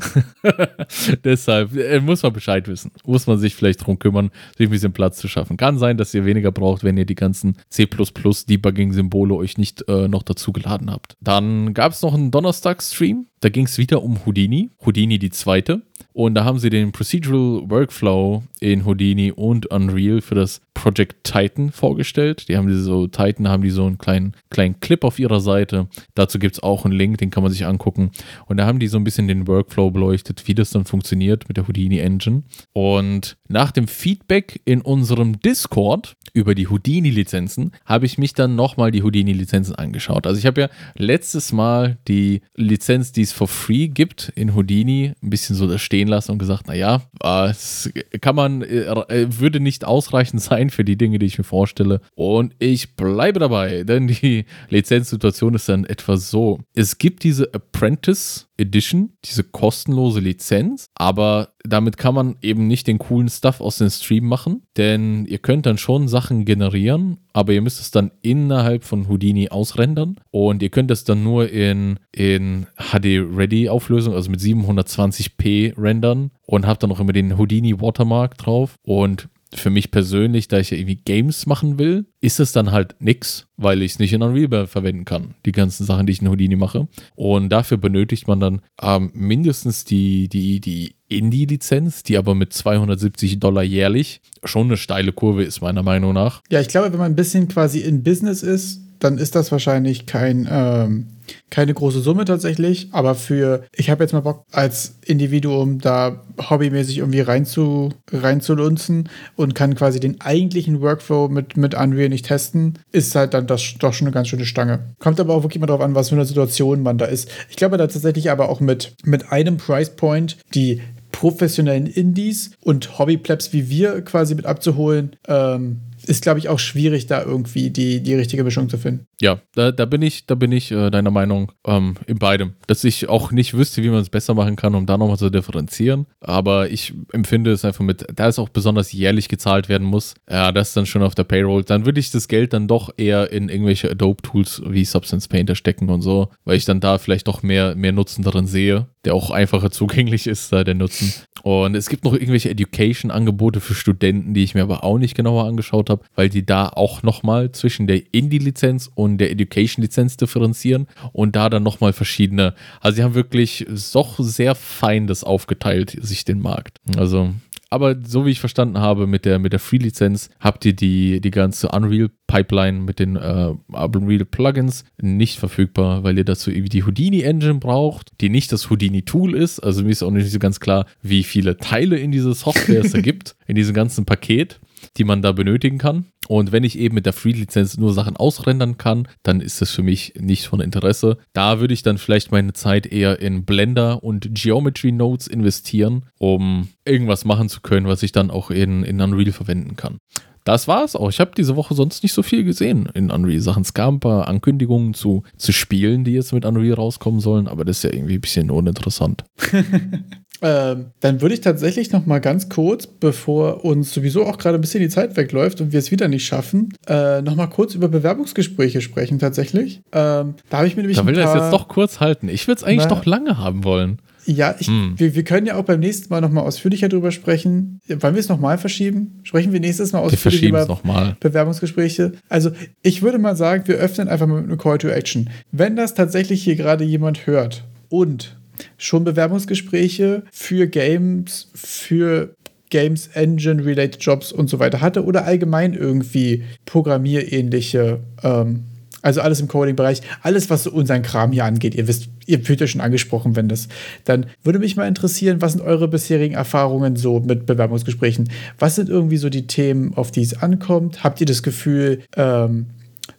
Deshalb 1.23 1.75
äh, 1.75 1.99
muss 1.99 2.23
man 2.23 2.33
Bescheid 2.33 2.67
wissen. 2.67 2.91
Muss 3.05 3.27
man 3.27 3.37
sich 3.37 3.55
vielleicht 3.55 3.81
darum 3.81 3.99
kümmern, 3.99 4.31
sich 4.57 4.67
ein 4.67 4.71
bisschen 4.71 4.93
Platz 4.93 5.17
zu 5.17 5.27
schaffen. 5.27 5.57
Kann 5.57 5.77
sein, 5.77 5.97
dass 5.97 6.13
ihr 6.13 6.25
weniger 6.25 6.51
braucht, 6.51 6.83
wenn 6.83 6.97
ihr 6.97 7.05
die 7.05 7.15
ganzen 7.15 7.57
C++-Debugging-Symbole 7.69 9.35
euch 9.35 9.57
nicht 9.57 9.87
äh, 9.87 10.07
noch 10.07 10.23
dazu 10.23 10.51
geladen 10.51 10.91
habt. 10.91 11.15
Dann 11.21 11.73
gab 11.73 11.91
es 11.91 12.01
noch 12.01 12.13
einen 12.13 12.31
Donnerstag-Stream. 12.31 13.27
Da 13.41 13.49
ging 13.49 13.65
es 13.65 13.77
wieder 13.77 14.01
um 14.01 14.25
Houdini. 14.25 14.71
Houdini 14.83 15.19
die 15.19 15.29
zweite. 15.29 15.83
Und 16.13 16.33
da 16.35 16.45
haben 16.45 16.59
sie 16.59 16.69
den 16.69 16.93
Procedural 16.93 17.69
Workflow 17.69 18.43
in 18.61 18.85
Houdini 18.85 19.33
und 19.33 19.65
Unreal 19.65 20.21
für 20.21 20.33
das 20.35 20.61
Project 20.73 21.25
Titan 21.25 21.71
vorgestellt. 21.71 22.47
Die 22.47 22.55
haben 22.55 22.69
diese 22.69 22.85
so, 22.95 23.07
Titan 23.07 23.49
haben 23.49 23.63
die 23.63 23.71
so 23.71 23.85
einen 23.85 23.97
kleinen, 23.97 24.33
kleinen 24.49 24.79
Clip 24.79 25.03
auf 25.03 25.19
ihrer 25.19 25.41
Seite. 25.41 25.87
Dazu 26.13 26.39
gibt 26.39 26.55
es 26.55 26.63
auch 26.63 26.85
einen 26.85 26.93
Link, 26.93 27.17
den 27.17 27.29
kann 27.29 27.43
man 27.43 27.51
sich 27.51 27.65
angucken. 27.65 28.11
Und 28.45 28.57
da 28.57 28.65
haben 28.65 28.79
die 28.79 28.87
so 28.87 28.97
ein 28.97 29.03
bisschen 29.03 29.27
den 29.27 29.47
Workflow 29.47 29.91
beleuchtet, 29.91 30.47
wie 30.47 30.55
das 30.55 30.69
dann 30.69 30.85
funktioniert 30.85 31.47
mit 31.49 31.57
der 31.57 31.67
Houdini 31.67 31.99
Engine. 31.99 32.43
Und 32.73 33.35
nach 33.47 33.71
dem 33.71 33.87
Feedback 33.87 34.61
in 34.65 34.81
unserem 34.81 35.39
Discord 35.41 36.15
über 36.33 36.55
die 36.55 36.67
Houdini-Lizenzen 36.67 37.71
habe 37.85 38.05
ich 38.05 38.17
mich 38.17 38.33
dann 38.33 38.55
nochmal 38.55 38.91
die 38.91 39.03
Houdini-Lizenzen 39.03 39.75
angeschaut. 39.75 40.25
Also 40.27 40.39
ich 40.39 40.45
habe 40.45 40.61
ja 40.61 40.69
letztes 40.95 41.51
Mal 41.51 41.97
die 42.07 42.41
Lizenz, 42.55 43.11
die 43.11 43.21
es 43.21 43.33
for 43.33 43.47
free 43.47 43.87
gibt 43.87 44.31
in 44.35 44.55
Houdini, 44.55 45.13
ein 45.21 45.29
bisschen 45.29 45.55
so 45.55 45.67
da 45.67 45.77
stehen 45.77 46.07
lassen 46.07 46.31
und 46.31 46.39
gesagt, 46.39 46.67
naja, 46.67 47.01
es 47.49 47.91
kann 48.21 48.35
man, 48.35 48.61
äh, 48.61 49.27
würde 49.39 49.59
nicht 49.59 49.85
ausreichend 49.85 50.41
sein 50.41 50.69
für 50.69 50.83
die 50.83 50.97
Dinge, 50.97 51.19
die 51.19 51.25
ich 51.25 51.37
mir 51.37 51.43
vorstelle. 51.43 52.01
Und 52.15 52.53
ich 52.59 52.84
bleibe 52.93 53.39
dabei, 53.39 53.83
denn 53.83 54.07
die 54.07 54.45
Lizenzsituation 54.69 55.55
ist 55.55 55.69
dann 55.69 55.85
etwas 55.85 56.29
so. 56.29 56.59
Es 56.73 56.97
gibt 56.97 57.23
diese 57.23 57.53
Apprentice 57.53 58.47
Edition, 58.57 59.11
diese 59.25 59.43
kostenlose 59.43 60.19
Lizenz, 60.19 60.87
aber 60.95 61.49
damit 61.65 61.97
kann 61.97 62.15
man 62.15 62.35
eben 62.41 62.67
nicht 62.67 62.87
den 62.87 62.99
coolen 62.99 63.27
Stuff 63.27 63.59
aus 63.59 63.79
dem 63.79 63.89
Stream 63.89 64.25
machen, 64.25 64.63
denn 64.77 65.25
ihr 65.25 65.39
könnt 65.39 65.65
dann 65.65 65.77
schon 65.77 66.07
Sachen 66.07 66.45
generieren, 66.45 67.17
aber 67.33 67.53
ihr 67.53 67.61
müsst 67.61 67.81
es 67.81 67.91
dann 67.91 68.11
innerhalb 68.21 68.83
von 68.83 69.09
Houdini 69.09 69.49
ausrendern 69.49 70.15
und 70.31 70.63
ihr 70.63 70.69
könnt 70.69 70.91
es 70.91 71.03
dann 71.03 71.23
nur 71.23 71.49
in, 71.49 71.99
in 72.13 72.67
HD-Ready-Auflösung, 72.77 74.13
also 74.13 74.31
mit 74.31 74.39
720p 74.39 75.77
rendern 75.77 76.31
und 76.45 76.65
habt 76.65 76.83
dann 76.83 76.91
auch 76.91 76.99
immer 76.99 77.13
den 77.13 77.37
Houdini 77.37 77.81
Watermark 77.81 78.37
drauf 78.37 78.75
und 78.83 79.27
für 79.53 79.69
mich 79.69 79.91
persönlich, 79.91 80.47
da 80.47 80.59
ich 80.59 80.71
ja 80.71 80.77
irgendwie 80.77 80.95
Games 80.95 81.45
machen 81.45 81.77
will, 81.77 82.05
ist 82.19 82.39
es 82.39 82.51
dann 82.51 82.71
halt 82.71 82.95
nix, 82.99 83.47
weil 83.57 83.81
ich 83.81 83.93
es 83.93 83.99
nicht 83.99 84.13
in 84.13 84.21
Unreal 84.21 84.67
verwenden 84.67 85.05
kann. 85.05 85.35
Die 85.45 85.51
ganzen 85.51 85.85
Sachen, 85.85 86.07
die 86.07 86.13
ich 86.13 86.21
in 86.21 86.29
Houdini 86.29 86.55
mache. 86.55 86.87
Und 87.15 87.49
dafür 87.49 87.77
benötigt 87.77 88.27
man 88.27 88.39
dann 88.39 88.61
ähm, 88.81 89.11
mindestens 89.13 89.85
die, 89.85 90.27
die, 90.27 90.59
die 90.59 90.95
Indie-Lizenz, 91.07 92.03
die 92.03 92.17
aber 92.17 92.35
mit 92.35 92.53
270 92.53 93.39
Dollar 93.39 93.63
jährlich 93.63 94.21
schon 94.43 94.67
eine 94.67 94.77
steile 94.77 95.13
Kurve 95.13 95.43
ist, 95.43 95.61
meiner 95.61 95.83
Meinung 95.83 96.13
nach. 96.13 96.41
Ja, 96.49 96.59
ich 96.59 96.67
glaube, 96.67 96.91
wenn 96.91 96.99
man 96.99 97.11
ein 97.11 97.15
bisschen 97.15 97.47
quasi 97.47 97.79
in 97.79 98.03
Business 98.03 98.43
ist, 98.43 98.81
dann 98.99 99.17
ist 99.17 99.35
das 99.35 99.51
wahrscheinlich 99.51 100.05
kein, 100.05 100.47
ähm, 100.49 101.07
keine 101.49 101.73
große 101.73 102.01
Summe 102.01 102.25
tatsächlich. 102.25 102.89
Aber 102.91 103.15
für, 103.15 103.63
ich 103.73 103.89
habe 103.89 104.03
jetzt 104.03 104.13
mal 104.13 104.21
Bock, 104.21 104.45
als 104.51 104.95
Individuum 105.05 105.79
da 105.79 106.23
hobbymäßig 106.49 106.99
irgendwie 106.99 107.21
rein 107.21 107.45
zu, 107.45 107.89
reinzulunzen 108.11 109.09
und 109.35 109.55
kann 109.55 109.75
quasi 109.75 109.99
den 109.99 110.21
eigentlichen 110.21 110.81
Workflow 110.81 111.29
mit, 111.29 111.57
mit 111.57 111.75
Unreal 111.75 112.09
nicht 112.09 112.25
testen, 112.25 112.79
ist 112.91 113.15
halt 113.15 113.33
dann 113.33 113.47
das 113.47 113.75
doch 113.79 113.93
schon 113.93 114.07
eine 114.07 114.13
ganz 114.13 114.27
schöne 114.27 114.45
Stange. 114.45 114.79
Kommt 114.99 115.19
aber 115.19 115.33
auch 115.33 115.43
wirklich 115.43 115.61
mal 115.61 115.67
drauf 115.67 115.81
an, 115.81 115.95
was 115.95 116.09
für 116.09 116.15
eine 116.15 116.25
Situation 116.25 116.83
man 116.83 116.97
da 116.97 117.05
ist. 117.05 117.29
Ich 117.49 117.55
glaube 117.55 117.77
da 117.77 117.87
tatsächlich 117.87 118.31
aber 118.31 118.49
auch 118.49 118.59
mit, 118.59 118.93
mit 119.03 119.31
einem 119.31 119.57
Price 119.57 119.95
Point, 119.95 120.37
die 120.53 120.81
professionellen 121.11 121.87
Indies 121.87 122.51
und 122.61 122.99
Hobbyplebs 122.99 123.53
wie 123.53 123.69
wir 123.69 124.01
quasi 124.01 124.35
mit 124.35 124.45
abzuholen, 124.45 125.15
ähm, 125.29 125.79
ist, 126.05 126.23
glaube 126.23 126.39
ich, 126.39 126.49
auch 126.49 126.59
schwierig, 126.59 127.07
da 127.07 127.23
irgendwie 127.23 127.69
die, 127.69 128.01
die 128.01 128.15
richtige 128.15 128.43
Mischung 128.43 128.69
zu 128.69 128.77
finden. 128.77 129.07
Ja, 129.21 129.39
da, 129.53 129.71
da 129.71 129.85
bin 129.85 130.01
ich, 130.01 130.25
da 130.25 130.35
bin 130.35 130.51
ich 130.51 130.71
äh, 130.71 130.89
deiner 130.89 131.11
Meinung 131.11 131.51
ähm, 131.65 131.95
in 132.07 132.17
beidem. 132.17 132.53
Dass 132.67 132.83
ich 132.83 133.09
auch 133.09 133.31
nicht 133.31 133.53
wüsste, 133.53 133.83
wie 133.83 133.89
man 133.89 134.01
es 134.01 134.09
besser 134.09 134.33
machen 134.33 134.55
kann, 134.55 134.75
um 134.75 134.85
da 134.85 134.97
nochmal 134.97 135.17
zu 135.17 135.29
differenzieren. 135.29 136.05
Aber 136.21 136.69
ich 136.69 136.93
empfinde 137.11 137.51
es 137.51 137.65
einfach 137.65 137.83
mit, 137.83 138.05
da 138.15 138.27
es 138.27 138.39
auch 138.39 138.49
besonders 138.49 138.91
jährlich 138.91 139.29
gezahlt 139.29 139.69
werden 139.69 139.87
muss, 139.87 140.15
ja, 140.29 140.51
das 140.51 140.73
dann 140.73 140.85
schon 140.85 141.03
auf 141.03 141.15
der 141.15 141.23
Payroll, 141.23 141.63
dann 141.63 141.85
würde 141.85 141.99
ich 141.99 142.11
das 142.11 142.27
Geld 142.27 142.53
dann 142.53 142.67
doch 142.67 142.89
eher 142.97 143.31
in 143.31 143.49
irgendwelche 143.49 143.91
Adobe-Tools 143.91 144.63
wie 144.67 144.85
Substance 144.85 145.27
Painter 145.27 145.55
stecken 145.55 145.89
und 145.89 146.01
so, 146.01 146.29
weil 146.43 146.57
ich 146.57 146.65
dann 146.65 146.79
da 146.79 146.97
vielleicht 146.97 147.27
doch 147.27 147.43
mehr, 147.43 147.75
mehr 147.75 147.91
Nutzen 147.91 148.23
darin 148.23 148.47
sehe, 148.47 148.87
der 149.05 149.13
auch 149.13 149.31
einfacher 149.31 149.71
zugänglich 149.71 150.27
ist, 150.27 150.51
da 150.51 150.63
der 150.63 150.75
Nutzen. 150.75 151.13
Und 151.43 151.75
es 151.75 151.89
gibt 151.89 152.03
noch 152.03 152.13
irgendwelche 152.13 152.49
Education-Angebote 152.49 153.59
für 153.59 153.75
Studenten, 153.75 154.33
die 154.33 154.43
ich 154.43 154.55
mir 154.55 154.63
aber 154.63 154.83
auch 154.83 154.97
nicht 154.97 155.15
genauer 155.15 155.45
angeschaut 155.45 155.89
habe, 155.89 155.94
weil 156.15 156.29
die 156.29 156.45
da 156.45 156.69
auch 156.69 157.03
nochmal 157.03 157.51
zwischen 157.51 157.87
der 157.87 158.01
Indie-Lizenz 158.13 158.89
und 158.93 159.17
der 159.17 159.31
Education-Lizenz 159.31 160.17
differenzieren 160.17 160.87
und 161.13 161.35
da 161.35 161.49
dann 161.49 161.63
nochmal 161.63 161.93
verschiedene. 161.93 162.53
Also 162.81 162.97
sie 162.97 163.03
haben 163.03 163.15
wirklich 163.15 163.65
doch 163.93 164.15
sehr 164.19 164.55
fein 164.55 165.07
das 165.07 165.23
aufgeteilt, 165.23 165.97
sich 166.01 166.25
den 166.25 166.39
Markt. 166.39 166.79
Also 166.97 167.33
aber 167.75 167.97
so 168.05 168.25
wie 168.25 168.29
ich 168.29 168.39
verstanden 168.39 168.79
habe, 168.79 169.05
mit 169.05 169.25
der, 169.25 169.37
mit 169.37 169.51
der 169.51 169.59
Free-Lizenz 169.59 170.29
habt 170.39 170.63
ihr 170.65 170.73
die, 170.73 171.19
die 171.19 171.31
ganze 171.31 171.67
Unreal-Pipeline 171.67 172.79
mit 172.79 172.99
den 172.99 173.17
äh, 173.17 173.53
Unreal-Plugins 173.67 174.85
nicht 175.01 175.39
verfügbar, 175.39 176.03
weil 176.03 176.17
ihr 176.17 176.23
dazu 176.23 176.51
irgendwie 176.51 176.69
die 176.69 176.83
Houdini-Engine 176.85 177.55
braucht, 177.55 178.11
die 178.21 178.29
nicht 178.29 178.51
das 178.53 178.69
Houdini-Tool 178.69 179.35
ist. 179.35 179.59
Also 179.59 179.83
mir 179.83 179.89
ist 179.89 180.03
auch 180.03 180.11
nicht 180.11 180.31
so 180.31 180.39
ganz 180.39 180.61
klar, 180.61 180.85
wie 181.01 181.23
viele 181.23 181.57
Teile 181.57 181.97
in 181.97 182.11
dieser 182.11 182.33
Software 182.33 182.79
es 182.79 182.91
da 182.91 183.01
gibt, 183.01 183.35
in 183.45 183.55
diesem 183.55 183.73
ganzen 183.73 184.05
Paket 184.05 184.61
die 184.97 185.03
man 185.03 185.21
da 185.21 185.31
benötigen 185.31 185.77
kann. 185.77 186.05
Und 186.27 186.51
wenn 186.51 186.63
ich 186.63 186.79
eben 186.79 186.95
mit 186.95 187.05
der 187.05 187.13
Free-Lizenz 187.13 187.77
nur 187.77 187.93
Sachen 187.93 188.17
ausrendern 188.17 188.77
kann, 188.77 189.07
dann 189.23 189.41
ist 189.41 189.61
das 189.61 189.71
für 189.71 189.83
mich 189.83 190.13
nicht 190.19 190.47
von 190.47 190.59
Interesse. 190.59 191.17
Da 191.33 191.59
würde 191.59 191.73
ich 191.73 191.83
dann 191.83 191.97
vielleicht 191.97 192.31
meine 192.31 192.53
Zeit 192.53 192.87
eher 192.87 193.19
in 193.19 193.45
Blender 193.45 194.03
und 194.03 194.33
Geometry 194.33 194.91
Nodes 194.91 195.27
investieren, 195.27 196.05
um 196.17 196.69
irgendwas 196.83 197.25
machen 197.25 197.49
zu 197.49 197.61
können, 197.61 197.87
was 197.87 198.03
ich 198.03 198.11
dann 198.11 198.31
auch 198.31 198.49
in, 198.49 198.83
in 198.83 199.01
Unreal 199.01 199.31
verwenden 199.31 199.75
kann. 199.75 199.97
Das 200.45 200.67
war's 200.67 200.95
auch. 200.95 201.09
Ich 201.09 201.19
habe 201.19 201.31
diese 201.35 201.55
Woche 201.55 201.73
sonst 201.73 202.03
nicht 202.03 202.13
so 202.13 202.21
viel 202.21 202.43
gesehen 202.43 202.87
in 202.93 203.09
Unreal-Sachen. 203.09 203.63
Es 203.63 203.73
gab 203.73 203.93
ein 203.93 203.99
paar 203.99 204.27
Ankündigungen 204.27 204.93
zu, 204.93 205.23
zu 205.37 205.51
Spielen, 205.51 206.03
die 206.03 206.11
jetzt 206.11 206.33
mit 206.33 206.45
Unreal 206.45 206.75
rauskommen 206.75 207.19
sollen, 207.19 207.47
aber 207.47 207.65
das 207.65 207.77
ist 207.77 207.83
ja 207.83 207.93
irgendwie 207.93 208.15
ein 208.15 208.21
bisschen 208.21 208.51
uninteressant. 208.51 209.23
Ähm, 210.45 210.91
dann 210.99 211.21
würde 211.21 211.33
ich 211.33 211.41
tatsächlich 211.41 211.91
noch 211.91 212.05
mal 212.05 212.19
ganz 212.19 212.49
kurz, 212.49 212.85
bevor 212.85 213.65
uns 213.65 213.91
sowieso 213.91 214.27
auch 214.27 214.37
gerade 214.37 214.59
ein 214.59 214.61
bisschen 214.61 214.81
die 214.81 214.89
Zeit 214.89 215.17
wegläuft 215.17 215.59
und 215.59 215.71
wir 215.71 215.79
es 215.79 215.89
wieder 215.89 216.07
nicht 216.07 216.27
schaffen, 216.27 216.71
äh, 216.87 217.23
noch 217.23 217.35
mal 217.35 217.47
kurz 217.47 217.73
über 217.73 217.87
Bewerbungsgespräche 217.87 218.79
sprechen 218.81 219.17
tatsächlich. 219.17 219.81
Ähm, 219.91 220.35
da 220.51 220.57
habe 220.57 220.67
ich 220.67 220.75
mir 220.75 220.83
nämlich 220.83 220.97
Da 220.97 221.07
will 221.07 221.17
er 221.17 221.29
es 221.29 221.33
jetzt 221.33 221.51
doch 221.51 221.67
kurz 221.67 221.99
halten. 221.99 222.29
Ich 222.29 222.47
würde 222.47 222.59
es 222.59 222.63
eigentlich 222.63 222.85
doch 222.85 223.05
lange 223.05 223.39
haben 223.39 223.63
wollen. 223.63 223.97
Ja, 224.27 224.53
ich, 224.59 224.67
hm. 224.67 224.93
wir, 224.97 225.15
wir 225.15 225.23
können 225.23 225.47
ja 225.47 225.55
auch 225.55 225.63
beim 225.63 225.79
nächsten 225.79 226.09
Mal 226.13 226.21
noch 226.21 226.29
mal 226.29 226.41
ausführlicher 226.41 226.89
drüber 226.89 227.09
sprechen. 227.09 227.79
Wollen 227.87 228.13
wir 228.13 228.19
es 228.19 228.29
noch 228.29 228.39
mal 228.39 228.59
verschieben? 228.59 229.19
Sprechen 229.23 229.51
wir 229.51 229.59
nächstes 229.59 229.93
Mal 229.93 229.99
ausführlicher 229.99 230.47
über 230.47 230.65
noch 230.67 230.83
mal. 230.83 231.17
Bewerbungsgespräche? 231.21 232.11
Also 232.29 232.51
ich 232.83 233.01
würde 233.01 233.17
mal 233.17 233.35
sagen, 233.35 233.67
wir 233.67 233.77
öffnen 233.77 234.09
einfach 234.09 234.27
mal 234.27 234.41
mit 234.41 234.49
einem 234.49 234.59
Call 234.59 234.77
to 234.77 234.89
Action. 234.89 235.31
Wenn 235.51 235.75
das 235.75 235.95
tatsächlich 235.95 236.43
hier 236.43 236.55
gerade 236.55 236.83
jemand 236.83 237.25
hört 237.25 237.63
und 237.89 238.37
schon 238.77 239.03
Bewerbungsgespräche 239.03 240.23
für 240.31 240.67
Games, 240.67 241.49
für 241.53 242.35
Games 242.69 243.07
Engine 243.13 243.63
Related 243.63 244.01
Jobs 244.01 244.31
und 244.31 244.49
so 244.49 244.59
weiter 244.59 244.81
hatte 244.81 245.05
oder 245.05 245.25
allgemein 245.25 245.73
irgendwie 245.73 246.43
programmierähnliche, 246.65 247.99
ähm, 248.23 248.63
also 249.01 249.21
alles 249.21 249.39
im 249.39 249.47
Coding-Bereich, 249.47 250.01
alles, 250.23 250.49
was 250.49 250.63
so 250.63 250.71
unseren 250.71 251.03
Kram 251.03 251.31
hier 251.31 251.45
angeht. 251.45 251.75
Ihr 251.75 251.87
wisst, 251.87 252.09
ihr 252.25 252.39
fühlt 252.39 252.59
ja 252.59 252.67
schon 252.67 252.81
angesprochen, 252.81 253.35
wenn 253.35 253.47
das. 253.47 253.67
Dann 254.03 254.25
würde 254.43 254.57
mich 254.57 254.75
mal 254.75 254.87
interessieren, 254.87 255.41
was 255.41 255.53
sind 255.53 255.61
eure 255.61 255.87
bisherigen 255.87 256.33
Erfahrungen 256.33 256.95
so 256.95 257.19
mit 257.19 257.45
Bewerbungsgesprächen? 257.45 258.29
Was 258.57 258.75
sind 258.75 258.89
irgendwie 258.89 259.17
so 259.17 259.29
die 259.29 259.45
Themen, 259.45 259.93
auf 259.95 260.11
die 260.11 260.23
es 260.23 260.41
ankommt? 260.41 261.03
Habt 261.03 261.21
ihr 261.21 261.27
das 261.27 261.43
Gefühl, 261.43 262.01
ähm, 262.17 262.65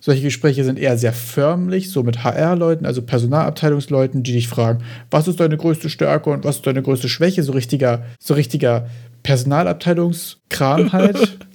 solche 0.07 0.22
Gespräche 0.22 0.62
sind 0.62 0.78
eher 0.78 0.96
sehr 0.96 1.12
förmlich, 1.12 1.90
so 1.90 2.04
mit 2.04 2.22
HR-Leuten, 2.22 2.86
also 2.86 3.02
Personalabteilungsleuten, 3.02 4.22
die 4.22 4.34
dich 4.34 4.46
fragen, 4.46 4.84
was 5.11 5.26
ist 5.26 5.40
deine 5.40 5.57
größte 5.57 5.90
Stärke 5.90 6.30
und 6.30 6.44
was 6.44 6.57
ist 6.57 6.66
deine 6.68 6.80
größte 6.80 7.09
Schwäche, 7.09 7.42
so 7.42 7.50
richtiger, 7.50 8.04
so 8.20 8.34
richtiger 8.34 8.86
Personalabteilungskram 9.24 10.92
halt. 10.92 11.38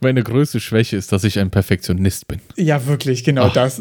Meine 0.00 0.22
größte 0.22 0.60
Schwäche 0.60 0.96
ist, 0.96 1.12
dass 1.12 1.24
ich 1.24 1.38
ein 1.38 1.50
Perfektionist 1.50 2.28
bin. 2.28 2.40
Ja, 2.56 2.86
wirklich, 2.86 3.24
genau 3.24 3.46
Ach. 3.46 3.52
das. 3.52 3.80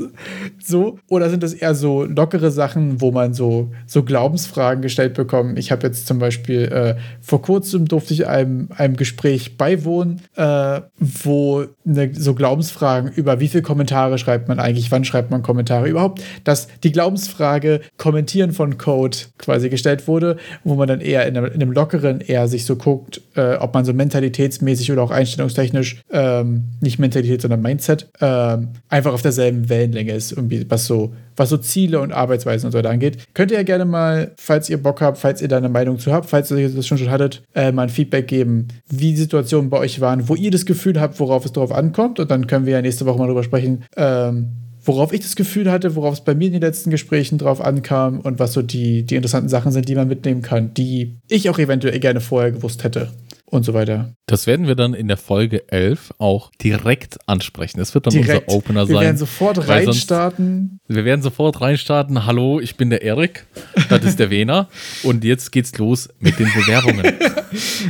So, 0.63 0.99
oder 1.07 1.29
sind 1.29 1.43
das 1.43 1.53
eher 1.53 1.75
so 1.75 2.03
lockere 2.03 2.51
Sachen, 2.51 3.01
wo 3.01 3.11
man 3.11 3.33
so, 3.33 3.71
so 3.85 4.03
Glaubensfragen 4.03 4.81
gestellt 4.81 5.13
bekommt? 5.13 5.59
Ich 5.59 5.71
habe 5.71 5.87
jetzt 5.87 6.07
zum 6.07 6.19
Beispiel 6.19 6.63
äh, 6.63 6.95
vor 7.21 7.41
kurzem 7.41 7.87
durfte 7.87 8.13
ich 8.13 8.27
einem, 8.27 8.69
einem 8.75 8.95
Gespräch 8.95 9.57
beiwohnen, 9.57 10.21
äh, 10.35 10.81
wo 10.97 11.65
ne, 11.83 12.11
so 12.13 12.33
Glaubensfragen 12.33 13.11
über 13.11 13.39
wie 13.39 13.47
viele 13.47 13.63
Kommentare 13.63 14.17
schreibt 14.17 14.47
man 14.47 14.59
eigentlich, 14.59 14.91
wann 14.91 15.05
schreibt 15.05 15.31
man 15.31 15.43
Kommentare 15.43 15.87
überhaupt, 15.87 16.21
dass 16.43 16.67
die 16.83 16.91
Glaubensfrage 16.91 17.81
Kommentieren 17.97 18.51
von 18.51 18.77
Code 18.77 19.17
quasi 19.37 19.69
gestellt 19.69 20.07
wurde, 20.07 20.37
wo 20.63 20.75
man 20.75 20.87
dann 20.87 21.01
eher 21.01 21.27
in 21.27 21.37
einem, 21.37 21.47
in 21.47 21.61
einem 21.61 21.71
lockeren 21.71 22.21
eher 22.21 22.47
sich 22.47 22.65
so 22.65 22.75
guckt, 22.75 23.21
äh, 23.35 23.55
ob 23.55 23.73
man 23.73 23.85
so 23.85 23.93
mentalitätsmäßig 23.93 24.91
oder 24.91 25.03
auch 25.03 25.11
einstellungstechnisch, 25.11 25.74
ähm, 26.11 26.65
nicht 26.81 26.99
Mentalität, 26.99 27.41
sondern 27.41 27.61
Mindset, 27.61 28.09
ähm, 28.21 28.69
einfach 28.89 29.13
auf 29.13 29.21
derselben 29.21 29.69
Wellenlänge 29.69 30.13
ist, 30.13 30.31
irgendwie, 30.31 30.65
was 30.69 30.85
so, 30.85 31.13
was 31.35 31.49
so 31.49 31.57
Ziele 31.57 31.99
und 31.99 32.11
Arbeitsweisen 32.11 32.67
und 32.67 32.71
so 32.71 32.77
weiter 32.77 32.89
angeht. 32.89 33.17
Könnt 33.33 33.51
ihr 33.51 33.57
ja 33.57 33.63
gerne 33.63 33.85
mal, 33.85 34.31
falls 34.37 34.69
ihr 34.69 34.81
Bock 34.81 35.01
habt, 35.01 35.17
falls 35.17 35.41
ihr 35.41 35.47
da 35.47 35.57
eine 35.57 35.69
Meinung 35.69 35.99
zu 35.99 36.11
habt, 36.13 36.29
falls 36.29 36.51
ihr 36.51 36.69
das 36.69 36.87
schon 36.87 36.97
schon 36.97 37.09
hattet, 37.09 37.43
äh, 37.53 37.71
mal 37.71 37.83
ein 37.83 37.89
Feedback 37.89 38.27
geben, 38.27 38.67
wie 38.87 39.11
die 39.11 39.17
Situationen 39.17 39.69
bei 39.69 39.77
euch 39.77 40.01
waren, 40.01 40.29
wo 40.29 40.35
ihr 40.35 40.51
das 40.51 40.65
Gefühl 40.65 40.99
habt, 40.99 41.19
worauf 41.19 41.45
es 41.45 41.53
drauf 41.53 41.71
ankommt. 41.71 42.19
Und 42.19 42.31
dann 42.31 42.47
können 42.47 42.65
wir 42.65 42.73
ja 42.73 42.81
nächste 42.81 43.05
Woche 43.05 43.19
mal 43.19 43.27
drüber 43.27 43.43
sprechen, 43.43 43.83
ähm, 43.97 44.51
worauf 44.83 45.13
ich 45.13 45.21
das 45.21 45.35
Gefühl 45.35 45.71
hatte, 45.71 45.95
worauf 45.95 46.13
es 46.13 46.21
bei 46.21 46.35
mir 46.35 46.47
in 46.47 46.53
den 46.53 46.61
letzten 46.61 46.91
Gesprächen 46.91 47.37
drauf 47.37 47.59
ankam 47.59 48.19
und 48.19 48.39
was 48.39 48.53
so 48.53 48.61
die, 48.61 49.03
die 49.03 49.15
interessanten 49.15 49.49
Sachen 49.49 49.71
sind, 49.71 49.89
die 49.89 49.95
man 49.95 50.07
mitnehmen 50.07 50.41
kann, 50.41 50.73
die 50.73 51.17
ich 51.27 51.49
auch 51.49 51.59
eventuell 51.59 51.99
gerne 51.99 52.21
vorher 52.21 52.51
gewusst 52.51 52.83
hätte 52.83 53.09
und 53.45 53.63
so 53.63 53.73
weiter. 53.73 54.13
Das 54.25 54.47
werden 54.47 54.67
wir 54.67 54.75
dann 54.75 54.93
in 54.93 55.07
der 55.07 55.17
Folge 55.17 55.69
11 55.71 56.13
auch 56.17 56.51
direkt 56.61 57.17
ansprechen. 57.27 57.77
Das 57.79 57.93
wird 57.93 58.07
dann 58.07 58.13
Direkt. 58.13 58.47
unser 58.47 58.57
Opener 58.57 58.87
Wir 58.87 58.95
sein. 58.95 59.03
werden 59.05 59.17
sofort 59.17 59.55
sonst- 59.57 59.69
reinstarten. 59.69 60.79
Wir 60.87 61.05
werden 61.05 61.21
sofort 61.21 61.61
reinstarten. 61.61 62.25
Hallo, 62.25 62.59
ich 62.59 62.75
bin 62.75 62.89
der 62.89 63.01
Erik. 63.03 63.45
Das 63.89 64.03
ist 64.03 64.19
der 64.19 64.29
Wena. 64.29 64.67
Und 65.03 65.23
jetzt 65.23 65.51
geht's 65.51 65.77
los 65.77 66.09
mit 66.19 66.39
den 66.39 66.47
Bewerbungen. 66.53 67.05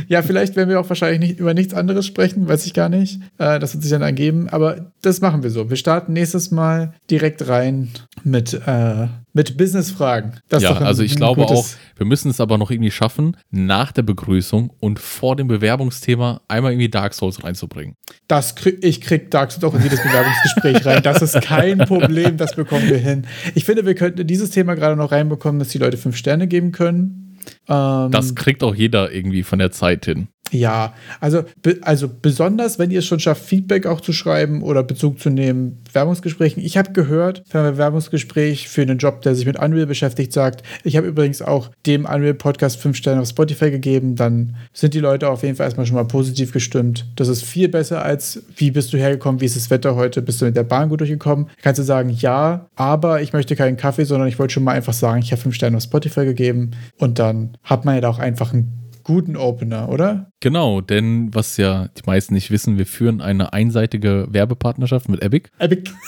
Ja, 0.06 0.22
vielleicht 0.22 0.54
werden 0.54 0.68
wir 0.68 0.78
auch 0.78 0.88
wahrscheinlich 0.88 1.18
nicht 1.18 1.40
über 1.40 1.52
nichts 1.52 1.74
anderes 1.74 2.06
sprechen, 2.06 2.46
weiß 2.46 2.66
ich 2.66 2.74
gar 2.74 2.88
nicht. 2.88 3.20
Äh, 3.38 3.58
das 3.58 3.72
wird 3.74 3.82
sich 3.82 3.90
dann 3.90 4.02
ergeben, 4.02 4.48
aber 4.48 4.92
das 5.02 5.20
machen 5.20 5.42
wir 5.42 5.50
so. 5.50 5.70
Wir 5.70 5.76
starten 5.76 6.12
nächstes 6.12 6.52
Mal 6.52 6.94
direkt 7.10 7.48
rein 7.48 7.88
mit, 8.22 8.54
äh, 8.54 9.08
mit 9.36 9.58
Business-Fragen. 9.58 10.32
Ja, 10.58 10.78
also 10.78 11.02
ich 11.02 11.14
glaube 11.14 11.42
auch, 11.44 11.66
wir 11.96 12.06
müssen 12.06 12.30
es 12.30 12.40
aber 12.40 12.56
noch 12.56 12.70
irgendwie 12.70 12.90
schaffen, 12.90 13.36
nach 13.50 13.92
der 13.92 14.00
Begrüßung 14.00 14.72
und 14.80 14.98
vor 14.98 15.36
dem 15.36 15.46
Bewerbungsthema 15.46 16.40
einmal 16.48 16.72
irgendwie 16.72 16.88
Dark 16.88 17.12
Souls 17.12 17.44
reinzubringen. 17.44 17.96
Das 18.28 18.56
krieg, 18.56 18.78
ich 18.82 19.02
krieg 19.02 19.30
Dark 19.30 19.52
Souls 19.52 19.62
auch 19.64 19.74
in 19.74 19.82
jedes 19.82 20.02
Bewerbungsgespräch 20.02 20.86
rein. 20.86 21.02
Das 21.02 21.20
ist 21.20 21.42
kein 21.42 21.78
Problem, 21.86 22.38
das 22.38 22.56
bekommen 22.56 22.88
wir 22.88 22.96
hin. 22.96 23.26
Ich 23.54 23.66
finde, 23.66 23.84
wir 23.84 23.94
könnten 23.94 24.22
in 24.22 24.26
dieses 24.26 24.48
Thema 24.50 24.74
gerade 24.74 24.96
noch 24.96 25.12
reinbekommen, 25.12 25.58
dass 25.58 25.68
die 25.68 25.78
Leute 25.78 25.98
fünf 25.98 26.16
Sterne 26.16 26.48
geben 26.48 26.72
können. 26.72 27.36
Ähm, 27.68 28.10
Das 28.10 28.34
kriegt 28.34 28.62
auch 28.62 28.74
jeder 28.74 29.12
irgendwie 29.12 29.42
von 29.42 29.58
der 29.58 29.70
Zeit 29.70 30.06
hin. 30.06 30.28
Ja, 30.52 30.94
also, 31.20 31.44
be 31.62 31.78
also 31.82 32.08
besonders, 32.08 32.78
wenn 32.78 32.90
ihr 32.90 33.00
es 33.00 33.06
schon 33.06 33.20
schafft, 33.20 33.44
Feedback 33.44 33.86
auch 33.86 34.00
zu 34.00 34.12
schreiben 34.12 34.62
oder 34.62 34.82
Bezug 34.82 35.18
zu 35.18 35.30
nehmen, 35.30 35.82
Werbungsgesprächen. 35.92 36.62
Ich 36.62 36.76
habe 36.76 36.92
gehört, 36.92 37.42
wenn 37.50 37.62
ein 37.62 37.76
Werbungsgespräch 37.78 38.68
für 38.68 38.82
einen 38.82 38.98
Job, 38.98 39.22
der 39.22 39.34
sich 39.34 39.46
mit 39.46 39.58
Unreal 39.58 39.86
beschäftigt, 39.86 40.32
sagt, 40.32 40.62
ich 40.84 40.96
habe 40.96 41.06
übrigens 41.06 41.42
auch 41.42 41.70
dem 41.84 42.04
Unreal 42.04 42.34
Podcast 42.34 42.80
fünf 42.80 42.96
Sterne 42.96 43.20
auf 43.20 43.28
Spotify 43.28 43.70
gegeben, 43.70 44.14
dann 44.14 44.56
sind 44.72 44.94
die 44.94 45.00
Leute 45.00 45.28
auf 45.28 45.42
jeden 45.42 45.56
Fall 45.56 45.66
erstmal 45.66 45.86
schon 45.86 45.96
mal 45.96 46.04
positiv 46.04 46.52
gestimmt. 46.52 47.06
Das 47.16 47.28
ist 47.28 47.44
viel 47.44 47.68
besser 47.68 48.02
als, 48.02 48.42
wie 48.56 48.70
bist 48.70 48.92
du 48.92 48.98
hergekommen, 48.98 49.40
wie 49.40 49.46
ist 49.46 49.56
das 49.56 49.70
Wetter 49.70 49.96
heute, 49.96 50.22
bist 50.22 50.40
du 50.40 50.44
mit 50.44 50.56
der 50.56 50.62
Bahn 50.62 50.88
gut 50.88 51.00
durchgekommen? 51.00 51.50
Kannst 51.62 51.80
du 51.80 51.82
sagen, 51.82 52.10
ja, 52.10 52.68
aber 52.76 53.20
ich 53.20 53.32
möchte 53.32 53.56
keinen 53.56 53.76
Kaffee, 53.76 54.04
sondern 54.04 54.28
ich 54.28 54.38
wollte 54.38 54.54
schon 54.54 54.64
mal 54.64 54.72
einfach 54.72 54.92
sagen, 54.92 55.20
ich 55.20 55.32
habe 55.32 55.42
fünf 55.42 55.54
Sterne 55.54 55.76
auf 55.76 55.82
Spotify 55.82 56.24
gegeben 56.24 56.70
und 56.98 57.18
dann 57.18 57.56
hat 57.64 57.84
man 57.84 57.96
ja 57.96 58.00
da 58.00 58.08
auch 58.08 58.18
einfach 58.18 58.52
einen 58.52 58.85
guten 59.06 59.36
Opener, 59.36 59.88
oder? 59.88 60.32
Genau, 60.40 60.80
denn 60.80 61.32
was 61.32 61.56
ja 61.58 61.86
die 61.96 62.02
meisten 62.06 62.34
nicht 62.34 62.50
wissen, 62.50 62.76
wir 62.76 62.86
führen 62.86 63.20
eine 63.20 63.52
einseitige 63.52 64.26
Werbepartnerschaft 64.30 65.08
mit 65.08 65.22
Epic. 65.22 65.48
Epic. 65.58 65.90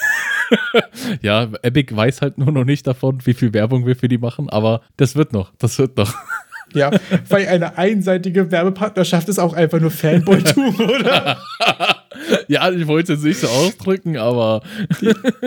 Ja, 1.20 1.46
Epic 1.60 1.94
weiß 1.94 2.22
halt 2.22 2.38
nur 2.38 2.50
noch 2.50 2.64
nicht 2.64 2.86
davon, 2.86 3.18
wie 3.26 3.34
viel 3.34 3.52
Werbung 3.52 3.84
wir 3.84 3.96
für 3.96 4.08
die 4.08 4.16
machen, 4.16 4.48
aber 4.48 4.80
das 4.96 5.14
wird 5.14 5.34
noch, 5.34 5.52
das 5.58 5.78
wird 5.78 5.96
noch. 5.96 6.14
Ja, 6.74 6.90
weil 7.30 7.48
eine 7.48 7.78
einseitige 7.78 8.50
Werbepartnerschaft 8.50 9.26
ist 9.30 9.38
auch 9.38 9.54
einfach 9.54 9.80
nur 9.80 9.90
Fanboy-Tum, 9.90 10.78
oder? 10.80 11.38
Ja, 12.48 12.70
ich 12.70 12.86
wollte 12.86 13.14
es 13.14 13.22
nicht 13.22 13.40
so 13.40 13.46
ausdrücken, 13.48 14.16
aber 14.16 14.62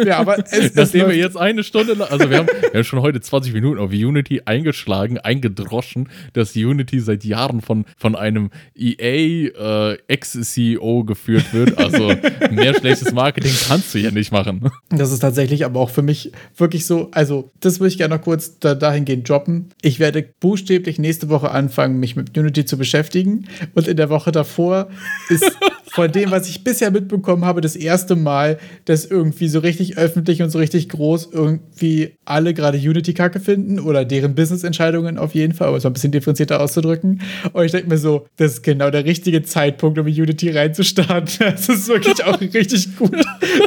Ja, 0.05 0.20
aber 0.20 0.38
es, 0.39 0.76
nachdem 0.76 1.07
wir 1.07 1.16
jetzt 1.16 1.38
eine 1.38 1.64
Stunde 1.64 1.93
lang, 1.93 2.09
also 2.09 2.30
wir 2.30 2.38
haben, 2.38 2.47
wir 2.47 2.74
haben 2.74 2.84
schon 2.84 3.01
heute 3.01 3.22
20 3.22 3.53
Minuten 3.53 3.80
auf 3.80 3.91
Unity 3.91 4.41
eingeschlagen, 4.45 5.18
eingedroschen, 5.18 6.09
dass 6.34 6.55
Unity 6.55 6.99
seit 6.99 7.24
Jahren 7.24 7.62
von, 7.62 7.86
von 7.97 8.16
einem 8.16 8.51
EA 8.76 9.91
äh, 9.93 9.97
Ex-CEO 10.07 11.03
geführt 11.05 11.53
wird. 11.53 11.78
Also 11.78 12.14
mehr 12.51 12.76
schlechtes 12.76 13.14
Marketing 13.14 13.53
kannst 13.68 13.93
du 13.93 13.99
ja 13.99 14.12
nicht 14.12 14.32
machen. 14.32 14.70
das 14.89 15.12
ist 15.12 15.20
tatsächlich 15.20 15.66
aber 15.66 15.80
auch 15.80 15.89
für 15.89 16.01
mich 16.03 16.32
wirklich 16.57 16.86
so, 16.86 17.09
also 17.12 17.49
das 17.59 17.80
würde 17.80 17.89
ich 17.89 17.97
gerne 17.97 18.16
noch 18.16 18.24
kurz 18.24 18.59
da, 18.59 18.76
dahingehend 18.76 19.28
droppen. 19.28 19.70
Ich 19.82 19.99
werde 19.99 20.24
buchstäblich 20.39 20.99
nächste 20.99 21.30
Woche 21.30 21.51
anfangen, 21.51 21.99
mich 21.99 22.16
mit 22.16 22.38
Unity 22.38 22.66
zu 22.66 22.78
beschäftigen 22.78 23.47
und 23.74 23.88
in 23.88 23.97
der 23.97 24.09
Woche 24.09 24.32
davor 24.32 24.89
ist 25.30 25.57
von 25.91 26.12
dem, 26.12 26.32
was 26.32 26.49
ich 26.49 26.50
bisher 26.59 26.91
mitbekommen 26.91 27.45
habe, 27.45 27.61
das 27.61 27.75
erste 27.75 28.15
Mal, 28.15 28.57
dass 28.85 29.05
irgendwie 29.05 29.47
so 29.47 29.59
richtig 29.59 29.97
öffentlich 29.97 30.41
und 30.41 30.49
so 30.49 30.59
richtig 30.59 30.89
groß 30.89 31.29
irgendwie 31.31 32.17
alle 32.25 32.53
gerade 32.53 32.77
Unity-Kacke 32.77 33.39
finden 33.39 33.79
oder 33.79 34.05
deren 34.05 34.35
Business-Entscheidungen 34.35 35.17
auf 35.17 35.33
jeden 35.35 35.53
Fall, 35.53 35.69
um 35.69 35.75
es 35.75 35.83
mal 35.83 35.89
ein 35.89 35.93
bisschen 35.93 36.11
differenzierter 36.11 36.61
auszudrücken. 36.61 37.21
Und 37.53 37.65
ich 37.65 37.71
denke 37.71 37.89
mir 37.89 37.97
so, 37.97 38.27
das 38.37 38.53
ist 38.53 38.63
genau 38.63 38.89
der 38.89 39.05
richtige 39.05 39.43
Zeitpunkt, 39.43 39.97
um 39.97 40.07
in 40.07 40.21
Unity 40.21 40.49
reinzustarten. 40.49 41.51
Das 41.51 41.69
ist 41.69 41.87
wirklich 41.87 42.23
auch 42.23 42.39
richtig 42.39 42.95
gut. 42.97 43.15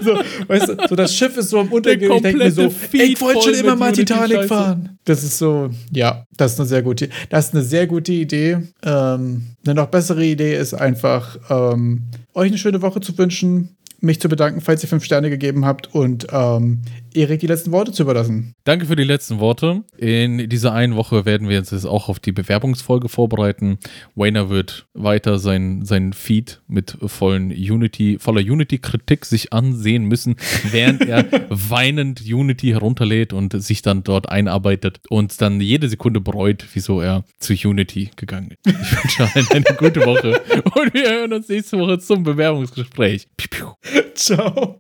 So, 0.03 0.19
weißt 0.49 0.69
du, 0.69 0.77
so 0.89 0.97
das 0.97 1.15
Schiff 1.15 1.37
ist 1.37 1.51
so 1.51 1.61
am 1.61 1.69
Untergehen. 1.69 2.13
Ich 2.13 2.23
denke 2.23 2.45
mir 2.45 2.51
so, 2.51 2.63
ey, 2.93 3.13
ich 3.13 3.21
wollte 3.21 3.43
schon 3.43 3.55
immer 3.55 3.77
mal 3.77 3.93
Titanic 3.93 4.45
fahren. 4.45 4.99
Das 5.05 5.23
ist 5.23 5.39
so, 5.39 5.71
ja, 5.93 6.25
das 6.37 6.55
ist 6.55 6.61
eine 6.61 6.69
sehr 6.69 6.83
gute, 6.83 7.09
das 7.29 7.49
ist 7.49 7.55
eine 7.55 7.63
sehr 7.63 7.87
gute 7.87 8.13
Idee. 8.13 8.59
Ähm, 8.83 9.43
eine 9.65 9.75
noch 9.75 9.87
bessere 9.87 10.25
Idee 10.25 10.57
ist 10.57 10.75
einfach, 10.75 11.39
ähm, 11.51 12.05
euch 12.35 12.49
eine 12.49 12.59
schöne 12.59 12.83
Woche 12.83 13.01
zu 13.01 13.17
wünschen, 13.17 13.77
mich 14.01 14.21
zu 14.21 14.29
bedanken, 14.29 14.61
falls 14.61 14.83
ihr 14.83 14.89
fünf 14.89 15.05
Sterne 15.05 15.31
gegeben 15.31 15.65
habt 15.65 15.95
und 15.95 16.27
ähm, 16.31 16.83
Erik 17.15 17.41
die 17.41 17.47
letzten 17.47 17.73
Worte 17.73 17.93
zu 17.93 18.03
überlassen. 18.03 18.55
Danke 18.65 18.87
für 18.87 18.97
die 18.97 19.05
letzten 19.05 19.39
Worte. 19.39 19.85
In 19.97 20.49
dieser 20.49 20.73
einen 20.73 20.97
Woche 20.97 21.25
werden 21.25 21.49
wir 21.49 21.59
uns 21.59 21.71
jetzt 21.71 21.87
auch 21.87 22.09
auf 22.09 22.21
die 22.21 22.33
Bewerbungsfolge 22.33 23.09
vorbereiten. 23.09 23.79
Wayner 24.15 24.51
wird 24.51 24.87
weiter 24.95 25.39
sein, 25.39 25.85
sein 25.85 26.13
Feed 26.13 26.63
mit 26.67 26.97
vollen 27.07 27.51
Unity, 27.51 28.19
voller 28.19 28.41
Unity-Kritik 28.41 29.25
sich 29.25 29.53
ansehen 29.53 30.05
müssen, 30.05 30.37
während 30.71 31.07
er 31.07 31.25
weinend 31.49 32.23
Unity 32.23 32.69
herunterlädt 32.71 33.33
und 33.33 33.61
sich 33.63 33.83
dann 33.83 34.05
dort 34.05 34.29
einarbeitet 34.29 35.01
und 35.09 35.41
dann 35.41 35.61
jede 35.61 35.89
Sekunde 35.89 36.21
bereut, 36.21 36.65
wieso 36.73 37.01
er 37.01 37.25
zu 37.39 37.53
Unity 37.53 38.11
gegangen 38.17 38.51
ist. 38.51 38.67
Ich 38.67 39.03
wünsche 39.03 39.31
allen 39.35 39.47
eine 39.51 39.77
gute 39.77 40.05
Woche 40.05 40.43
und 40.75 40.95
wir 40.95 41.09
hören 41.09 41.33
uns 41.33 41.49
nächste 41.49 41.79
Woche 41.79 41.99
zum 41.99 42.23
Bewerbungsgespräch. 42.23 43.29
Piu, 43.37 43.49
piu. 43.51 44.05
Ciao. 44.15 44.73